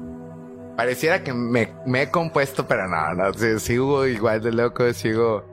pareciera 0.75 1.23
que 1.23 1.33
me, 1.33 1.73
me 1.85 2.03
he 2.03 2.09
compuesto, 2.09 2.67
pero 2.67 2.87
no, 2.87 3.13
no. 3.13 3.59
sigo 3.59 4.07
igual 4.07 4.41
de 4.41 4.51
loco, 4.51 4.91
sigo. 4.93 5.43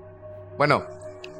Bueno, 0.56 0.84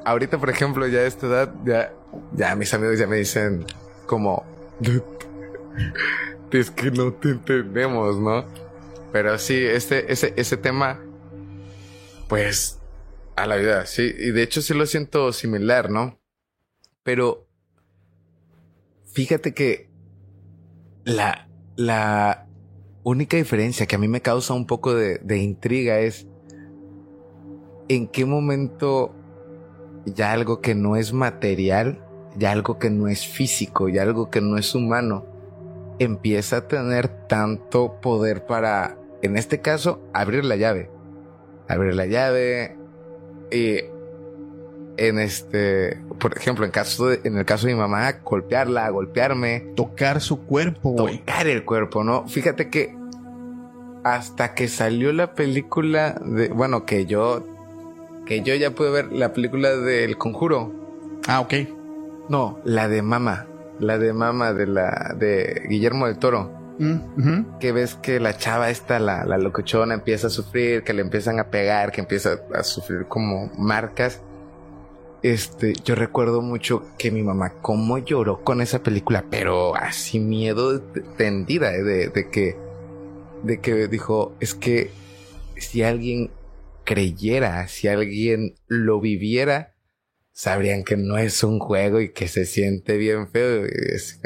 ahorita, 0.07 0.39
por 0.39 0.51
ejemplo, 0.51 0.87
ya 0.87 1.01
a 1.01 1.07
esta 1.07 1.27
edad, 1.27 1.55
ya, 1.65 1.93
ya 2.33 2.55
mis 2.55 2.73
amigos 2.73 2.99
ya 2.99 3.07
me 3.07 3.17
dicen 3.17 3.67
como. 4.07 4.45
Es 6.53 6.71
que 6.71 6.91
no 6.91 7.13
te 7.13 7.31
entendemos, 7.31 8.19
¿no? 8.19 8.47
Pero 9.13 9.37
sí, 9.37 9.55
este, 9.55 10.11
ese, 10.11 10.33
ese 10.37 10.57
tema, 10.57 10.99
pues, 12.29 12.79
a 13.35 13.47
la 13.47 13.57
vida, 13.57 13.85
sí. 13.85 14.15
Y 14.17 14.31
de 14.31 14.43
hecho 14.43 14.63
sí 14.63 14.73
lo 14.73 14.87
siento 14.87 15.35
similar, 15.35 15.91
¿no? 15.91 16.19
Pero 17.03 17.47
fíjate 19.13 19.53
que 19.53 19.91
la, 21.05 21.47
la 21.77 22.47
única 23.03 23.37
diferencia 23.37 23.87
que 23.87 23.97
a 23.97 23.99
mí 23.99 24.09
me 24.09 24.23
causa 24.23 24.55
un 24.55 24.67
poco 24.67 24.95
de, 24.95 25.19
de 25.19 25.39
intriga 25.39 25.99
es 25.99 26.27
en 27.89 28.09
qué 28.09 28.25
momento 28.25 29.15
ya 30.07 30.33
algo 30.33 30.61
que 30.61 30.75
no 30.75 30.97
es 30.97 31.13
material, 31.13 31.99
ya 32.37 32.53
algo 32.53 32.79
que 32.79 32.91
no 32.91 33.09
es 33.09 33.27
físico, 33.27 33.89
ya 33.89 34.03
algo 34.03 34.31
que 34.31 34.41
no 34.41 34.57
es 34.57 34.75
humano, 34.75 35.25
empieza 35.99 36.59
a 36.59 36.69
tener 36.69 37.09
tanto 37.29 38.01
poder 38.01 38.47
para, 38.47 38.97
en 39.23 39.37
este 39.37 39.61
caso, 39.61 40.01
abrir 40.13 40.45
la 40.45 40.57
llave. 40.57 40.91
Abrir 41.69 41.95
la 41.95 42.07
llave 42.07 42.77
y 43.51 43.79
en 44.99 45.19
este, 45.19 45.99
por 46.19 46.37
ejemplo, 46.37 46.65
en 46.65 46.71
caso 46.71 47.09
de- 47.09 47.21
en 47.25 47.37
el 47.37 47.45
caso 47.45 47.67
de 47.67 47.75
mi 47.75 47.79
mamá, 47.79 48.13
golpearla, 48.25 48.89
golpearme, 48.91 49.61
Tocar 49.75 50.21
su 50.21 50.43
cuerpo, 50.47 50.91
güey. 50.93 51.19
tocar 51.19 51.47
el 51.49 51.65
cuerpo, 51.65 52.03
¿no? 52.05 52.27
Fíjate 52.29 52.71
que 52.71 52.97
hasta 54.05 54.55
que 54.55 54.69
salió 54.69 55.13
la 55.13 55.35
película 55.35 56.21
de, 56.25 56.49
bueno, 56.49 56.87
que 56.87 57.07
yo, 57.07 57.45
que 58.27 58.43
yo 58.43 58.55
ya 58.55 58.73
pude 58.73 58.91
ver 58.91 59.13
la 59.13 59.33
película 59.33 59.71
del 59.77 60.19
conjuro. 60.19 60.73
Ah, 61.27 61.41
ok. 61.41 61.55
No, 62.29 62.61
la 62.65 62.89
de 62.89 63.01
Mama, 63.01 63.47
la 63.79 63.99
de 63.99 64.13
Mama 64.13 64.53
de 64.53 64.67
la, 64.67 65.15
de 65.17 65.63
Guillermo 65.69 66.07
del 66.07 66.19
Toro. 66.19 66.53
Mm. 66.79 67.59
Que 67.59 67.73
ves 67.73 67.95
que 67.95 68.21
la 68.21 68.37
chava 68.37 68.69
esta, 68.69 68.99
la, 68.99 69.25
la 69.25 69.39
locochona, 69.39 69.95
empieza 69.95 70.27
a 70.27 70.31
sufrir, 70.31 70.83
que 70.83 70.93
le 70.93 71.01
empiezan 71.01 71.39
a 71.39 71.45
pegar, 71.45 71.91
que 71.91 72.03
empieza 72.03 72.41
a 72.55 72.63
sufrir 72.65 73.07
como 73.07 73.51
marcas. 73.57 74.21
Este, 75.23 75.73
yo 75.85 75.95
recuerdo 75.95 76.43
mucho 76.43 76.83
que 76.99 77.11
mi 77.11 77.23
mamá 77.23 77.55
cómo 77.63 77.97
lloró 77.99 78.45
con 78.45 78.61
esa 78.61 78.83
película, 78.83 79.25
pero 79.31 79.75
así 79.75 80.21
miedo 80.21 80.81
tendida, 81.17 81.75
eh, 81.75 81.83
de, 81.83 82.09
de 82.09 82.29
que, 82.29 82.57
de 83.43 83.59
que 83.61 83.89
dijo, 83.89 84.35
es 84.41 84.55
que 84.55 84.91
si 85.57 85.83
alguien 85.83 86.31
creyera, 86.87 87.69
si 87.69 87.89
alguien 87.89 88.55
lo 88.67 89.01
viviera, 89.01 89.75
sabrían 90.33 90.85
que 90.85 90.97
no 90.97 91.19
es 91.19 91.43
un 91.43 91.59
juego 91.59 92.01
y 92.01 92.13
que 92.13 92.29
se 92.29 92.47
siente 92.47 92.97
bien 92.97 93.29
feo. 93.29 93.67
Es-. 93.67 94.21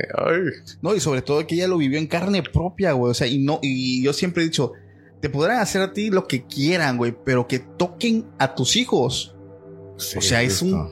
No, 0.83 0.95
y 0.95 1.01
sobre 1.01 1.23
todo 1.23 1.45
que 1.47 1.57
ella 1.57 1.67
lo 1.67 1.79
vivió 1.79 1.99
en 1.99 2.07
carne 2.07 2.45
propia, 2.45 2.93
güey. 2.93 3.11
O 3.11 3.15
sea, 3.15 3.27
y 3.27 3.39
no, 3.39 3.59
y 3.63 4.05
yo 4.05 4.13
siempre 4.13 4.43
he 4.43 4.47
dicho, 4.47 4.73
te 5.21 5.29
podrán 5.29 5.59
hacer 5.59 5.83
a 5.83 5.93
ti 5.93 6.11
lo 6.11 6.29
que 6.29 6.45
quieran, 6.47 6.97
güey, 6.97 7.17
pero 7.25 7.49
que 7.49 7.59
toquen 7.59 8.27
a 8.39 8.55
tus 8.55 8.77
hijos. 8.77 9.35
O 9.97 10.21
sea, 10.21 10.43
es 10.43 10.63
un 10.63 10.89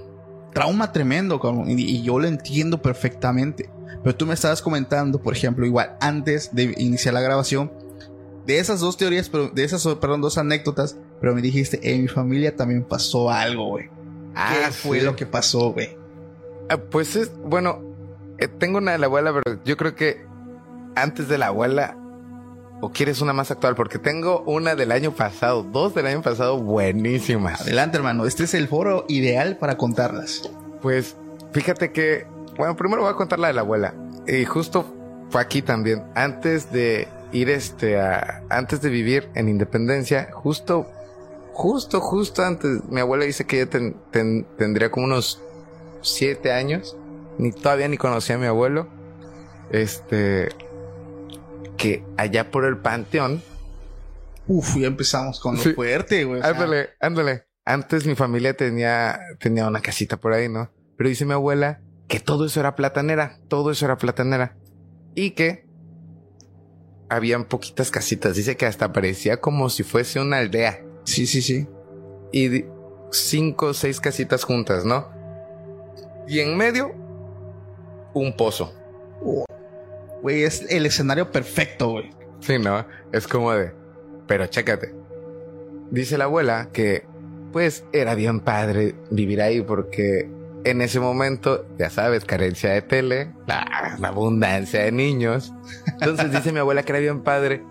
trauma 0.52 0.92
tremendo, 0.92 1.38
cabrón, 1.40 1.70
y, 1.70 1.82
y 1.82 2.02
yo 2.02 2.18
lo 2.18 2.26
entiendo 2.26 2.82
perfectamente. 2.82 3.70
Pero 4.02 4.16
tú 4.16 4.26
me 4.26 4.34
estabas 4.34 4.62
comentando, 4.62 5.20
por 5.20 5.34
ejemplo, 5.34 5.66
igual 5.66 5.96
antes 6.00 6.54
de 6.54 6.74
iniciar 6.78 7.14
la 7.14 7.20
grabación, 7.20 7.72
de 8.46 8.58
esas 8.58 8.80
dos 8.80 8.96
teorías, 8.96 9.28
pero 9.28 9.50
de 9.50 9.64
esas, 9.64 9.84
perdón, 9.96 10.22
dos 10.22 10.38
anécdotas, 10.38 10.96
pero 11.20 11.34
me 11.34 11.42
dijiste, 11.42 11.78
en 11.82 12.02
mi 12.02 12.08
familia 12.08 12.54
también 12.56 12.82
pasó 12.84 13.30
algo, 13.30 13.66
güey. 13.68 13.86
¿Qué 13.86 13.90
Ah, 14.34 14.70
fue 14.72 15.00
sí. 15.00 15.04
lo 15.04 15.16
que 15.16 15.26
pasó, 15.26 15.72
güey? 15.72 15.96
Ah, 16.70 16.76
pues 16.76 17.16
es, 17.16 17.32
bueno, 17.44 17.80
eh, 18.38 18.46
tengo 18.48 18.78
una 18.78 18.92
de 18.92 18.98
la 18.98 19.06
abuela, 19.06 19.32
pero 19.32 19.58
yo 19.64 19.76
creo 19.76 19.94
que 19.94 20.24
antes 20.94 21.28
de 21.28 21.38
la 21.38 21.46
abuela, 21.48 21.96
o 22.80 22.90
quieres 22.92 23.20
una 23.20 23.32
más 23.32 23.50
actual, 23.50 23.74
porque 23.74 23.98
tengo 23.98 24.42
una 24.46 24.74
del 24.76 24.92
año 24.92 25.10
pasado, 25.12 25.64
dos 25.64 25.94
del 25.94 26.06
año 26.06 26.22
pasado 26.22 26.58
buenísimas. 26.58 27.62
Adelante, 27.62 27.96
hermano. 27.96 28.24
Este 28.26 28.44
es 28.44 28.54
el 28.54 28.68
foro 28.68 29.04
ideal 29.08 29.56
para 29.58 29.76
contarlas. 29.76 30.48
Pues 30.80 31.16
fíjate 31.52 31.90
que, 31.90 32.26
bueno, 32.56 32.76
primero 32.76 33.02
voy 33.02 33.10
a 33.10 33.14
contar 33.16 33.40
la 33.40 33.48
de 33.48 33.54
la 33.54 33.62
abuela. 33.62 33.94
Y 34.28 34.44
justo 34.44 34.94
fue 35.30 35.40
aquí 35.40 35.62
también, 35.62 36.04
antes 36.14 36.70
de 36.70 37.08
ir 37.32 37.50
este 37.50 38.00
a, 38.00 38.42
antes 38.50 38.80
de 38.80 38.90
vivir 38.90 39.28
en 39.34 39.48
Independencia, 39.48 40.28
justo, 40.32 40.86
justo, 41.58 42.00
justo 42.00 42.44
antes, 42.44 42.84
mi 42.88 43.00
abuela 43.00 43.24
dice 43.24 43.44
que 43.44 43.60
ella 43.60 43.68
ten- 43.70 43.96
ten- 44.12 44.46
tendría 44.56 44.90
como 44.92 45.06
unos 45.06 45.42
siete 46.02 46.52
años, 46.52 46.96
ni 47.36 47.50
todavía 47.50 47.88
ni 47.88 47.96
conocía 47.98 48.36
a 48.36 48.38
mi 48.38 48.46
abuelo. 48.46 48.86
Este, 49.72 50.50
que 51.76 52.04
allá 52.16 52.50
por 52.52 52.64
el 52.64 52.78
panteón, 52.78 53.42
Uf, 54.46 54.76
ya 54.78 54.86
empezamos 54.86 55.40
con 55.40 55.56
lo 55.56 55.62
Sí. 55.62 55.74
fuerte, 55.74 56.24
güey. 56.24 56.40
sea, 56.40 56.50
Ándale, 56.50 56.90
ándale. 57.00 57.44
Antes 57.66 58.06
mi 58.06 58.14
familia 58.14 58.56
tenía, 58.56 59.20
tenía 59.40 59.66
una 59.66 59.80
casita 59.82 60.16
por 60.16 60.32
ahí, 60.32 60.48
¿no? 60.48 60.70
Pero 60.96 61.10
dice 61.10 61.26
mi 61.26 61.32
abuela 61.34 61.80
que 62.06 62.18
todo 62.20 62.46
eso 62.46 62.60
era 62.60 62.74
platanera, 62.76 63.40
todo 63.48 63.70
eso 63.72 63.84
era 63.84 63.98
platanera. 63.98 64.56
Y 65.14 65.32
que 65.32 65.66
habían 67.10 67.44
poquitas 67.44 67.90
casitas. 67.90 68.36
Dice 68.36 68.56
que 68.56 68.64
hasta 68.64 68.92
parecía 68.92 69.38
como 69.40 69.68
si 69.70 69.82
fuese 69.82 70.18
una 70.20 70.38
aldea. 70.38 70.82
Sí, 71.08 71.26
sí, 71.26 71.40
sí. 71.40 71.66
Y, 72.32 72.66
cinco 73.10 73.68
o 73.68 73.74
seis 73.74 73.98
casitas 73.98 74.44
juntas, 74.44 74.84
¿no? 74.84 75.08
Y 76.26 76.40
en 76.40 76.54
medio, 76.54 76.94
un 78.12 78.36
pozo. 78.36 78.74
Güey, 80.20 80.42
es 80.42 80.66
el 80.68 80.84
escenario 80.84 81.32
perfecto, 81.32 81.92
güey. 81.92 82.10
Sí, 82.40 82.58
¿no? 82.58 82.84
Es 83.10 83.26
como 83.26 83.52
de... 83.52 83.72
Pero 84.26 84.48
chécate. 84.48 84.94
Dice 85.90 86.18
la 86.18 86.24
abuela 86.24 86.68
que, 86.74 87.06
pues, 87.52 87.84
era 87.94 88.14
bien 88.14 88.40
padre 88.40 88.94
vivir 89.10 89.40
ahí 89.40 89.62
porque 89.62 90.30
en 90.64 90.82
ese 90.82 91.00
momento, 91.00 91.66
ya 91.78 91.88
sabes, 91.88 92.26
carencia 92.26 92.68
de 92.68 92.82
tele, 92.82 93.32
la, 93.46 93.96
la 93.98 94.08
abundancia 94.08 94.82
de 94.82 94.92
niños. 94.92 95.54
Entonces 95.86 96.30
dice 96.30 96.52
mi 96.52 96.58
abuela 96.58 96.82
que 96.82 96.92
era 96.92 96.98
bien 96.98 97.22
padre 97.22 97.64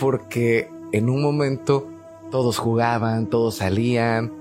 porque 0.00 0.68
en 0.90 1.08
un 1.08 1.22
momento 1.22 1.93
todos 2.34 2.58
jugaban, 2.58 3.28
todos 3.30 3.58
salían. 3.58 4.32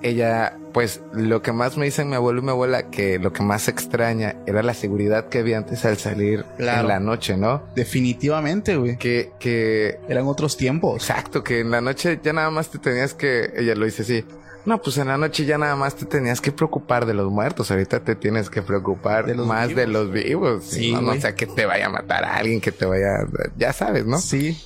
Ella, 0.00 0.56
pues 0.72 1.00
lo 1.12 1.42
que 1.42 1.50
más 1.50 1.76
me 1.76 1.86
dicen 1.86 2.08
mi 2.08 2.14
abuelo 2.14 2.38
y 2.40 2.44
mi 2.44 2.50
abuela, 2.50 2.88
que 2.88 3.18
lo 3.18 3.32
que 3.32 3.42
más 3.42 3.66
extraña 3.66 4.36
era 4.46 4.62
la 4.62 4.74
seguridad 4.74 5.28
que 5.28 5.40
había 5.40 5.56
antes 5.58 5.84
al 5.84 5.96
salir 5.96 6.44
Claro. 6.56 6.82
en 6.82 6.86
la 6.86 7.00
noche, 7.00 7.36
¿no? 7.36 7.64
Definitivamente, 7.74 8.76
güey. 8.76 8.96
Que, 8.96 9.32
que, 9.40 9.98
Eran 10.08 10.28
otros 10.28 10.56
tiempos. 10.56 11.02
exacto, 11.02 11.42
que 11.42 11.58
en 11.58 11.72
la 11.72 11.80
noche 11.80 12.20
ya 12.22 12.32
nada 12.32 12.50
más 12.50 12.68
te 12.70 12.78
tenías 12.78 13.12
que, 13.12 13.50
ella 13.56 13.74
lo 13.74 13.86
dice 13.86 14.02
así, 14.02 14.24
no, 14.64 14.80
pues 14.80 14.96
en 14.98 15.08
la 15.08 15.18
noche 15.18 15.44
ya 15.46 15.58
nada 15.58 15.74
más 15.74 15.96
te 15.96 16.06
tenías 16.06 16.40
que 16.40 16.52
preocupar 16.52 17.06
de 17.06 17.14
los 17.14 17.28
muertos, 17.32 17.72
ahorita 17.72 18.04
te 18.04 18.14
tienes 18.14 18.50
que 18.50 18.62
preocupar 18.62 19.26
De 19.26 19.34
más 19.34 19.74
de 19.74 19.88
los 19.88 20.12
vivos. 20.12 20.62
Sí, 20.62 20.92
no, 20.92 21.00
no 21.00 21.06
güey. 21.08 21.20
sea 21.20 21.34
que 21.34 21.46
te 21.46 21.66
vaya 21.66 21.86
a 21.86 21.90
matar 21.90 22.22
a 22.22 22.36
alguien, 22.36 22.60
que 22.60 22.70
te 22.70 22.86
vaya, 22.86 23.26
ya 23.56 23.72
sabes, 23.72 24.06
¿no? 24.06 24.18
Sí. 24.20 24.56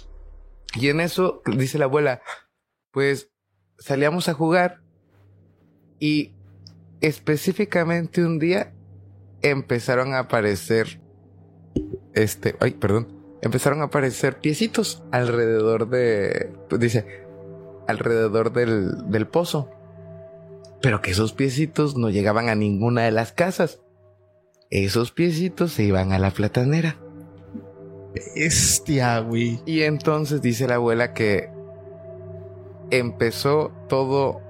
Y 0.74 0.88
en 0.90 1.00
eso, 1.00 1.40
dice 1.46 1.78
la 1.78 1.86
abuela, 1.86 2.20
pues 2.90 3.30
salíamos 3.78 4.28
a 4.28 4.34
jugar 4.34 4.80
y 5.98 6.32
específicamente 7.00 8.24
un 8.24 8.38
día 8.38 8.72
empezaron 9.42 10.14
a 10.14 10.20
aparecer, 10.20 11.00
este, 12.14 12.56
ay, 12.60 12.72
perdón, 12.72 13.08
empezaron 13.42 13.80
a 13.80 13.84
aparecer 13.84 14.38
piecitos 14.38 15.02
alrededor 15.10 15.88
de, 15.88 16.52
pues 16.68 16.80
dice, 16.80 17.24
alrededor 17.86 18.52
del, 18.52 19.10
del 19.10 19.26
pozo. 19.26 19.70
Pero 20.82 21.02
que 21.02 21.10
esos 21.10 21.32
piecitos 21.32 21.96
no 21.96 22.08
llegaban 22.08 22.48
a 22.48 22.54
ninguna 22.54 23.02
de 23.02 23.10
las 23.10 23.32
casas. 23.32 23.80
Esos 24.70 25.12
piecitos 25.12 25.72
se 25.72 25.82
iban 25.82 26.12
a 26.12 26.18
la 26.18 26.30
platanera. 26.30 26.96
Bestia, 28.34 29.18
güey. 29.20 29.60
Y 29.66 29.82
entonces 29.82 30.40
dice 30.40 30.66
la 30.66 30.76
abuela 30.76 31.12
que 31.12 31.50
empezó 32.90 33.72
todo 33.88 34.40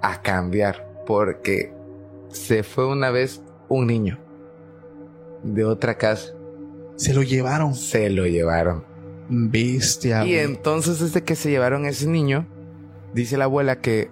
a 0.00 0.22
cambiar 0.22 1.02
porque 1.06 1.72
se 2.30 2.62
fue 2.62 2.86
una 2.86 3.10
vez 3.10 3.42
un 3.68 3.86
niño 3.86 4.18
de 5.42 5.64
otra 5.64 5.96
casa. 5.96 6.32
Se 6.96 7.14
lo 7.14 7.22
llevaron. 7.22 7.74
Se 7.74 8.10
lo 8.10 8.26
llevaron. 8.26 8.84
Bestia, 9.28 10.24
Y 10.24 10.36
entonces 10.36 11.00
desde 11.00 11.22
que 11.22 11.36
se 11.36 11.50
llevaron 11.50 11.84
ese 11.84 12.06
niño, 12.08 12.46
dice 13.14 13.36
la 13.36 13.44
abuela 13.44 13.80
que 13.80 14.10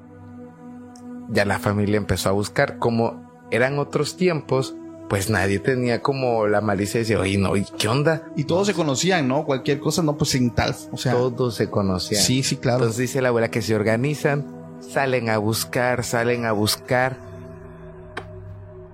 ya 1.30 1.44
la 1.44 1.58
familia 1.58 1.96
empezó 1.96 2.28
a 2.28 2.32
buscar. 2.32 2.78
Como 2.78 3.46
eran 3.50 3.78
otros 3.78 4.16
tiempos, 4.16 4.76
pues 5.08 5.30
nadie 5.30 5.58
tenía 5.60 6.02
como 6.02 6.46
la 6.46 6.60
malicia 6.60 6.94
de 6.94 7.00
decir, 7.00 7.16
oye, 7.16 7.38
no, 7.38 7.56
¿y 7.56 7.64
¿qué 7.78 7.88
onda? 7.88 8.28
Y 8.36 8.44
todos 8.44 8.66
se 8.66 8.74
conocían, 8.74 9.28
¿no? 9.28 9.44
Cualquier 9.44 9.78
cosa, 9.78 10.02
no, 10.02 10.16
pues 10.16 10.30
sin 10.30 10.50
tal. 10.50 10.74
O 10.90 10.96
sea, 10.96 11.12
Todos 11.12 11.54
se 11.54 11.70
conocían. 11.70 12.20
sí, 12.20 12.42
sí, 12.42 12.56
claro. 12.56 12.78
Entonces 12.78 12.98
dice 12.98 13.22
la 13.22 13.28
abuela 13.28 13.50
que 13.50 13.62
se 13.62 13.74
organizan, 13.74 14.44
salen 14.80 15.28
a 15.30 15.38
buscar, 15.38 16.02
salen 16.04 16.44
a 16.44 16.52
buscar, 16.52 17.18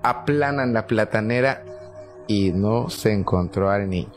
aplanan 0.03 0.73
la 0.73 0.85
platanera 0.87 1.63
y 2.27 2.51
no 2.51 2.89
se 2.89 3.11
encontró 3.11 3.69
al 3.69 3.89
niño. 3.89 4.11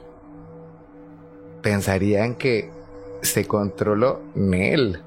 Pensarían 1.62 2.34
que 2.34 2.70
se 3.22 3.47
controló 3.47 4.20
Nel. 4.34 5.01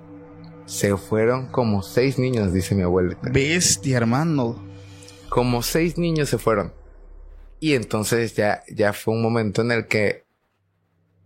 Se 0.65 0.95
fueron 0.97 1.47
como 1.47 1.81
seis 1.81 2.19
niños, 2.19 2.53
dice 2.53 2.75
mi 2.75 2.83
abuela. 2.83 3.17
Bestia, 3.21 3.97
hermano. 3.97 4.55
Como 5.29 5.61
seis 5.61 5.97
niños 5.97 6.29
se 6.29 6.37
fueron. 6.37 6.73
Y 7.59 7.73
entonces 7.73 8.35
ya, 8.35 8.63
ya 8.69 8.93
fue 8.93 9.13
un 9.13 9.21
momento 9.21 9.61
en 9.61 9.71
el 9.71 9.87
que, 9.87 10.25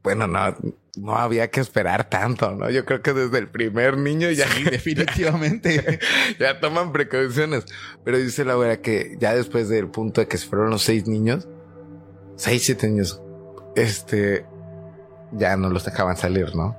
bueno, 0.02 0.28
no, 0.28 0.56
no 0.96 1.16
había 1.16 1.50
que 1.50 1.60
esperar 1.60 2.10
tanto, 2.10 2.52
¿no? 2.52 2.70
Yo 2.70 2.86
creo 2.86 3.02
que 3.02 3.14
desde 3.14 3.40
el 3.40 3.50
primer 3.50 3.98
niño 3.98 4.30
ya, 4.32 4.48
Sí, 4.48 4.64
definitivamente. 4.72 6.00
ya 6.40 6.60
toman 6.60 6.92
precauciones. 6.92 7.66
Pero 8.04 8.18
dice 8.18 8.46
la 8.46 8.54
abuela 8.54 8.82
que 8.82 9.18
ya 9.20 9.34
después 9.36 9.70
del 9.70 9.90
punto 9.90 10.22
de 10.22 10.28
que 10.28 10.38
se 10.38 10.48
fueron 10.48 10.70
los 10.70 10.84
seis 10.84 11.08
niños, 11.08 11.48
seis, 12.36 12.64
siete 12.66 12.88
niños, 12.88 13.22
este, 13.76 14.46
ya 15.32 15.58
no 15.58 15.70
los 15.70 15.86
dejaban 15.86 16.18
salir, 16.18 16.56
¿no? 16.56 16.78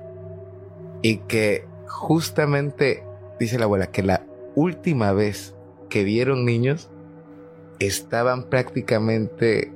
Y 1.01 1.17
que 1.17 1.67
justamente, 1.87 3.03
dice 3.39 3.59
la 3.59 3.65
abuela, 3.65 3.87
que 3.87 4.03
la 4.03 4.25
última 4.55 5.11
vez 5.11 5.55
que 5.89 6.03
vieron 6.03 6.45
niños, 6.45 6.89
estaban 7.79 8.43
prácticamente, 8.43 9.71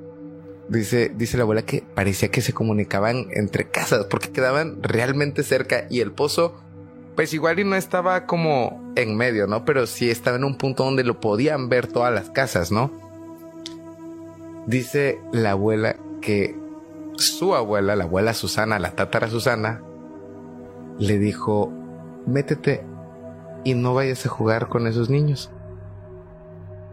dice, 0.68 1.12
dice 1.14 1.36
la 1.36 1.44
abuela 1.44 1.62
que 1.62 1.82
parecía 1.94 2.30
que 2.30 2.40
se 2.40 2.52
comunicaban 2.52 3.26
entre 3.32 3.68
casas, 3.68 4.06
porque 4.06 4.30
quedaban 4.30 4.82
realmente 4.82 5.42
cerca 5.42 5.86
y 5.90 6.00
el 6.00 6.12
pozo, 6.12 6.54
pues 7.16 7.34
igual 7.34 7.58
y 7.58 7.64
no 7.64 7.76
estaba 7.76 8.26
como 8.26 8.92
en 8.96 9.16
medio, 9.16 9.46
¿no? 9.46 9.64
Pero 9.64 9.86
sí 9.86 10.10
estaba 10.10 10.36
en 10.36 10.44
un 10.44 10.56
punto 10.56 10.84
donde 10.84 11.04
lo 11.04 11.20
podían 11.20 11.68
ver 11.68 11.86
todas 11.86 12.12
las 12.14 12.30
casas, 12.30 12.72
¿no? 12.72 12.90
Dice 14.66 15.18
la 15.32 15.52
abuela 15.52 15.96
que 16.20 16.56
su 17.16 17.54
abuela, 17.54 17.96
la 17.96 18.04
abuela 18.04 18.34
Susana, 18.34 18.78
la 18.78 18.92
tátara 18.92 19.28
Susana, 19.28 19.82
le 20.98 21.18
dijo, 21.18 21.72
métete 22.26 22.84
y 23.64 23.74
no 23.74 23.94
vayas 23.94 24.24
a 24.26 24.28
jugar 24.28 24.68
con 24.68 24.86
esos 24.86 25.10
niños. 25.10 25.50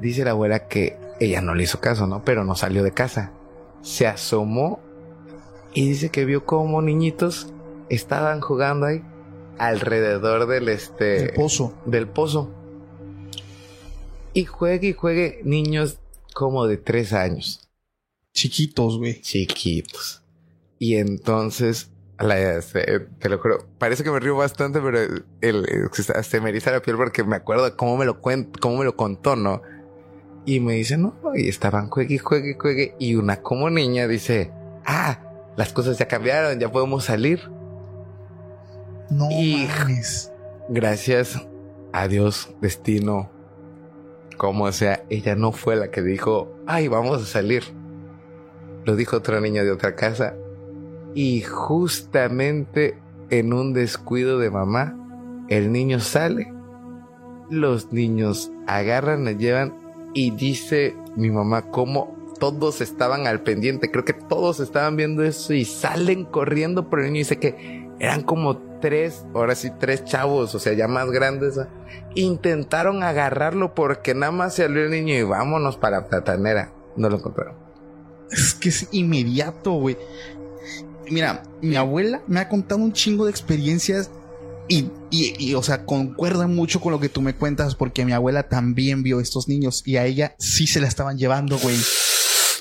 Dice 0.01 0.23
la 0.23 0.31
abuela 0.31 0.67
que 0.67 0.97
ella 1.19 1.41
no 1.41 1.55
le 1.55 1.63
hizo 1.63 1.79
caso, 1.79 2.05
¿no? 2.07 2.23
Pero 2.23 2.43
no 2.43 2.55
salió 2.55 2.83
de 2.83 2.91
casa. 2.91 3.31
Se 3.81 4.05
asomó 4.07 4.79
y 5.73 5.87
dice 5.89 6.09
que 6.09 6.25
vio 6.25 6.45
como 6.45 6.81
niñitos 6.81 7.53
estaban 7.89 8.41
jugando 8.41 8.85
ahí 8.87 9.01
alrededor 9.57 10.47
del 10.47 10.69
este 10.69 11.23
El 11.25 11.33
pozo. 11.33 11.73
del 11.85 12.07
pozo. 12.07 12.51
Y 14.33 14.45
juegue 14.45 14.89
y 14.89 14.93
juegue 14.93 15.41
niños 15.43 15.97
como 16.33 16.67
de 16.67 16.77
tres 16.77 17.13
años, 17.13 17.67
Chiquitos, 18.33 18.99
güey. 18.99 19.19
chiquitos. 19.21 20.23
Y 20.77 20.97
entonces, 20.97 21.89
la- 22.19 22.61
se- 22.61 22.99
te 23.19 23.29
lo 23.29 23.39
juro, 23.39 23.65
parece 23.79 24.03
que 24.03 24.11
me 24.11 24.19
río 24.19 24.35
bastante, 24.35 24.79
pero 24.79 24.99
el, 25.01 25.25
el- 25.41 25.89
se 26.23 26.41
me 26.41 26.49
eriza 26.49 26.69
la 26.71 26.81
piel 26.81 26.97
porque 26.97 27.23
me 27.23 27.35
acuerdo 27.35 27.75
cómo 27.75 27.97
me 27.97 28.05
lo 28.05 28.21
cuen- 28.21 28.51
cómo 28.59 28.77
me 28.77 28.85
lo 28.85 28.95
contó, 28.95 29.35
¿no? 29.35 29.61
Y 30.47 30.61
me 30.61 30.75
dice, 30.75 30.97
no, 30.97 31.13
y 31.35 31.49
estaban 31.49 31.89
juegue 31.89 32.15
y 32.15 32.17
juegue 32.19 32.51
y 32.51 32.55
juegue. 32.57 32.95
Y 32.99 33.15
una 33.15 33.41
como 33.41 33.69
niña 33.69 34.07
dice, 34.07 34.49
ah, 34.85 35.19
las 35.57 35.73
cosas 35.73 35.97
ya 35.97 36.07
cambiaron, 36.07 36.57
ya 36.57 36.71
podemos 36.71 37.03
salir. 37.03 37.41
No 39.09 39.29
mames. 39.29 40.31
Gracias 40.69 41.45
a 41.91 42.07
Dios, 42.07 42.49
destino, 42.61 43.29
como 44.37 44.71
sea, 44.71 45.03
ella 45.09 45.35
no 45.35 45.51
fue 45.51 45.75
la 45.75 45.91
que 45.91 46.01
dijo, 46.01 46.55
ay, 46.65 46.87
vamos 46.87 47.21
a 47.21 47.25
salir. 47.25 47.63
Lo 48.85 48.95
dijo 48.95 49.17
otra 49.17 49.41
niña 49.41 49.65
de 49.65 49.71
otra 49.71 49.95
casa. 49.95 50.33
Y 51.13 51.41
justamente 51.41 52.97
en 53.29 53.51
un 53.51 53.73
descuido 53.73 54.39
de 54.39 54.49
mamá, 54.49 54.95
el 55.49 55.73
niño 55.73 55.99
sale. 55.99 56.53
Los 57.49 57.91
niños 57.91 58.49
agarran, 58.65 59.25
le 59.25 59.35
llevan 59.35 59.86
y 60.13 60.31
dice 60.31 60.95
mi 61.15 61.29
mamá 61.29 61.63
cómo 61.71 62.15
todos 62.39 62.81
estaban 62.81 63.27
al 63.27 63.41
pendiente. 63.41 63.91
Creo 63.91 64.05
que 64.05 64.13
todos 64.13 64.59
estaban 64.59 64.95
viendo 64.95 65.23
eso 65.23 65.53
y 65.53 65.65
salen 65.65 66.25
corriendo 66.25 66.89
por 66.89 66.99
el 66.99 67.07
niño. 67.07 67.19
Dice 67.19 67.39
que 67.39 67.87
eran 67.99 68.23
como 68.23 68.57
tres, 68.79 69.25
ahora 69.33 69.55
sí, 69.55 69.71
tres 69.79 70.05
chavos, 70.05 70.53
o 70.53 70.59
sea, 70.59 70.73
ya 70.73 70.87
más 70.87 71.09
grandes. 71.11 71.59
Intentaron 72.15 73.03
agarrarlo 73.03 73.73
porque 73.73 74.13
nada 74.13 74.31
más 74.31 74.55
salió 74.55 74.83
el 74.83 74.91
niño 74.91 75.15
y 75.15 75.23
vámonos 75.23 75.77
para 75.77 76.01
la 76.01 76.07
platanera. 76.07 76.71
No 76.95 77.09
lo 77.09 77.17
encontraron. 77.17 77.55
Es 78.31 78.53
que 78.53 78.69
es 78.69 78.87
inmediato, 78.91 79.71
güey. 79.73 79.97
Mira, 81.09 81.43
mi 81.61 81.75
abuela 81.75 82.21
me 82.27 82.39
ha 82.39 82.49
contado 82.49 82.81
un 82.81 82.91
chingo 82.91 83.25
de 83.25 83.31
experiencias 83.31 84.11
y, 84.67 84.89
y, 85.09 85.33
y, 85.43 85.53
o 85.55 85.63
sea, 85.63 85.85
concuerda 85.85 86.47
mucho 86.47 86.81
con 86.81 86.91
lo 86.91 86.99
que 86.99 87.09
tú 87.09 87.21
me 87.21 87.33
cuentas 87.35 87.75
porque 87.75 88.05
mi 88.05 88.11
abuela 88.11 88.43
también 88.49 89.03
vio 89.03 89.19
estos 89.19 89.47
niños 89.47 89.83
y 89.85 89.97
a 89.97 90.05
ella 90.05 90.35
sí 90.39 90.67
se 90.67 90.79
la 90.81 90.87
estaban 90.87 91.17
llevando, 91.17 91.57
güey. 91.57 91.77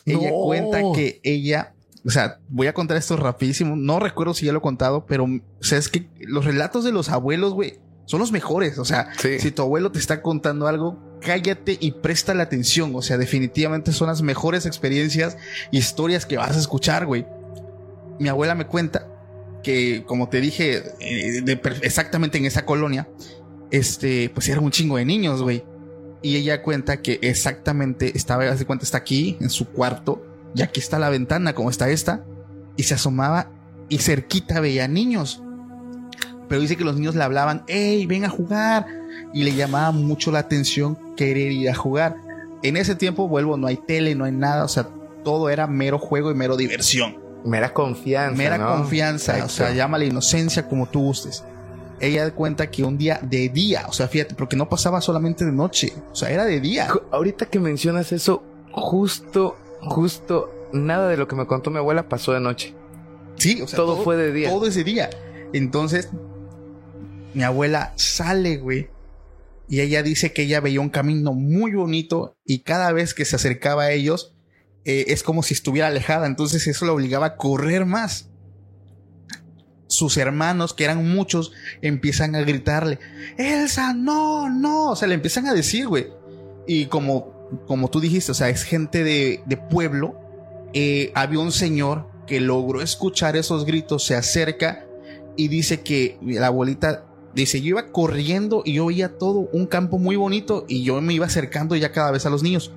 Ella 0.05 0.31
cuenta 0.31 0.81
que 0.95 1.21
ella, 1.25 1.75
o 2.05 2.11
sea, 2.11 2.39
voy 2.49 2.69
a 2.69 2.75
contar 2.75 2.97
esto 2.97 3.17
rapidísimo. 3.17 3.75
No 3.75 3.99
recuerdo 3.99 4.35
si 4.35 4.47
ya 4.47 4.53
lo 4.53 4.59
he 4.59 4.63
contado, 4.63 5.05
pero, 5.07 5.25
o 5.25 5.41
sea, 5.65 5.79
es 5.79 5.89
que 5.89 6.09
los 6.21 6.45
relatos 6.45 6.85
de 6.85 6.93
los 6.93 7.09
abuelos, 7.09 7.53
güey, 7.55 7.81
son 8.05 8.21
los 8.21 8.31
mejores. 8.31 8.79
O 8.79 8.85
sea, 8.85 9.09
Sí. 9.19 9.41
si 9.41 9.51
tu 9.51 9.63
abuelo 9.63 9.91
te 9.91 9.99
está 9.99 10.23
contando 10.23 10.69
algo, 10.69 11.19
cállate 11.21 11.77
y 11.81 11.91
presta 11.91 12.35
la 12.35 12.45
atención. 12.45 12.95
O 12.95 13.03
sea, 13.03 13.19
definitivamente 13.19 13.93
son 13.93 14.07
las 14.07 14.23
mejores 14.23 14.65
experiencias, 14.67 15.37
historias 15.73 16.25
que 16.27 16.37
vas 16.37 16.57
a 16.57 16.61
escuchar, 16.61 17.07
güey. 17.07 17.27
Mi 18.21 18.29
abuela 18.29 18.55
me 18.55 18.67
cuenta 18.67 19.09
que, 19.67 20.05
como 20.07 20.29
te 20.29 20.41
dije, 20.41 20.81
eh, 21.01 21.61
exactamente 21.83 22.39
en 22.39 22.45
esa 22.45 22.65
colonia, 22.65 23.09
este, 23.73 24.31
pues 24.31 24.49
era 24.49 24.61
un 24.61 24.71
chingo 24.71 24.97
de 24.97 25.05
niños, 25.05 25.43
güey. 25.43 25.65
Y 26.23 26.37
ella 26.37 26.63
cuenta 26.63 27.03
que 27.03 27.19
exactamente 27.21 28.17
estaba, 28.17 28.45
hace 28.45 28.65
cuenta, 28.65 28.85
está 28.85 28.99
aquí 28.99 29.37
en 29.41 29.51
su 29.51 29.67
cuarto, 29.67 30.25
y 30.55 30.63
aquí 30.63 30.79
está 30.79 31.01
la 31.01 31.11
ventana, 31.11 31.53
como 31.53 31.69
está 31.69 31.91
esta, 31.91 32.25
y 32.77 32.85
se 32.85 32.95
asomaba 32.95 33.51
y 33.89 33.99
cerquita 33.99 34.61
veía 34.61 34.87
niños. 34.87 35.43
Pero 36.49 36.61
dice 36.61 36.77
que 36.77 36.85
los 36.85 36.95
niños 36.95 37.17
le 37.17 37.25
hablaban, 37.25 37.65
hey, 37.67 38.07
ven 38.07 38.25
a 38.25 38.29
jugar. 38.29 38.87
Y 39.35 39.43
le 39.43 39.57
llamaba 39.57 39.91
mucho 39.91 40.31
la 40.31 40.39
atención 40.39 40.97
querer 41.17 41.51
ir 41.51 41.69
a 41.71 41.75
jugar. 41.75 42.15
En 42.63 42.77
ese 42.77 42.95
tiempo, 42.95 43.27
vuelvo, 43.27 43.57
no 43.57 43.67
hay 43.67 43.79
tele, 43.79 44.15
no 44.15 44.27
hay 44.27 44.33
nada, 44.33 44.65
o 44.65 44.69
sea, 44.69 44.89
todo 45.25 45.51
era 45.51 45.67
mero 45.67 45.99
juego 45.99 46.31
y 46.31 46.35
mero 46.35 46.57
diversión. 46.57 47.26
Mera 47.45 47.73
confianza. 47.73 48.37
Mera 48.37 48.59
¿no? 48.59 48.69
confianza, 48.69 49.33
o 49.33 49.35
sea, 49.37 49.45
Exacto. 49.45 49.75
llámala 49.75 50.05
inocencia 50.05 50.69
como 50.69 50.87
tú 50.87 51.01
gustes. 51.01 51.45
Ella 52.01 52.31
cuenta 52.33 52.71
que 52.71 52.85
un 52.85 52.99
día 52.99 53.21
de 53.23 53.49
día, 53.49 53.87
o 53.89 53.93
sea, 53.93 54.09
fíjate, 54.09 54.35
porque 54.35 54.57
no 54.57 54.69
pasaba 54.69 55.01
solamente 55.01 55.45
de 55.45 55.53
noche, 55.53 55.95
o 56.13 56.15
sea, 56.15 56.31
era 56.31 56.45
de 56.45 56.61
día. 56.61 56.89
Ahorita 57.11 57.47
que 57.47 57.59
mencionas 57.59 58.13
eso, 58.13 58.43
justo, 58.73 59.57
justo, 59.81 60.51
nada 60.73 61.09
de 61.09 61.17
lo 61.17 61.27
que 61.27 61.37
me 61.37 61.47
contó 61.47 61.71
mi 61.71 61.79
abuela 61.79 62.09
pasó 62.09 62.33
de 62.33 62.41
noche. 62.41 62.75
Sí, 63.37 63.63
o 63.63 63.69
sea, 63.69 63.77
todo, 63.77 64.03
fue 64.03 64.17
de 64.17 64.33
día. 64.33 64.51
Todo 64.51 64.67
ese 64.67 64.85
día. 64.85 65.11
Entonces, 65.53 66.11
mi 67.35 67.43
abuela 67.43 67.93
sale, 67.97 68.59
güey. 68.59 68.91
Y 69.69 69.81
ella 69.81 70.03
dice 70.03 70.33
que 70.33 70.43
ella 70.43 70.61
veía 70.61 70.81
un 70.81 70.91
camino 70.91 71.33
muy 71.33 71.73
bonito 71.73 72.37
y 72.45 72.61
cada 72.61 72.93
vez 72.93 73.15
que 73.15 73.25
se 73.25 73.37
acercaba 73.37 73.85
a 73.85 73.91
ellos 73.91 74.36
eh, 74.87 75.07
es 75.09 75.23
como 75.23 75.43
si 75.43 75.53
estuviera 75.53 75.89
alejada. 75.89 76.27
Entonces 76.27 76.67
eso 76.67 76.87
la 76.87 76.93
obligaba 76.93 77.27
a 77.27 77.37
correr 77.37 77.85
más. 77.85 78.31
Sus 79.89 80.17
hermanos, 80.17 80.75
que 80.75 80.85
eran 80.85 81.09
muchos, 81.09 81.53
empiezan 81.83 82.35
a 82.35 82.41
gritarle, 82.41 82.99
Elsa, 83.37 83.93
no, 83.93 84.49
no. 84.49 84.91
O 84.91 84.97
sea, 84.97 85.09
le 85.09 85.15
empiezan 85.15 85.47
a 85.47 85.55
decir, 85.55 85.87
güey. 85.89 86.09
Y 86.67 86.87
como, 86.87 87.49
como 87.67 87.89
tú 87.91 88.01
dijiste, 88.01 88.33
o 88.33 88.35
sea, 88.35 88.49
es 88.49 88.65
gente 88.65 89.05
de, 89.05 89.43
de 89.47 89.57
pueblo. 89.57 90.19
eh, 90.73 91.13
había 91.15 91.39
un 91.39 91.53
señor 91.53 92.09
que 92.27 92.41
logró 92.41 92.83
escuchar 92.83 93.37
esos 93.37 93.65
gritos, 93.65 94.05
se 94.05 94.15
acerca 94.17 94.85
y 95.37 95.49
dice 95.49 95.81
que 95.83 96.19
la 96.23 96.49
abuelita 96.49 97.05
dice, 97.35 97.61
yo 97.61 97.69
iba 97.69 97.93
corriendo 97.93 98.63
y 98.65 98.75
yo 98.75 98.87
veía 98.87 99.17
todo 99.17 99.49
un 99.53 99.67
campo 99.67 99.99
muy 99.99 100.17
bonito 100.17 100.65
y 100.69 100.83
yo 100.83 101.01
me 101.01 101.15
iba 101.15 101.27
acercando 101.27 101.77
ya 101.77 101.93
cada 101.93 102.11
vez 102.11 102.27
a 102.27 102.31
los 102.31 102.43
niños. 102.43 102.73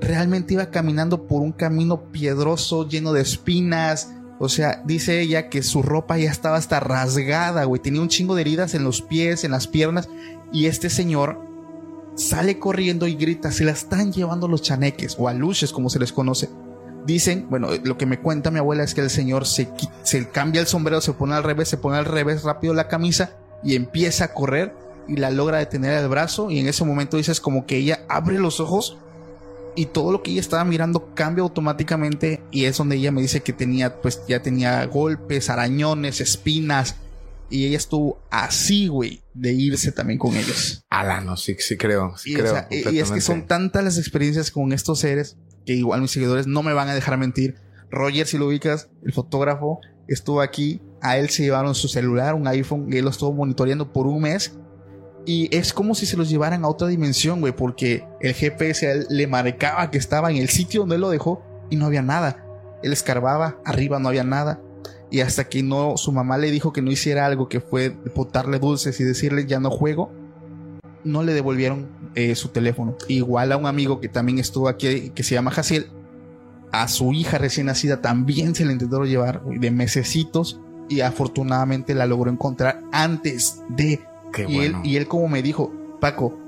Realmente 0.00 0.54
iba 0.54 0.70
caminando 0.70 1.26
por 1.26 1.42
un 1.42 1.52
camino 1.52 2.10
piedroso, 2.12 2.88
lleno 2.88 3.12
de 3.12 3.22
espinas. 3.22 4.12
O 4.38 4.48
sea, 4.48 4.82
dice 4.84 5.20
ella 5.20 5.48
que 5.48 5.62
su 5.62 5.82
ropa 5.82 6.18
ya 6.18 6.30
estaba 6.30 6.56
hasta 6.56 6.80
rasgada, 6.80 7.64
güey. 7.64 7.82
Tenía 7.82 8.00
un 8.00 8.08
chingo 8.08 8.34
de 8.34 8.42
heridas 8.42 8.74
en 8.74 8.84
los 8.84 9.02
pies, 9.02 9.44
en 9.44 9.50
las 9.50 9.66
piernas. 9.66 10.08
Y 10.52 10.66
este 10.66 10.88
señor 10.90 11.40
sale 12.18 12.58
corriendo 12.58 13.06
y 13.06 13.14
grita, 13.14 13.52
se 13.52 13.64
la 13.64 13.70
están 13.72 14.12
llevando 14.12 14.48
los 14.48 14.62
chaneques 14.62 15.16
o 15.18 15.28
aluches 15.28 15.72
como 15.72 15.88
se 15.88 15.98
les 15.98 16.12
conoce. 16.12 16.48
Dicen, 17.06 17.46
bueno, 17.48 17.68
lo 17.84 17.96
que 17.96 18.06
me 18.06 18.20
cuenta 18.20 18.50
mi 18.50 18.58
abuela 18.58 18.82
es 18.82 18.92
que 18.92 19.00
el 19.00 19.08
señor 19.08 19.46
se, 19.46 19.68
se 20.02 20.28
cambia 20.28 20.60
el 20.60 20.66
sombrero, 20.66 21.00
se 21.00 21.12
pone 21.12 21.34
al 21.34 21.44
revés, 21.44 21.68
se 21.68 21.78
pone 21.78 21.96
al 21.96 22.04
revés 22.04 22.42
rápido 22.42 22.74
la 22.74 22.88
camisa 22.88 23.36
y 23.62 23.76
empieza 23.76 24.24
a 24.24 24.34
correr 24.34 24.74
y 25.06 25.16
la 25.16 25.30
logra 25.30 25.58
detener 25.58 25.94
el 25.94 26.08
brazo 26.08 26.50
y 26.50 26.58
en 26.58 26.68
ese 26.68 26.84
momento 26.84 27.16
dices 27.16 27.40
como 27.40 27.66
que 27.66 27.78
ella 27.78 28.00
abre 28.08 28.38
los 28.38 28.60
ojos 28.60 28.98
y 29.78 29.86
todo 29.86 30.10
lo 30.12 30.22
que 30.22 30.30
ella 30.32 30.40
estaba 30.40 30.64
mirando 30.64 31.14
cambia 31.14 31.42
automáticamente 31.42 32.42
y 32.50 32.64
es 32.64 32.76
donde 32.78 32.96
ella 32.96 33.12
me 33.12 33.22
dice 33.22 33.40
que 33.40 33.52
tenía 33.52 34.00
pues 34.00 34.22
ya 34.28 34.42
tenía 34.42 34.84
golpes, 34.86 35.50
arañones, 35.50 36.20
espinas 36.20 36.96
y 37.50 37.64
ella 37.66 37.76
estuvo 37.78 38.20
así, 38.30 38.88
güey, 38.88 39.22
de 39.34 39.52
irse 39.52 39.92
también 39.92 40.18
con 40.18 40.36
ellos. 40.36 40.84
Ala, 40.90 41.20
no, 41.20 41.36
sí, 41.36 41.56
sí 41.58 41.76
creo. 41.76 42.16
Sí 42.18 42.32
Y, 42.32 42.34
o 42.34 42.38
creo. 42.40 42.52
sea, 42.52 42.68
y- 42.70 42.98
es 42.98 43.10
que 43.10 43.20
son 43.20 43.46
tantas 43.46 43.82
las 43.84 43.98
experiencias 43.98 44.50
con 44.50 44.72
estos 44.72 44.98
seres 44.98 45.36
que 45.64 45.74
igual 45.74 46.00
mis 46.02 46.10
seguidores 46.10 46.46
no 46.46 46.62
me 46.62 46.72
van 46.72 46.88
a 46.88 46.94
dejar 46.94 47.16
mentir. 47.16 47.54
Roger, 47.90 48.26
si 48.26 48.36
lo 48.36 48.48
ubicas, 48.48 48.88
el 49.04 49.12
fotógrafo, 49.12 49.80
estuvo 50.08 50.40
aquí. 50.42 50.82
A 51.00 51.16
él 51.18 51.30
se 51.30 51.42
llevaron 51.44 51.74
su 51.74 51.88
celular, 51.88 52.34
un 52.34 52.46
iPhone, 52.48 52.88
y 52.92 52.96
él 52.96 53.04
lo 53.04 53.10
estuvo 53.10 53.32
monitoreando 53.32 53.92
por 53.92 54.06
un 54.08 54.20
mes. 54.22 54.52
Y 55.26 55.54
es 55.54 55.72
como 55.72 55.94
si 55.94 56.06
se 56.06 56.16
los 56.16 56.28
llevaran 56.28 56.64
a 56.64 56.68
otra 56.68 56.88
dimensión, 56.88 57.40
güey, 57.40 57.54
porque 57.54 58.06
el 58.20 58.34
GPS 58.34 59.06
le 59.10 59.26
marcaba 59.26 59.90
que 59.90 59.98
estaba 59.98 60.30
en 60.30 60.38
el 60.38 60.48
sitio 60.48 60.80
donde 60.80 60.98
lo 60.98 61.10
dejó 61.10 61.42
y 61.70 61.76
no 61.76 61.86
había 61.86 62.02
nada. 62.02 62.44
Él 62.82 62.92
escarbaba, 62.92 63.58
arriba 63.64 63.98
no 63.98 64.08
había 64.08 64.24
nada. 64.24 64.60
Y 65.10 65.20
hasta 65.20 65.44
que 65.44 65.62
no, 65.62 65.96
su 65.96 66.12
mamá 66.12 66.38
le 66.38 66.50
dijo 66.50 66.72
que 66.72 66.82
no 66.82 66.90
hiciera 66.90 67.26
algo 67.26 67.48
que 67.48 67.60
fue 67.60 67.96
botarle 68.14 68.58
dulces 68.58 69.00
y 69.00 69.04
decirle 69.04 69.46
ya 69.46 69.58
no 69.58 69.70
juego, 69.70 70.12
no 71.04 71.22
le 71.22 71.32
devolvieron 71.32 71.88
eh, 72.14 72.34
su 72.34 72.48
teléfono. 72.48 72.96
Igual 73.08 73.52
a 73.52 73.56
un 73.56 73.66
amigo 73.66 74.00
que 74.00 74.08
también 74.08 74.38
estuvo 74.38 74.68
aquí, 74.68 75.10
que 75.10 75.22
se 75.22 75.34
llama 75.34 75.50
Jaciel, 75.50 75.90
a 76.72 76.88
su 76.88 77.12
hija 77.12 77.38
recién 77.38 77.66
nacida 77.66 78.02
también 78.02 78.54
se 78.54 78.64
le 78.64 78.72
intentaron 78.72 79.08
llevar 79.08 79.42
de 79.44 79.70
mesecitos 79.70 80.60
y 80.88 81.00
afortunadamente 81.00 81.94
la 81.94 82.06
logró 82.06 82.30
encontrar 82.30 82.82
antes 82.92 83.62
de. 83.68 84.00
Qué 84.32 84.42
y, 84.48 84.56
bueno. 84.56 84.80
él, 84.82 84.86
y 84.90 84.96
él 84.96 85.06
como 85.08 85.28
me 85.28 85.42
dijo, 85.42 85.72
Paco, 86.00 86.38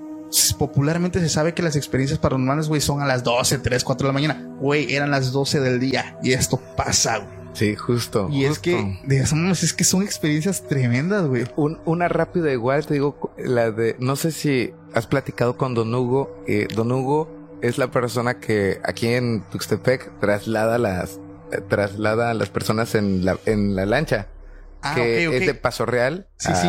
popularmente 0.58 1.20
se 1.20 1.28
sabe 1.28 1.54
que 1.54 1.62
las 1.62 1.76
experiencias 1.76 2.18
paranormales, 2.18 2.68
güey, 2.68 2.80
son 2.80 3.00
a 3.02 3.06
las 3.06 3.24
12, 3.24 3.58
3, 3.58 3.84
4 3.84 4.06
de 4.06 4.08
la 4.08 4.12
mañana. 4.12 4.48
Güey, 4.60 4.94
eran 4.94 5.10
las 5.10 5.32
12 5.32 5.60
del 5.60 5.80
día 5.80 6.18
y 6.22 6.32
esto 6.32 6.60
pasa, 6.76 7.18
güey. 7.18 7.40
Sí, 7.52 7.74
justo. 7.74 8.28
Y 8.30 8.44
es 8.44 8.60
que, 8.60 8.98
manos, 9.32 9.64
es 9.64 9.72
que 9.72 9.82
son 9.82 10.02
experiencias 10.02 10.62
tremendas, 10.68 11.26
güey. 11.26 11.46
Un- 11.56 11.80
una 11.84 12.08
rápida 12.08 12.52
igual, 12.52 12.86
te 12.86 12.94
digo, 12.94 13.32
la 13.38 13.72
de, 13.72 13.96
no 13.98 14.14
sé 14.14 14.30
si 14.30 14.72
has 14.94 15.08
platicado 15.08 15.56
con 15.56 15.74
Don 15.74 15.92
Hugo. 15.92 16.44
eh, 16.46 16.68
Don 16.74 16.92
Hugo 16.92 17.28
es 17.60 17.76
la 17.76 17.90
persona 17.90 18.38
que 18.38 18.78
aquí 18.84 19.08
en 19.08 19.42
Tuxtepec 19.50 20.20
traslada 20.20 20.78
las, 20.78 21.18
eh, 21.50 21.60
traslada 21.68 22.30
a 22.30 22.34
las 22.34 22.50
personas 22.50 22.94
en 22.94 23.24
la, 23.24 23.36
en 23.46 23.74
la 23.74 23.84
lancha. 23.84 24.28
Ah, 24.82 24.94
que 24.94 25.24
es 25.36 25.46
de 25.46 25.54
Paso 25.54 25.84
Real. 25.86 26.28
Sí, 26.38 26.52
sí. 26.54 26.68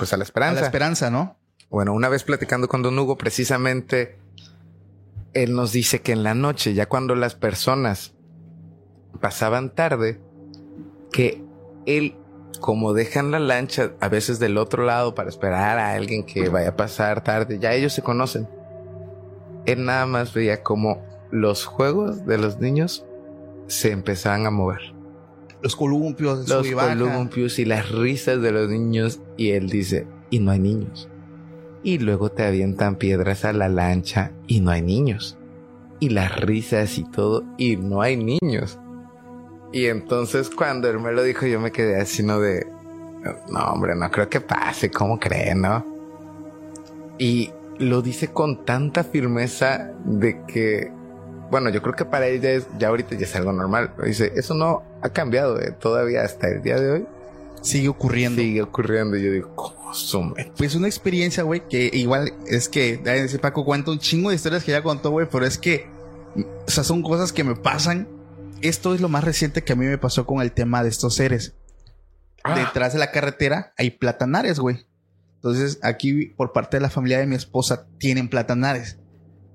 Pues 0.00 0.12
a 0.14 0.16
la 0.16 0.22
A 0.22 0.24
esperanza. 0.24 0.60
la 0.60 0.66
esperanza, 0.66 1.10
¿no? 1.10 1.36
Bueno, 1.68 1.92
una 1.92 2.08
vez 2.08 2.24
platicando 2.24 2.68
con 2.68 2.82
Don 2.82 2.98
Hugo, 2.98 3.16
precisamente, 3.16 4.18
él 5.34 5.54
nos 5.54 5.72
dice 5.72 6.00
que 6.00 6.12
en 6.12 6.22
la 6.22 6.34
noche, 6.34 6.74
ya 6.74 6.86
cuando 6.86 7.14
las 7.14 7.34
personas 7.34 8.14
pasaban 9.20 9.74
tarde, 9.74 10.20
que 11.12 11.44
él, 11.86 12.16
como 12.60 12.94
dejan 12.94 13.30
la 13.30 13.38
lancha 13.38 13.92
a 14.00 14.08
veces 14.08 14.38
del 14.38 14.56
otro 14.56 14.84
lado 14.84 15.14
para 15.14 15.28
esperar 15.28 15.78
a 15.78 15.92
alguien 15.92 16.24
que 16.24 16.48
vaya 16.48 16.70
a 16.70 16.76
pasar 16.76 17.22
tarde, 17.22 17.58
ya 17.58 17.74
ellos 17.74 17.92
se 17.92 18.02
conocen. 18.02 18.48
Él 19.66 19.84
nada 19.84 20.06
más 20.06 20.32
veía 20.32 20.62
como 20.62 21.04
los 21.30 21.66
juegos 21.66 22.24
de 22.24 22.38
los 22.38 22.58
niños 22.58 23.04
se 23.66 23.92
empezaban 23.92 24.46
a 24.46 24.50
mover. 24.50 24.99
Los 25.62 25.76
columpios, 25.76 26.48
Los 26.48 26.66
y 26.66 26.72
columpios 26.72 27.58
y 27.58 27.64
las 27.64 27.90
risas 27.90 28.40
de 28.40 28.52
los 28.52 28.68
niños. 28.68 29.20
Y 29.36 29.50
él 29.50 29.68
dice, 29.68 30.06
y 30.30 30.38
no 30.38 30.50
hay 30.50 30.58
niños. 30.58 31.08
Y 31.82 31.98
luego 31.98 32.30
te 32.30 32.44
avientan 32.44 32.96
piedras 32.96 33.44
a 33.44 33.52
la 33.52 33.68
lancha 33.68 34.32
y 34.46 34.60
no 34.60 34.70
hay 34.70 34.82
niños. 34.82 35.36
Y 35.98 36.10
las 36.10 36.34
risas 36.40 36.98
y 36.98 37.04
todo 37.04 37.44
y 37.58 37.76
no 37.76 38.00
hay 38.02 38.16
niños. 38.16 38.78
Y 39.72 39.86
entonces 39.86 40.50
cuando 40.50 40.88
él 40.88 40.98
me 40.98 41.12
lo 41.12 41.22
dijo 41.22 41.46
yo 41.46 41.60
me 41.60 41.70
quedé 41.70 42.00
así, 42.00 42.22
¿no? 42.22 42.40
De, 42.40 42.66
no 43.50 43.60
hombre, 43.66 43.94
no 43.94 44.10
creo 44.10 44.28
que 44.28 44.40
pase, 44.40 44.90
¿cómo 44.90 45.18
creen, 45.18 45.62
no? 45.62 45.86
Y 47.18 47.50
lo 47.78 48.02
dice 48.02 48.28
con 48.28 48.64
tanta 48.64 49.04
firmeza 49.04 49.92
de 50.04 50.42
que, 50.46 50.92
bueno, 51.50 51.70
yo 51.70 51.82
creo 51.82 51.94
que 51.94 52.04
para 52.04 52.26
ella 52.26 52.50
es, 52.50 52.66
ya 52.78 52.88
ahorita 52.88 53.16
ya 53.16 53.26
es 53.26 53.36
algo 53.36 53.52
normal. 53.52 53.92
Pero 53.96 54.08
dice, 54.08 54.32
eso 54.36 54.54
no 54.54 54.82
ha 55.02 55.08
cambiado 55.10 55.60
eh, 55.60 55.72
todavía 55.72 56.22
hasta 56.22 56.48
el 56.48 56.62
día 56.62 56.78
de 56.78 56.90
hoy. 56.90 57.06
sigue 57.62 57.88
ocurriendo. 57.88 58.40
Sigue 58.40 58.62
ocurriendo. 58.62 59.16
Y 59.16 59.22
yo 59.22 59.32
digo, 59.32 59.54
¿cómo 59.56 59.92
sume? 59.92 60.52
Pues 60.56 60.74
una 60.74 60.86
experiencia, 60.86 61.42
güey, 61.42 61.66
que 61.68 61.90
igual 61.92 62.32
es 62.46 62.68
que, 62.68 63.00
ese 63.04 63.38
Paco 63.38 63.64
cuenta 63.64 63.90
un 63.90 63.98
chingo 63.98 64.30
de 64.30 64.36
historias 64.36 64.64
que 64.64 64.72
ya 64.72 64.82
contó, 64.82 65.10
güey, 65.10 65.26
pero 65.30 65.44
es 65.44 65.58
que, 65.58 65.88
o 66.66 66.70
sea, 66.70 66.84
son 66.84 67.02
cosas 67.02 67.32
que 67.32 67.44
me 67.44 67.56
pasan. 67.56 68.08
Esto 68.62 68.94
es 68.94 69.00
lo 69.00 69.08
más 69.08 69.24
reciente 69.24 69.64
que 69.64 69.72
a 69.72 69.76
mí 69.76 69.86
me 69.86 69.98
pasó 69.98 70.26
con 70.26 70.42
el 70.42 70.52
tema 70.52 70.82
de 70.82 70.90
estos 70.90 71.14
seres. 71.14 71.54
Ah. 72.44 72.58
Detrás 72.58 72.92
de 72.92 72.98
la 72.98 73.10
carretera 73.10 73.72
hay 73.76 73.90
platanares, 73.90 74.60
güey. 74.60 74.86
Entonces, 75.36 75.78
aquí, 75.82 76.26
por 76.26 76.52
parte 76.52 76.76
de 76.76 76.82
la 76.82 76.90
familia 76.90 77.18
de 77.18 77.26
mi 77.26 77.34
esposa, 77.34 77.86
tienen 77.98 78.28
platanares. 78.28 78.99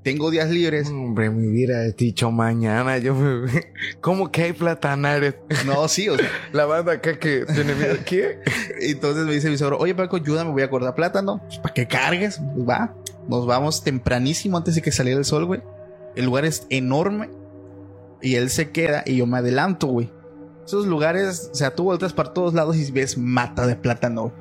Tengo 0.05 0.29
días 0.29 0.51
libres. 0.51 0.87
Hombre, 0.89 1.31
me 1.31 1.49
hubiera 1.49 1.81
dicho 1.85 2.29
mañana. 2.29 2.99
Yo 2.99 3.15
me... 3.15 3.49
¿Cómo 4.01 4.31
que 4.31 4.43
hay 4.43 4.53
platanares? 4.53 5.33
No, 5.65 5.87
sí, 5.87 6.07
o 6.09 6.15
sea. 6.15 6.29
La 6.53 6.67
banda 6.67 6.91
acá 6.91 7.17
que 7.17 7.43
tiene 7.51 7.73
miedo. 7.73 7.95
¿Qué? 8.05 8.37
Entonces 8.81 9.25
me 9.25 9.33
dice 9.33 9.49
mi 9.49 9.57
suegro, 9.57 9.79
oye 9.79 9.95
Paco, 9.95 10.17
ayúdame, 10.17 10.51
voy 10.51 10.61
a 10.61 10.69
cortar 10.69 10.93
plátano. 10.93 11.41
Pues, 11.47 11.57
para 11.57 11.73
que 11.73 11.87
cargues, 11.87 12.39
pues 12.53 12.69
va. 12.69 12.95
Nos 13.27 13.47
vamos 13.47 13.83
tempranísimo 13.83 14.57
antes 14.57 14.75
de 14.75 14.83
que 14.83 14.91
saliera 14.91 15.17
el 15.17 15.25
sol, 15.25 15.45
güey. 15.45 15.63
El 16.15 16.25
lugar 16.25 16.45
es 16.45 16.67
enorme. 16.69 17.31
Y 18.21 18.35
él 18.35 18.51
se 18.51 18.69
queda 18.69 19.01
y 19.07 19.15
yo 19.15 19.25
me 19.25 19.39
adelanto, 19.39 19.87
güey. 19.87 20.11
Esos 20.67 20.85
lugares, 20.85 21.49
o 21.51 21.55
sea, 21.55 21.73
tú 21.73 21.85
volteas 21.85 22.13
para 22.13 22.31
todos 22.31 22.53
lados 22.53 22.77
y 22.77 22.91
ves 22.91 23.17
mata 23.17 23.65
de 23.65 23.75
plátano. 23.75 24.31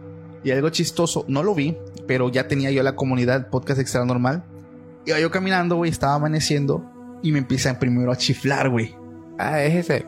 Y 0.45 0.51
algo 0.51 0.69
chistoso, 0.69 1.25
no 1.27 1.43
lo 1.43 1.55
vi, 1.55 1.75
pero 2.07 2.29
ya 2.29 2.49
tenía 2.49 2.71
yo 2.71 2.83
la 2.83 2.97
comunidad 2.97 3.49
podcast 3.49 3.81
extra 3.81 4.05
normal. 4.05 4.45
Iba 5.07 5.21
yo 5.21 5.31
caminando, 5.31 5.77
güey, 5.77 5.91
estaba 5.91 6.15
amaneciendo 6.15 6.85
y 7.23 7.33
me 7.33 7.39
empiezan 7.39 7.79
primero 7.79 8.13
a 8.13 8.17
chiflar, 8.17 8.69
güey. 8.69 8.95
Ah, 9.39 9.63
es 9.63 9.75
ese. 9.75 10.07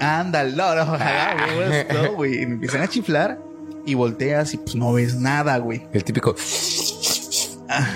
Ándale, 0.00 0.54
no, 0.54 0.74
no, 0.74 0.84
no, 0.86 2.12
güey. 2.16 2.46
Me 2.46 2.54
empiezan 2.54 2.82
a 2.82 2.88
chiflar 2.88 3.38
y 3.84 3.94
volteas 3.94 4.54
y 4.54 4.58
pues 4.58 4.74
no 4.76 4.92
ves 4.92 5.16
nada, 5.16 5.58
güey. 5.58 5.86
El 5.92 6.04
típico. 6.04 6.34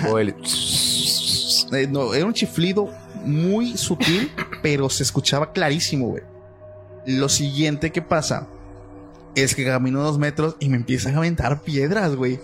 O 0.09 0.19
el. 0.19 0.35
Eh, 1.73 1.87
no, 1.89 2.13
era 2.13 2.25
un 2.25 2.33
chiflido 2.33 2.89
muy 3.23 3.77
sutil, 3.77 4.31
pero 4.61 4.89
se 4.89 5.03
escuchaba 5.03 5.51
clarísimo, 5.51 6.09
güey. 6.09 6.23
Lo 7.05 7.29
siguiente 7.29 7.91
que 7.91 8.01
pasa 8.01 8.47
es 9.35 9.55
que 9.55 9.65
camino 9.65 10.01
dos 10.01 10.17
metros 10.17 10.55
y 10.59 10.69
me 10.69 10.77
empiezan 10.77 11.15
a 11.15 11.17
aventar 11.19 11.61
piedras, 11.61 12.15
güey. 12.15 12.39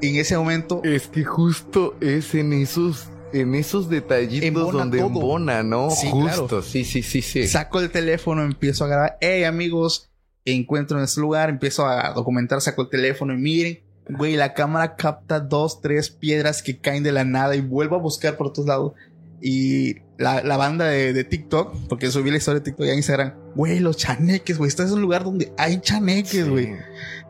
En 0.00 0.16
ese 0.16 0.36
momento. 0.36 0.80
Es 0.84 1.08
que 1.08 1.24
justo 1.24 1.96
es 2.00 2.34
en 2.34 2.52
esos. 2.52 3.08
En 3.32 3.54
esos 3.54 3.88
detallitos 3.88 4.46
Embona 4.46 4.78
donde 4.78 4.98
todo. 4.98 5.06
embona, 5.08 5.62
¿no? 5.62 5.90
Sí, 5.90 6.08
justo. 6.10 6.46
claro. 6.48 6.62
Sí, 6.62 6.84
sí, 6.84 7.02
sí, 7.02 7.22
sí. 7.22 7.46
Saco 7.46 7.80
el 7.80 7.90
teléfono, 7.90 8.42
empiezo 8.42 8.84
a 8.84 8.88
grabar. 8.88 9.18
Hey, 9.20 9.44
amigos, 9.44 10.10
encuentro 10.44 10.98
en 10.98 11.04
este 11.04 11.20
lugar, 11.20 11.48
empiezo 11.50 11.86
a 11.86 12.12
documentar, 12.12 12.60
saco 12.60 12.82
el 12.82 12.88
teléfono 12.88 13.32
y 13.34 13.36
miren. 13.38 13.80
Güey, 14.08 14.34
la 14.36 14.52
cámara 14.52 14.96
capta 14.96 15.38
dos, 15.40 15.80
tres 15.80 16.10
piedras 16.10 16.60
que 16.62 16.78
caen 16.78 17.04
de 17.04 17.12
la 17.12 17.24
nada 17.24 17.54
y 17.54 17.60
vuelvo 17.60 17.96
a 17.96 18.00
buscar 18.00 18.36
por 18.36 18.52
todos 18.52 18.68
lados. 18.68 18.92
Y 19.40 19.96
la, 20.18 20.42
la 20.42 20.56
banda 20.56 20.86
de, 20.86 21.12
de 21.12 21.24
TikTok, 21.24 21.88
porque 21.88 22.10
subí 22.10 22.30
la 22.30 22.36
historia 22.36 22.60
de 22.60 22.64
TikTok 22.64 22.86
ya 22.86 22.92
en 22.92 22.98
Instagram, 22.98 23.34
güey, 23.54 23.78
los 23.80 23.96
chaneques, 23.96 24.58
güey, 24.58 24.68
este 24.68 24.82
es 24.82 24.90
un 24.90 25.00
lugar 25.00 25.24
donde 25.24 25.52
hay 25.56 25.80
chaneques, 25.80 26.48
güey. 26.48 26.74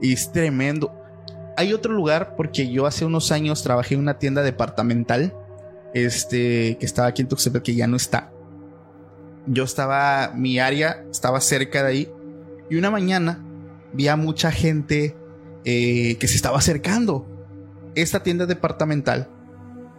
Y 0.00 0.12
es 0.14 0.32
tremendo. 0.32 0.92
Hay 1.56 1.72
otro 1.74 1.92
lugar 1.92 2.34
porque 2.36 2.70
yo 2.70 2.86
hace 2.86 3.04
unos 3.04 3.30
años 3.32 3.62
trabajé 3.62 3.94
en 3.94 4.00
una 4.00 4.18
tienda 4.18 4.42
departamental, 4.42 5.34
este, 5.94 6.76
que 6.78 6.86
estaba 6.86 7.08
aquí 7.08 7.22
en 7.22 7.28
Tuxtepec, 7.28 7.62
que 7.62 7.74
ya 7.74 7.86
no 7.86 7.96
está. 7.96 8.32
Yo 9.46 9.64
estaba, 9.64 10.32
mi 10.34 10.58
área 10.58 11.04
estaba 11.10 11.40
cerca 11.40 11.82
de 11.82 11.88
ahí 11.88 12.12
y 12.70 12.76
una 12.76 12.90
mañana 12.90 13.44
vi 13.92 14.08
a 14.08 14.16
mucha 14.16 14.50
gente 14.50 15.16
eh, 15.64 16.16
que 16.18 16.28
se 16.28 16.36
estaba 16.36 16.58
acercando. 16.58 17.26
Esta 17.94 18.22
tienda 18.22 18.46
departamental 18.46 19.28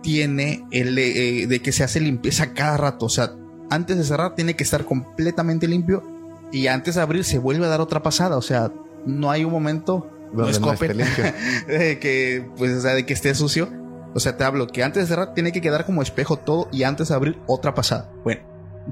tiene 0.02 0.66
el 0.72 0.98
eh, 0.98 1.48
de 1.48 1.62
que 1.62 1.72
se 1.72 1.84
hace 1.84 2.00
limpieza 2.00 2.54
cada 2.54 2.78
rato, 2.78 3.06
o 3.06 3.10
sea, 3.10 3.36
antes 3.70 3.98
de 3.98 4.04
cerrar 4.04 4.36
tiene 4.36 4.56
que 4.56 4.64
estar 4.64 4.86
completamente 4.86 5.68
limpio 5.68 6.04
y 6.52 6.68
antes 6.68 6.96
de 6.96 7.02
abrir 7.02 7.24
se 7.24 7.38
vuelve 7.38 7.66
a 7.66 7.70
dar 7.70 7.82
otra 7.82 8.04
pasada, 8.04 8.38
o 8.38 8.42
sea, 8.42 8.72
no 9.06 9.32
hay 9.32 9.46
un 9.46 9.52
momento 9.52 10.10
no 10.34 10.50
no 10.50 10.72
de 11.68 12.00
que 12.00 12.50
pues 12.58 12.74
o 12.74 12.82
sea, 12.82 12.96
de 12.96 13.06
que 13.06 13.14
esté 13.14 13.36
sucio. 13.36 13.70
O 14.14 14.20
sea, 14.20 14.38
te 14.38 14.44
hablo 14.44 14.68
que 14.68 14.84
antes 14.84 15.04
de 15.04 15.08
cerrar 15.08 15.34
tiene 15.34 15.52
que 15.52 15.62
quedar 15.62 15.86
como 15.86 16.02
espejo 16.02 16.38
todo 16.38 16.70
y 16.72 16.84
antes 16.84 17.10
de 17.10 17.16
abrir 17.16 17.40
otra 17.48 17.74
pasada. 17.74 18.12
Bueno, 18.24 18.42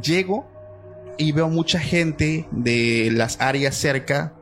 llego 0.01 0.49
y 1.17 1.31
veo 1.31 1.49
mucha 1.49 1.79
gente 1.79 2.47
de 2.51 3.09
las 3.11 3.39
áreas 3.39 3.75
cerca 3.75 4.33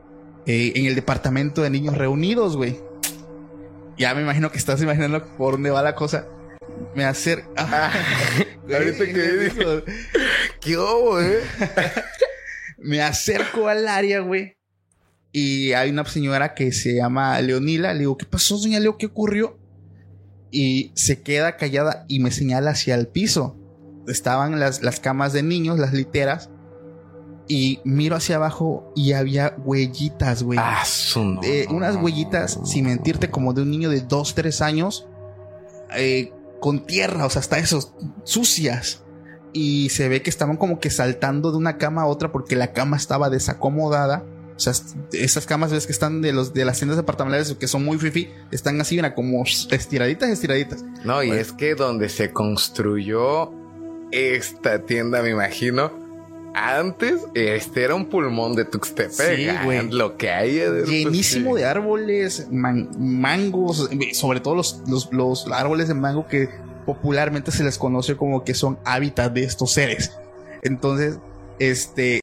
eh, 0.46 0.72
en 0.74 0.86
el 0.86 0.94
departamento 0.94 1.62
de 1.62 1.70
niños 1.70 1.96
reunidos, 1.96 2.56
güey. 2.56 2.80
Ya 3.98 4.14
me 4.14 4.22
imagino 4.22 4.50
que 4.50 4.56
estás 4.56 4.80
imaginando 4.80 5.22
por 5.36 5.54
dónde 5.54 5.70
va 5.70 5.82
la 5.82 5.94
cosa. 5.94 6.26
Me 6.94 7.04
acerco. 7.04 7.52
Ahorita 7.58 9.04
que 9.04 9.32
dije. 9.38 9.84
¿Qué 10.60 10.78
hubo, 10.78 11.20
eh? 11.20 11.40
me 12.78 13.02
acerco 13.02 13.68
al 13.68 13.86
área, 13.86 14.20
güey. 14.20 14.56
Y 15.32 15.72
hay 15.74 15.90
una 15.90 16.04
señora 16.06 16.54
que 16.54 16.72
se 16.72 16.94
llama 16.94 17.38
Leonila. 17.42 17.92
Le 17.92 18.00
digo, 18.00 18.16
¿qué 18.16 18.26
pasó, 18.26 18.58
doña 18.58 18.80
Leo? 18.80 18.96
¿Qué 18.96 19.06
ocurrió? 19.06 19.59
Y 20.50 20.92
se 20.94 21.22
queda 21.22 21.56
callada 21.56 22.04
y 22.08 22.20
me 22.20 22.30
señala 22.30 22.72
hacia 22.72 22.94
el 22.94 23.06
piso. 23.06 23.56
Estaban 24.08 24.58
las, 24.58 24.82
las 24.82 25.00
camas 25.00 25.32
de 25.32 25.42
niños, 25.42 25.78
las 25.78 25.92
literas. 25.92 26.50
Y 27.46 27.80
miro 27.84 28.14
hacia 28.14 28.36
abajo 28.36 28.92
y 28.94 29.12
había 29.12 29.56
huellitas, 29.58 30.44
güey. 30.44 30.58
Ah, 30.60 30.84
no. 31.16 31.40
Eh, 31.42 31.66
unas 31.68 31.96
huellitas, 31.96 32.60
sin 32.64 32.86
mentirte, 32.86 33.28
como 33.30 33.52
de 33.52 33.62
un 33.62 33.70
niño 33.72 33.90
de 33.90 34.02
2, 34.02 34.34
3 34.36 34.62
años, 34.62 35.08
eh, 35.96 36.32
con 36.60 36.86
tierra, 36.86 37.26
o 37.26 37.30
sea, 37.30 37.40
hasta 37.40 37.58
esos, 37.58 37.92
sucias. 38.22 39.02
Y 39.52 39.88
se 39.88 40.08
ve 40.08 40.22
que 40.22 40.30
estaban 40.30 40.56
como 40.56 40.78
que 40.78 40.90
saltando 40.90 41.50
de 41.50 41.58
una 41.58 41.76
cama 41.76 42.02
a 42.02 42.06
otra 42.06 42.30
porque 42.30 42.54
la 42.54 42.72
cama 42.72 42.96
estaba 42.96 43.30
desacomodada. 43.30 44.24
O 44.60 44.62
sea, 44.62 44.74
esas 45.14 45.46
camas 45.46 45.72
ves 45.72 45.86
que 45.86 45.92
están 45.92 46.20
de 46.20 46.34
los 46.34 46.52
de 46.52 46.66
las 46.66 46.76
tiendas 46.76 46.98
departamentales 46.98 47.54
que 47.58 47.66
son 47.66 47.82
muy 47.82 47.96
fifi, 47.96 48.28
están 48.50 48.78
así, 48.78 48.94
mira, 48.96 49.14
como 49.14 49.42
estiraditas, 49.42 50.28
estiraditas. 50.28 50.82
No, 51.02 51.22
y 51.22 51.28
Bueno. 51.28 51.40
es 51.40 51.52
que 51.52 51.74
donde 51.74 52.10
se 52.10 52.30
construyó 52.30 53.52
esta 54.12 54.84
tienda, 54.84 55.22
me 55.22 55.30
imagino, 55.30 55.90
antes 56.54 57.22
este 57.32 57.84
era 57.84 57.94
un 57.94 58.04
pulmón 58.10 58.54
de 58.54 58.66
Tuxtepec. 58.66 59.36
Sí, 59.36 59.48
Ah, 59.48 59.62
güey. 59.64 59.88
Lo 59.90 60.18
que 60.18 60.28
hay 60.28 60.60
Llenísimo 60.86 61.56
sí. 61.56 61.62
de 61.62 61.66
árboles, 61.66 62.48
man- 62.50 62.90
mangos, 62.98 63.88
sobre 64.12 64.40
todo 64.40 64.56
los, 64.56 64.82
los, 64.86 65.10
los 65.10 65.46
árboles 65.52 65.88
de 65.88 65.94
mango 65.94 66.26
que 66.28 66.50
popularmente 66.84 67.50
se 67.50 67.64
les 67.64 67.78
conoce 67.78 68.14
como 68.14 68.44
que 68.44 68.52
son 68.52 68.78
hábitat 68.84 69.32
de 69.32 69.44
estos 69.44 69.72
seres. 69.72 70.12
Entonces, 70.60 71.18
este, 71.58 72.20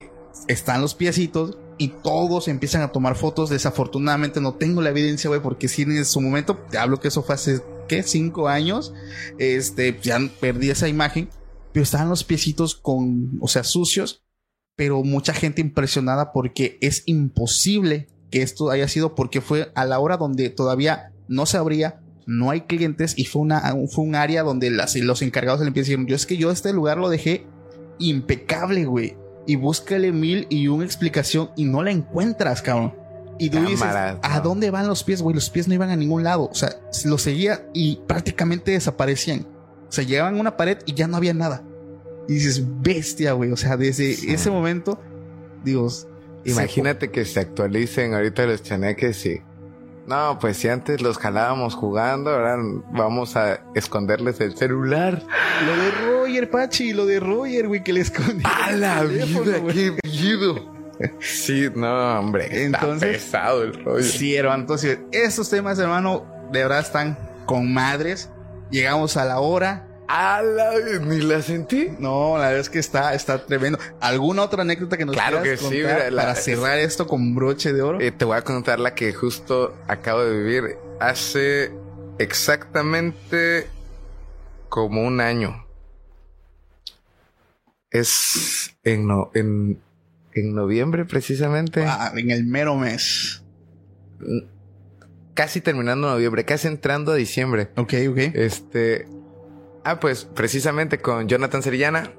están 0.47 0.81
los 0.81 0.93
piecitos 0.93 1.57
y 1.77 1.89
todos 1.89 2.47
empiezan 2.47 2.81
a 2.81 2.91
tomar 2.91 3.15
fotos. 3.15 3.49
Desafortunadamente 3.49 4.41
no 4.41 4.55
tengo 4.55 4.81
la 4.81 4.89
evidencia, 4.89 5.29
güey, 5.29 5.41
porque 5.41 5.67
sí 5.67 5.83
en 5.83 6.05
su 6.05 6.21
momento, 6.21 6.57
te 6.69 6.77
hablo 6.77 6.99
que 6.99 7.09
eso 7.09 7.23
fue 7.23 7.35
hace, 7.35 7.61
¿qué? 7.87 8.03
Cinco 8.03 8.47
años. 8.47 8.93
Este, 9.37 9.97
ya 10.01 10.19
perdí 10.39 10.69
esa 10.69 10.87
imagen, 10.87 11.29
pero 11.73 11.83
estaban 11.83 12.09
los 12.09 12.23
piecitos 12.23 12.75
con, 12.75 13.37
o 13.41 13.47
sea, 13.47 13.63
sucios, 13.63 14.23
pero 14.75 15.03
mucha 15.03 15.33
gente 15.33 15.61
impresionada 15.61 16.31
porque 16.31 16.77
es 16.81 17.03
imposible 17.05 18.07
que 18.31 18.41
esto 18.41 18.69
haya 18.69 18.87
sido 18.87 19.15
porque 19.15 19.41
fue 19.41 19.71
a 19.75 19.85
la 19.85 19.99
hora 19.99 20.17
donde 20.17 20.49
todavía 20.49 21.13
no 21.27 21.45
se 21.45 21.57
abría, 21.57 22.01
no 22.25 22.51
hay 22.51 22.61
clientes 22.61 23.13
y 23.17 23.25
fue, 23.25 23.41
una, 23.41 23.61
fue 23.89 24.03
un 24.03 24.15
área 24.15 24.43
donde 24.43 24.69
los 24.69 25.21
encargados 25.21 25.59
de 25.59 25.65
limpieza 25.65 25.87
dijeron, 25.87 26.07
yo 26.07 26.15
es 26.15 26.25
que 26.25 26.37
yo 26.37 26.51
este 26.51 26.73
lugar 26.73 26.97
lo 26.97 27.09
dejé 27.09 27.45
impecable, 27.99 28.85
güey. 28.85 29.15
Y 29.47 29.55
búscale 29.55 30.11
mil 30.11 30.45
y 30.49 30.67
una 30.67 30.85
explicación 30.85 31.49
y 31.55 31.65
no 31.65 31.81
la 31.81 31.89
encuentras, 31.91 32.61
cabrón. 32.61 32.93
Y 33.39 33.49
tú 33.49 33.59
dices, 33.65 33.81
¿a 33.83 34.39
dónde 34.43 34.71
van 34.71 34.87
los 34.87 35.03
pies, 35.03 35.21
güey? 35.21 35.33
Los 35.35 35.49
pies 35.49 35.67
no 35.67 35.73
iban 35.73 35.89
a 35.89 35.95
ningún 35.95 36.23
lado. 36.23 36.49
O 36.51 36.55
sea, 36.55 36.69
los 37.05 37.21
seguía 37.21 37.65
y 37.73 38.01
prácticamente 38.07 38.71
desaparecían. 38.71 39.47
O 39.87 39.91
sea, 39.91 40.03
llegaban 40.03 40.35
a 40.37 40.39
una 40.41 40.57
pared 40.57 40.79
y 40.85 40.93
ya 40.95 41.07
no 41.07 41.17
había 41.17 41.33
nada. 41.33 41.63
Y 42.27 42.33
dices, 42.33 42.61
bestia, 42.81 43.33
güey. 43.33 43.51
O 43.51 43.57
sea, 43.57 43.77
desde 43.77 44.15
Sí. 44.15 44.31
ese 44.31 44.49
momento, 44.51 44.99
Dios. 45.63 46.07
Imagínate 46.45 47.09
que 47.11 47.25
se 47.25 47.39
actualicen 47.39 48.13
ahorita 48.13 48.45
los 48.45 48.63
chaneques 48.63 49.25
y. 49.25 49.41
No, 50.07 50.37
pues 50.39 50.57
si 50.57 50.69
antes 50.69 51.01
los 51.01 51.17
jalábamos 51.17 51.75
jugando, 51.75 52.29
ahora 52.31 52.55
vamos 52.91 53.35
a 53.35 53.59
esconderles 53.75 54.39
el 54.39 54.55
celular. 54.55 55.21
Lo 55.65 55.75
de 55.75 55.91
Roger, 55.91 56.49
Pachi, 56.49 56.93
lo 56.93 57.05
de 57.05 57.19
Roger, 57.19 57.67
güey, 57.67 57.83
que 57.83 57.91
le 57.93 57.99
escondió. 58.01 58.47
¡A 58.47 58.71
la 58.71 59.03
vida! 59.03 59.25
¡Qué 59.73 59.97
miedo! 60.05 60.73
Sí, 61.19 61.69
no, 61.75 62.19
hombre. 62.19 62.45
Está 62.45 62.79
Entonces- 62.79 63.23
pesado 63.23 63.63
el 63.63 63.83
rollo. 63.83 64.03
Sí, 64.03 64.35
hermano. 64.35 64.61
Entonces, 64.61 64.99
estos 65.11 65.49
temas, 65.49 65.77
hermano, 65.77 66.25
de 66.51 66.59
verdad 66.63 66.79
están 66.79 67.17
con 67.45 67.71
madres. 67.73 68.29
Llegamos 68.71 69.17
a 69.17 69.25
la 69.25 69.39
hora. 69.39 69.87
¡Ala! 70.07 70.71
Ni 71.05 71.19
la 71.21 71.41
sentí. 71.41 71.89
No, 71.99 72.37
la 72.37 72.45
verdad 72.45 72.59
es 72.61 72.69
que 72.69 72.79
está, 72.79 73.13
está 73.13 73.45
tremendo. 73.45 73.77
¿Alguna 73.99 74.43
otra 74.43 74.61
anécdota 74.61 74.97
que 74.97 75.05
nos 75.05 75.15
Claro 75.15 75.43
que 75.43 75.57
sí, 75.57 75.63
contar 75.63 75.79
mira, 75.97 76.11
la- 76.11 76.21
para 76.21 76.35
cerrar 76.35 76.77
esto 76.79 77.07
con 77.07 77.35
broche 77.35 77.73
de 77.73 77.81
oro? 77.81 77.99
Eh, 77.99 78.11
te 78.11 78.23
voy 78.23 78.37
a 78.37 78.41
contar 78.41 78.79
la 78.79 78.95
que 78.95 79.11
justo 79.13 79.75
acabo 79.87 80.23
de 80.23 80.37
vivir 80.37 80.77
hace 81.01 81.71
exactamente 82.19 83.67
como 84.69 85.03
un 85.05 85.19
año. 85.19 85.65
Es 87.91 88.75
en, 88.83 89.07
no- 89.07 89.31
en, 89.33 89.79
en 90.33 90.55
noviembre 90.55 91.05
precisamente. 91.05 91.83
Ah, 91.85 92.11
en 92.15 92.31
el 92.31 92.45
mero 92.45 92.75
mes. 92.75 93.43
Casi 95.33 95.61
terminando 95.61 96.09
noviembre, 96.09 96.45
casi 96.45 96.67
entrando 96.67 97.11
a 97.11 97.15
diciembre. 97.15 97.69
Ok, 97.75 97.93
ok. 98.09 98.17
Este. 98.33 99.07
Ah, 99.89 100.01
pues 100.01 100.25
precisamente 100.25 100.97
con 100.99 101.29
Jonathan 101.29 101.63
Serillana, 101.63 102.11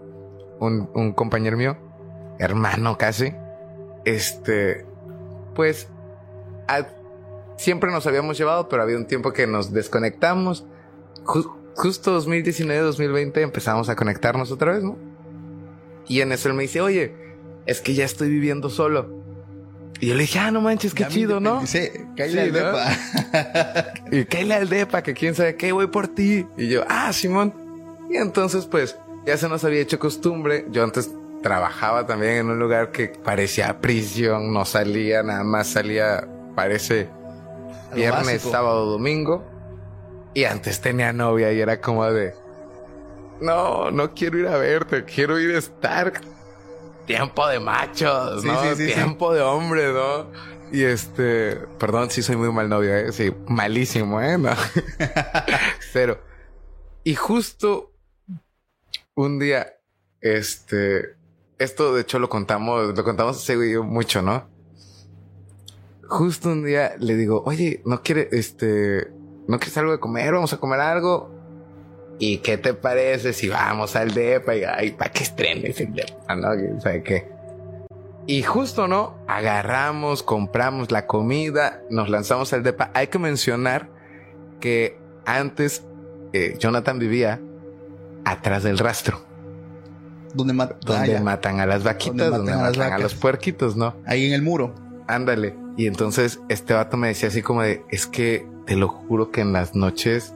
un, 0.58 0.88
un 0.94 1.12
compañero 1.12 1.58
mío, 1.58 1.76
hermano 2.38 2.96
casi. 2.96 3.34
Este. 4.06 4.86
Pues. 5.54 5.86
siempre 7.58 7.90
nos 7.90 8.06
habíamos 8.06 8.38
llevado, 8.38 8.70
pero 8.70 8.82
había 8.82 8.96
un 8.96 9.06
tiempo 9.06 9.34
que 9.34 9.46
nos 9.46 9.70
desconectamos. 9.70 10.64
Ju- 11.24 11.52
justo 11.74 12.18
2019-2020 12.18 13.36
empezamos 13.42 13.90
a 13.90 13.96
conectarnos 13.96 14.50
otra 14.50 14.72
vez, 14.72 14.82
¿no? 14.82 14.96
Y 16.06 16.22
en 16.22 16.32
eso 16.32 16.48
él 16.48 16.54
me 16.54 16.62
dice, 16.62 16.80
oye, 16.80 17.14
es 17.66 17.82
que 17.82 17.92
ya 17.92 18.06
estoy 18.06 18.30
viviendo 18.30 18.70
solo. 18.70 19.10
Y 20.00 20.06
yo 20.08 20.14
le 20.14 20.20
dije, 20.22 20.38
ah, 20.38 20.50
no 20.50 20.60
manches, 20.60 20.94
qué 20.94 21.02
Ya 21.04 21.08
chido, 21.08 21.40
¿no? 21.40 21.60
Cállate 21.60 22.30
Sí, 22.30 22.38
al 22.38 22.52
¿no? 22.52 22.58
depa. 22.58 23.92
Y 24.12 24.24
cállale 24.26 24.54
al 24.54 24.68
depa, 24.68 25.02
que 25.02 25.14
quién 25.14 25.34
sabe 25.34 25.56
qué, 25.56 25.72
voy 25.72 25.88
por 25.88 26.08
ti. 26.08 26.46
Y 26.56 26.68
yo, 26.68 26.84
ah, 26.88 27.12
Simón. 27.12 27.52
Y 28.10 28.16
entonces, 28.16 28.66
pues, 28.66 28.96
ya 29.26 29.36
se 29.36 29.48
nos 29.48 29.64
había 29.64 29.80
hecho 29.80 29.98
costumbre. 29.98 30.66
Yo 30.70 30.84
antes 30.84 31.10
trabajaba 31.42 32.06
también 32.06 32.32
en 32.34 32.46
un 32.50 32.58
lugar 32.58 32.90
que 32.92 33.08
parecía 33.08 33.80
prisión, 33.80 34.52
no 34.52 34.64
salía, 34.64 35.22
nada 35.22 35.44
más 35.44 35.66
salía, 35.68 36.26
parece, 36.54 37.08
viernes, 37.94 38.24
básico. 38.26 38.50
sábado, 38.50 38.86
domingo. 38.86 39.44
Y 40.34 40.44
antes 40.44 40.80
tenía 40.80 41.12
novia 41.12 41.52
y 41.52 41.60
era 41.60 41.80
como 41.80 42.04
de, 42.10 42.34
no, 43.40 43.90
no 43.90 44.14
quiero 44.14 44.38
ir 44.38 44.46
a 44.46 44.56
verte, 44.58 45.04
quiero 45.04 45.38
ir 45.40 45.54
a 45.54 45.58
estar. 45.58 46.12
Tiempo 47.08 47.48
de 47.48 47.58
machos, 47.58 48.42
Sí, 48.42 48.46
¿no? 48.46 48.76
sí. 48.76 48.86
Tiempo 48.86 49.34
de 49.34 49.40
hombre, 49.40 49.92
¿no? 49.92 50.30
Y 50.70 50.84
este, 50.84 51.56
perdón, 51.78 52.10
sí 52.10 52.22
soy 52.22 52.36
muy 52.36 52.52
mal 52.52 52.68
novio, 52.68 52.94
¿eh? 52.94 53.10
Sí, 53.12 53.34
malísimo, 53.48 54.20
¿eh? 54.20 54.36
No. 54.38 54.50
Cero. 55.92 56.20
Y 57.02 57.14
justo 57.14 57.92
un 59.14 59.38
día, 59.38 59.66
este, 60.20 61.16
esto 61.58 61.94
de 61.94 62.02
hecho 62.02 62.18
lo 62.18 62.28
contamos, 62.28 62.94
lo 62.96 63.04
contamos 63.04 63.42
ese 63.42 63.56
güey 63.56 63.76
mucho, 63.78 64.20
¿no? 64.22 64.46
Justo 66.06 66.50
un 66.50 66.64
día 66.64 66.94
le 66.98 67.16
digo, 67.16 67.42
oye, 67.46 67.82
¿no 67.84 68.02
quiere, 68.02 68.28
este, 68.32 69.08
no 69.46 69.58
quieres 69.58 69.76
algo 69.78 69.92
de 69.92 70.00
comer? 70.00 70.34
Vamos 70.34 70.52
a 70.52 70.58
comer 70.58 70.80
algo. 70.80 71.37
¿Y 72.18 72.38
qué 72.38 72.58
te 72.58 72.74
parece 72.74 73.32
si 73.32 73.48
vamos 73.48 73.94
al 73.96 74.12
depa? 74.12 74.56
Y, 74.56 74.64
ay, 74.64 74.90
¿para 74.92 75.12
qué 75.12 75.22
estrenes 75.22 75.80
el 75.80 75.94
depa? 75.94 76.34
¿No? 76.34 76.50
¿Quién 76.56 76.80
sabe 76.80 77.02
qué? 77.02 77.28
Y 78.26 78.42
justo, 78.42 78.88
¿no? 78.88 79.14
Agarramos, 79.26 80.22
compramos 80.22 80.90
la 80.90 81.06
comida, 81.06 81.80
nos 81.90 82.10
lanzamos 82.10 82.52
al 82.52 82.62
depa. 82.62 82.90
Hay 82.92 83.06
que 83.06 83.18
mencionar 83.18 83.88
que 84.60 84.98
antes 85.24 85.84
eh, 86.32 86.56
Jonathan 86.58 86.98
vivía 86.98 87.40
atrás 88.24 88.62
del 88.62 88.78
rastro, 88.78 89.20
Donde, 90.34 90.54
ah, 90.62 90.76
donde 90.84 91.20
matan 91.20 91.60
a 91.60 91.66
las 91.66 91.84
vaquitas, 91.84 92.30
Donde 92.30 92.52
donde 92.52 92.52
matan 92.52 92.82
a 92.82 92.84
matan, 92.84 93.02
los 93.02 93.14
puerquitos, 93.14 93.76
¿no? 93.76 93.94
Ahí 94.04 94.26
en 94.26 94.32
el 94.34 94.42
muro. 94.42 94.74
Ándale. 95.06 95.54
Y 95.78 95.86
entonces 95.86 96.40
este 96.48 96.74
vato 96.74 96.96
me 96.96 97.08
decía 97.08 97.28
así 97.28 97.40
como 97.40 97.62
de, 97.62 97.82
es 97.88 98.06
que 98.06 98.46
te 98.66 98.76
lo 98.76 98.88
juro 98.88 99.30
que 99.30 99.40
en 99.40 99.54
las 99.54 99.74
noches, 99.74 100.34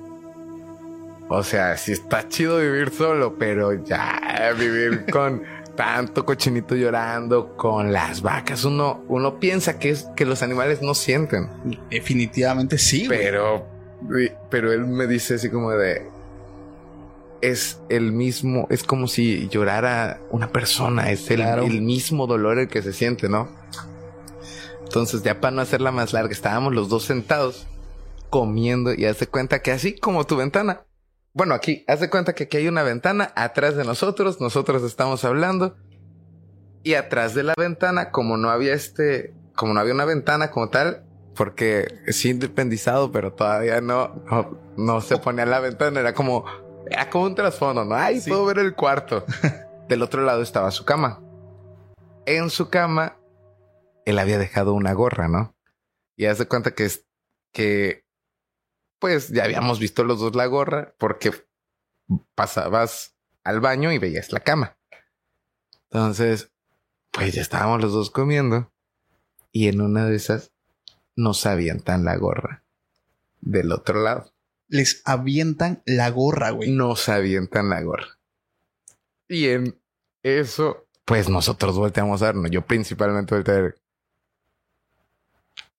o 1.32 1.42
sea, 1.42 1.76
sí 1.76 1.92
está 1.92 2.28
chido 2.28 2.58
vivir 2.58 2.90
solo, 2.90 3.36
pero 3.38 3.72
ya 3.84 4.52
vivir 4.58 5.06
con 5.12 5.42
tanto 5.76 6.24
cochinito 6.26 6.74
llorando, 6.76 7.56
con 7.56 7.92
las 7.92 8.20
vacas, 8.22 8.64
uno, 8.64 9.02
uno 9.08 9.40
piensa 9.40 9.78
que 9.78 9.90
es 9.90 10.06
que 10.14 10.26
los 10.26 10.42
animales 10.42 10.82
no 10.82 10.94
sienten, 10.94 11.48
Definitivamente 11.90 12.76
sí, 12.78 13.06
güey. 13.06 13.18
pero, 13.18 13.66
pero 14.50 14.72
él 14.72 14.86
me 14.86 15.06
dice 15.06 15.34
así 15.36 15.48
como 15.48 15.70
de, 15.70 16.06
es 17.40 17.80
el 17.88 18.12
mismo, 18.12 18.66
es 18.70 18.84
como 18.84 19.08
si 19.08 19.48
llorara 19.48 20.20
una 20.30 20.48
persona, 20.50 21.10
es 21.10 21.30
el, 21.30 21.36
Claro. 21.38 21.62
el 21.64 21.80
mismo 21.80 22.26
dolor 22.26 22.58
el 22.58 22.68
que 22.68 22.82
se 22.82 22.92
siente, 22.92 23.28
¿no? 23.28 23.48
Entonces, 24.84 25.22
ya 25.22 25.40
para 25.40 25.52
no 25.56 25.62
hacerla 25.62 25.90
más 25.90 26.12
larga, 26.12 26.32
estábamos 26.32 26.74
los 26.74 26.90
dos 26.90 27.04
sentados 27.04 27.66
comiendo 28.28 28.92
y 28.92 29.06
hace 29.06 29.26
cuenta 29.26 29.60
que 29.62 29.72
así 29.72 29.94
como 29.98 30.24
tu 30.26 30.36
ventana. 30.36 30.82
Bueno, 31.34 31.54
aquí, 31.54 31.84
hace 31.88 32.10
cuenta 32.10 32.34
que 32.34 32.44
aquí 32.44 32.58
hay 32.58 32.68
una 32.68 32.82
ventana 32.82 33.32
atrás 33.36 33.74
de 33.76 33.84
nosotros, 33.84 34.40
nosotros 34.40 34.82
estamos 34.82 35.24
hablando 35.24 35.76
y 36.82 36.94
atrás 36.94 37.34
de 37.34 37.42
la 37.42 37.54
ventana, 37.56 38.10
como 38.10 38.36
no 38.36 38.50
había 38.50 38.74
este, 38.74 39.32
como 39.56 39.72
no 39.72 39.80
había 39.80 39.94
una 39.94 40.04
ventana 40.04 40.50
como 40.50 40.68
tal, 40.68 41.04
porque 41.34 41.86
sí 42.08 42.30
independizado, 42.30 43.12
pero 43.12 43.32
todavía 43.32 43.80
no, 43.80 44.22
no, 44.30 44.58
no 44.76 45.00
se 45.00 45.16
ponía 45.16 45.46
la 45.46 45.60
ventana, 45.60 46.00
era 46.00 46.12
como, 46.12 46.44
era 46.90 47.08
como 47.08 47.24
un 47.24 47.34
trasfondo, 47.34 47.84
¿no? 47.84 47.94
Ay, 47.94 48.20
Sí. 48.20 48.28
puedo 48.28 48.44
ver 48.44 48.58
el 48.58 48.74
cuarto. 48.74 49.24
Del 49.88 50.02
otro 50.02 50.22
lado 50.22 50.42
estaba 50.42 50.70
su 50.70 50.84
cama. 50.84 51.20
En 52.26 52.50
su 52.50 52.68
cama, 52.68 53.16
él 54.04 54.18
había 54.18 54.38
dejado 54.38 54.74
una 54.74 54.92
gorra, 54.92 55.28
¿no? 55.28 55.54
Y 56.16 56.26
hace 56.26 56.46
cuenta 56.46 56.72
que 56.72 56.84
es 56.84 57.06
que, 57.52 58.01
pues 59.02 59.30
ya 59.30 59.42
habíamos 59.42 59.80
visto 59.80 60.04
los 60.04 60.20
dos 60.20 60.36
la 60.36 60.46
gorra 60.46 60.94
porque 60.96 61.32
pasabas 62.36 63.16
al 63.42 63.58
baño 63.58 63.90
y 63.90 63.98
veías 63.98 64.30
la 64.30 64.38
cama. 64.38 64.78
Entonces, 65.90 66.52
pues 67.10 67.34
ya 67.34 67.42
estábamos 67.42 67.82
los 67.82 67.92
dos 67.92 68.10
comiendo 68.10 68.72
y 69.50 69.66
en 69.66 69.80
una 69.80 70.06
de 70.06 70.14
esas 70.14 70.52
nos 71.16 71.46
avientan 71.46 72.04
la 72.04 72.16
gorra 72.16 72.62
del 73.40 73.72
otro 73.72 74.00
lado. 74.00 74.32
Les 74.68 75.02
avientan 75.04 75.82
la 75.84 76.08
gorra, 76.10 76.50
güey. 76.50 76.70
Nos 76.70 77.08
avientan 77.08 77.70
la 77.70 77.82
gorra. 77.82 78.20
Y 79.26 79.48
en 79.48 79.82
eso, 80.22 80.86
pues 81.04 81.28
nosotros 81.28 81.76
volteamos 81.76 82.22
a 82.22 82.26
vernos. 82.26 82.52
Yo 82.52 82.64
principalmente 82.64 83.34
volteé 83.34 83.54
a 83.54 83.60
ver. 83.62 83.81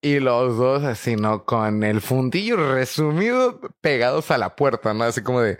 Y 0.04 0.20
los 0.20 0.58
dos 0.58 0.84
así, 0.84 1.16
¿no? 1.16 1.46
Con 1.46 1.82
el 1.82 2.02
fundillo 2.02 2.58
resumido 2.74 3.62
pegados 3.80 4.32
a 4.32 4.38
la 4.38 4.54
puerta, 4.54 4.94
¿no? 4.94 5.06
Así 5.06 5.24
como 5.24 5.40
de... 5.40 5.58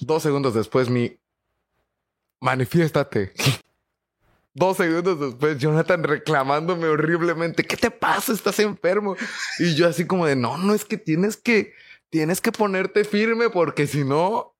Dos 0.00 0.24
segundos 0.24 0.52
después 0.52 0.90
mi... 0.90 1.16
Manifiéstate. 2.40 3.32
Dos 4.52 4.78
segundos 4.78 5.20
después, 5.20 5.58
Jonathan 5.58 6.02
reclamándome 6.02 6.88
horriblemente. 6.88 7.62
¿Qué 7.62 7.76
te 7.76 7.92
pasa? 7.92 8.32
¿Estás 8.32 8.58
enfermo? 8.58 9.14
Y 9.60 9.76
yo 9.76 9.86
así 9.86 10.08
como 10.08 10.26
de, 10.26 10.34
no, 10.34 10.58
no 10.58 10.74
es 10.74 10.84
que 10.84 10.96
tienes 10.96 11.36
que, 11.36 11.72
tienes 12.10 12.40
que 12.40 12.50
ponerte 12.50 13.04
firme 13.04 13.48
porque 13.48 13.86
si 13.86 14.02
no, 14.02 14.56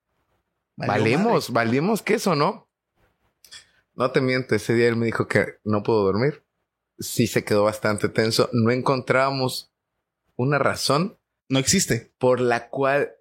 valemos, 0.77 1.51
valemos 1.51 2.03
que 2.03 2.15
eso, 2.15 2.36
¿no? 2.36 2.69
No 3.97 4.12
te 4.12 4.20
miento, 4.20 4.55
ese 4.55 4.74
día 4.74 4.86
él 4.86 4.94
me 4.94 5.07
dijo 5.07 5.27
que 5.27 5.57
no 5.65 5.82
puedo 5.82 6.05
dormir. 6.05 6.45
Sí 6.98 7.27
se 7.27 7.44
quedó 7.44 7.64
bastante 7.64 8.09
tenso. 8.09 8.48
No 8.52 8.70
encontrábamos 8.70 9.73
una 10.36 10.59
razón 10.59 11.18
No 11.48 11.59
existe. 11.59 12.12
por 12.18 12.40
la 12.40 12.68
cual 12.68 13.12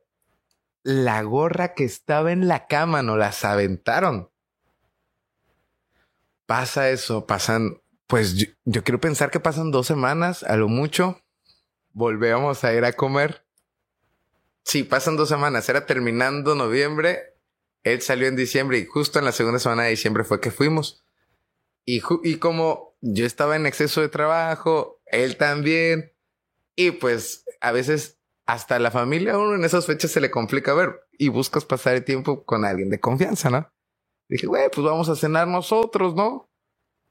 la 0.84 1.22
gorra 1.24 1.74
que 1.74 1.84
estaba 1.84 2.32
en 2.32 2.48
la 2.48 2.68
cama 2.68 3.02
nos 3.02 3.18
las 3.18 3.44
aventaron. 3.44 4.30
Pasa 6.46 6.90
eso, 6.92 7.26
pasan, 7.26 7.82
pues 8.08 8.36
yo, 8.36 8.46
yo 8.66 8.84
quiero 8.84 9.00
pensar 9.02 9.32
que 9.32 9.40
pasan 9.40 9.72
dos 9.72 9.88
semanas, 9.88 10.44
a 10.44 10.56
lo 10.58 10.68
mucho. 10.68 11.22
Volvemos 11.92 12.64
a 12.64 12.74
ir 12.74 12.86
a 12.86 12.94
comer. 12.94 13.46
Sí, 14.64 14.84
pasan 14.84 15.16
dos 15.18 15.30
semanas. 15.30 15.68
Era 15.70 15.86
terminando 15.86 16.54
noviembre. 16.56 17.36
Él 17.84 18.02
salió 18.02 18.28
en 18.28 18.36
diciembre 18.36 18.78
y 18.80 18.86
justo 18.86 19.20
en 19.20 19.26
la 19.26 19.32
segunda 19.32 19.60
semana 19.60 19.84
de 19.84 19.92
diciembre 19.92 20.24
fue 20.24 20.40
que 20.42 20.52
fuimos. 20.52 21.04
Y, 21.86 22.02
y 22.24 22.38
como 22.38 22.95
yo 23.08 23.26
estaba 23.26 23.56
en 23.56 23.68
exceso 23.68 24.02
de 24.02 24.10
trabajo, 24.10 25.00
él 25.06 25.38
también. 25.38 26.12
Y 26.76 26.92
pues 26.92 27.46
a 27.62 27.72
veces 27.72 28.20
hasta 28.46 28.80
la 28.80 28.92
familia 28.92 29.38
uno 29.38 29.56
en 29.56 29.64
esas 29.64 29.86
fechas 29.86 30.12
se 30.12 30.22
le 30.22 30.32
complica 30.32 30.74
ver 30.74 31.02
y 31.18 31.30
buscas 31.30 31.66
pasar 31.66 31.96
el 31.96 32.04
tiempo 32.04 32.44
con 32.46 32.66
alguien 32.66 32.90
de 32.90 33.00
confianza, 33.00 33.50
¿no? 33.50 33.72
Dije, 34.28 34.48
güey, 34.48 34.70
pues 34.74 34.86
vamos 34.86 35.08
a 35.10 35.16
cenar 35.16 35.48
nosotros, 35.48 36.16
¿no? 36.16 36.50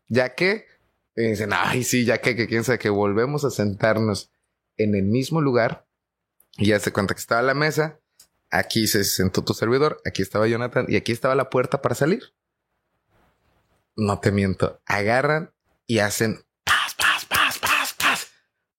Ya 0.08 0.34
que, 0.34 0.66
y 1.14 1.28
dicen, 1.28 1.50
ay, 1.52 1.84
sí, 1.84 2.04
ya 2.04 2.20
que, 2.20 2.34
que 2.34 2.48
quién 2.48 2.64
sabe 2.64 2.78
que 2.80 2.90
volvemos 2.90 3.44
a 3.44 3.50
sentarnos 3.50 4.32
en 4.76 4.96
el 4.96 5.04
mismo 5.04 5.40
lugar 5.40 5.86
y 6.56 6.66
ya 6.66 6.80
se 6.80 6.92
cuenta 6.92 7.14
que 7.14 7.20
estaba 7.20 7.42
la 7.42 7.54
mesa. 7.54 8.00
aquí 8.50 8.88
se 8.88 9.04
sentó 9.04 9.44
tu 9.44 9.54
servidor, 9.54 10.00
aquí 10.04 10.22
estaba 10.22 10.48
Jonathan 10.48 10.86
y 10.88 10.96
aquí 10.96 11.12
estaba 11.12 11.36
la 11.36 11.50
puerta 11.50 11.82
para 11.82 11.94
salir. 11.94 12.34
No 13.96 14.18
te 14.18 14.32
miento, 14.32 14.80
agarran 14.86 15.53
y 15.86 15.98
hacen 15.98 16.44
paz, 16.64 16.94
paz, 16.94 17.24
paz, 17.26 17.58
paz, 17.58 17.94
paz. 17.98 18.28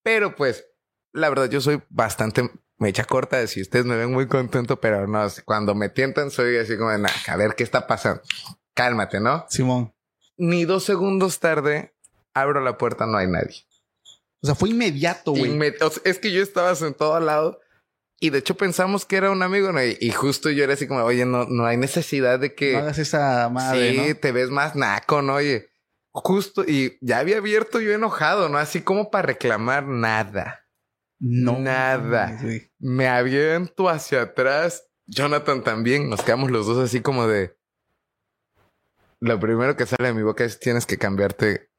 Pero 0.04 0.36
pues, 0.36 0.66
la 1.14 1.30
verdad, 1.30 1.50
yo 1.50 1.62
soy 1.62 1.82
bastante 1.90 2.50
me 2.78 2.90
echa 2.90 3.06
corta 3.06 3.46
si 3.48 3.62
ustedes 3.62 3.86
me 3.86 3.96
ven 3.96 4.12
muy 4.12 4.28
contento, 4.28 4.80
pero 4.80 5.08
no, 5.08 5.26
cuando 5.46 5.76
me 5.76 5.90
tientan 5.90 6.32
soy 6.32 6.58
así 6.58 6.78
como, 6.78 6.96
nah, 6.98 7.10
a 7.28 7.38
ver 7.38 7.56
qué 7.56 7.64
está 7.64 7.88
pasando. 7.88 8.22
Cálmate, 8.74 9.20
¿no? 9.20 9.46
Simón. 9.50 9.94
Ni 10.38 10.66
dos 10.66 10.84
segundos 10.84 11.40
tarde, 11.40 11.96
abro 12.34 12.60
la 12.62 12.78
puerta, 12.78 13.06
no 13.06 13.18
hay 13.18 13.28
nadie. 13.28 13.66
O 14.42 14.48
sea, 14.48 14.56
fue 14.56 14.70
inmediato, 14.70 15.32
güey. 15.32 15.58
es 16.04 16.20
que 16.20 16.32
yo 16.32 16.44
estaba 16.44 16.76
sentado 16.76 17.16
al 17.16 17.26
lado 17.26 17.62
y 18.20 18.30
de 18.30 18.40
hecho 18.40 18.56
pensamos 18.56 19.06
que 19.06 19.16
era 19.16 19.32
un 19.32 19.42
amigo, 19.42 19.72
¿no? 19.72 19.80
Y, 19.84 20.12
justo 20.12 20.50
yo 20.50 20.66
era 20.66 20.74
así 20.74 20.88
como, 20.88 21.02
oye, 21.04 21.26
no, 21.26 21.46
no 21.46 21.66
hay 21.66 21.78
necesidad 21.78 22.40
de 22.40 22.54
que... 22.54 22.74
No 22.74 22.80
hagas 22.80 22.98
esa 22.98 23.50
madre, 23.50 24.08
Sí, 24.08 24.16
te 24.16 24.34
ves 24.34 24.50
más 24.50 24.76
naco, 24.76 25.22
¿no? 25.22 25.36
Oye, 25.36 25.70
justo, 26.24 26.64
y 26.66 26.98
ya 27.02 27.20
había 27.20 27.38
abierto 27.38 27.80
yo 27.82 27.92
enojado, 27.94 28.50
¿no? 28.50 28.58
Así 28.58 28.82
como 28.82 29.12
para 29.12 29.28
reclamar 29.28 29.86
nada. 29.86 30.66
No. 31.20 31.60
Nada. 31.60 32.40
Me 32.80 33.08
aviento 33.08 33.90
hacia 33.90 34.22
atrás. 34.22 34.88
Jonathan 35.08 35.64
también. 35.64 36.10
Nos 36.10 36.22
quedamos 36.22 36.52
los 36.52 36.68
dos 36.68 36.78
así 36.78 37.02
como 37.02 37.28
de... 37.28 37.56
Lo 39.20 39.40
primero 39.40 39.76
que 39.76 39.86
sale 39.86 40.10
de 40.10 40.14
mi 40.14 40.24
boca 40.24 40.44
es 40.44 40.60
tienes 40.60 40.86
que 40.86 40.98
cambiarte 40.98 41.70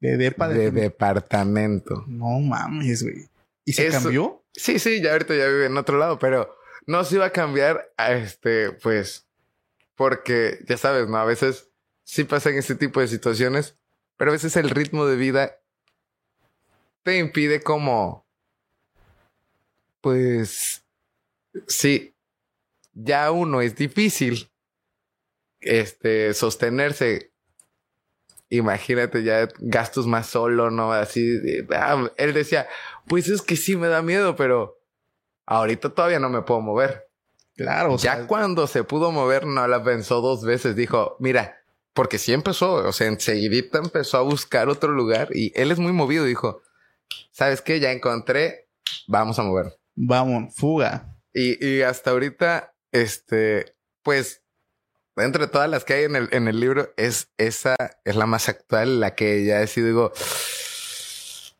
de, 0.00 0.16
de, 0.16 0.70
departamento. 0.70 2.04
No 2.06 2.38
mames, 2.40 3.02
güey. 3.02 3.28
¿Y 3.64 3.72
se 3.72 3.88
cambió? 3.88 4.44
Sí, 4.52 4.78
sí, 4.78 5.00
ya 5.00 5.12
ahorita 5.12 5.34
ya 5.34 5.46
vive 5.46 5.66
en 5.66 5.76
otro 5.76 5.98
lado, 5.98 6.18
pero 6.18 6.54
no 6.86 7.04
se 7.04 7.16
iba 7.16 7.26
a 7.26 7.32
cambiar 7.32 7.92
a 7.96 8.12
este, 8.12 8.72
pues, 8.72 9.26
porque 9.94 10.58
ya 10.68 10.76
sabes, 10.76 11.08
¿no? 11.08 11.16
A 11.16 11.24
veces 11.24 11.70
sí 12.04 12.24
pasan 12.24 12.54
este 12.54 12.74
tipo 12.74 13.00
de 13.00 13.08
situaciones, 13.08 13.78
pero 14.16 14.30
a 14.30 14.32
veces 14.32 14.56
el 14.56 14.70
ritmo 14.70 15.06
de 15.06 15.16
vida 15.16 15.58
te 17.02 17.18
impide 17.18 17.62
como, 17.62 18.26
pues, 20.00 20.84
sí, 21.66 22.14
ya 22.92 23.30
uno 23.30 23.60
es 23.60 23.76
difícil, 23.76 24.50
este, 25.60 26.34
sostenerse 26.34 27.32
imagínate 28.52 29.22
ya 29.22 29.48
gastos 29.58 30.06
más 30.06 30.26
solo, 30.26 30.70
¿no? 30.70 30.92
Así, 30.92 31.38
ah, 31.74 32.10
él 32.18 32.34
decía, 32.34 32.68
pues 33.08 33.28
es 33.28 33.40
que 33.40 33.56
sí 33.56 33.76
me 33.76 33.88
da 33.88 34.02
miedo, 34.02 34.36
pero 34.36 34.78
ahorita 35.46 35.88
todavía 35.90 36.18
no 36.18 36.28
me 36.28 36.42
puedo 36.42 36.60
mover. 36.60 37.08
Claro. 37.54 37.96
ya 37.98 38.26
cuando 38.26 38.66
se 38.66 38.82
pudo 38.82 39.12
mover, 39.12 39.46
no 39.46 39.66
la 39.68 39.84
pensó 39.84 40.20
dos 40.20 40.42
veces, 40.44 40.74
dijo, 40.74 41.16
mira, 41.20 41.61
porque 41.94 42.18
sí 42.18 42.32
empezó, 42.32 42.74
o 42.74 42.92
sea, 42.92 43.06
enseguidita 43.06 43.78
empezó 43.78 44.18
a 44.18 44.22
buscar 44.22 44.68
otro 44.68 44.92
lugar 44.92 45.28
y 45.34 45.52
él 45.54 45.70
es 45.70 45.78
muy 45.78 45.92
movido, 45.92 46.24
dijo, 46.24 46.62
¿sabes 47.32 47.60
qué? 47.60 47.80
Ya 47.80 47.92
encontré, 47.92 48.70
vamos 49.06 49.38
a 49.38 49.42
mover. 49.42 49.78
Vamos, 49.94 50.54
fuga. 50.54 51.16
Y, 51.34 51.64
y 51.64 51.82
hasta 51.82 52.10
ahorita, 52.10 52.74
este, 52.92 53.76
pues 54.02 54.42
entre 55.16 55.46
todas 55.46 55.68
las 55.68 55.84
que 55.84 55.94
hay 55.94 56.04
en 56.04 56.16
el, 56.16 56.28
en 56.32 56.48
el 56.48 56.60
libro, 56.60 56.92
es 56.96 57.30
esa 57.36 57.76
es 58.04 58.16
la 58.16 58.26
más 58.26 58.48
actual, 58.48 59.00
la 59.00 59.14
que 59.14 59.44
ya 59.44 59.60
he 59.60 59.66
sido, 59.66 59.86
digo, 59.86 60.12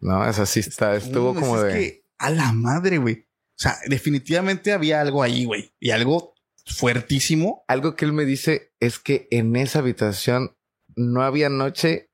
no, 0.00 0.28
esa 0.28 0.46
sí 0.46 0.60
está, 0.60 0.96
estuvo 0.96 1.34
como 1.34 1.60
de. 1.60 1.72
Que 1.72 2.04
a 2.18 2.30
la 2.30 2.52
madre, 2.52 2.98
güey. 2.98 3.26
O 3.50 3.62
sea, 3.62 3.76
definitivamente 3.86 4.72
había 4.72 5.00
algo 5.00 5.22
ahí, 5.22 5.44
güey. 5.44 5.72
Y 5.78 5.90
algo 5.90 6.31
fuertísimo. 6.66 7.64
Algo 7.68 7.96
que 7.96 8.04
él 8.04 8.12
me 8.12 8.24
dice 8.24 8.72
es 8.80 8.98
que 8.98 9.28
en 9.30 9.56
esa 9.56 9.80
habitación 9.80 10.56
no 10.96 11.22
había 11.22 11.48
noche 11.48 12.10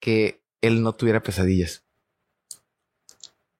que 0.00 0.42
él 0.60 0.82
no 0.82 0.94
tuviera 0.94 1.22
pesadillas. 1.22 1.84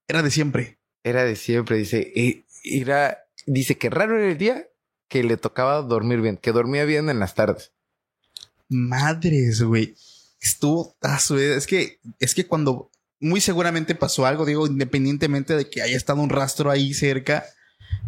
Era 0.09 0.23
de 0.23 0.31
siempre. 0.31 0.79
Era 1.03 1.25
de 1.25 1.37
siempre, 1.37 1.77
dice. 1.77 2.13
Y 2.15 2.45
era, 2.63 3.27
dice 3.47 3.79
que 3.79 3.91
raro 3.91 4.19
era 4.19 4.31
el 4.31 4.39
día 4.39 4.69
que 5.09 5.23
le 5.23 5.37
tocaba 5.37 5.83
dormir 5.83 6.21
bien, 6.21 6.37
que 6.37 6.53
dormía 6.53 6.85
bien 6.85 7.09
en 7.09 7.21
las 7.21 7.35
tardes. 7.35 7.73
Madres, 8.69 9.63
güey. 9.63 9.95
Estuvo 10.41 10.97
Es 11.31 11.67
que, 11.67 12.01
es 12.21 12.35
que 12.35 12.47
cuando 12.47 12.91
muy 13.21 13.41
seguramente 13.41 13.95
pasó 13.95 14.27
algo, 14.27 14.45
digo, 14.45 14.67
independientemente 14.67 15.57
de 15.57 15.71
que 15.71 15.83
haya 15.83 15.97
estado 15.97 16.21
un 16.21 16.31
rastro 16.31 16.71
ahí 16.71 16.93
cerca, 16.95 17.47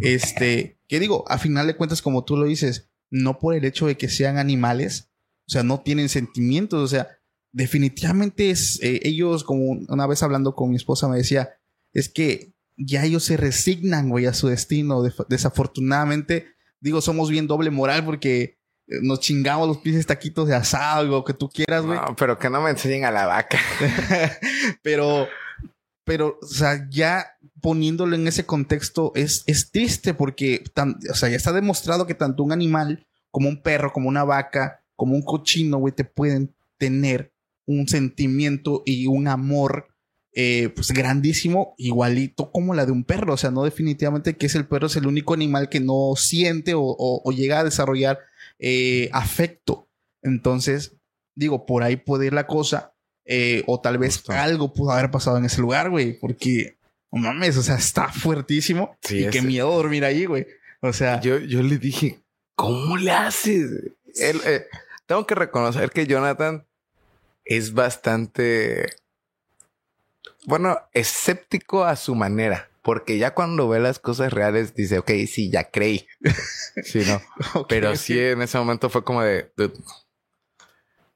este, 0.00 0.78
que 0.88 1.00
digo, 1.00 1.24
a 1.28 1.38
final 1.38 1.66
de 1.66 1.76
cuentas, 1.76 2.02
como 2.02 2.24
tú 2.24 2.36
lo 2.36 2.46
dices, 2.46 2.90
no 3.10 3.38
por 3.38 3.54
el 3.54 3.64
hecho 3.64 3.86
de 3.86 3.96
que 3.96 4.08
sean 4.08 4.38
animales, 4.38 5.10
o 5.46 5.50
sea, 5.50 5.62
no 5.62 5.80
tienen 5.80 6.08
sentimientos, 6.08 6.82
o 6.82 6.88
sea, 6.88 7.08
definitivamente 7.52 8.50
es, 8.50 8.78
eh, 8.82 9.00
ellos, 9.04 9.44
como 9.44 9.70
una 9.88 10.06
vez 10.06 10.22
hablando 10.22 10.54
con 10.54 10.70
mi 10.70 10.76
esposa, 10.76 11.08
me 11.08 11.16
decía, 11.16 11.50
es 11.92 12.08
que 12.08 12.52
ya 12.76 13.04
ellos 13.04 13.24
se 13.24 13.36
resignan, 13.36 14.08
güey, 14.08 14.26
a 14.26 14.34
su 14.34 14.48
destino. 14.48 15.02
desafortunadamente, 15.28 16.46
digo, 16.80 17.00
somos 17.00 17.30
bien 17.30 17.46
doble 17.46 17.70
moral 17.70 18.04
porque 18.04 18.58
eh, 18.86 19.00
nos 19.02 19.20
chingamos 19.20 19.66
los 19.66 19.78
pinches 19.78 20.06
taquitos 20.06 20.48
de 20.48 20.54
asado, 20.54 21.18
o 21.18 21.24
que 21.24 21.34
tú 21.34 21.48
quieras, 21.48 21.84
güey. 21.84 21.98
No, 21.98 22.14
pero 22.16 22.38
que 22.38 22.50
no 22.50 22.62
me 22.62 22.70
enseñen 22.70 23.04
a 23.04 23.10
la 23.10 23.26
vaca. 23.26 23.58
pero, 24.82 25.26
pero, 26.08 26.38
o 26.40 26.46
sea, 26.46 26.88
ya 26.88 27.36
poniéndolo 27.60 28.16
en 28.16 28.26
ese 28.26 28.46
contexto 28.46 29.12
es, 29.14 29.44
es 29.46 29.70
triste 29.70 30.14
porque, 30.14 30.64
o 31.10 31.14
sea, 31.14 31.28
ya 31.28 31.36
está 31.36 31.52
demostrado 31.52 32.06
que 32.06 32.14
tanto 32.14 32.42
un 32.42 32.50
animal 32.50 33.06
como 33.30 33.50
un 33.50 33.60
perro, 33.60 33.92
como 33.92 34.08
una 34.08 34.24
vaca, 34.24 34.82
como 34.96 35.14
un 35.14 35.20
cochino, 35.20 35.76
güey, 35.76 35.94
te 35.94 36.04
pueden 36.04 36.54
tener 36.78 37.34
un 37.66 37.88
sentimiento 37.88 38.82
y 38.86 39.06
un 39.06 39.28
amor 39.28 39.88
eh, 40.32 40.70
pues 40.74 40.92
grandísimo, 40.92 41.74
igualito 41.76 42.52
como 42.52 42.72
la 42.72 42.86
de 42.86 42.92
un 42.92 43.04
perro. 43.04 43.34
O 43.34 43.36
sea, 43.36 43.50
no 43.50 43.64
definitivamente 43.64 44.34
que 44.38 44.46
es 44.46 44.54
el 44.54 44.66
perro, 44.66 44.86
es 44.86 44.96
el 44.96 45.06
único 45.06 45.34
animal 45.34 45.68
que 45.68 45.80
no 45.80 46.14
siente 46.16 46.72
o, 46.74 47.30
llega 47.32 47.60
a 47.60 47.64
desarrollar 47.64 48.18
eh, 48.58 49.10
afecto. 49.12 49.90
Entonces, 50.22 50.96
digo, 51.34 51.66
por 51.66 51.82
ahí 51.82 51.96
puede 51.96 52.28
ir 52.28 52.32
la 52.32 52.46
cosa. 52.46 52.94
Eh, 53.30 53.62
o 53.66 53.80
tal 53.80 53.98
vez 53.98 54.22
algo 54.30 54.72
pudo 54.72 54.90
haber 54.90 55.10
pasado 55.10 55.36
en 55.36 55.44
ese 55.44 55.60
lugar, 55.60 55.90
güey, 55.90 56.18
porque, 56.18 56.78
no 57.12 57.20
mames, 57.20 57.56
o 57.58 57.62
sea, 57.62 57.76
está 57.76 58.08
fuertísimo. 58.08 58.96
y 59.08 59.28
qué 59.28 59.42
miedo 59.42 59.70
dormir 59.70 60.04
ahí, 60.04 60.24
güey. 60.24 60.46
O 60.80 60.92
sea, 60.92 61.20
yo, 61.20 61.38
yo 61.38 61.62
le 61.62 61.78
dije, 61.78 62.20
¿cómo 62.54 62.96
le 62.96 63.12
haces? 63.12 63.70
tengo 65.06 65.26
que 65.26 65.34
reconocer 65.34 65.90
que 65.90 66.06
Jonathan 66.06 66.66
es 67.44 67.72
bastante 67.72 68.86
bueno, 70.48 70.78
escéptico 70.92 71.84
a 71.84 71.94
su 71.96 72.14
manera. 72.14 72.70
Porque 72.82 73.18
ya 73.18 73.34
cuando 73.34 73.68
ve 73.68 73.80
las 73.80 73.98
cosas 73.98 74.32
reales 74.32 74.74
dice, 74.74 74.98
ok, 74.98 75.10
sí, 75.30 75.50
ya 75.50 75.70
creí. 75.70 76.06
sí, 76.84 77.02
no. 77.06 77.20
Pero 77.68 77.94
sí, 77.96 78.18
en 78.18 78.40
ese 78.40 78.56
momento 78.56 78.88
fue 78.88 79.04
como 79.04 79.20
de, 79.22 79.52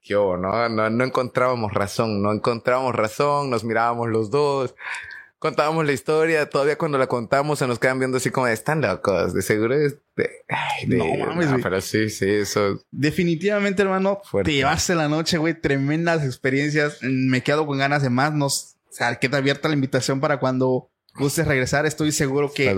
yo, 0.03 0.37
¿no? 0.37 0.69
¿no? 0.69 0.91
No 0.91 1.05
encontrábamos 1.05 1.73
razón, 1.73 2.23
no 2.23 2.33
encontrábamos 2.33 2.95
razón, 2.95 3.51
nos 3.51 3.65
mirábamos 3.65 4.09
los 4.09 4.31
dos, 4.31 4.74
contábamos 5.39 5.87
la 5.87 5.93
historia, 5.93 6.49
todavía 6.49 6.77
cuando 6.77 6.99
la 6.99 7.07
contamos 7.07 7.59
se 7.59 7.66
nos 7.66 7.79
quedan 7.79 7.99
viendo 7.99 8.19
así 8.19 8.31
como 8.31 8.47
de, 8.47 8.53
están 8.53 8.81
locos, 8.81 9.35
de 9.35 9.43
seguro 9.43 9.74
es 9.74 9.97
de... 10.16 10.31
no 10.87 11.27
mames, 11.27 11.49
Pero 11.62 11.81
sí, 11.81 12.11
sí, 12.11 12.29
eso... 12.29 12.83
Definitivamente, 12.91 13.83
hermano, 13.83 14.20
Fuerte. 14.24 14.51
te 14.51 14.57
llevaste 14.57 14.95
la 14.95 15.09
noche, 15.09 15.39
güey, 15.39 15.61
tremendas 15.61 16.24
experiencias, 16.24 16.99
me 17.03 17.43
quedo 17.43 17.66
con 17.66 17.79
ganas 17.79 18.03
de 18.03 18.11
más, 18.11 18.33
nos 18.33 18.77
o 18.93 18.95
sea, 18.95 19.15
queda 19.16 19.39
abierta 19.39 19.69
la 19.69 19.74
invitación 19.74 20.20
para 20.20 20.39
cuando 20.39 20.91
gustes 21.15 21.47
regresar. 21.47 21.87
Estoy 21.87 22.12
seguro 22.12 22.53
que 22.53 22.74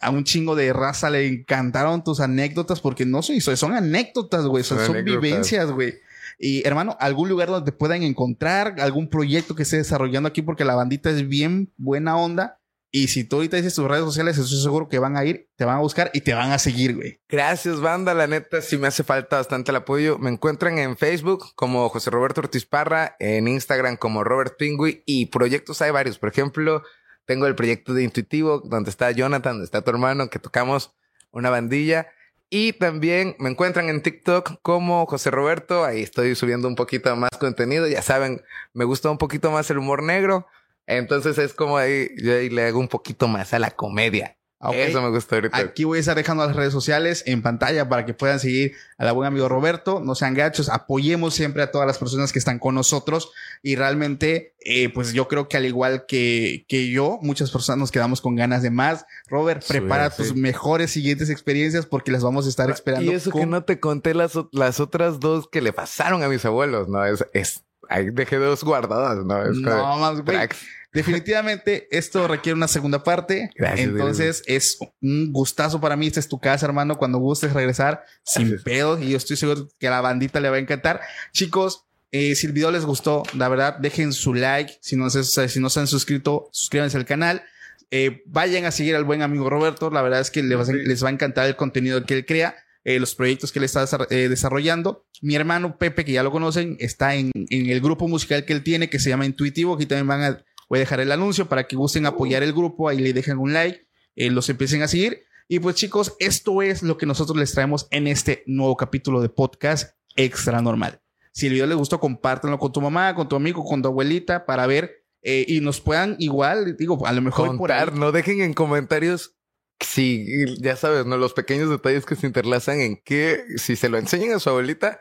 a 0.00 0.10
un 0.10 0.22
chingo 0.22 0.54
de 0.54 0.72
raza 0.72 1.10
le 1.10 1.26
encantaron 1.26 2.04
tus 2.04 2.20
anécdotas 2.20 2.80
porque 2.80 3.04
no 3.04 3.20
son, 3.22 3.40
son 3.40 3.72
anécdotas, 3.72 4.44
güey. 4.46 4.62
Son, 4.62 4.78
son 4.78 5.04
vivencias, 5.04 5.72
güey. 5.72 5.98
Y 6.38 6.66
hermano, 6.66 6.96
algún 7.00 7.28
lugar 7.28 7.48
donde 7.48 7.70
te 7.70 7.76
puedan 7.76 8.02
encontrar, 8.02 8.80
algún 8.80 9.08
proyecto 9.08 9.54
que 9.54 9.62
esté 9.62 9.78
desarrollando 9.78 10.28
aquí 10.28 10.42
porque 10.42 10.64
la 10.64 10.74
bandita 10.74 11.10
es 11.10 11.26
bien 11.26 11.72
buena 11.76 12.16
onda 12.16 12.60
y 12.96 13.08
si 13.08 13.24
tú 13.24 13.36
ahorita 13.36 13.58
dices 13.58 13.74
tus 13.74 13.86
redes 13.86 14.04
sociales, 14.04 14.38
estoy 14.38 14.58
seguro 14.58 14.88
que 14.88 14.98
van 14.98 15.18
a 15.18 15.24
ir, 15.26 15.50
te 15.56 15.66
van 15.66 15.76
a 15.76 15.80
buscar 15.80 16.10
y 16.14 16.22
te 16.22 16.32
van 16.32 16.52
a 16.52 16.58
seguir, 16.58 16.94
güey. 16.94 17.20
Gracias, 17.28 17.80
banda. 17.80 18.14
La 18.14 18.26
neta, 18.26 18.62
sí 18.62 18.78
me 18.78 18.86
hace 18.86 19.04
falta 19.04 19.36
bastante 19.36 19.70
el 19.70 19.76
apoyo. 19.76 20.18
Me 20.18 20.30
encuentran 20.30 20.78
en 20.78 20.96
Facebook 20.96 21.44
como 21.56 21.88
José 21.90 22.10
Roberto 22.10 22.40
Ortiz 22.40 22.64
Parra, 22.64 23.14
en 23.18 23.48
Instagram 23.48 23.98
como 23.98 24.24
Robert 24.24 24.56
Pingui 24.56 25.02
y 25.04 25.26
proyectos 25.26 25.82
hay 25.82 25.90
varios. 25.90 26.18
Por 26.18 26.30
ejemplo, 26.30 26.82
tengo 27.26 27.46
el 27.46 27.54
proyecto 27.54 27.92
de 27.92 28.04
Intuitivo, 28.04 28.62
donde 28.64 28.88
está 28.88 29.10
Jonathan, 29.10 29.54
donde 29.54 29.66
está 29.66 29.82
tu 29.82 29.90
hermano, 29.90 30.30
que 30.30 30.38
tocamos 30.38 30.94
una 31.32 31.50
bandilla. 31.50 32.06
Y 32.48 32.74
también 32.74 33.34
me 33.38 33.50
encuentran 33.50 33.88
en 33.88 34.02
TikTok 34.02 34.60
como 34.62 35.06
José 35.06 35.30
Roberto. 35.30 35.84
Ahí 35.84 36.02
estoy 36.02 36.34
subiendo 36.36 36.68
un 36.68 36.76
poquito 36.76 37.14
más 37.16 37.30
contenido. 37.40 37.88
Ya 37.88 38.02
saben, 38.02 38.42
me 38.72 38.84
gusta 38.84 39.10
un 39.10 39.18
poquito 39.18 39.50
más 39.50 39.68
el 39.70 39.78
humor 39.78 40.02
negro. 40.02 40.46
Entonces 40.86 41.38
es 41.38 41.54
como 41.54 41.76
ahí, 41.76 42.10
yo 42.22 42.34
ahí 42.34 42.48
le 42.48 42.66
hago 42.66 42.78
un 42.78 42.88
poquito 42.88 43.26
más 43.26 43.52
a 43.52 43.58
la 43.58 43.72
comedia. 43.72 44.36
Ok. 44.58 44.74
Eso 44.74 45.02
me 45.02 45.10
gusta 45.10 45.36
ahorita. 45.36 45.56
Aquí 45.58 45.84
voy 45.84 45.98
a 45.98 46.00
estar 46.00 46.16
dejando 46.16 46.46
las 46.46 46.56
redes 46.56 46.72
sociales 46.72 47.22
en 47.26 47.42
pantalla 47.42 47.88
para 47.88 48.06
que 48.06 48.14
puedan 48.14 48.40
seguir 48.40 48.72
a 48.96 49.04
la 49.04 49.12
buen 49.12 49.26
amigo 49.26 49.48
Roberto. 49.48 50.00
No 50.00 50.14
sean 50.14 50.32
gachos, 50.32 50.70
apoyemos 50.70 51.34
siempre 51.34 51.62
a 51.62 51.70
todas 51.70 51.86
las 51.86 51.98
personas 51.98 52.32
que 52.32 52.38
están 52.38 52.58
con 52.58 52.74
nosotros. 52.74 53.32
Y 53.62 53.76
realmente, 53.76 54.54
eh, 54.60 54.88
pues 54.88 55.12
yo 55.12 55.28
creo 55.28 55.48
que 55.48 55.58
al 55.58 55.66
igual 55.66 56.06
que, 56.06 56.64
que 56.68 56.88
yo, 56.90 57.18
muchas 57.20 57.50
personas 57.50 57.78
nos 57.78 57.90
quedamos 57.90 58.22
con 58.22 58.34
ganas 58.34 58.62
de 58.62 58.70
más. 58.70 59.04
Robert, 59.28 59.62
prepara 59.66 60.10
sí. 60.10 60.16
tus 60.22 60.34
mejores 60.34 60.90
siguientes 60.90 61.28
experiencias 61.28 61.84
porque 61.84 62.10
las 62.10 62.22
vamos 62.22 62.46
a 62.46 62.48
estar 62.48 62.70
esperando. 62.70 63.12
Y 63.12 63.14
eso 63.14 63.32
que 63.32 63.44
no 63.44 63.64
te 63.64 63.78
conté 63.78 64.14
las, 64.14 64.32
las 64.52 64.80
otras 64.80 65.20
dos 65.20 65.48
que 65.48 65.60
le 65.60 65.74
pasaron 65.74 66.22
a 66.22 66.28
mis 66.28 66.44
abuelos, 66.46 66.88
¿no? 66.88 67.04
Es, 67.04 67.26
es, 67.34 67.64
ahí 67.90 68.08
dejé 68.10 68.36
dos 68.36 68.64
guardadas, 68.64 69.22
¿no? 69.24 69.44
Es 69.44 69.56
No, 69.58 69.98
más, 69.98 70.22
güey. 70.22 70.48
Definitivamente 70.96 71.88
esto 71.90 72.26
requiere 72.28 72.56
una 72.56 72.68
segunda 72.68 73.02
parte. 73.02 73.50
Gracias, 73.54 73.88
Entonces 73.88 74.42
es 74.46 74.78
un 75.00 75.32
gustazo 75.32 75.80
para 75.80 75.96
mí. 75.96 76.06
Esta 76.06 76.20
es 76.20 76.28
tu 76.28 76.38
casa, 76.38 76.66
hermano. 76.66 76.96
Cuando 76.98 77.18
gustes 77.18 77.52
regresar 77.52 78.02
sin 78.24 78.44
Gracias. 78.48 78.62
pedos. 78.64 79.02
Y 79.02 79.10
yo 79.10 79.16
estoy 79.16 79.36
seguro 79.36 79.68
que 79.78 79.88
a 79.88 79.90
la 79.90 80.00
bandita 80.00 80.40
le 80.40 80.50
va 80.50 80.56
a 80.56 80.60
encantar. 80.60 81.00
Chicos, 81.32 81.84
eh, 82.12 82.34
si 82.34 82.46
el 82.46 82.52
video 82.52 82.70
les 82.70 82.84
gustó, 82.84 83.22
la 83.34 83.48
verdad, 83.48 83.76
dejen 83.78 84.12
su 84.12 84.34
like. 84.34 84.78
Si 84.80 84.96
no 84.96 85.10
se, 85.10 85.24
si 85.48 85.60
no 85.60 85.70
se 85.70 85.80
han 85.80 85.86
suscrito, 85.86 86.48
suscríbanse 86.52 86.96
al 86.96 87.04
canal. 87.04 87.42
Eh, 87.90 88.22
vayan 88.26 88.64
a 88.64 88.70
seguir 88.72 88.96
al 88.96 89.04
buen 89.04 89.22
amigo 89.22 89.48
Roberto. 89.48 89.90
La 89.90 90.02
verdad 90.02 90.20
es 90.20 90.30
que 90.30 90.42
les 90.42 90.58
va, 90.58 90.62
a- 90.62 90.72
les 90.72 91.04
va 91.04 91.08
a 91.08 91.12
encantar 91.12 91.46
el 91.46 91.56
contenido 91.56 92.04
que 92.04 92.14
él 92.14 92.26
crea. 92.26 92.56
eh, 92.88 93.00
los 93.00 93.16
proyectos 93.16 93.50
que 93.50 93.58
él 93.58 93.64
está 93.64 93.84
eh, 94.10 94.28
desarrollando. 94.28 95.06
Mi 95.20 95.34
hermano 95.34 95.76
Pepe, 95.76 96.04
que 96.04 96.12
ya 96.12 96.22
lo 96.22 96.30
conocen, 96.30 96.76
está 96.78 97.16
en, 97.16 97.32
en 97.34 97.66
el 97.68 97.80
grupo 97.80 98.06
musical 98.06 98.44
que 98.44 98.52
él 98.52 98.62
tiene, 98.62 98.88
que 98.88 99.00
se 99.00 99.08
llama 99.10 99.26
Intuitivo. 99.26 99.74
Aquí 99.74 99.86
también 99.86 100.06
van 100.06 100.22
a, 100.22 100.44
voy 100.68 100.78
a 100.78 100.80
dejar 100.80 101.00
el 101.00 101.12
anuncio 101.12 101.48
para 101.48 101.66
que 101.66 101.76
gusten 101.76 102.06
apoyar 102.06 102.42
el 102.42 102.52
grupo, 102.52 102.88
ahí 102.88 102.98
le 102.98 103.12
dejen 103.12 103.38
un 103.38 103.52
like, 103.52 103.86
eh, 104.14 104.30
los 104.30 104.48
empiecen 104.48 104.82
a 104.82 104.88
seguir. 104.88 105.24
Y 105.48 105.60
pues 105.60 105.76
chicos, 105.76 106.14
esto 106.18 106.62
es 106.62 106.82
lo 106.82 106.96
que 106.98 107.06
nosotros 107.06 107.38
les 107.38 107.52
traemos 107.52 107.86
en 107.90 108.08
este 108.08 108.42
nuevo 108.46 108.76
capítulo 108.76 109.20
de 109.20 109.28
podcast 109.28 109.96
extra 110.16 110.60
normal. 110.60 111.00
Si 111.32 111.46
el 111.46 111.52
video 111.52 111.66
les 111.66 111.76
gustó, 111.76 112.00
compártanlo 112.00 112.58
con 112.58 112.72
tu 112.72 112.80
mamá, 112.80 113.14
con 113.14 113.28
tu 113.28 113.36
amigo, 113.36 113.64
con 113.64 113.82
tu 113.82 113.88
abuelita 113.88 114.46
para 114.46 114.66
ver 114.66 115.04
eh, 115.22 115.44
y 115.46 115.60
nos 115.60 115.80
puedan 115.80 116.16
igual, 116.18 116.76
digo, 116.76 117.06
a 117.06 117.12
lo 117.12 117.20
mejor 117.20 117.56
por 117.56 117.70
ahí. 117.70 117.80
Contar, 117.80 117.98
no 117.98 118.10
dejen 118.10 118.40
en 118.40 118.54
comentarios 118.54 119.36
si, 119.80 120.46
ya 120.60 120.76
sabes, 120.76 121.04
¿no? 121.06 121.16
Los 121.16 121.34
pequeños 121.34 121.68
detalles 121.68 122.06
que 122.06 122.16
se 122.16 122.26
interlazan 122.26 122.80
en 122.80 123.02
qué, 123.04 123.40
si 123.56 123.76
se 123.76 123.88
lo 123.88 123.98
enseñan 123.98 124.32
a 124.32 124.38
su 124.38 124.48
abuelita, 124.48 125.00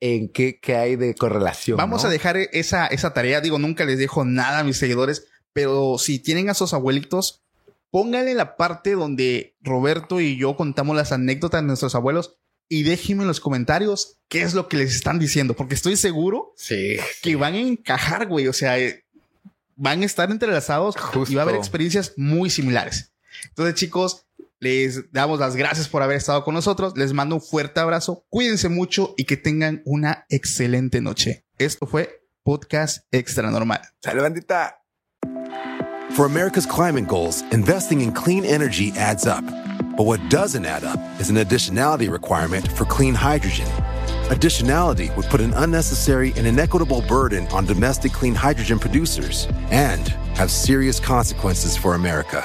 en 0.00 0.28
qué, 0.30 0.58
qué 0.60 0.76
hay 0.76 0.96
de 0.96 1.14
correlación. 1.14 1.76
Vamos 1.76 2.02
¿no? 2.02 2.08
a 2.08 2.12
dejar 2.12 2.36
esa, 2.52 2.86
esa 2.86 3.12
tarea. 3.12 3.40
Digo, 3.40 3.58
nunca 3.58 3.84
les 3.84 3.98
dejo 3.98 4.24
nada 4.24 4.60
a 4.60 4.64
mis 4.64 4.78
seguidores, 4.78 5.26
pero 5.52 5.98
si 5.98 6.18
tienen 6.18 6.48
a 6.50 6.54
sus 6.54 6.72
abuelitos, 6.72 7.42
pónganle 7.90 8.34
la 8.34 8.56
parte 8.56 8.92
donde 8.92 9.56
Roberto 9.60 10.20
y 10.20 10.36
yo 10.38 10.56
contamos 10.56 10.96
las 10.96 11.12
anécdotas 11.12 11.60
de 11.60 11.66
nuestros 11.66 11.94
abuelos 11.94 12.36
y 12.68 12.84
déjenme 12.84 13.22
en 13.22 13.28
los 13.28 13.40
comentarios 13.40 14.18
qué 14.28 14.42
es 14.42 14.54
lo 14.54 14.68
que 14.68 14.76
les 14.76 14.94
están 14.94 15.18
diciendo, 15.18 15.54
porque 15.54 15.74
estoy 15.74 15.96
seguro 15.96 16.52
Sí. 16.56 16.96
que 17.20 17.34
van 17.36 17.54
a 17.54 17.58
encajar, 17.60 18.26
güey. 18.28 18.46
O 18.46 18.52
sea, 18.52 18.78
eh, 18.78 19.04
van 19.74 20.02
a 20.02 20.06
estar 20.06 20.30
entrelazados 20.30 20.96
Justo. 20.96 21.32
y 21.32 21.34
va 21.34 21.42
a 21.42 21.44
haber 21.44 21.56
experiencias 21.56 22.12
muy 22.16 22.48
similares. 22.48 23.12
Entonces, 23.48 23.74
chicos, 23.74 24.26
les 24.60 25.10
damos 25.10 25.40
las 25.40 25.56
gracias 25.56 25.88
por 25.88 26.02
haber 26.02 26.18
estado 26.18 26.44
con 26.44 26.54
nosotros. 26.54 26.92
Les 26.96 27.12
mando 27.12 27.34
un 27.34 27.42
fuerte 27.42 27.80
abrazo. 27.80 28.24
Cuídense 28.28 28.68
mucho 28.68 29.14
y 29.16 29.24
que 29.24 29.36
tengan 29.36 29.82
una 29.84 30.26
excelente 30.28 31.00
noche. 31.00 31.46
Esto 31.58 31.86
fue 31.86 32.22
Podcast 32.44 32.98
Extra 33.10 33.50
Normal. 33.50 33.80
Sale, 34.02 34.20
bandita. 34.20 34.76
For 36.10 36.26
America's 36.26 36.66
climate 36.66 37.06
goals, 37.06 37.42
investing 37.52 38.00
in 38.00 38.12
clean 38.12 38.44
energy 38.44 38.92
adds 38.96 39.26
up. 39.26 39.44
But 39.96 40.06
what 40.06 40.20
doesn't 40.28 40.64
add 40.64 40.84
up 40.84 40.98
is 41.20 41.30
an 41.30 41.36
additionality 41.36 42.10
requirement 42.10 42.70
for 42.72 42.84
clean 42.84 43.14
hydrogen. 43.14 43.66
Additionality 44.28 45.14
would 45.16 45.26
put 45.26 45.40
an 45.40 45.52
unnecessary 45.54 46.32
and 46.36 46.46
inequitable 46.46 47.02
burden 47.02 47.46
on 47.48 47.64
domestic 47.64 48.12
clean 48.12 48.34
hydrogen 48.34 48.78
producers 48.78 49.46
and 49.70 50.08
have 50.36 50.50
serious 50.50 51.00
consequences 51.00 51.76
for 51.76 51.94
America. 51.94 52.44